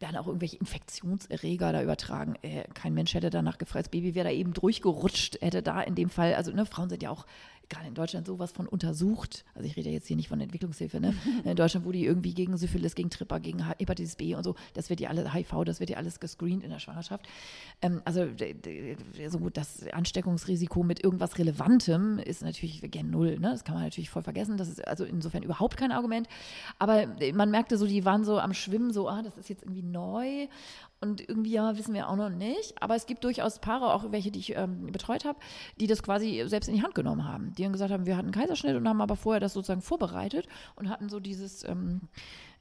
werden 0.00 0.16
auch 0.16 0.26
irgendwelche 0.26 0.56
Infektionserreger 0.56 1.72
da 1.72 1.82
übertragen. 1.82 2.36
Äh, 2.42 2.64
kein 2.74 2.94
Mensch 2.94 3.14
hätte 3.14 3.30
danach 3.30 3.58
gefragt, 3.58 3.86
das 3.86 3.90
Baby 3.90 4.14
wäre 4.14 4.28
da 4.28 4.34
eben 4.34 4.52
durchgerutscht, 4.52 5.40
hätte 5.42 5.62
da 5.62 5.80
in 5.82 5.94
dem 5.94 6.08
Fall, 6.08 6.34
also 6.34 6.52
ne, 6.52 6.64
Frauen 6.66 6.88
sind 6.88 7.02
ja 7.02 7.10
auch 7.10 7.26
gerade 7.70 7.86
in 7.86 7.94
Deutschland 7.94 8.26
sowas 8.26 8.52
von 8.52 8.66
untersucht. 8.66 9.44
Also 9.54 9.66
ich 9.66 9.76
rede 9.76 9.88
jetzt 9.88 10.06
hier 10.06 10.16
nicht 10.16 10.28
von 10.28 10.40
Entwicklungshilfe, 10.40 11.00
ne? 11.00 11.14
In 11.44 11.56
Deutschland, 11.56 11.86
wo 11.86 11.92
die 11.92 12.04
irgendwie 12.04 12.34
gegen 12.34 12.56
Syphilis, 12.56 12.94
gegen 12.94 13.08
Tripper, 13.08 13.40
gegen 13.40 13.66
Hepatitis 13.66 14.16
B 14.16 14.34
und 14.34 14.42
so, 14.42 14.56
das 14.74 14.90
wird 14.90 15.00
ja 15.00 15.08
alle 15.08 15.32
HIV, 15.32 15.64
das 15.64 15.80
wird 15.80 15.90
ja 15.90 15.96
alles 15.96 16.20
gescreent 16.20 16.62
in 16.62 16.70
der 16.70 16.78
Schwangerschaft. 16.78 17.26
Ähm, 17.80 18.02
also 18.04 18.26
so 19.28 19.38
gut, 19.38 19.56
das 19.56 19.86
Ansteckungsrisiko 19.88 20.82
mit 20.82 21.02
irgendwas 21.02 21.38
Relevantem 21.38 22.18
ist 22.18 22.42
natürlich 22.42 22.82
gen 22.90 23.10
Null. 23.10 23.38
Ne? 23.38 23.50
Das 23.50 23.64
kann 23.64 23.74
man 23.74 23.84
natürlich 23.84 24.10
voll 24.10 24.22
vergessen. 24.22 24.56
Das 24.56 24.68
ist 24.68 24.86
also 24.86 25.04
insofern 25.04 25.42
überhaupt 25.42 25.76
kein 25.76 25.92
Argument. 25.92 26.28
Aber 26.78 27.06
man 27.32 27.50
merkte 27.50 27.78
so, 27.78 27.86
die 27.86 28.04
waren 28.04 28.24
so 28.24 28.38
am 28.38 28.52
Schwimmen, 28.52 28.92
so, 28.92 29.08
ah, 29.08 29.22
das 29.22 29.38
ist 29.38 29.48
jetzt 29.48 29.62
irgendwie 29.62 29.82
neu. 29.82 30.48
Und 31.02 31.26
irgendwie, 31.26 31.52
ja, 31.52 31.78
wissen 31.78 31.94
wir 31.94 32.08
auch 32.08 32.16
noch 32.16 32.28
nicht. 32.28 32.74
Aber 32.82 32.94
es 32.94 33.06
gibt 33.06 33.24
durchaus 33.24 33.58
Paare, 33.58 33.94
auch 33.94 34.12
welche, 34.12 34.30
die 34.30 34.40
ich 34.40 34.56
ähm, 34.56 34.92
betreut 34.92 35.24
habe, 35.24 35.38
die 35.80 35.86
das 35.86 36.02
quasi 36.02 36.42
selbst 36.46 36.68
in 36.68 36.74
die 36.74 36.82
Hand 36.82 36.94
genommen 36.94 37.26
haben. 37.26 37.54
Die 37.54 37.62
dann 37.62 37.72
gesagt 37.72 37.90
haben, 37.90 38.04
wir 38.04 38.16
hatten 38.16 38.26
einen 38.26 38.34
Kaiserschnitt 38.34 38.76
und 38.76 38.86
haben 38.86 39.00
aber 39.00 39.16
vorher 39.16 39.40
das 39.40 39.54
sozusagen 39.54 39.80
vorbereitet 39.80 40.46
und 40.76 40.90
hatten 40.90 41.08
so 41.08 41.18
dieses, 41.18 41.64
ähm, 41.64 42.02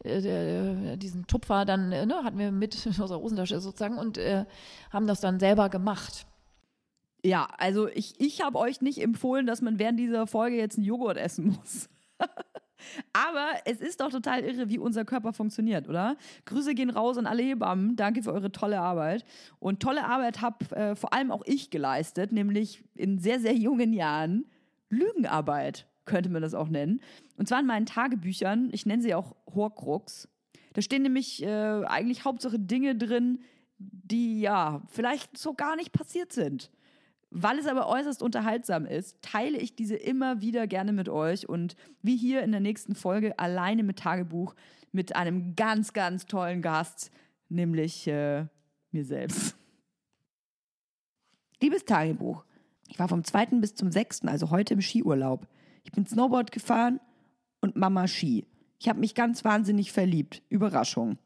äh, 0.04 0.96
diesen 0.96 1.28
Tupfer 1.28 1.66
dann, 1.66 1.92
äh, 1.92 2.06
ne, 2.06 2.24
hatten 2.24 2.38
wir 2.40 2.52
mit 2.52 2.88
aus 3.00 3.10
der 3.10 3.20
Hosentasche 3.20 3.60
sozusagen 3.60 3.98
und 3.98 4.18
äh, 4.18 4.46
haben 4.90 5.08
das 5.08 5.20
dann 5.20 5.40
selber 5.42 5.68
gemacht. 5.68 6.26
Ja, 7.26 7.50
also 7.58 7.90
ich, 7.90 8.22
ich 8.22 8.42
habe 8.42 8.58
euch 8.58 8.80
nicht 8.80 9.02
empfohlen, 9.02 9.46
dass 9.48 9.62
man 9.62 9.80
während 9.80 10.00
dieser 10.00 10.28
Folge 10.28 10.56
jetzt 10.56 10.78
einen 10.78 10.86
Joghurt 10.86 11.18
essen 11.18 11.48
muss. 11.48 11.90
Aber 13.14 13.50
es 13.66 13.82
ist 13.82 14.02
doch 14.02 14.10
total 14.10 14.44
irre, 14.44 14.70
wie 14.70 14.80
unser 14.80 15.06
Körper 15.06 15.34
funktioniert, 15.34 15.88
oder? 15.90 16.18
Grüße 16.46 16.74
gehen 16.76 16.90
raus 16.90 17.18
an 17.18 17.26
alle 17.26 17.44
Hebammen. 17.44 17.96
Danke 17.96 18.24
für 18.24 18.34
eure 18.34 18.52
tolle 18.52 18.80
Arbeit. 18.80 19.26
Und 19.60 19.82
tolle 19.82 20.06
Arbeit 20.06 20.42
habe 20.42 20.76
äh, 20.76 20.96
vor 20.96 21.14
allem 21.14 21.32
auch 21.32 21.44
ich 21.46 21.70
geleistet, 21.70 22.32
nämlich 22.32 22.84
in 22.96 23.20
sehr, 23.20 23.40
sehr 23.40 23.56
jungen 23.56 23.94
Jahren 23.94 24.46
Lügenarbeit, 24.90 25.88
könnte 26.06 26.30
man 26.30 26.42
das 26.42 26.54
auch 26.54 26.70
nennen. 26.70 27.02
Und 27.38 27.48
zwar 27.48 27.60
in 27.60 27.66
meinen 27.68 27.86
Tagebüchern. 27.86 28.70
Ich 28.72 28.86
nenne 28.86 29.02
sie 29.02 29.14
auch 29.14 29.36
Horcrux. 29.54 30.28
Da 30.74 30.82
stehen 30.82 31.04
nämlich 31.04 31.44
äh, 31.44 31.84
eigentlich 31.86 32.26
Hauptsache 32.26 32.60
Dinge 32.60 32.96
drin, 32.96 33.40
die 33.78 34.42
ja 34.42 34.82
vielleicht 34.90 35.38
so 35.38 35.54
gar 35.54 35.76
nicht 35.76 35.92
passiert 35.92 36.34
sind. 36.34 36.70
Weil 37.32 37.60
es 37.60 37.68
aber 37.68 37.88
äußerst 37.88 38.24
unterhaltsam 38.24 38.86
ist, 38.86 39.22
teile 39.22 39.58
ich 39.58 39.76
diese 39.76 39.96
immer 39.96 40.42
wieder 40.42 40.66
gerne 40.66 40.94
mit 40.94 41.10
euch 41.10 41.48
und 41.48 41.76
wie 42.02 42.18
hier 42.18 42.42
in 42.42 42.52
der 42.52 42.62
nächsten 42.62 42.96
Folge 42.96 43.38
alleine 43.38 43.84
mit 43.84 44.00
Tagebuch 44.00 44.56
mit 44.92 45.16
einem 45.16 45.56
ganz, 45.56 45.94
ganz 45.94 46.26
tollen 46.26 46.62
Gast, 46.62 47.12
nämlich 47.50 48.08
äh, 48.08 48.46
mir 48.92 49.06
selbst. 49.06 49.56
Liebes 51.62 51.86
Tagebuch, 51.86 52.44
ich 52.88 52.98
war 53.00 53.08
vom 53.08 53.24
2. 53.24 53.46
bis 53.60 53.76
zum 53.76 53.92
6., 53.92 54.26
also 54.26 54.50
heute 54.50 54.74
im 54.74 54.82
Skiurlaub. 54.82 55.48
Ich 55.84 55.92
bin 55.92 56.06
Snowboard 56.06 56.52
gefahren 56.52 57.00
und 57.62 57.76
Mama 57.76 58.08
Ski. 58.08 58.48
Ich 58.80 58.88
habe 58.88 59.00
mich 59.00 59.14
ganz 59.14 59.44
wahnsinnig 59.44 59.92
verliebt. 59.92 60.42
Überraschung. 60.50 61.18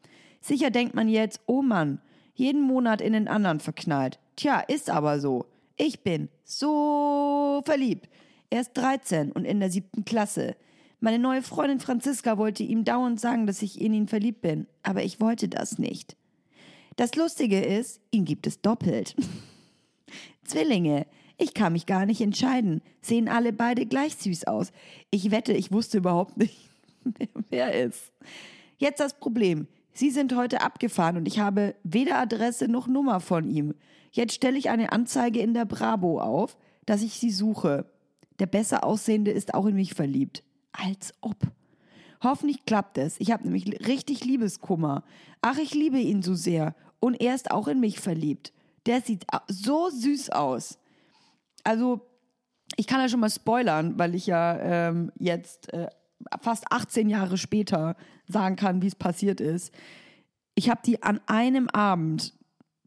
Sicher 0.41 0.71
denkt 0.71 0.95
man 0.95 1.07
jetzt, 1.07 1.41
oh 1.45 1.61
Mann, 1.61 2.01
jeden 2.33 2.61
Monat 2.61 2.99
in 2.99 3.13
den 3.13 3.27
anderen 3.27 3.59
verknallt. 3.59 4.19
Tja, 4.35 4.59
ist 4.59 4.89
aber 4.89 5.19
so. 5.19 5.45
Ich 5.77 6.03
bin 6.03 6.29
so 6.43 7.61
verliebt. 7.65 8.09
Er 8.49 8.61
ist 8.61 8.73
13 8.73 9.31
und 9.31 9.45
in 9.45 9.59
der 9.59 9.71
siebten 9.71 10.05
Klasse. 10.05 10.55
Meine 10.99 11.19
neue 11.19 11.41
Freundin 11.41 11.79
Franziska 11.79 12.37
wollte 12.37 12.63
ihm 12.63 12.85
dauernd 12.85 13.19
sagen, 13.19 13.47
dass 13.47 13.61
ich 13.61 13.81
in 13.81 13.93
ihn 13.93 14.07
verliebt 14.07 14.41
bin, 14.41 14.67
aber 14.83 15.03
ich 15.03 15.19
wollte 15.19 15.49
das 15.49 15.79
nicht. 15.79 16.15
Das 16.95 17.15
Lustige 17.15 17.59
ist, 17.59 17.99
ihn 18.11 18.25
gibt 18.25 18.45
es 18.45 18.61
doppelt. 18.61 19.15
Zwillinge. 20.43 21.07
Ich 21.37 21.55
kann 21.55 21.73
mich 21.73 21.87
gar 21.87 22.05
nicht 22.05 22.21
entscheiden. 22.21 22.81
Sehen 23.01 23.27
alle 23.27 23.51
beide 23.51 23.85
gleich 23.87 24.15
süß 24.15 24.45
aus. 24.45 24.71
Ich 25.09 25.31
wette, 25.31 25.53
ich 25.53 25.71
wusste 25.71 25.97
überhaupt 25.97 26.37
nicht, 26.37 26.69
wer 27.49 27.73
er 27.73 27.85
ist. 27.85 28.13
Jetzt 28.77 28.99
das 28.99 29.19
Problem. 29.19 29.67
Sie 29.93 30.11
sind 30.11 30.35
heute 30.35 30.61
abgefahren 30.61 31.17
und 31.17 31.27
ich 31.27 31.39
habe 31.39 31.75
weder 31.83 32.19
Adresse 32.19 32.67
noch 32.67 32.87
Nummer 32.87 33.19
von 33.19 33.49
ihm. 33.49 33.73
Jetzt 34.13 34.35
stelle 34.35 34.59
ich 34.59 34.69
eine 34.69 34.91
Anzeige 34.91 35.39
in 35.39 35.55
der 35.55 35.65
Bravo 35.65 36.21
auf, 36.21 36.55
dass 36.85 37.01
ich 37.01 37.15
sie 37.15 37.31
suche. 37.31 37.85
Der 38.39 38.45
besser 38.45 38.83
aussehende 38.83 39.31
ist 39.31 39.55
auch 39.55 39.65
in 39.65 39.75
mich 39.75 39.95
verliebt. 39.95 40.43
Als 40.71 41.13
ob. 41.21 41.35
Hoffentlich 42.21 42.63
klappt 42.65 42.99
es. 42.99 43.19
Ich 43.19 43.31
habe 43.31 43.43
nämlich 43.43 43.87
richtig 43.87 44.23
Liebeskummer. 44.23 45.03
Ach, 45.41 45.57
ich 45.57 45.73
liebe 45.73 45.97
ihn 45.97 46.21
so 46.21 46.35
sehr. 46.35 46.75
Und 46.99 47.19
er 47.19 47.33
ist 47.33 47.51
auch 47.51 47.67
in 47.67 47.79
mich 47.79 47.99
verliebt. 47.99 48.53
Der 48.85 49.01
sieht 49.01 49.25
so 49.47 49.89
süß 49.89 50.29
aus. 50.29 50.77
Also, 51.63 52.01
ich 52.75 52.85
kann 52.85 53.01
ja 53.01 53.09
schon 53.09 53.19
mal 53.19 53.29
spoilern, 53.31 53.97
weil 53.97 54.13
ich 54.13 54.27
ja 54.27 54.57
ähm, 54.59 55.11
jetzt 55.17 55.73
äh, 55.73 55.87
fast 56.39 56.71
18 56.71 57.09
Jahre 57.09 57.37
später 57.37 57.95
sagen 58.27 58.57
kann, 58.57 58.81
wie 58.81 58.87
es 58.87 58.95
passiert 58.95 59.41
ist. 59.41 59.73
Ich 60.55 60.69
habe 60.69 60.81
die 60.85 61.01
an 61.01 61.19
einem 61.25 61.67
Abend 61.69 62.33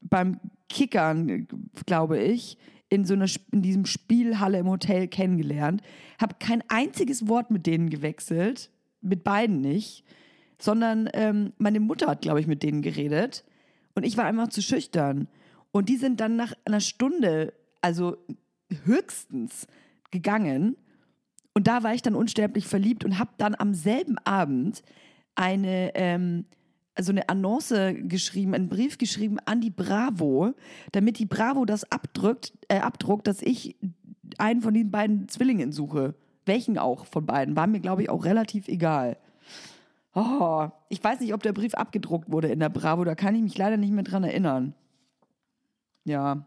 beim 0.01 0.41
Kickern, 0.69 1.47
glaube 1.87 2.19
ich, 2.19 2.59
in 2.89 3.05
so 3.05 3.14
einer 3.14 3.27
in 3.53 3.62
diesem 3.62 3.87
Spielhalle 3.87 4.59
im 4.59 4.69
Hotel 4.69 5.09
kennengelernt, 5.09 5.83
habe 6.21 6.37
kein 6.39 6.62
einziges 6.69 7.29
Wort 7.29 7.51
mit 7.51 7.67
denen 7.67 7.91
gewechselt, 7.91 8.71
mit 9.01 9.25
beiden 9.25 9.61
nicht, 9.61 10.05
sondern 10.59 11.09
ähm, 11.12 11.53
meine 11.59 11.81
Mutter 11.81 12.07
hat, 12.07 12.23
glaube 12.23 12.41
ich, 12.41 12.47
mit 12.47 12.62
denen 12.62 12.83
geredet 12.83 13.45
und 13.97 14.05
ich 14.05 14.17
war 14.17 14.27
einfach 14.27 14.49
zu 14.49 14.62
schüchtern. 14.62 15.27
Und 15.73 15.89
die 15.89 15.97
sind 15.97 16.21
dann 16.21 16.37
nach 16.37 16.53
einer 16.64 16.81
Stunde, 16.81 17.53
also 17.81 18.17
höchstens, 18.85 19.67
gegangen. 20.11 20.77
Und 21.55 21.67
da 21.67 21.83
war 21.83 21.95
ich 21.95 22.03
dann 22.03 22.14
unsterblich 22.14 22.67
verliebt 22.67 23.05
und 23.05 23.19
habe 23.19 23.31
dann 23.39 23.55
am 23.59 23.75
selben 23.75 24.19
Abend 24.19 24.83
eine, 25.35 25.93
ähm, 25.95 26.45
also 26.97 27.12
eine 27.12 27.28
Annonce 27.28 27.94
geschrieben, 27.94 28.55
einen 28.55 28.68
Brief 28.68 28.99
geschrieben 28.99 29.38
an 29.44 29.61
die 29.61 29.70
Bravo, 29.70 30.55
damit 30.92 31.18
die 31.18 31.26
Bravo 31.26 31.64
das 31.64 31.90
abdrückt, 31.92 32.53
äh, 32.68 32.78
abdruckt, 32.78 33.26
dass 33.26 33.42
ich 33.42 33.76
einen 34.38 34.62
von 34.62 34.74
den 34.74 34.90
beiden 34.90 35.28
Zwillingen 35.28 35.72
suche. 35.72 36.14
Welchen 36.47 36.78
auch 36.78 37.07
von 37.07 37.26
beiden. 37.26 37.57
War 37.57 37.66
mir, 37.66 37.80
glaube 37.80 38.03
ich, 38.03 38.11
auch 38.11 38.24
relativ 38.24 38.68
egal. 38.68 39.18
Oh, 40.14 40.68
ich 40.88 41.03
weiß 41.05 41.20
nicht, 41.20 41.34
ob 41.34 41.42
der 41.42 41.53
Brief 41.53 41.74
abgedruckt 41.74 42.30
wurde 42.30 42.49
in 42.49 42.61
der 42.61 42.70
Bravo, 42.70 43.05
da 43.05 43.14
kann 43.14 43.34
ich 43.34 43.42
mich 43.42 43.59
leider 43.59 43.76
nicht 43.76 43.92
mehr 43.92 44.05
dran 44.05 44.24
erinnern. 44.24 44.74
Ja. 46.05 46.47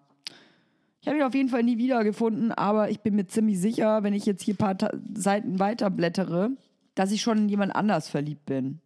Ich 1.02 1.08
habe 1.08 1.18
ihn 1.18 1.24
auf 1.24 1.36
jeden 1.36 1.50
Fall 1.50 1.64
nie 1.64 1.78
wiedergefunden, 1.78 2.52
aber 2.52 2.90
ich 2.90 3.02
bin 3.02 3.16
mir 3.16 3.28
ziemlich 3.28 3.60
sicher, 3.60 4.04
wenn 4.04 4.14
ich 4.14 4.26
jetzt 4.26 4.42
hier 4.42 4.56
ein 4.56 4.58
paar 4.58 4.78
Ta 4.78 4.92
Seiten 5.14 5.60
weiter 5.60 5.90
blättere, 5.92 6.52
dass 6.96 7.12
ich 7.12 7.22
schon 7.22 7.38
in 7.38 7.50
jemand 7.50 7.76
anders 7.76 8.10
verliebt 8.10 8.46
bin. 8.46 8.82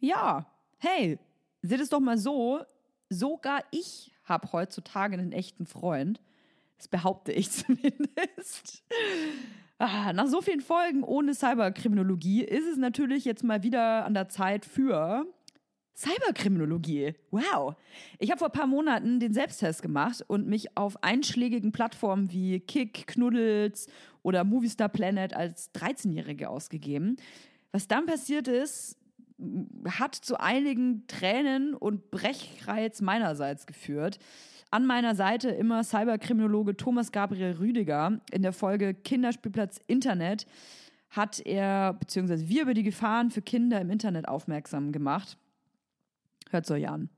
Ja, 0.00 0.46
hey, 0.84 1.18
seht 1.62 1.80
es 1.80 1.88
doch 1.88 2.00
mal 2.00 2.18
so, 2.18 2.60
sogar 3.08 3.64
ich 3.70 4.12
habe 4.24 4.52
heutzutage 4.52 5.14
einen 5.14 5.32
echten 5.32 5.66
Freund. 5.66 6.20
Das 6.78 6.88
behaupte 6.88 7.32
ich 7.32 7.50
zumindest. 7.50 8.84
Ah, 9.78 10.12
nach 10.12 10.26
so 10.26 10.40
vielen 10.40 10.60
Folgen 10.60 11.02
ohne 11.02 11.34
Cyberkriminologie 11.34 12.44
ist 12.44 12.66
es 12.66 12.76
natürlich 12.76 13.24
jetzt 13.24 13.44
mal 13.44 13.62
wieder 13.62 14.04
an 14.04 14.14
der 14.14 14.28
Zeit 14.28 14.64
für 14.64 15.26
Cyberkriminologie. 15.96 17.14
Wow. 17.30 17.76
Ich 18.18 18.30
habe 18.30 18.38
vor 18.38 18.48
ein 18.48 18.52
paar 18.52 18.66
Monaten 18.66 19.20
den 19.20 19.32
Selbsttest 19.32 19.82
gemacht 19.82 20.24
und 20.26 20.46
mich 20.46 20.76
auf 20.76 21.02
einschlägigen 21.02 21.72
Plattformen 21.72 22.32
wie 22.32 22.60
Kick, 22.60 23.06
Knuddels 23.06 23.88
oder 24.22 24.42
Movistar 24.44 24.88
Planet 24.88 25.34
als 25.34 25.72
13-Jährige 25.74 26.48
ausgegeben. 26.48 27.16
Was 27.70 27.86
dann 27.86 28.06
passiert 28.06 28.48
ist, 28.48 28.96
hat 29.88 30.14
zu 30.14 30.38
einigen 30.38 31.06
Tränen 31.06 31.74
und 31.74 32.10
Brechreiz 32.10 33.00
meinerseits 33.00 33.66
geführt. 33.66 34.18
An 34.70 34.86
meiner 34.86 35.14
Seite 35.14 35.50
immer 35.50 35.84
Cyberkriminologe 35.84 36.76
Thomas 36.76 37.12
Gabriel 37.12 37.52
Rüdiger. 37.52 38.20
In 38.32 38.42
der 38.42 38.52
Folge 38.52 38.94
Kinderspielplatz 38.94 39.80
Internet 39.86 40.46
hat 41.10 41.40
er, 41.44 41.94
beziehungsweise 41.94 42.48
wir 42.48 42.62
über 42.62 42.74
die 42.74 42.82
Gefahren 42.82 43.30
für 43.30 43.42
Kinder 43.42 43.80
im 43.80 43.90
Internet 43.90 44.28
aufmerksam 44.28 44.90
gemacht. 44.90 45.36
Hört's 46.50 46.70
euch 46.70 46.88
an. 46.88 47.08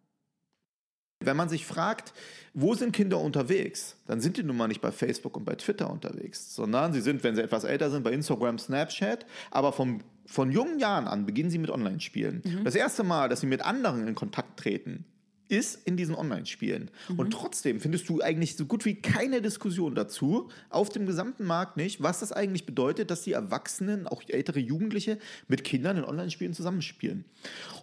Wenn 1.21 1.37
man 1.37 1.49
sich 1.49 1.65
fragt, 1.65 2.13
wo 2.53 2.75
sind 2.75 2.93
Kinder 2.93 3.19
unterwegs, 3.21 3.97
dann 4.07 4.21
sind 4.21 4.37
die 4.37 4.43
nun 4.43 4.57
mal 4.57 4.69
nicht 4.69 4.83
bei 4.83 4.93
Facebook 4.93 5.37
und 5.37 5.45
bei 5.45 5.55
Twitter 5.55 5.91
unterwegs, 5.91 6.55
sondern 6.55 6.93
sie 6.93 7.01
sind, 7.01 7.25
wenn 7.25 7.35
sie 7.35 7.43
etwas 7.43 7.65
älter 7.65 7.91
sind, 7.91 8.05
bei 8.05 8.13
Instagram, 8.13 8.59
Snapchat, 8.59 9.25
aber 9.51 9.73
vom, 9.73 10.03
von 10.27 10.51
jungen 10.51 10.79
Jahren 10.79 11.07
an 11.07 11.25
beginnen 11.27 11.51
sie 11.51 11.59
mit 11.59 11.71
Online-Spielen. 11.71 12.43
Das 12.65 12.75
erste 12.75 13.05
Mal, 13.05 13.29
dass 13.29 13.41
sie 13.41 13.47
mit 13.47 13.63
anderen 13.63 14.07
in 14.07 14.15
Kontakt 14.15 14.59
treten, 14.59 15.05
ist 15.49 15.87
in 15.87 15.97
diesen 15.97 16.15
Online-Spielen. 16.15 16.91
Und 17.17 17.31
trotzdem 17.33 17.81
findest 17.81 18.09
du 18.09 18.21
eigentlich 18.21 18.57
so 18.57 18.67
gut 18.67 18.85
wie 18.85 18.95
keine 18.97 19.41
Diskussion 19.41 19.95
dazu, 19.95 20.49
auf 20.71 20.89
dem 20.89 21.07
gesamten 21.07 21.45
Markt 21.45 21.77
nicht, 21.77 22.03
was 22.03 22.21
das 22.21 22.33
eigentlich 22.33 22.67
bedeutet, 22.67 23.11
dass 23.11 23.23
die 23.23 23.33
Erwachsenen, 23.33 24.07
auch 24.07 24.23
ältere 24.29 24.61
Jugendliche, 24.61 25.19
mit 25.49 25.65
Kindern 25.65 25.99
in 25.99 26.05
Online-Spielen 26.05 26.55
zusammenspielen. 26.55 27.25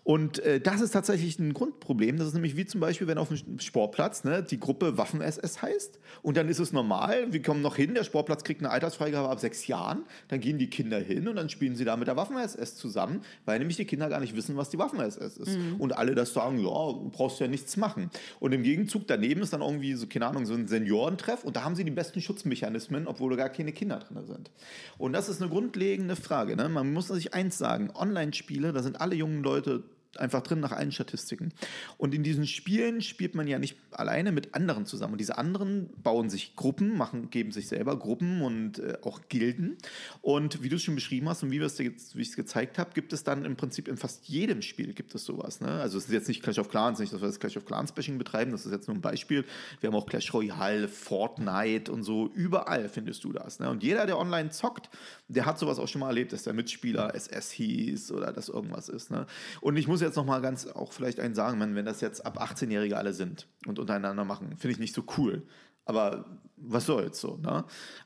Und 0.04 0.40
äh, 0.40 0.60
das 0.60 0.82
ist 0.82 0.92
tatsächlich 0.92 1.40
ein 1.40 1.54
Grundproblem. 1.54 2.18
Das 2.18 2.28
ist 2.28 2.34
nämlich 2.34 2.58
wie 2.58 2.66
zum 2.66 2.82
Beispiel, 2.82 3.08
wenn 3.08 3.18
auf 3.18 3.30
dem 3.30 3.60
Sportplatz 3.60 4.24
ne, 4.24 4.44
die 4.44 4.60
Gruppe 4.60 4.98
Waffen-SS 4.98 5.62
heißt. 5.62 6.00
Und 6.22 6.38
dann 6.38 6.50
ist 6.50 6.60
es 6.60 6.74
normal, 6.74 7.32
wir 7.32 7.42
kommen 7.42 7.62
noch 7.62 7.76
hin, 7.76 7.94
der 7.94 8.04
Sportplatz 8.04 8.44
kriegt 8.44 8.62
eine 8.62 8.70
Altersfreigabe 8.70 9.30
ab 9.30 9.40
sechs 9.40 9.68
Jahren. 9.68 10.04
Dann 10.28 10.40
gehen 10.42 10.58
die 10.58 10.70
Kinder 10.70 11.00
hin 11.00 11.28
und 11.28 11.38
dann 11.38 11.50
spielen 11.50 11.76
sie 11.76 11.86
da 11.86 11.96
mit 11.96 12.08
der 12.08 12.18
Waffen-SS 12.18 12.76
zusammen, 12.76 13.22
weil 13.46 13.60
nämlich 13.60 13.78
die 13.78 13.86
Kinder 13.86 14.10
gar 14.10 14.20
nicht 14.20 14.36
wissen, 14.36 14.58
was 14.58 14.70
die 14.70 14.78
Waffen-SS 14.78 15.38
ist. 15.38 15.58
Mhm. 15.58 15.76
Und 15.78 15.98
alle 15.98 16.16
das 16.16 16.34
sagen, 16.34 16.60
ja, 16.60 16.92
brauchst 17.12 17.40
ja 17.40 17.48
nichts 17.54 17.78
machen. 17.78 18.10
Und 18.40 18.52
im 18.52 18.64
Gegenzug 18.64 19.08
daneben 19.08 19.42
ist 19.42 19.54
dann 19.54 19.62
irgendwie 19.62 19.94
so, 19.94 20.08
keine 20.08 20.28
Ahnung, 20.28 20.46
so 20.46 20.54
ein 20.54 20.68
Seniorentreff 20.68 21.44
und 21.44 21.56
da 21.56 21.64
haben 21.64 21.76
sie 21.76 21.84
die 21.84 21.92
besten 21.92 22.20
Schutzmechanismen, 22.20 23.08
obwohl 23.08 23.32
da 23.32 23.38
gar 23.38 23.50
keine 23.50 23.72
Kinder 23.72 24.00
drin 24.00 24.26
sind. 24.26 24.52
Und 24.98 25.14
das 25.14 25.30
ist 25.30 25.42
eine 25.42 25.50
grundlegende 25.50 26.16
Frage. 26.16 26.56
Ne? 26.56 26.68
Man 26.68 26.92
muss 26.92 27.08
sich 27.08 27.34
eins 27.34 27.58
sagen, 27.58 27.92
Online-Spiele, 27.94 28.74
da 28.74 28.84
sind 28.84 29.00
alle 29.00 29.16
jungen 29.16 29.44
Leute 29.44 29.84
einfach 30.18 30.42
drin 30.42 30.60
nach 30.60 30.72
allen 30.72 30.92
Statistiken. 30.92 31.54
Und 31.98 32.14
in 32.14 32.24
diesen 32.24 32.48
Spielen 32.48 33.02
spielt 33.02 33.36
man 33.36 33.48
ja 33.48 33.60
nicht 33.60 33.78
alleine 33.92 34.32
mit 34.32 34.56
anderen 34.56 34.86
zusammen. 34.86 35.14
Und 35.14 35.20
diese 35.20 35.38
anderen 35.38 35.90
bauen 36.02 36.30
sich 36.30 36.56
Gruppen, 36.56 36.98
machen, 36.98 37.30
geben 37.30 37.52
sich 37.52 37.68
selber 37.68 37.98
Gruppen 37.98 38.42
und 38.42 38.80
äh, 38.80 38.98
auch 39.02 39.22
Gilden. 39.30 39.78
Und 40.22 40.64
wie 40.64 40.70
du 40.70 40.76
es 40.76 40.84
schon 40.84 40.96
beschrieben 40.96 41.30
hast 41.30 41.44
und 41.44 41.52
wie, 41.52 41.62
wie 41.62 42.22
ich 42.22 42.30
es 42.30 42.36
gezeigt 42.36 42.78
habe, 42.78 42.92
gibt 42.94 43.14
es 43.14 43.24
dann 43.24 43.46
im 43.46 43.56
Prinzip 43.56 43.88
in 43.88 43.98
fast 43.98 44.26
jedem 44.28 44.62
Spiel 44.62 44.94
gibt 44.94 45.16
es 45.16 45.26
sowas. 45.26 45.62
Ne? 45.62 45.70
Also 45.70 45.98
es 45.98 46.06
ist 46.06 46.12
jetzt 46.12 46.28
nicht 46.28 46.44
Clash 46.44 46.60
of 46.60 46.70
Clans, 46.70 47.00
nicht, 47.00 47.14
dass 47.14 47.22
wir 47.22 47.28
das 47.28 47.40
Clash 47.40 47.58
of 47.58 47.66
Clans 47.66 47.92
Bashing 47.92 48.18
betreiben, 48.18 48.52
das 48.52 48.66
ist 48.66 48.72
jetzt 48.72 48.88
nur 48.88 48.96
ein 48.98 49.02
Beispiel. 49.02 49.46
Wir 49.80 49.88
haben 49.88 49.96
auch 49.96 50.06
Clash 50.06 50.34
Royale, 50.34 50.88
Fortnite 50.88 51.92
und 51.92 52.04
so. 52.04 52.30
Überall 52.34 52.90
findest 52.90 53.24
du 53.24 53.32
das. 53.34 53.60
Ne? 53.60 53.70
Und 53.70 53.84
jeder, 53.84 54.06
der 54.06 54.18
online 54.18 54.50
zockt, 54.52 54.90
der 55.28 55.46
hat 55.46 55.60
sowas 55.60 55.80
auch 55.80 55.88
schon 55.88 56.02
mal 56.02 56.08
erlebt, 56.08 56.34
dass 56.34 56.44
der 56.44 56.54
Mitspieler 56.54 57.16
SS 57.16 57.52
hieß 57.52 58.12
oder 58.12 58.32
dass 58.32 58.50
irgendwas 58.50 58.90
ist. 58.90 59.12
Ne? 59.12 59.26
Und 59.62 59.78
ich 59.78 59.88
muss 59.88 60.02
jetzt 60.04 60.16
noch 60.16 60.26
mal 60.26 60.42
ganz 60.42 60.68
auch 60.68 60.94
vielleicht 60.94 61.20
einen 61.20 61.36
sagen, 61.36 61.58
man, 61.58 61.76
wenn 61.76 61.86
das 61.86 62.02
jetzt 62.02 62.26
ab 62.26 62.42
18-Jährige 62.42 62.98
alle 62.98 63.14
sind 63.14 63.48
und 63.66 63.80
untereinander 63.80 64.26
machen, 64.26 64.58
finde 64.58 64.74
ich 64.74 64.80
nicht 64.80 64.96
so 64.96 65.04
cool. 65.18 65.44
Aber 65.86 66.26
was 66.56 66.86
soll's 66.86 67.20
so, 67.20 67.38
ne? 67.38 67.66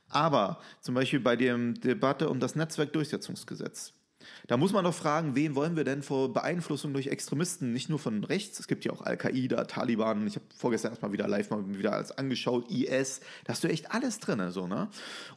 Aber 0.09 0.59
zum 0.81 0.95
Beispiel 0.95 1.19
bei 1.19 1.35
der 1.35 1.57
Debatte 1.57 2.29
um 2.29 2.39
das 2.39 2.55
Netzwerkdurchsetzungsgesetz. 2.55 3.93
Da 4.47 4.55
muss 4.55 4.71
man 4.71 4.85
doch 4.85 4.93
fragen, 4.93 5.35
wen 5.35 5.55
wollen 5.55 5.75
wir 5.75 5.83
denn 5.83 6.03
vor 6.03 6.31
Beeinflussung 6.31 6.93
durch 6.93 7.07
Extremisten, 7.07 7.73
nicht 7.73 7.89
nur 7.89 7.99
von 7.99 8.23
rechts, 8.23 8.59
es 8.59 8.67
gibt 8.67 8.85
ja 8.85 8.93
auch 8.93 9.01
Al-Qaida, 9.01 9.65
Taliban, 9.65 10.25
ich 10.25 10.35
habe 10.35 10.45
vorgestern 10.55 10.91
erstmal 10.91 11.11
wieder 11.11 11.27
live 11.27 11.49
mal 11.49 11.63
wieder 11.67 11.93
alles 11.93 12.17
angeschaut, 12.17 12.71
IS, 12.71 13.19
da 13.43 13.53
hast 13.53 13.63
du 13.63 13.67
echt 13.67 13.91
alles 13.91 14.19
drin, 14.19 14.49
so, 14.51 14.67
ne? 14.67 14.87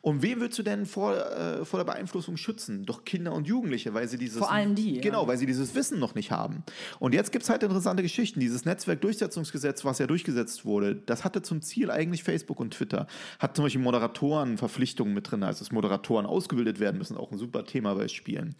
Und 0.00 0.22
wen 0.22 0.40
willst 0.40 0.58
du 0.58 0.62
denn 0.62 0.86
vor, 0.86 1.16
äh, 1.16 1.64
vor 1.64 1.80
der 1.80 1.84
Beeinflussung 1.84 2.36
schützen? 2.36 2.84
Doch 2.86 3.04
Kinder 3.04 3.32
und 3.32 3.46
Jugendliche, 3.46 3.94
weil 3.94 4.06
sie 4.06 4.18
dieses... 4.18 4.38
Vor 4.38 4.52
allem 4.52 4.74
die, 4.74 4.96
ja. 4.96 5.02
Genau, 5.02 5.26
weil 5.26 5.38
sie 5.38 5.46
dieses 5.46 5.74
Wissen 5.74 5.98
noch 5.98 6.14
nicht 6.14 6.30
haben. 6.30 6.62
Und 6.98 7.12
jetzt 7.14 7.32
gibt 7.32 7.42
es 7.42 7.50
halt 7.50 7.62
interessante 7.62 8.02
Geschichten. 8.02 8.38
Dieses 8.38 8.64
Netzwerkdurchsetzungsgesetz, 8.64 9.84
was 9.84 9.98
ja 9.98 10.06
durchgesetzt 10.06 10.64
wurde, 10.64 10.94
das 10.94 11.24
hatte 11.24 11.42
zum 11.42 11.62
Ziel 11.62 11.90
eigentlich 11.90 12.22
Facebook 12.22 12.60
und 12.60 12.74
Twitter. 12.74 13.06
Hat 13.38 13.56
zum 13.56 13.64
Beispiel 13.64 13.82
Moderatorenverpflichtungen 13.82 15.14
mit 15.14 15.30
drin, 15.30 15.42
also 15.42 15.60
dass 15.60 15.72
Moderatoren 15.72 16.26
ausgebildet 16.26 16.80
werden 16.80 16.98
müssen, 16.98 17.16
auch 17.16 17.32
ein 17.32 17.38
super 17.38 17.64
Thema 17.64 17.94
bei 17.94 18.08
Spielen. 18.08 18.54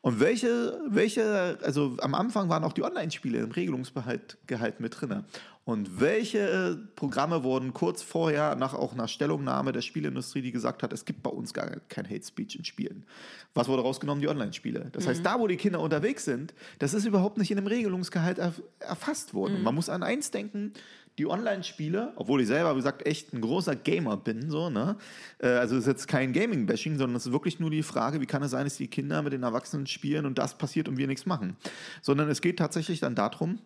Und 0.00 0.20
welche, 0.20 0.78
welche, 0.88 1.58
also 1.62 1.96
am 2.00 2.14
Anfang 2.14 2.48
waren 2.48 2.64
auch 2.64 2.72
die 2.72 2.82
Online-Spiele 2.82 3.38
im 3.38 3.50
Regelungsgehalt 3.50 4.38
Gehalt 4.46 4.80
mit 4.80 5.00
drin. 5.00 5.24
Und 5.64 6.00
welche 6.00 6.38
äh, 6.38 6.76
Programme 6.94 7.42
wurden 7.42 7.74
kurz 7.74 8.00
vorher 8.00 8.54
nach 8.54 8.72
auch 8.72 8.92
einer 8.92 9.08
Stellungnahme 9.08 9.72
der 9.72 9.80
Spielindustrie, 9.80 10.40
die 10.40 10.52
gesagt 10.52 10.84
hat, 10.84 10.92
es 10.92 11.04
gibt 11.04 11.24
bei 11.24 11.30
uns 11.30 11.52
gar 11.52 11.68
kein 11.88 12.08
Hate 12.08 12.24
Speech 12.24 12.54
in 12.54 12.64
Spielen. 12.64 13.04
Was 13.52 13.66
wurde 13.66 13.82
rausgenommen? 13.82 14.20
Die 14.22 14.28
Online-Spiele. 14.28 14.90
Das 14.92 15.04
Mhm. 15.04 15.08
heißt, 15.08 15.26
da, 15.26 15.40
wo 15.40 15.48
die 15.48 15.56
Kinder 15.56 15.80
unterwegs 15.80 16.24
sind, 16.24 16.54
das 16.78 16.94
ist 16.94 17.04
überhaupt 17.04 17.36
nicht 17.38 17.50
in 17.50 17.56
dem 17.56 17.66
Regelungsgehalt 17.66 18.38
erf 18.38 18.62
erfasst 18.78 19.34
worden. 19.34 19.58
Mhm. 19.58 19.64
Man 19.64 19.74
muss 19.74 19.88
an 19.88 20.04
eins 20.04 20.30
denken, 20.30 20.72
die 21.18 21.26
Online-Spiele, 21.26 22.12
obwohl 22.16 22.42
ich 22.42 22.46
selber, 22.46 22.72
wie 22.72 22.78
gesagt, 22.78 23.06
echt 23.06 23.32
ein 23.32 23.40
großer 23.40 23.74
Gamer 23.74 24.16
bin, 24.16 24.50
so, 24.50 24.68
ne? 24.70 24.96
Äh, 25.38 25.48
Also 25.48 25.76
es 25.76 25.82
ist 25.82 25.86
jetzt 25.86 26.08
kein 26.08 26.32
Gaming-Bashing, 26.32 26.98
sondern 26.98 27.16
es 27.16 27.26
ist 27.26 27.32
wirklich 27.32 27.58
nur 27.58 27.70
die 27.70 27.82
Frage, 27.82 28.20
wie 28.20 28.26
kann 28.26 28.42
es 28.42 28.50
sein, 28.50 28.64
dass 28.64 28.76
die 28.76 28.88
Kinder 28.88 29.22
mit 29.22 29.32
den 29.32 29.42
Erwachsenen 29.42 29.86
spielen 29.86 30.26
und 30.26 30.38
das 30.38 30.58
passiert 30.58 30.88
und 30.88 30.98
wir 30.98 31.06
nichts 31.06 31.26
machen. 31.26 31.56
Sondern 32.02 32.28
es 32.28 32.40
geht 32.40 32.58
tatsächlich 32.58 33.00
dann 33.00 33.14
darum, 33.14 33.58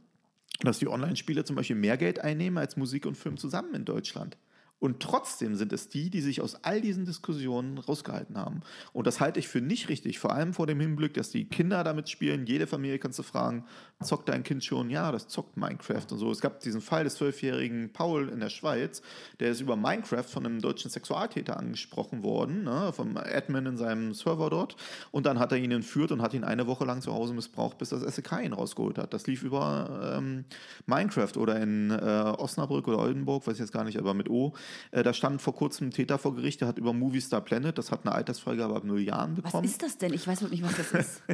dass 0.61 0.79
die 0.79 0.89
Online-Spiele 0.89 1.45
zum 1.45 1.57
Beispiel 1.57 1.77
mehr 1.77 1.97
Geld 1.97 2.21
einnehmen 2.21 2.59
als 2.59 2.77
Musik 2.77 3.07
und 3.07 3.17
Film 3.17 3.37
zusammen 3.37 3.75
in 3.75 3.85
Deutschland. 3.85 4.37
Und 4.81 5.01
trotzdem 5.01 5.55
sind 5.55 5.73
es 5.75 5.89
die, 5.89 6.09
die 6.09 6.23
sich 6.23 6.41
aus 6.41 6.65
all 6.65 6.81
diesen 6.81 7.05
Diskussionen 7.05 7.79
rausgehalten 7.79 8.39
haben. 8.39 8.63
Und 8.95 9.07
das 9.07 9.21
halte 9.21 9.39
ich 9.39 9.47
für 9.47 9.61
nicht 9.61 9.91
richtig, 9.91 10.19
vor 10.19 10.33
allem 10.33 10.55
vor 10.55 10.67
dem 10.67 10.81
Hinblick, 10.81 11.15
dass 11.15 11.31
die 11.31 11.45
Kinder 11.45 11.85
damit 11.85 12.09
spielen. 12.09 12.47
Jede 12.47 12.67
Familie 12.67 12.99
kannst 12.99 13.19
du 13.19 13.23
fragen, 13.23 13.65
zockt 14.03 14.31
dein 14.31 14.43
Kind 14.43 14.65
schon? 14.65 14.89
Ja, 14.89 15.13
das 15.13 15.29
zockt 15.29 15.59
Minecraft 15.59 16.07
und 16.11 16.19
so. 16.19 16.31
Es 16.31 16.41
gab 16.41 16.61
diesen 16.61 16.81
Fall 16.81 17.05
des 17.05 17.17
zwölfjährigen 17.17 17.93
Paul 17.93 18.31
in 18.31 18.41
der 18.41 18.49
Schweiz, 18.49 19.03
der 19.39 19.51
ist 19.51 19.61
über 19.61 19.77
Minecraft 19.77 20.25
von 20.25 20.47
einem 20.47 20.63
deutschen 20.63 20.91
Sexualtäter 20.91 21.59
angesprochen 21.59 22.23
worden, 22.23 22.65
ne, 22.65 22.93
vom 22.95 23.19
Admin 23.19 23.67
in 23.67 23.77
seinem 23.77 24.15
Server 24.15 24.49
dort. 24.49 24.77
Und 25.11 25.27
dann 25.27 25.39
hat 25.39 25.53
er 25.53 25.59
ihn 25.59 25.71
entführt 25.73 26.11
und 26.11 26.23
hat 26.23 26.33
ihn 26.33 26.45
eine 26.45 26.67
Woche 26.67 26.87
lang 26.87 27.03
zu 27.03 27.13
Hause 27.13 27.35
missbraucht, 27.35 27.77
bis 27.77 27.91
das 27.91 28.01
SEK 28.01 28.43
ihn 28.43 28.55
rausgeholt 28.55 28.97
hat. 28.97 29.13
Das 29.13 29.27
lief 29.27 29.43
über 29.43 30.17
ähm, 30.17 30.47
Minecraft 30.87 31.37
oder 31.37 31.61
in 31.61 31.91
äh, 31.91 31.95
Osnabrück 31.95 32.89
oder 32.89 32.99
Oldenburg, 32.99 33.47
weiß 33.47 33.55
ich 33.55 33.61
jetzt 33.61 33.73
gar 33.73 33.85
nicht, 33.85 33.99
aber 33.99 34.15
mit 34.15 34.31
O. 34.31 34.55
Äh, 34.91 35.03
da 35.03 35.13
stand 35.13 35.41
vor 35.43 35.55
kurzem 35.55 35.89
ein 35.89 35.91
Täter 35.91 36.19
vor 36.19 36.35
Gericht, 36.35 36.61
der 36.61 36.69
hat 36.69 36.79
über 36.79 36.93
Movie 36.93 37.21
Star 37.21 37.41
Planet, 37.41 37.77
das 37.79 37.91
hat 37.91 38.05
eine 38.07 38.15
Altersfreigabe 38.15 38.75
ab 38.75 38.85
null 38.85 39.01
Jahren 39.01 39.37
Was 39.37 39.45
bekommen. 39.45 39.65
ist 39.65 39.83
das 39.83 39.99
denn? 39.99 40.13
Ich 40.13 40.27
weiß 40.27 40.41
überhaupt 40.43 40.53
nicht, 40.53 40.65
was 40.65 40.77
das 40.77 40.93
ist. 40.93 41.23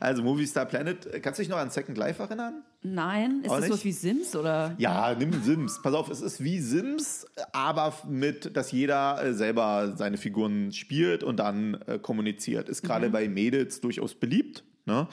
Also 0.00 0.22
Movie 0.22 0.46
Star 0.46 0.64
Planet, 0.64 1.04
äh, 1.04 1.20
kannst 1.20 1.38
du 1.38 1.42
dich 1.42 1.50
noch 1.50 1.58
an 1.58 1.68
Second 1.68 1.98
Life 1.98 2.22
erinnern? 2.22 2.62
Nein, 2.82 3.42
ist 3.42 3.50
Auch 3.50 3.56
das 3.56 3.60
nicht? 3.64 3.68
sowas 3.72 3.84
wie 3.84 3.92
Sims 3.92 4.34
oder? 4.34 4.74
Ja, 4.78 5.14
nimm 5.14 5.42
Sims. 5.42 5.82
Pass 5.82 5.92
auf, 5.92 6.08
es 6.08 6.22
ist 6.22 6.42
wie 6.42 6.58
Sims, 6.58 7.26
aber 7.52 7.92
mit, 8.08 8.56
dass 8.56 8.72
jeder 8.72 9.22
äh, 9.22 9.34
selber 9.34 9.92
seine 9.94 10.16
Figuren 10.16 10.72
spielt 10.72 11.22
und 11.22 11.36
dann 11.36 11.74
äh, 11.86 11.98
kommuniziert. 11.98 12.70
Ist 12.70 12.80
gerade 12.82 13.08
Mhm. 13.08 13.12
bei 13.12 13.28
Mädels 13.28 13.82
durchaus 13.82 14.14
beliebt. 14.14 14.64
Ne? 14.86 15.06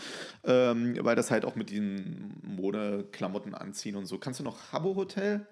Ähm, 0.46 0.96
weil 1.02 1.18
das 1.18 1.32
halt 1.32 1.44
auch 1.44 1.56
mit 1.58 1.70
diesen 1.70 2.36
Modeklamotten 2.44 3.54
anziehen 3.56 3.98
und 3.98 4.06
so. 4.06 4.18
Kannst 4.20 4.40
du 4.40 4.46
noch 4.46 4.72
Habbo 4.72 4.96
Hotel? 4.96 5.46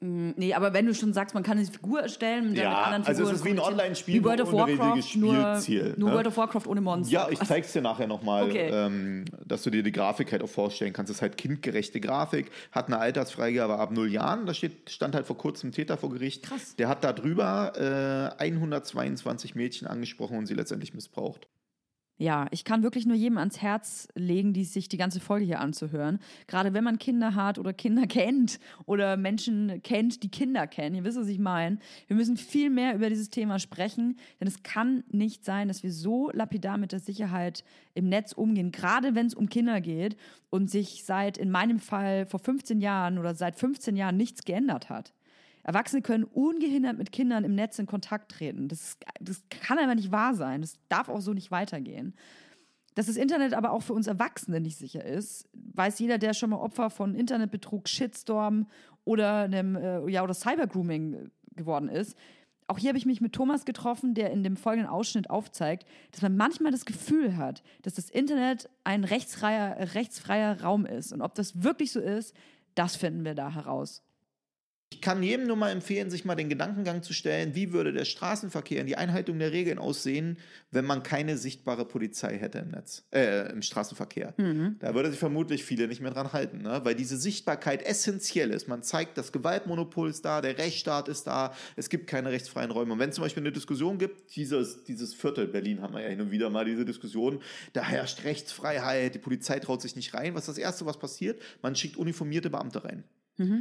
Mm, 0.00 0.30
Nee, 0.36 0.54
aber 0.54 0.72
wenn 0.72 0.86
du 0.86 0.94
schon 0.94 1.12
sagst, 1.12 1.34
man 1.34 1.42
kann 1.42 1.58
eine 1.58 1.66
Figur 1.66 2.00
erstellen 2.00 2.54
dann 2.54 2.62
Ja, 2.64 2.68
mit 2.70 2.78
anderen 2.78 3.04
also 3.04 3.22
es 3.24 3.28
Figuren 3.28 3.34
ist 3.36 3.44
wie 3.44 3.50
ein. 3.50 3.72
Online-Spiel 3.72 4.24
World 4.24 4.40
of 4.42 4.52
Warcraft, 4.52 4.94
riesiges 4.96 5.16
nur, 5.16 5.34
Spielziel, 5.34 5.94
nur 5.96 6.08
ne? 6.10 6.14
World 6.14 6.26
of 6.28 6.36
Warcraft 6.36 6.66
ohne 6.66 6.80
Monster. 6.80 7.12
Ja, 7.12 7.28
ich 7.30 7.40
zeig's 7.40 7.72
dir 7.72 7.82
nachher 7.82 8.06
nochmal, 8.06 8.44
Okay. 8.44 8.68
ähm, 8.72 9.24
dass 9.44 9.62
du 9.62 9.70
dir 9.70 9.82
die 9.82 9.92
Grafik 9.92 10.30
halt 10.32 10.42
auch 10.42 10.48
vorstellen 10.48 10.92
kannst. 10.92 11.10
Es 11.10 11.16
ist 11.18 11.22
halt 11.22 11.36
kindgerechte 11.36 12.00
Grafik, 12.00 12.50
hat 12.72 12.86
eine 12.86 12.98
Altersfreigabe 12.98 13.78
ab 13.78 13.90
null 13.90 14.10
Jahren. 14.12 14.46
Da 14.46 14.54
steht, 14.54 14.90
stand 14.90 15.14
halt 15.14 15.26
vor 15.26 15.36
kurzem 15.36 15.72
Täter 15.72 15.96
vor 15.96 16.10
Gericht. 16.10 16.44
Krass. 16.44 16.76
Der 16.76 16.88
hat 16.88 17.02
da 17.04 17.12
drüber 17.12 17.72
äh, 18.38 18.42
122 18.42 19.54
Mädchen 19.54 19.88
angesprochen 19.88 20.38
und 20.38 20.46
sie 20.46 20.54
letztendlich 20.54 20.94
missbraucht. 20.94 21.48
Ja, 22.20 22.48
ich 22.50 22.64
kann 22.64 22.82
wirklich 22.82 23.06
nur 23.06 23.14
jedem 23.14 23.38
ans 23.38 23.62
Herz 23.62 24.08
legen, 24.16 24.52
die 24.52 24.64
sich 24.64 24.88
die 24.88 24.96
ganze 24.96 25.20
Folge 25.20 25.44
hier 25.44 25.60
anzuhören. 25.60 26.18
Gerade 26.48 26.74
wenn 26.74 26.82
man 26.82 26.98
Kinder 26.98 27.36
hat 27.36 27.60
oder 27.60 27.72
Kinder 27.72 28.06
kennt 28.08 28.58
oder 28.86 29.16
Menschen 29.16 29.80
kennt, 29.84 30.24
die 30.24 30.28
Kinder 30.28 30.66
kennen. 30.66 30.96
Ihr 30.96 31.04
wisst, 31.04 31.16
was 31.16 31.28
ich 31.28 31.38
meine. 31.38 31.78
Wir 32.08 32.16
müssen 32.16 32.36
viel 32.36 32.70
mehr 32.70 32.96
über 32.96 33.08
dieses 33.08 33.30
Thema 33.30 33.60
sprechen, 33.60 34.16
denn 34.40 34.48
es 34.48 34.64
kann 34.64 35.04
nicht 35.12 35.44
sein, 35.44 35.68
dass 35.68 35.84
wir 35.84 35.92
so 35.92 36.30
lapidar 36.32 36.76
mit 36.76 36.90
der 36.90 36.98
Sicherheit 36.98 37.62
im 37.94 38.08
Netz 38.08 38.32
umgehen, 38.32 38.72
gerade 38.72 39.14
wenn 39.14 39.26
es 39.26 39.34
um 39.34 39.48
Kinder 39.48 39.80
geht 39.80 40.16
und 40.50 40.68
sich 40.68 41.04
seit, 41.04 41.38
in 41.38 41.52
meinem 41.52 41.78
Fall, 41.78 42.26
vor 42.26 42.40
15 42.40 42.80
Jahren 42.80 43.18
oder 43.18 43.36
seit 43.36 43.54
15 43.54 43.96
Jahren 43.96 44.16
nichts 44.16 44.44
geändert 44.44 44.90
hat. 44.90 45.14
Erwachsene 45.68 46.00
können 46.00 46.24
ungehindert 46.24 46.96
mit 46.96 47.12
Kindern 47.12 47.44
im 47.44 47.54
Netz 47.54 47.78
in 47.78 47.84
Kontakt 47.84 48.32
treten. 48.32 48.68
Das, 48.68 48.96
das 49.20 49.42
kann 49.50 49.76
einfach 49.76 49.96
nicht 49.96 50.10
wahr 50.10 50.34
sein. 50.34 50.62
Das 50.62 50.78
darf 50.88 51.10
auch 51.10 51.20
so 51.20 51.34
nicht 51.34 51.50
weitergehen. 51.50 52.14
Dass 52.94 53.04
das 53.04 53.18
Internet 53.18 53.52
aber 53.52 53.72
auch 53.72 53.82
für 53.82 53.92
uns 53.92 54.06
Erwachsene 54.06 54.62
nicht 54.62 54.78
sicher 54.78 55.04
ist, 55.04 55.46
weiß 55.52 55.98
jeder, 55.98 56.16
der 56.16 56.32
schon 56.32 56.48
mal 56.48 56.56
Opfer 56.56 56.88
von 56.88 57.14
Internetbetrug, 57.14 57.86
Shitstorm 57.86 58.66
oder 59.04 59.40
einem 59.40 59.76
äh, 59.76 60.08
ja 60.08 60.24
oder 60.24 60.32
Cybergrooming 60.32 61.30
geworden 61.54 61.90
ist. 61.90 62.16
Auch 62.66 62.78
hier 62.78 62.88
habe 62.88 62.98
ich 62.98 63.04
mich 63.04 63.20
mit 63.20 63.34
Thomas 63.34 63.66
getroffen, 63.66 64.14
der 64.14 64.30
in 64.30 64.42
dem 64.42 64.56
folgenden 64.56 64.90
Ausschnitt 64.90 65.28
aufzeigt, 65.28 65.86
dass 66.12 66.22
man 66.22 66.34
manchmal 66.38 66.72
das 66.72 66.86
Gefühl 66.86 67.36
hat, 67.36 67.62
dass 67.82 67.92
das 67.92 68.08
Internet 68.08 68.70
ein 68.84 69.04
rechtsfreier, 69.04 69.94
rechtsfreier 69.94 70.62
Raum 70.62 70.86
ist. 70.86 71.12
Und 71.12 71.20
ob 71.20 71.34
das 71.34 71.62
wirklich 71.62 71.92
so 71.92 72.00
ist, 72.00 72.34
das 72.74 72.96
finden 72.96 73.26
wir 73.26 73.34
da 73.34 73.52
heraus. 73.52 74.02
Ich 74.90 75.02
kann 75.02 75.22
jedem 75.22 75.46
nur 75.46 75.56
mal 75.56 75.70
empfehlen, 75.70 76.10
sich 76.10 76.24
mal 76.24 76.34
den 76.34 76.48
Gedankengang 76.48 77.02
zu 77.02 77.12
stellen, 77.12 77.54
wie 77.54 77.72
würde 77.72 77.92
der 77.92 78.06
Straßenverkehr 78.06 78.80
und 78.80 78.86
die 78.86 78.96
Einhaltung 78.96 79.38
der 79.38 79.52
Regeln 79.52 79.78
aussehen, 79.78 80.38
wenn 80.70 80.86
man 80.86 81.02
keine 81.02 81.36
sichtbare 81.36 81.84
Polizei 81.84 82.38
hätte 82.38 82.58
im 82.58 82.70
Netz, 82.70 83.04
äh, 83.14 83.52
im 83.52 83.60
Straßenverkehr. 83.60 84.34
Da 84.78 84.94
würde 84.94 85.10
sich 85.10 85.18
vermutlich 85.18 85.62
viele 85.62 85.88
nicht 85.88 86.00
mehr 86.00 86.10
dran 86.10 86.32
halten, 86.32 86.62
ne? 86.62 86.80
weil 86.84 86.94
diese 86.94 87.18
Sichtbarkeit 87.18 87.82
essentiell 87.82 88.50
ist. 88.50 88.66
Man 88.66 88.82
zeigt, 88.82 89.18
das 89.18 89.30
Gewaltmonopol 89.30 90.08
ist 90.08 90.24
da, 90.24 90.40
der 90.40 90.56
Rechtsstaat 90.56 91.08
ist 91.08 91.26
da, 91.26 91.54
es 91.76 91.90
gibt 91.90 92.06
keine 92.06 92.30
rechtsfreien 92.30 92.70
Räume. 92.70 92.94
Und 92.94 92.98
wenn 92.98 93.10
es 93.10 93.16
zum 93.16 93.24
Beispiel 93.24 93.42
eine 93.42 93.52
Diskussion 93.52 93.98
gibt, 93.98 94.34
dieses, 94.36 94.84
dieses 94.84 95.14
Viertel, 95.14 95.48
Berlin 95.48 95.82
haben 95.82 95.92
wir 95.92 96.00
ja 96.00 96.08
hin 96.08 96.22
und 96.22 96.30
wieder 96.30 96.48
mal 96.48 96.64
diese 96.64 96.86
Diskussion, 96.86 97.40
da 97.74 97.82
herrscht 97.82 98.24
Rechtsfreiheit, 98.24 99.14
die 99.14 99.18
Polizei 99.18 99.58
traut 99.58 99.82
sich 99.82 99.96
nicht 99.96 100.14
rein. 100.14 100.34
Was 100.34 100.42
ist 100.42 100.56
das 100.56 100.58
Erste, 100.58 100.86
was 100.86 100.98
passiert? 100.98 101.40
Man 101.60 101.76
schickt 101.76 101.98
uniformierte 101.98 102.48
Beamte 102.48 102.84
rein. 102.84 103.04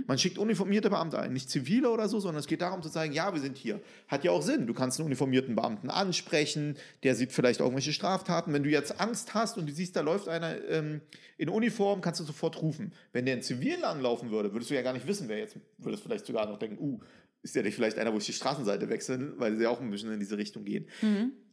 Man 0.08 0.18
schickt 0.18 0.40
uniformierte 0.40 0.90
Beamte 0.90 1.20
ein, 1.20 1.34
nicht 1.34 1.50
zivile 1.50 1.92
oder 1.92 2.10
so, 2.10 2.20
sondern 2.20 2.40
es 2.40 2.48
geht 2.48 2.62
darum 2.62 2.82
zu 2.82 2.90
sagen, 2.90 3.14
ja, 3.14 3.34
wir 3.34 3.40
sind 3.40 3.58
hier. 3.58 3.80
Hat 4.08 4.24
ja 4.24 4.32
auch 4.32 4.42
Sinn. 4.42 4.66
Du 4.66 4.74
kannst 4.74 5.00
einen 5.00 5.06
uniformierten 5.06 5.56
Beamten 5.56 5.92
ansprechen, 5.92 6.78
der 7.04 7.14
sieht 7.14 7.32
vielleicht 7.32 7.60
irgendwelche 7.60 7.94
Straftaten. 7.94 8.54
Wenn 8.54 8.64
du 8.64 8.70
jetzt 8.70 9.00
Angst 9.00 9.36
hast 9.36 9.58
und 9.58 9.70
du 9.70 9.74
siehst, 9.74 9.96
da 9.96 10.02
läuft 10.02 10.30
einer 10.30 10.58
ähm, 10.68 11.02
in 11.38 11.50
Uniform, 11.50 12.02
kannst 12.02 12.20
du 12.20 12.24
sofort 12.24 12.62
rufen. 12.62 12.92
Wenn 13.14 13.26
der 13.26 13.36
in 13.36 13.44
Zivil 13.44 13.80
langlaufen 13.80 14.32
würde, 14.32 14.52
würdest 14.52 14.72
du 14.72 14.76
ja 14.76 14.82
gar 14.82 14.94
nicht 14.94 15.08
wissen, 15.08 15.30
wer 15.30 15.38
jetzt, 15.38 15.58
würdest 15.78 16.02
vielleicht 16.02 16.26
sogar 16.26 16.48
noch 16.48 16.58
denken, 16.58 16.78
uh, 16.80 17.00
ist 17.44 17.56
der 17.56 17.64
nicht 17.64 17.76
vielleicht 17.76 18.00
einer, 18.00 18.12
wo 18.12 18.18
ich 18.18 18.26
die 18.26 18.34
Straßenseite 18.34 18.90
wechseln, 18.90 19.34
weil 19.38 19.58
sie 19.58 19.68
auch 19.68 19.80
ein 19.80 19.92
bisschen 19.92 20.12
in 20.12 20.20
diese 20.20 20.38
Richtung 20.38 20.66
gehen. 20.66 20.88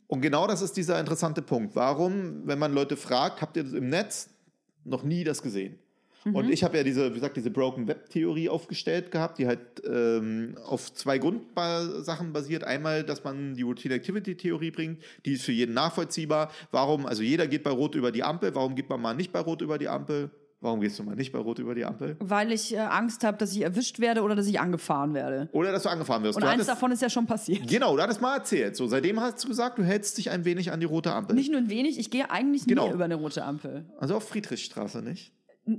Und 0.07 0.21
genau 0.21 0.47
das 0.47 0.63
ist 0.63 0.77
dieser 0.77 0.99
interessante 0.99 1.43
Punkt. 1.43 1.77
Warum, 1.77 2.47
wenn 2.47 2.59
man 2.59 2.73
Leute 2.73 2.97
fragt, 2.97 3.43
habt 3.43 3.57
ihr 3.57 3.65
das 3.65 3.73
im 3.73 3.89
Netz 3.89 4.31
noch 4.85 5.03
nie 5.03 5.25
das 5.25 5.43
gesehen? 5.43 5.79
Und 6.33 6.51
ich 6.51 6.65
habe 6.65 6.77
ja 6.79 6.83
diese, 6.85 7.11
wie 7.11 7.15
gesagt, 7.17 7.37
diese 7.37 7.51
Broken 7.51 7.87
Web 7.87 8.09
Theorie 8.09 8.49
aufgestellt 8.49 9.11
gehabt, 9.11 9.39
die 9.39 9.47
halt 9.47 9.61
ähm, 9.87 10.57
auf 10.65 10.93
zwei 10.95 11.19
Grundsachen 11.19 12.33
basiert. 12.33 12.65
Einmal, 12.65 13.03
dass 13.05 13.25
man 13.25 13.55
die 13.55 13.63
Routine 13.63 13.95
Activity 13.95 14.35
Theorie 14.37 14.71
bringt, 14.71 15.03
die 15.27 15.35
ist 15.35 15.45
für 15.45 15.53
jeden 15.53 15.75
nachvollziehbar. 15.75 16.51
Warum, 16.71 17.07
also 17.07 17.23
jeder 17.23 17.47
geht 17.47 17.63
bei 17.63 17.71
Rot 17.71 17.95
über 17.95 18.11
die 18.13 18.23
Ampel, 18.23 18.55
warum 18.55 18.75
geht 18.75 18.89
man 18.89 19.01
mal 19.01 19.15
nicht 19.15 19.33
bei 19.33 19.41
Rot 19.41 19.61
über 19.63 19.77
die 19.79 19.89
Ampel? 19.89 20.31
Warum 20.61 20.81
gehst 20.81 20.99
du 20.99 21.03
mal 21.03 21.15
nicht 21.15 21.31
bei 21.31 21.39
Rot 21.41 21.59
über 21.59 21.75
die 21.75 21.85
Ampel? 21.85 22.17
Weil 22.21 22.51
ich 22.51 22.73
äh, 22.73 22.79
Angst 22.79 23.23
habe, 23.23 23.37
dass 23.37 23.53
ich 23.55 23.61
erwischt 23.61 24.01
werde 24.01 24.23
oder 24.23 24.35
dass 24.35 24.47
ich 24.47 24.59
angefahren 24.59 25.13
werde. 25.13 25.51
Oder 25.53 25.73
dass 25.73 25.83
du 25.83 25.91
angefahren 25.91 26.23
wirst. 26.23 26.37
Und 26.37 26.43
du 26.43 26.47
eins 26.47 26.55
hattest- 26.55 26.71
davon 26.71 26.91
ist 26.91 27.03
ja 27.03 27.11
schon 27.11 27.27
passiert. 27.27 27.69
Genau, 27.69 27.95
du 27.95 28.03
hattest 28.03 28.23
mal 28.23 28.37
erzählt. 28.39 28.75
So, 28.75 28.87
seitdem 28.87 29.21
hast 29.21 29.45
du 29.45 29.49
gesagt, 29.49 29.77
du 29.79 29.83
hältst 29.83 30.17
dich 30.17 30.31
ein 30.31 30.47
wenig 30.47 30.73
an 30.73 30.81
die 30.81 30.87
rote 30.87 31.13
Ampel. 31.13 31.37
Nicht 31.37 31.51
nur 31.51 31.61
ein 31.61 31.69
wenig, 31.69 31.99
ich 31.99 32.11
gehe 32.11 32.31
eigentlich 32.31 32.65
Genau. 32.67 32.87
nie 32.89 32.95
über 32.95 33.05
eine 33.05 33.17
rote 33.17 33.45
Ampel. 33.45 33.85
also 33.99 34.15
auf 34.17 34.27
Friedrichstraße 34.27 35.03
nicht. 35.03 35.33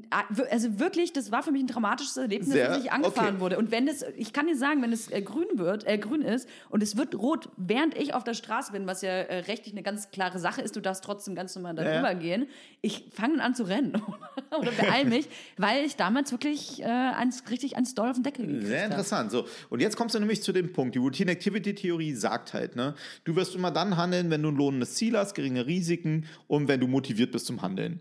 Also 0.10 0.80
wirklich, 0.80 1.14
das 1.14 1.32
war 1.32 1.44
für 1.44 1.52
mich 1.52 1.62
ein 1.62 1.68
dramatisches 1.68 2.18
Erlebnis, 2.18 2.50
Sehr? 2.50 2.70
dass 2.70 2.84
ich 2.84 2.92
angefahren 2.92 3.36
Okay. 3.36 3.40
wurde. 3.40 3.60
Und 3.60 3.70
wenn 3.70 3.88
es, 3.88 4.04
ich 4.18 4.34
kann 4.34 4.48
dir 4.48 4.58
sagen, 4.58 4.82
wenn 4.82 4.92
es 4.92 5.12
äh, 5.12 5.22
grün 5.22 5.46
wird, 5.54 5.86
äh, 5.86 6.00
grün 6.00 6.24
ist 6.24 6.50
und 6.70 6.82
es 6.82 6.98
wird 6.98 7.14
rot, 7.14 7.50
während 7.56 7.96
ich 7.96 8.16
auf 8.16 8.24
der 8.24 8.34
Straße 8.34 8.72
bin, 8.72 8.88
was 8.88 9.04
ja 9.04 9.12
äh, 9.12 9.42
rechtlich 9.42 9.76
eine 9.76 9.84
ganz 9.84 10.10
klare 10.10 10.40
Sache 10.40 10.64
ist, 10.64 10.76
du 10.76 10.82
darfst 10.82 11.04
trotzdem 11.04 11.36
ganz 11.36 11.56
normal 11.56 11.76
darüber 11.76 12.12
ja. 12.12 12.14
gehen, 12.14 12.48
ich 12.82 13.06
fange 13.14 13.44
an 13.44 13.54
zu 13.54 13.64
rennen 13.64 14.02
oder 14.60 14.72
beeil 14.72 15.06
mich, 15.06 15.30
weil 15.58 15.86
ich 15.86 15.96
damals 15.96 16.32
wirklich 16.32 16.82
äh, 16.82 16.86
eins, 16.86 17.44
richtig 17.52 17.78
eins 17.78 17.94
doll 17.94 18.10
auf 18.10 18.16
den 18.16 18.24
Deckel 18.24 18.48
gekriegt 18.48 18.66
Sehr 18.66 18.86
interessant. 18.86 19.30
So, 19.30 19.46
und 19.70 19.82
jetzt 19.82 19.98
kommst 19.98 20.16
du 20.16 20.20
nämlich 20.20 20.42
zu 20.42 20.52
dem 20.52 20.74
Punkt. 20.74 20.96
Die 20.96 21.00
Routine 21.00 21.30
Activity 21.32 21.76
Theorie 21.76 22.16
sagt 22.16 22.56
halt, 22.56 22.76
ne, 22.76 22.96
du 23.24 23.36
wirst 23.36 23.54
immer 23.54 23.70
dann 23.70 23.98
handeln, 23.98 24.32
wenn 24.32 24.42
du 24.42 24.50
ein 24.50 24.56
lohnendes 24.56 24.96
Ziel 24.96 25.16
hast, 25.16 25.36
geringe 25.36 25.68
Risiken 25.68 26.26
und 26.48 26.68
wenn 26.68 26.80
du 26.80 26.88
motiviert 26.88 27.32
bist 27.32 27.46
zum 27.46 27.62
Handeln. 27.62 28.00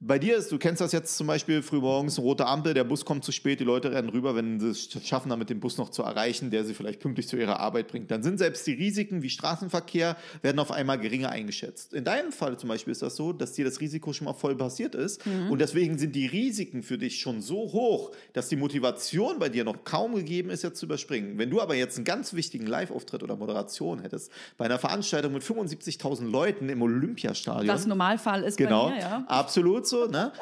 Bei 0.00 0.20
dir 0.20 0.36
ist, 0.36 0.52
du 0.52 0.58
kennst 0.58 0.80
das 0.80 0.92
jetzt 0.92 1.16
zum 1.16 1.26
Beispiel 1.26 1.60
frühmorgens, 1.60 2.20
rote 2.20 2.46
Ampel, 2.46 2.72
der 2.72 2.84
Bus 2.84 3.04
kommt 3.04 3.24
zu 3.24 3.32
spät, 3.32 3.58
die 3.58 3.64
Leute 3.64 3.90
rennen 3.90 4.08
rüber, 4.10 4.36
wenn 4.36 4.60
sie 4.60 4.68
es 4.68 4.88
schaffen, 5.04 5.30
damit 5.30 5.50
den 5.50 5.58
Bus 5.58 5.76
noch 5.76 5.88
zu 5.90 6.04
erreichen, 6.04 6.52
der 6.52 6.62
sie 6.64 6.72
vielleicht 6.72 7.00
pünktlich 7.00 7.26
zu 7.26 7.36
ihrer 7.36 7.58
Arbeit 7.58 7.88
bringt. 7.88 8.08
Dann 8.12 8.22
sind 8.22 8.38
selbst 8.38 8.64
die 8.68 8.74
Risiken 8.74 9.22
wie 9.22 9.28
Straßenverkehr, 9.30 10.16
werden 10.40 10.60
auf 10.60 10.70
einmal 10.70 11.00
geringer 11.00 11.30
eingeschätzt. 11.30 11.94
In 11.94 12.04
deinem 12.04 12.30
Fall 12.30 12.56
zum 12.60 12.68
Beispiel 12.68 12.92
ist 12.92 13.02
das 13.02 13.16
so, 13.16 13.32
dass 13.32 13.54
dir 13.54 13.64
das 13.64 13.80
Risiko 13.80 14.12
schon 14.12 14.26
mal 14.26 14.34
voll 14.34 14.54
passiert 14.56 14.94
ist 14.94 15.26
Mhm. 15.26 15.50
und 15.50 15.60
deswegen 15.60 15.98
sind 15.98 16.14
die 16.14 16.26
Risiken 16.26 16.84
für 16.84 16.96
dich 16.96 17.18
schon 17.18 17.40
so 17.40 17.56
hoch, 17.72 18.12
dass 18.34 18.48
die 18.48 18.56
Motivation 18.56 19.40
bei 19.40 19.48
dir 19.48 19.64
noch 19.64 19.82
kaum 19.82 20.14
gegeben 20.14 20.50
ist, 20.50 20.62
jetzt 20.62 20.78
zu 20.78 20.86
überspringen. 20.86 21.38
Wenn 21.38 21.50
du 21.50 21.60
aber 21.60 21.74
jetzt 21.74 21.96
einen 21.96 22.04
ganz 22.04 22.34
wichtigen 22.34 22.68
Live-Auftritt 22.68 23.24
oder 23.24 23.34
Moderation 23.34 23.98
hättest, 24.02 24.30
bei 24.58 24.66
einer 24.66 24.78
Veranstaltung 24.78 25.32
mit 25.32 25.42
75.000 25.42 26.30
Leuten 26.30 26.68
im 26.68 26.82
Olympiastadion. 26.82 27.66
Was 27.66 27.84
Normalfall 27.84 28.44
ist 28.44 28.56
Genau, 28.58 28.90
bei 28.90 28.94
mir, 28.94 29.00
ja. 29.00 29.24
absolut 29.26 29.87
so, 29.88 30.06
ne? 30.06 30.32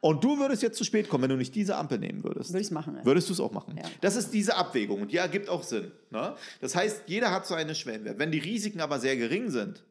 Und 0.00 0.22
du 0.22 0.38
würdest 0.38 0.62
jetzt 0.62 0.76
zu 0.76 0.84
spät 0.84 1.08
kommen, 1.08 1.22
wenn 1.22 1.30
du 1.30 1.36
nicht 1.36 1.54
diese 1.54 1.76
Ampel 1.76 1.98
nehmen 1.98 2.22
würdest. 2.24 2.50
Würde 2.50 2.60
ich 2.60 2.66
es 2.66 2.70
machen. 2.70 2.96
Ja. 2.96 3.04
Würdest 3.04 3.28
du 3.28 3.32
es 3.32 3.40
auch 3.40 3.52
machen? 3.52 3.80
Das 4.02 4.16
ist 4.16 4.32
diese 4.34 4.54
Abwägung 4.56 5.00
und 5.02 5.12
die 5.12 5.16
ergibt 5.16 5.48
auch 5.48 5.62
Sinn. 5.62 5.92
Ne? 6.10 6.34
Das 6.60 6.74
heißt, 6.76 7.04
jeder 7.06 7.30
hat 7.30 7.46
so 7.46 7.54
eine 7.54 7.74
Schwellenwert. 7.74 8.18
Wenn 8.18 8.30
die 8.30 8.38
Risiken 8.38 8.80
aber 8.80 8.98
sehr 9.00 9.16
gering 9.16 9.50
sind, 9.50 9.82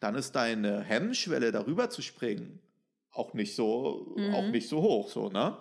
dann 0.00 0.14
ist 0.14 0.32
deine 0.36 0.80
Hemmschwelle, 0.82 1.52
darüber 1.52 1.88
zu 1.88 2.02
springen, 2.02 2.58
auch 3.12 3.34
nicht 3.34 3.54
so, 3.54 4.14
Mhm. 4.16 4.34
auch 4.34 4.48
nicht 4.48 4.68
so 4.68 4.82
hoch. 4.82 5.08
So, 5.10 5.28
ne? 5.30 5.56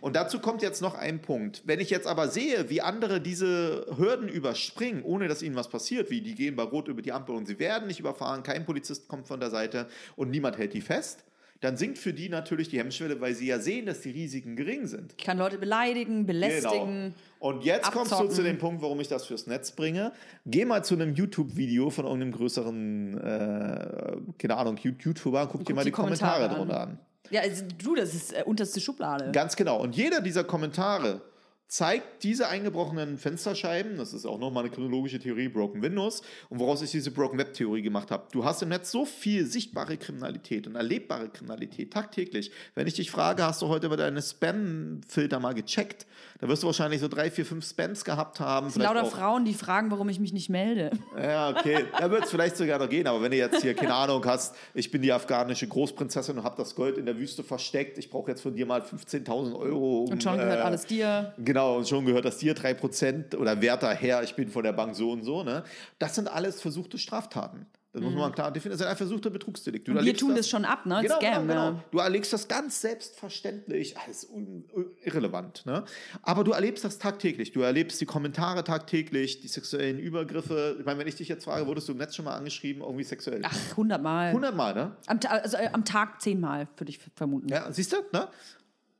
Und 0.00 0.14
dazu 0.16 0.38
kommt 0.38 0.60
jetzt 0.62 0.82
noch 0.82 0.94
ein 0.94 1.22
Punkt. 1.22 1.62
Wenn 1.64 1.80
ich 1.80 1.88
jetzt 1.90 2.06
aber 2.06 2.28
sehe, 2.28 2.68
wie 2.68 2.82
andere 2.82 3.20
diese 3.20 3.86
Hürden 3.96 4.28
überspringen, 4.28 5.02
ohne 5.02 5.26
dass 5.28 5.42
ihnen 5.42 5.56
was 5.56 5.68
passiert, 5.70 6.10
wie 6.10 6.20
die 6.20 6.34
gehen 6.34 6.54
bei 6.56 6.62
Rot 6.64 6.88
über 6.88 7.02
die 7.02 7.12
Ampel 7.12 7.34
und 7.34 7.46
sie 7.46 7.58
werden 7.58 7.86
nicht 7.88 8.00
überfahren, 8.00 8.42
kein 8.42 8.64
Polizist 8.64 9.08
kommt 9.08 9.26
von 9.26 9.40
der 9.40 9.50
Seite 9.50 9.88
und 10.14 10.30
niemand 10.30 10.58
hält 10.58 10.72
die 10.74 10.80
fest, 10.82 11.24
dann 11.60 11.76
sinkt 11.76 11.98
für 11.98 12.12
die 12.12 12.28
natürlich 12.28 12.68
die 12.68 12.78
Hemmschwelle, 12.78 13.20
weil 13.20 13.34
sie 13.34 13.46
ja 13.46 13.58
sehen, 13.58 13.86
dass 13.86 14.00
die 14.02 14.10
Risiken 14.10 14.56
gering 14.56 14.86
sind. 14.86 15.14
Ich 15.16 15.24
kann 15.24 15.38
Leute 15.38 15.58
beleidigen, 15.58 16.26
belästigen. 16.26 17.14
Genau. 17.14 17.14
Und 17.38 17.64
jetzt 17.64 17.90
kommst 17.92 18.12
du 18.12 18.16
abzocken. 18.16 18.34
zu 18.34 18.42
dem 18.42 18.58
Punkt, 18.58 18.82
warum 18.82 19.00
ich 19.00 19.08
das 19.08 19.26
fürs 19.26 19.46
Netz 19.46 19.72
bringe. 19.72 20.12
Geh 20.44 20.64
mal 20.64 20.84
zu 20.84 20.94
einem 20.94 21.14
YouTube-Video 21.14 21.90
von 21.90 22.04
irgendeinem 22.04 22.32
größeren, 22.32 23.18
äh, 23.18 24.16
keine 24.38 24.56
Ahnung, 24.56 24.76
YouTuber 24.76 25.42
und 25.42 25.48
guck, 25.50 25.64
dir 25.64 25.74
mal 25.74 25.84
die, 25.84 25.90
Kommentare, 25.90 26.54
drunter 26.54 26.80
an. 26.80 26.98
Ja, 27.30 27.40
also, 27.40 27.64
du, 27.82 27.94
das 27.94 28.14
ist 28.14 28.32
äh, 28.32 28.42
unterste 28.44 28.80
Schublade. 28.80 29.30
Ganz 29.32 29.56
genau. 29.56 29.80
Und 29.80 29.96
jeder 29.96 30.20
dieser 30.20 30.44
Kommentare 30.44 31.22
zeigt 31.68 32.22
diese 32.22 32.48
eingebrochenen 32.48 33.18
Fensterscheiben, 33.18 33.96
das 33.98 34.12
ist 34.12 34.24
auch 34.24 34.38
nochmal 34.38 34.64
eine 34.64 34.72
chronologische 34.72 35.18
Theorie, 35.18 35.48
Broken 35.48 35.82
Windows, 35.82 36.22
und 36.48 36.60
woraus 36.60 36.80
ich 36.82 36.92
diese 36.92 37.10
Broken 37.10 37.38
Web 37.38 37.54
Theorie 37.54 37.82
gemacht 37.82 38.10
habe. 38.12 38.28
Du 38.30 38.44
hast 38.44 38.62
im 38.62 38.68
Netz 38.68 38.92
so 38.92 39.04
viel 39.04 39.46
sichtbare 39.46 39.96
Kriminalität 39.96 40.66
und 40.68 40.76
erlebbare 40.76 41.28
Kriminalität 41.28 41.92
tagtäglich. 41.92 42.52
Wenn 42.76 42.86
ich 42.86 42.94
dich 42.94 43.10
frage, 43.10 43.42
hast 43.44 43.62
du 43.62 43.68
heute 43.68 43.86
über 43.86 43.96
deine 43.96 44.22
Spam-Filter 44.22 45.40
mal 45.40 45.54
gecheckt, 45.54 46.06
da 46.38 46.48
wirst 46.48 46.62
du 46.62 46.66
wahrscheinlich 46.68 47.00
so 47.00 47.08
drei, 47.08 47.30
vier, 47.30 47.44
fünf 47.46 47.66
Spams 47.68 48.04
gehabt 48.04 48.38
haben. 48.40 48.70
Sind 48.70 48.82
lauter 48.82 49.02
auch- 49.02 49.10
Frauen, 49.10 49.44
die 49.44 49.54
fragen, 49.54 49.90
warum 49.90 50.08
ich 50.08 50.20
mich 50.20 50.32
nicht 50.32 50.50
melde. 50.50 50.90
ja, 51.20 51.50
okay. 51.50 51.84
Da 51.98 52.10
wird 52.10 52.24
es 52.24 52.30
vielleicht 52.30 52.56
sogar 52.56 52.78
noch 52.78 52.88
gehen, 52.88 53.06
aber 53.08 53.22
wenn 53.22 53.30
du 53.32 53.38
jetzt 53.38 53.62
hier 53.62 53.74
keine 53.74 53.94
Ahnung 53.94 54.24
hast, 54.26 54.54
ich 54.74 54.90
bin 54.90 55.02
die 55.02 55.12
afghanische 55.12 55.66
Großprinzessin 55.66 56.38
und 56.38 56.44
habe 56.44 56.56
das 56.56 56.74
Gold 56.76 56.96
in 56.98 57.06
der 57.06 57.18
Wüste 57.18 57.42
versteckt, 57.42 57.98
ich 57.98 58.10
brauche 58.10 58.30
jetzt 58.30 58.42
von 58.42 58.54
dir 58.54 58.66
mal 58.66 58.82
15.000 58.82 59.56
Euro. 59.58 60.02
Um, 60.04 60.12
Und 60.12 60.22
schon 60.22 60.36
gehört 60.36 60.58
äh, 60.60 60.62
alles 60.62 60.84
dir. 60.86 61.32
Genau, 61.38 61.55
und 61.64 61.88
schon 61.88 62.04
gehört 62.06 62.24
das 62.24 62.38
dir 62.38 62.54
3% 62.54 63.36
oder 63.36 63.60
werter 63.62 63.92
Herr, 63.94 64.22
ich 64.22 64.34
bin 64.34 64.48
von 64.48 64.62
der 64.64 64.72
Bank 64.72 64.94
so 64.96 65.10
und 65.12 65.22
so. 65.24 65.42
Ne? 65.42 65.64
Das 65.98 66.14
sind 66.14 66.28
alles 66.28 66.60
versuchte 66.60 66.98
Straftaten. 66.98 67.66
Das 67.92 68.02
muss 68.04 68.12
Mhm. 68.12 68.18
man 68.18 68.32
klar 68.32 68.52
definieren. 68.52 68.72
Das 68.72 68.78
sind 68.80 68.88
einfach 68.88 68.98
versuchte 68.98 69.30
Betrugsdelikte. 69.30 69.90
Du 69.90 69.98
Und 69.98 70.04
wir 70.04 70.14
tun 70.14 70.34
das 70.36 70.50
schon 70.50 70.66
ab, 70.66 70.84
ne? 70.84 70.98
Genau, 71.00 71.16
Scam, 71.16 71.48
genau, 71.48 71.54
ja. 71.54 71.70
genau. 71.70 71.82
Du 71.90 71.98
erlebst 71.98 72.30
das 72.30 72.46
ganz 72.46 72.82
selbstverständlich, 72.82 73.96
alles 73.96 74.24
un 74.28 74.64
irrelevant. 75.02 75.64
Ne? 75.64 75.82
Aber 76.22 76.44
du 76.44 76.52
erlebst 76.52 76.84
das 76.84 76.98
tagtäglich. 76.98 77.52
Du 77.52 77.62
erlebst 77.62 77.98
die 78.00 78.04
Kommentare 78.04 78.64
tagtäglich, 78.64 79.40
die 79.40 79.48
sexuellen 79.48 79.98
Übergriffe. 79.98 80.76
Ich 80.78 80.84
meine, 80.84 80.98
wenn 80.98 81.08
ich 81.08 81.14
dich 81.16 81.28
jetzt 81.28 81.44
frage, 81.44 81.66
wurdest 81.66 81.88
du 81.88 81.92
im 81.92 81.98
Netz 81.98 82.14
schon 82.14 82.26
mal 82.26 82.34
angeschrieben, 82.36 82.82
irgendwie 82.82 83.04
sexuell? 83.04 83.40
Ach, 83.44 83.76
hundertmal. 83.78 84.32
Hundertmal, 84.34 84.74
ne? 84.74 84.96
Am, 85.06 85.18
also, 85.28 85.56
äh, 85.56 85.70
am 85.72 85.86
Tag 85.86 86.20
zehnmal, 86.20 86.68
würde 86.76 86.90
ich 86.90 86.98
vermuten. 87.14 87.48
Ja, 87.48 87.72
siehst 87.72 87.94
du, 87.94 87.96
ne? 88.12 88.28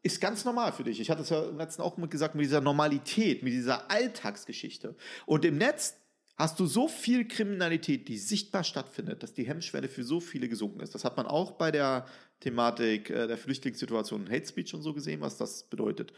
Ist 0.07 0.21
ganz 0.21 0.45
normal 0.45 0.73
für 0.73 0.85
dich. 0.85 1.01
Ich 1.01 1.11
hatte 1.11 1.23
es 1.23 1.31
ja 1.31 1.43
im 1.43 1.59
letzten 1.59 1.83
auch 1.83 1.97
mit 1.97 2.13
gesagt, 2.13 2.37
mit 2.37 2.45
dieser 2.45 2.61
Normalität, 2.61 3.43
mit 3.43 3.53
dieser 3.53 3.91
Alltagsgeschichte. 3.91 4.95
Und 5.27 5.45
im 5.45 5.59
Netz 5.59 5.97
hast 6.37 6.61
du 6.61 6.67
so 6.67 6.87
viel 6.87 7.27
Kriminalität, 7.27 8.07
die 8.07 8.17
sichtbar 8.17 8.63
stattfindet, 8.63 9.25
dass 9.25 9.35
die 9.35 9.49
Hemmschwelle 9.49 9.89
für 9.89 10.05
so 10.05 10.21
viele 10.21 10.49
gesunken 10.49 10.79
ist. 10.79 10.95
Das 10.95 11.05
hat 11.05 11.17
man 11.17 11.27
auch 11.27 11.53
bei 11.53 11.73
der 11.73 12.07
Thematik 12.39 13.11
äh, 13.11 13.27
der 13.27 13.37
Flüchtlingssituation 13.37 14.31
Hate 14.31 14.47
Speech 14.47 14.75
und 14.75 14.83
so 14.83 14.95
gesehen, 14.95 15.23
was 15.23 15.39
das 15.39 15.65
bedeutet. 15.65 16.13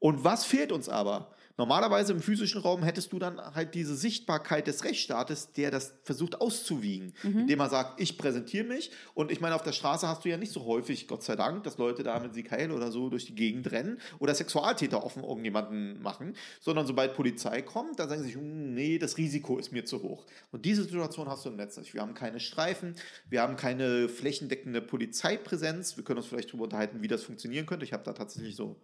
Und 0.00 0.22
was 0.22 0.44
fehlt 0.44 0.70
uns 0.70 0.90
aber? 0.90 1.32
Normalerweise 1.60 2.14
im 2.14 2.22
physischen 2.22 2.62
Raum 2.62 2.82
hättest 2.82 3.12
du 3.12 3.18
dann 3.18 3.38
halt 3.54 3.74
diese 3.74 3.94
Sichtbarkeit 3.94 4.66
des 4.66 4.82
Rechtsstaates, 4.82 5.52
der 5.52 5.70
das 5.70 5.92
versucht 6.04 6.40
auszuwiegen, 6.40 7.12
Mhm. 7.22 7.40
indem 7.40 7.60
er 7.60 7.68
sagt, 7.68 8.00
ich 8.00 8.16
präsentiere 8.16 8.64
mich. 8.64 8.90
Und 9.12 9.30
ich 9.30 9.42
meine, 9.42 9.54
auf 9.54 9.62
der 9.62 9.72
Straße 9.72 10.08
hast 10.08 10.24
du 10.24 10.30
ja 10.30 10.38
nicht 10.38 10.52
so 10.52 10.64
häufig, 10.64 11.06
Gott 11.06 11.22
sei 11.22 11.36
Dank, 11.36 11.64
dass 11.64 11.76
Leute 11.76 12.02
da 12.02 12.18
mit 12.18 12.32
Sieg 12.32 12.50
Heil 12.50 12.70
oder 12.72 12.90
so 12.90 13.10
durch 13.10 13.26
die 13.26 13.34
Gegend 13.34 13.70
rennen 13.72 14.00
oder 14.20 14.34
Sexualtäter 14.34 15.04
offen 15.04 15.22
irgendjemanden 15.22 16.00
machen, 16.00 16.34
sondern 16.60 16.86
sobald 16.86 17.12
Polizei 17.12 17.60
kommt, 17.60 17.98
dann 17.98 18.08
sagen 18.08 18.22
sie 18.22 18.28
sich, 18.28 18.36
"Hm, 18.38 18.72
nee, 18.72 18.96
das 18.98 19.18
Risiko 19.18 19.58
ist 19.58 19.70
mir 19.70 19.84
zu 19.84 20.02
hoch. 20.02 20.24
Und 20.52 20.64
diese 20.64 20.84
Situation 20.84 21.28
hast 21.28 21.44
du 21.44 21.50
im 21.50 21.56
Netz 21.56 21.76
nicht. 21.76 21.92
Wir 21.92 22.00
haben 22.00 22.14
keine 22.14 22.40
Streifen, 22.40 22.96
wir 23.28 23.42
haben 23.42 23.56
keine 23.56 24.08
flächendeckende 24.08 24.80
Polizeipräsenz. 24.80 25.98
Wir 25.98 26.04
können 26.04 26.20
uns 26.20 26.26
vielleicht 26.26 26.48
darüber 26.48 26.64
unterhalten, 26.64 27.02
wie 27.02 27.08
das 27.08 27.22
funktionieren 27.22 27.66
könnte. 27.66 27.84
Ich 27.84 27.92
habe 27.92 28.02
da 28.04 28.14
tatsächlich 28.14 28.56
so 28.56 28.76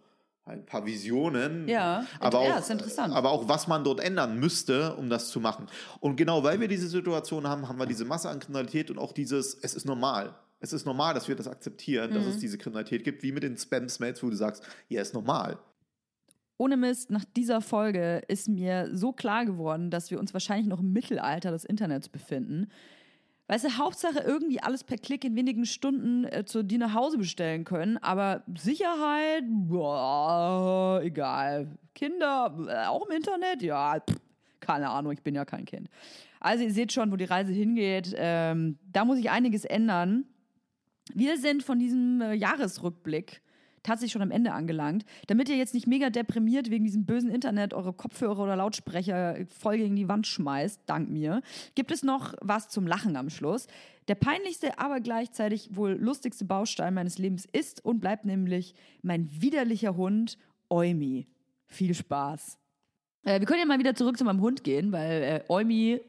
ein 0.47 0.65
paar 0.65 0.85
Visionen. 0.85 1.67
Ja, 1.67 2.05
aber 2.19 2.43
ja, 2.43 2.55
auch, 2.55 2.59
ist 2.59 2.69
interessant. 2.69 3.13
aber 3.13 3.31
auch, 3.31 3.47
was 3.47 3.67
man 3.67 3.83
dort 3.83 3.99
ändern 3.99 4.39
müsste, 4.39 4.95
um 4.95 5.09
das 5.09 5.29
zu 5.29 5.39
machen. 5.39 5.67
Und 5.99 6.15
genau 6.15 6.43
weil 6.43 6.59
wir 6.59 6.67
diese 6.67 6.87
Situation 6.87 7.47
haben, 7.47 7.67
haben 7.67 7.77
wir 7.79 7.85
diese 7.85 8.05
Masse 8.05 8.29
an 8.29 8.39
Kriminalität 8.39 8.89
und 8.91 8.97
auch 8.97 9.11
dieses, 9.11 9.53
es 9.61 9.73
ist 9.73 9.85
normal. 9.85 10.33
Es 10.59 10.73
ist 10.73 10.85
normal, 10.85 11.13
dass 11.13 11.27
wir 11.27 11.35
das 11.35 11.47
akzeptieren, 11.47 12.13
dass 12.13 12.23
Mhm. 12.23 12.29
es 12.31 12.37
diese 12.39 12.57
Kriminalität 12.57 13.03
gibt, 13.03 13.21
wie 13.21 13.31
mit 13.31 13.43
den 13.43 13.57
Spam-Smails, 13.57 14.23
wo 14.23 14.29
du 14.29 14.35
sagst, 14.35 14.63
ja, 14.89 15.01
ist 15.01 15.13
normal. 15.13 15.59
Ohne 16.59 16.75
Mist, 16.77 17.11
nach 17.11 17.25
dieser 17.35 17.61
Folge 17.61 18.23
ist 18.27 18.47
mir 18.49 18.89
so 18.91 19.11
klar 19.11 19.45
geworden, 19.45 19.91
dass 19.91 20.09
wir 20.09 20.19
uns 20.19 20.33
wahrscheinlich 20.33 20.65
noch 20.67 20.79
im 20.79 20.91
Mittelalter 20.91 21.51
des 21.51 21.63
Internets 21.65 22.09
befinden. 22.09 22.69
Weißt 23.47 23.63
du, 23.63 23.77
Hauptsache 23.77 24.19
irgendwie 24.19 24.61
alles 24.61 24.83
per 24.83 24.97
Klick 24.97 25.23
in 25.23 25.35
wenigen 25.35 25.65
Stunden 25.65 26.25
äh, 26.25 26.43
zu 26.45 26.63
dir 26.63 26.79
nach 26.79 26.93
Hause 26.93 27.17
bestellen 27.17 27.63
können, 27.63 27.97
aber 27.97 28.43
Sicherheit, 28.57 29.43
boah, 29.47 31.01
egal. 31.01 31.77
Kinder, 31.95 32.53
äh, 32.67 32.87
auch 32.87 33.07
im 33.07 33.15
Internet, 33.15 33.61
ja, 33.61 33.99
pff, 33.99 34.19
keine 34.59 34.89
Ahnung, 34.89 35.13
ich 35.13 35.21
bin 35.21 35.33
ja 35.33 35.45
kein 35.45 35.63
Kind. 35.63 35.89
Also 36.39 36.65
ihr 36.65 36.71
seht 36.71 36.91
schon, 36.91 37.11
wo 37.11 37.15
die 37.15 37.25
Reise 37.25 37.53
hingeht. 37.53 38.13
Ähm, 38.17 38.77
da 38.91 39.05
muss 39.05 39.17
ich 39.17 39.29
einiges 39.29 39.65
ändern. 39.65 40.25
Wir 41.13 41.37
sind 41.37 41.63
von 41.63 41.79
diesem 41.79 42.21
äh, 42.21 42.33
Jahresrückblick 42.33 43.41
tatsächlich 43.87 44.11
schon 44.11 44.21
am 44.21 44.31
Ende 44.31 44.51
angelangt. 44.51 45.05
Damit 45.27 45.49
ihr 45.49 45.55
jetzt 45.55 45.73
nicht 45.73 45.87
mega 45.87 46.09
deprimiert 46.09 46.69
wegen 46.69 46.83
diesem 46.83 47.05
bösen 47.05 47.29
Internet 47.29 47.73
eure 47.73 47.93
Kopfhörer 47.93 48.43
oder 48.43 48.55
Lautsprecher 48.55 49.37
voll 49.47 49.77
gegen 49.77 49.95
die 49.95 50.07
Wand 50.07 50.27
schmeißt, 50.27 50.81
dank 50.85 51.09
mir, 51.09 51.41
gibt 51.75 51.91
es 51.91 52.03
noch 52.03 52.33
was 52.41 52.69
zum 52.69 52.85
Lachen 52.85 53.15
am 53.15 53.29
Schluss. 53.29 53.67
Der 54.07 54.15
peinlichste, 54.15 54.79
aber 54.79 54.99
gleichzeitig 54.99 55.75
wohl 55.75 55.91
lustigste 55.93 56.45
Baustein 56.45 56.93
meines 56.93 57.17
Lebens 57.17 57.45
ist 57.51 57.83
und 57.83 57.99
bleibt 57.99 58.25
nämlich 58.25 58.73
mein 59.01 59.29
widerlicher 59.41 59.97
Hund 59.97 60.37
Eumi. 60.69 61.27
Viel 61.65 61.93
Spaß. 61.93 62.57
Äh, 63.23 63.39
wir 63.39 63.47
können 63.47 63.59
ja 63.59 63.65
mal 63.65 63.79
wieder 63.79 63.95
zurück 63.95 64.17
zu 64.17 64.23
meinem 64.23 64.41
Hund 64.41 64.63
gehen, 64.63 64.91
weil 64.91 65.23
äh, 65.23 65.43
Eumi 65.49 66.01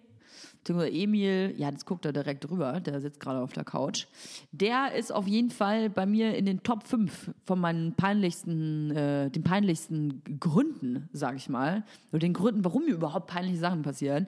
beziehungsweise 0.59 0.93
Emil, 0.93 1.55
ja, 1.57 1.71
das 1.71 1.85
guckt 1.85 2.05
er 2.05 2.13
direkt 2.13 2.49
drüber, 2.49 2.81
der 2.81 3.01
sitzt 3.01 3.21
gerade 3.21 3.41
auf 3.41 3.53
der 3.53 3.65
Couch. 3.65 4.07
Der 4.53 4.93
ist 4.95 5.13
auf 5.13 5.27
jeden 5.27 5.51
Fall 5.51 5.91
bei 5.91 6.07
mir 6.07 6.37
in 6.37 6.47
den 6.47 6.63
Top 6.63 6.83
5 6.85 7.31
von 7.45 7.61
meinen 7.61 7.95
peinlichsten, 7.95 8.91
äh, 8.91 9.31
den 9.31 9.43
peinlichsten 9.43 10.23
Gründen, 10.39 11.09
sag 11.13 11.37
ich 11.37 11.49
mal. 11.49 11.85
Oder 12.11 12.21
den 12.21 12.35
Gründen, 12.35 12.65
warum 12.65 12.85
mir 12.85 12.95
überhaupt 12.95 13.29
peinliche 13.29 13.59
Sachen 13.59 13.83
passieren. 13.83 14.27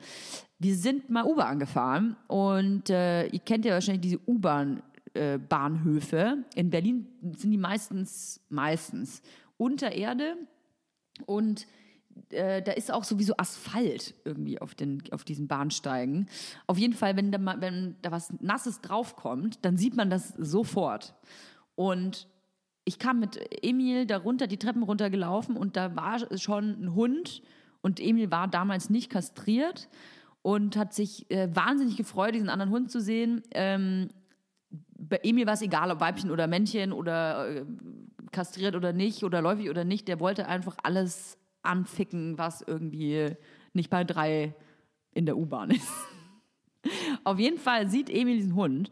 Wir 0.58 0.74
sind 0.74 1.10
mal 1.10 1.24
U-Bahn 1.24 1.58
gefahren 1.58 2.16
und 2.26 2.90
äh, 2.90 3.26
ihr 3.26 3.40
kennt 3.40 3.64
ja 3.64 3.72
wahrscheinlich 3.72 4.02
diese 4.02 4.20
U-Bahn. 4.26 4.82
äh, 5.14 5.38
Bahnhöfe. 5.38 6.44
In 6.54 6.70
Berlin 6.70 7.06
sind 7.36 7.50
die 7.50 7.58
meistens, 7.58 8.40
meistens 8.48 9.22
unter 9.56 9.92
Erde 9.92 10.36
und 11.26 11.66
äh, 12.30 12.62
da 12.62 12.72
ist 12.72 12.92
auch 12.92 13.04
sowieso 13.04 13.34
Asphalt 13.36 14.14
irgendwie 14.24 14.60
auf, 14.60 14.74
den, 14.74 15.02
auf 15.10 15.24
diesen 15.24 15.48
Bahnsteigen. 15.48 16.28
Auf 16.66 16.78
jeden 16.78 16.94
Fall, 16.94 17.16
wenn 17.16 17.32
da, 17.32 17.38
mal, 17.38 17.60
wenn 17.60 17.96
da 18.02 18.10
was 18.10 18.32
Nasses 18.40 18.80
draufkommt, 18.80 19.64
dann 19.64 19.76
sieht 19.76 19.96
man 19.96 20.10
das 20.10 20.28
sofort. 20.38 21.14
Und 21.74 22.28
ich 22.84 22.98
kam 22.98 23.20
mit 23.20 23.38
Emil 23.62 24.06
da 24.06 24.18
runter, 24.18 24.46
die 24.46 24.58
Treppen 24.58 24.82
runtergelaufen 24.82 25.56
und 25.56 25.76
da 25.76 25.94
war 25.96 26.18
schon 26.38 26.82
ein 26.82 26.94
Hund 26.94 27.42
und 27.82 28.00
Emil 28.00 28.30
war 28.30 28.48
damals 28.48 28.90
nicht 28.90 29.10
kastriert 29.10 29.88
und 30.42 30.76
hat 30.76 30.94
sich 30.94 31.30
äh, 31.30 31.48
wahnsinnig 31.54 31.96
gefreut, 31.96 32.34
diesen 32.34 32.48
anderen 32.48 32.72
Hund 32.72 32.90
zu 32.90 33.00
sehen. 33.00 33.42
Ähm, 33.52 34.08
bei 34.98 35.20
Emil 35.22 35.46
war 35.46 35.54
es 35.54 35.62
egal, 35.62 35.90
ob 35.90 36.00
Weibchen 36.00 36.30
oder 36.30 36.46
Männchen 36.46 36.92
oder 36.92 37.48
äh, 37.48 37.64
kastriert 38.32 38.74
oder 38.74 38.92
nicht 38.92 39.24
oder 39.24 39.42
läufig 39.42 39.70
oder 39.70 39.84
nicht. 39.84 40.08
Der 40.08 40.20
wollte 40.20 40.46
einfach 40.46 40.76
alles 40.82 41.38
anficken, 41.62 42.38
was 42.38 42.62
irgendwie 42.62 43.36
nicht 43.72 43.90
bei 43.90 44.04
drei 44.04 44.54
in 45.12 45.26
der 45.26 45.36
U-Bahn 45.36 45.70
ist. 45.70 45.90
Auf 47.24 47.38
jeden 47.38 47.58
Fall 47.58 47.88
sieht 47.88 48.08
Emil 48.08 48.36
diesen 48.36 48.54
Hund, 48.54 48.90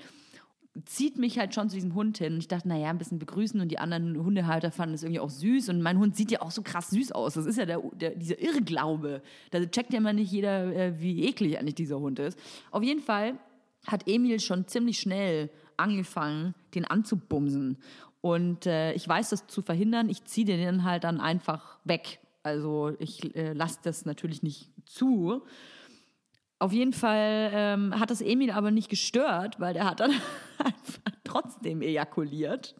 zieht 0.84 1.18
mich 1.18 1.38
halt 1.38 1.54
schon 1.54 1.68
zu 1.68 1.76
diesem 1.76 1.94
Hund 1.94 2.18
hin. 2.18 2.38
Ich 2.38 2.48
dachte, 2.48 2.68
naja, 2.68 2.90
ein 2.90 2.98
bisschen 2.98 3.18
begrüßen 3.18 3.60
und 3.60 3.68
die 3.68 3.78
anderen 3.78 4.16
Hundehalter 4.22 4.70
fanden 4.70 4.94
es 4.94 5.02
irgendwie 5.02 5.20
auch 5.20 5.30
süß. 5.30 5.70
Und 5.70 5.82
mein 5.82 5.98
Hund 5.98 6.16
sieht 6.16 6.30
ja 6.30 6.42
auch 6.42 6.50
so 6.50 6.62
krass 6.62 6.90
süß 6.90 7.12
aus. 7.12 7.34
Das 7.34 7.46
ist 7.46 7.58
ja 7.58 7.66
der, 7.66 7.80
der, 7.94 8.10
dieser 8.14 8.40
Irrglaube. 8.40 9.22
Da 9.50 9.64
checkt 9.66 9.92
ja 9.92 9.98
immer 9.98 10.12
nicht 10.12 10.30
jeder, 10.30 10.74
äh, 10.74 11.00
wie 11.00 11.24
eklig 11.24 11.58
eigentlich 11.58 11.74
dieser 11.74 11.98
Hund 11.98 12.18
ist. 12.18 12.38
Auf 12.70 12.82
jeden 12.82 13.00
Fall 13.00 13.38
hat 13.86 14.06
Emil 14.06 14.40
schon 14.40 14.66
ziemlich 14.66 15.00
schnell 15.00 15.50
angefangen, 15.76 16.54
den 16.74 16.84
anzubumsen. 16.84 17.78
Und 18.20 18.66
äh, 18.66 18.92
ich 18.92 19.08
weiß 19.08 19.30
das 19.30 19.46
zu 19.46 19.62
verhindern. 19.62 20.08
Ich 20.08 20.24
ziehe 20.24 20.46
den 20.46 20.84
halt 20.84 21.04
dann 21.04 21.20
einfach 21.20 21.78
weg. 21.84 22.20
Also 22.48 22.94
ich 22.98 23.34
äh, 23.36 23.52
lasse 23.52 23.78
das 23.82 24.04
natürlich 24.04 24.42
nicht 24.42 24.70
zu. 24.86 25.44
Auf 26.58 26.72
jeden 26.72 26.92
Fall 26.92 27.50
ähm, 27.52 27.98
hat 27.98 28.10
das 28.10 28.20
Emil 28.20 28.50
aber 28.50 28.70
nicht 28.70 28.88
gestört, 28.88 29.60
weil 29.60 29.74
der 29.74 29.84
hat 29.84 30.00
dann 30.00 30.10
einfach 30.58 31.12
trotzdem 31.24 31.82
ejakuliert, 31.82 32.74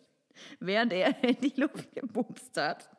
während 0.59 0.93
er 0.93 1.23
in 1.23 1.41
die 1.41 1.61
Luft 1.61 1.95
gebumst 1.95 2.57
hat 2.57 2.91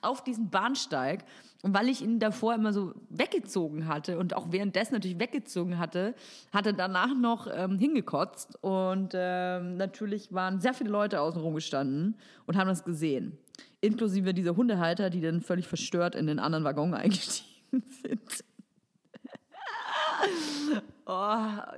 auf 0.00 0.22
diesen 0.24 0.50
Bahnsteig. 0.50 1.24
Und 1.62 1.74
weil 1.74 1.88
ich 1.88 2.02
ihn 2.02 2.18
davor 2.18 2.54
immer 2.54 2.72
so 2.72 2.92
weggezogen 3.08 3.88
hatte 3.88 4.18
und 4.18 4.34
auch 4.34 4.52
währenddessen 4.52 4.94
natürlich 4.94 5.18
weggezogen 5.18 5.78
hatte, 5.78 6.14
hat 6.52 6.66
er 6.66 6.74
danach 6.74 7.14
noch 7.14 7.46
ähm, 7.50 7.78
hingekotzt. 7.78 8.62
Und 8.62 9.12
ähm, 9.14 9.76
natürlich 9.76 10.32
waren 10.32 10.60
sehr 10.60 10.74
viele 10.74 10.90
Leute 10.90 11.20
außen 11.20 11.40
rum 11.40 11.54
gestanden 11.54 12.16
und 12.46 12.56
haben 12.56 12.68
das 12.68 12.84
gesehen. 12.84 13.38
Inklusive 13.84 14.34
dieser 14.34 14.56
Hundehalter, 14.56 15.10
die 15.10 15.20
dann 15.20 15.40
völlig 15.40 15.68
verstört 15.68 16.14
in 16.14 16.26
den 16.26 16.38
anderen 16.38 16.64
Waggon 16.64 16.94
eingestiegen 16.94 17.82
sind. 18.02 18.44
Oh, 21.06 21.10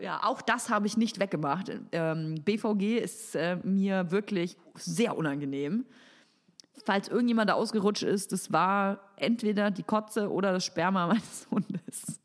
ja, 0.01 0.21
auch 0.23 0.41
das 0.41 0.71
habe 0.71 0.87
ich 0.87 0.97
nicht 0.97 1.19
weggemacht. 1.19 1.73
Ähm, 1.91 2.37
BVG 2.45 2.99
ist 2.99 3.35
äh, 3.35 3.57
mir 3.65 4.11
wirklich 4.13 4.57
sehr 4.75 5.19
unangenehm. 5.19 5.85
Falls 6.85 7.09
irgendjemand 7.09 7.51
da 7.51 7.55
ausgerutscht 7.55 8.05
ist, 8.05 8.31
das 8.31 8.53
war 8.53 9.01
entweder 9.17 9.73
die 9.73 9.83
Kotze 9.83 10.31
oder 10.31 10.53
das 10.53 10.65
Sperma 10.65 11.07
meines 11.09 11.49
Hundes. 11.51 12.21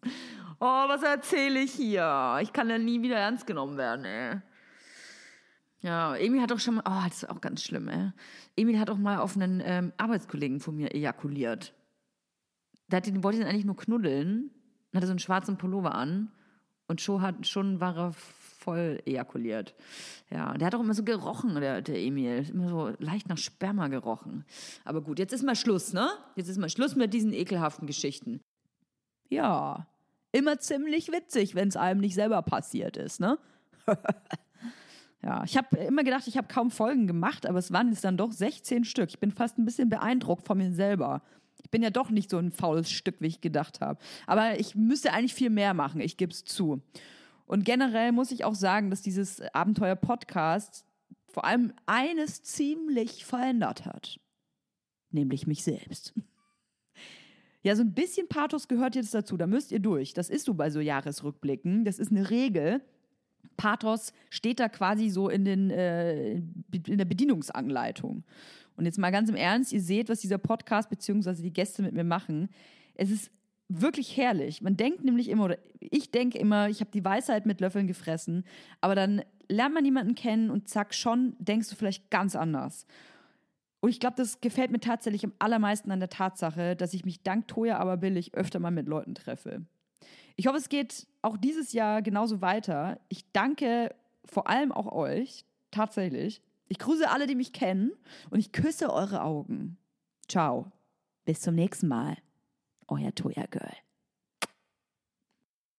Oh, 0.59 0.87
was 0.87 1.01
erzähle 1.01 1.61
ich 1.61 1.71
hier? 1.71 2.37
Ich 2.41 2.53
kann 2.53 2.69
ja 2.69 2.77
nie 2.77 3.01
wieder 3.01 3.17
ernst 3.17 3.47
genommen 3.47 3.77
werden, 3.77 4.05
ey. 4.05 4.41
Ja, 5.81 6.15
Emil 6.15 6.41
hat 6.41 6.51
doch 6.51 6.59
schon 6.59 6.75
mal, 6.75 6.83
oh, 6.85 7.07
das 7.07 7.23
ist 7.23 7.29
auch 7.29 7.41
ganz 7.41 7.63
schlimm, 7.63 7.87
ey. 7.87 8.11
Emil 8.55 8.79
hat 8.79 8.89
auch 8.89 8.97
mal 8.97 9.17
auf 9.17 9.35
einen 9.35 9.61
ähm, 9.65 9.93
Arbeitskollegen 9.97 10.59
von 10.59 10.75
mir 10.75 10.93
ejakuliert. 10.93 11.73
Der 12.87 12.97
hat 12.97 13.07
den, 13.07 13.23
wollte 13.23 13.39
ihn 13.39 13.47
eigentlich 13.47 13.65
nur 13.65 13.77
knuddeln, 13.77 14.51
hatte 14.93 15.07
so 15.07 15.11
einen 15.11 15.19
schwarzen 15.19 15.57
Pullover 15.57 15.95
an 15.95 16.31
und 16.87 17.01
schon, 17.01 17.21
hat, 17.21 17.47
schon 17.47 17.79
war 17.79 17.97
er 17.97 18.13
voll 18.13 19.01
ejakuliert. 19.05 19.73
Ja, 20.29 20.53
der 20.53 20.67
hat 20.67 20.75
auch 20.75 20.81
immer 20.81 20.93
so 20.93 21.03
gerochen, 21.03 21.55
der, 21.55 21.81
der 21.81 21.97
Emil. 21.97 22.47
Immer 22.49 22.69
so 22.69 22.93
leicht 22.99 23.27
nach 23.27 23.37
Sperma 23.37 23.87
gerochen. 23.87 24.45
Aber 24.85 25.01
gut, 25.01 25.17
jetzt 25.17 25.33
ist 25.33 25.43
mal 25.43 25.55
Schluss, 25.55 25.93
ne? 25.93 26.09
Jetzt 26.35 26.47
ist 26.47 26.57
mal 26.57 26.69
Schluss 26.69 26.95
mit 26.95 27.13
diesen 27.13 27.33
ekelhaften 27.33 27.87
Geschichten. 27.87 28.41
Ja, 29.29 29.87
immer 30.31 30.59
ziemlich 30.59 31.11
witzig, 31.11 31.55
wenn 31.55 31.69
es 31.69 31.75
einem 31.75 32.01
nicht 32.01 32.13
selber 32.13 32.41
passiert 32.43 32.97
ist, 32.97 33.19
ne? 33.19 33.39
ja, 35.23 35.43
ich 35.43 35.55
habe 35.55 35.77
immer 35.77 36.03
gedacht, 36.03 36.27
ich 36.27 36.37
habe 36.37 36.47
kaum 36.47 36.71
Folgen 36.71 37.05
gemacht, 37.05 37.45
aber 37.45 37.59
es 37.59 37.71
waren 37.71 37.89
jetzt 37.89 38.03
dann 38.03 38.17
doch 38.17 38.31
16 38.31 38.85
Stück. 38.85 39.09
Ich 39.09 39.19
bin 39.19 39.31
fast 39.31 39.57
ein 39.57 39.65
bisschen 39.65 39.89
beeindruckt 39.89 40.47
von 40.47 40.57
mir 40.57 40.73
selber. 40.73 41.21
Ich 41.63 41.69
bin 41.69 41.83
ja 41.83 41.91
doch 41.91 42.09
nicht 42.09 42.29
so 42.29 42.37
ein 42.37 42.51
faules 42.51 42.91
Stück, 42.91 43.15
wie 43.19 43.27
ich 43.27 43.41
gedacht 43.41 43.81
habe. 43.81 43.99
Aber 44.25 44.59
ich 44.59 44.73
müsste 44.75 45.13
eigentlich 45.13 45.35
viel 45.35 45.51
mehr 45.51 45.73
machen, 45.73 46.01
ich 46.01 46.17
gebe 46.17 46.31
es 46.31 46.43
zu. 46.43 46.81
Und 47.45 47.65
generell 47.65 48.11
muss 48.13 48.31
ich 48.31 48.45
auch 48.45 48.55
sagen, 48.55 48.89
dass 48.89 49.01
dieses 49.01 49.41
Abenteuer-Podcast 49.53 50.85
vor 51.27 51.45
allem 51.45 51.73
eines 51.85 52.43
ziemlich 52.43 53.25
verändert 53.25 53.85
hat. 53.85 54.19
Nämlich 55.11 55.47
mich 55.47 55.63
selbst. 55.63 56.13
Ja, 57.63 57.75
so 57.75 57.83
ein 57.83 57.93
bisschen 57.93 58.27
Pathos 58.27 58.67
gehört 58.67 58.95
jetzt 58.95 59.13
dazu, 59.13 59.37
da 59.37 59.45
müsst 59.45 59.71
ihr 59.71 59.79
durch. 59.79 60.15
Das 60.15 60.31
ist 60.31 60.45
so 60.45 60.55
bei 60.55 60.71
so 60.71 60.79
Jahresrückblicken. 60.79 61.85
Das 61.85 61.99
ist 61.99 62.09
eine 62.09 62.31
Regel. 62.31 62.81
Pathos 63.57 64.13
steht 64.29 64.59
da 64.59 64.69
quasi 64.69 65.09
so 65.09 65.29
in, 65.29 65.45
den, 65.45 65.69
äh, 65.69 66.35
in 66.35 66.97
der 66.97 67.05
Bedienungsanleitung. 67.05 68.23
Und 68.75 68.85
jetzt 68.85 68.97
mal 68.97 69.11
ganz 69.11 69.29
im 69.29 69.35
Ernst, 69.35 69.73
ihr 69.73 69.81
seht, 69.81 70.09
was 70.09 70.21
dieser 70.21 70.37
Podcast 70.37 70.89
bzw. 70.89 71.41
die 71.41 71.53
Gäste 71.53 71.81
mit 71.83 71.93
mir 71.93 72.03
machen. 72.03 72.49
Es 72.95 73.11
ist 73.11 73.31
wirklich 73.69 74.17
herrlich. 74.17 74.61
Man 74.61 74.77
denkt 74.77 75.03
nämlich 75.03 75.29
immer, 75.29 75.45
oder 75.45 75.57
ich 75.79 76.11
denke 76.11 76.37
immer, 76.37 76.69
ich 76.69 76.79
habe 76.79 76.91
die 76.91 77.05
Weisheit 77.05 77.45
mit 77.45 77.61
Löffeln 77.61 77.87
gefressen, 77.87 78.43
aber 78.81 78.95
dann 78.95 79.21
lernt 79.47 79.73
man 79.73 79.85
jemanden 79.85 80.15
kennen 80.15 80.49
und 80.49 80.67
zack, 80.67 80.93
schon 80.93 81.35
denkst 81.39 81.69
du 81.69 81.75
vielleicht 81.75 82.09
ganz 82.09 82.35
anders. 82.35 82.85
Und 83.81 83.89
ich 83.89 83.99
glaube, 83.99 84.15
das 84.15 84.41
gefällt 84.41 84.71
mir 84.71 84.79
tatsächlich 84.79 85.25
am 85.25 85.33
allermeisten 85.39 85.91
an 85.91 85.99
der 85.99 86.09
Tatsache, 86.09 86.75
dass 86.75 86.93
ich 86.93 87.03
mich 87.03 87.23
dank 87.23 87.47
Toja 87.47 87.77
aber 87.79 87.97
billig 87.97 88.33
öfter 88.35 88.59
mal 88.59 88.71
mit 88.71 88.87
Leuten 88.87 89.15
treffe. 89.15 89.65
Ich 90.35 90.47
hoffe, 90.47 90.57
es 90.57 90.69
geht 90.69 91.07
auch 91.21 91.37
dieses 91.37 91.73
Jahr 91.73 92.01
genauso 92.01 92.41
weiter. 92.41 92.99
Ich 93.09 93.31
danke 93.31 93.93
vor 94.25 94.47
allem 94.47 94.71
auch 94.71 94.91
euch, 94.91 95.45
tatsächlich. 95.71 96.41
Ich 96.67 96.79
grüße 96.79 97.09
alle, 97.09 97.27
die 97.27 97.35
mich 97.35 97.53
kennen 97.53 97.91
und 98.29 98.39
ich 98.39 98.51
küsse 98.51 98.93
eure 98.93 99.23
Augen. 99.23 99.77
Ciao. 100.27 100.71
Bis 101.25 101.41
zum 101.41 101.55
nächsten 101.55 101.87
Mal. 101.87 102.17
Euer 102.87 103.13
Toya 103.13 103.45
Girl. 103.45 103.75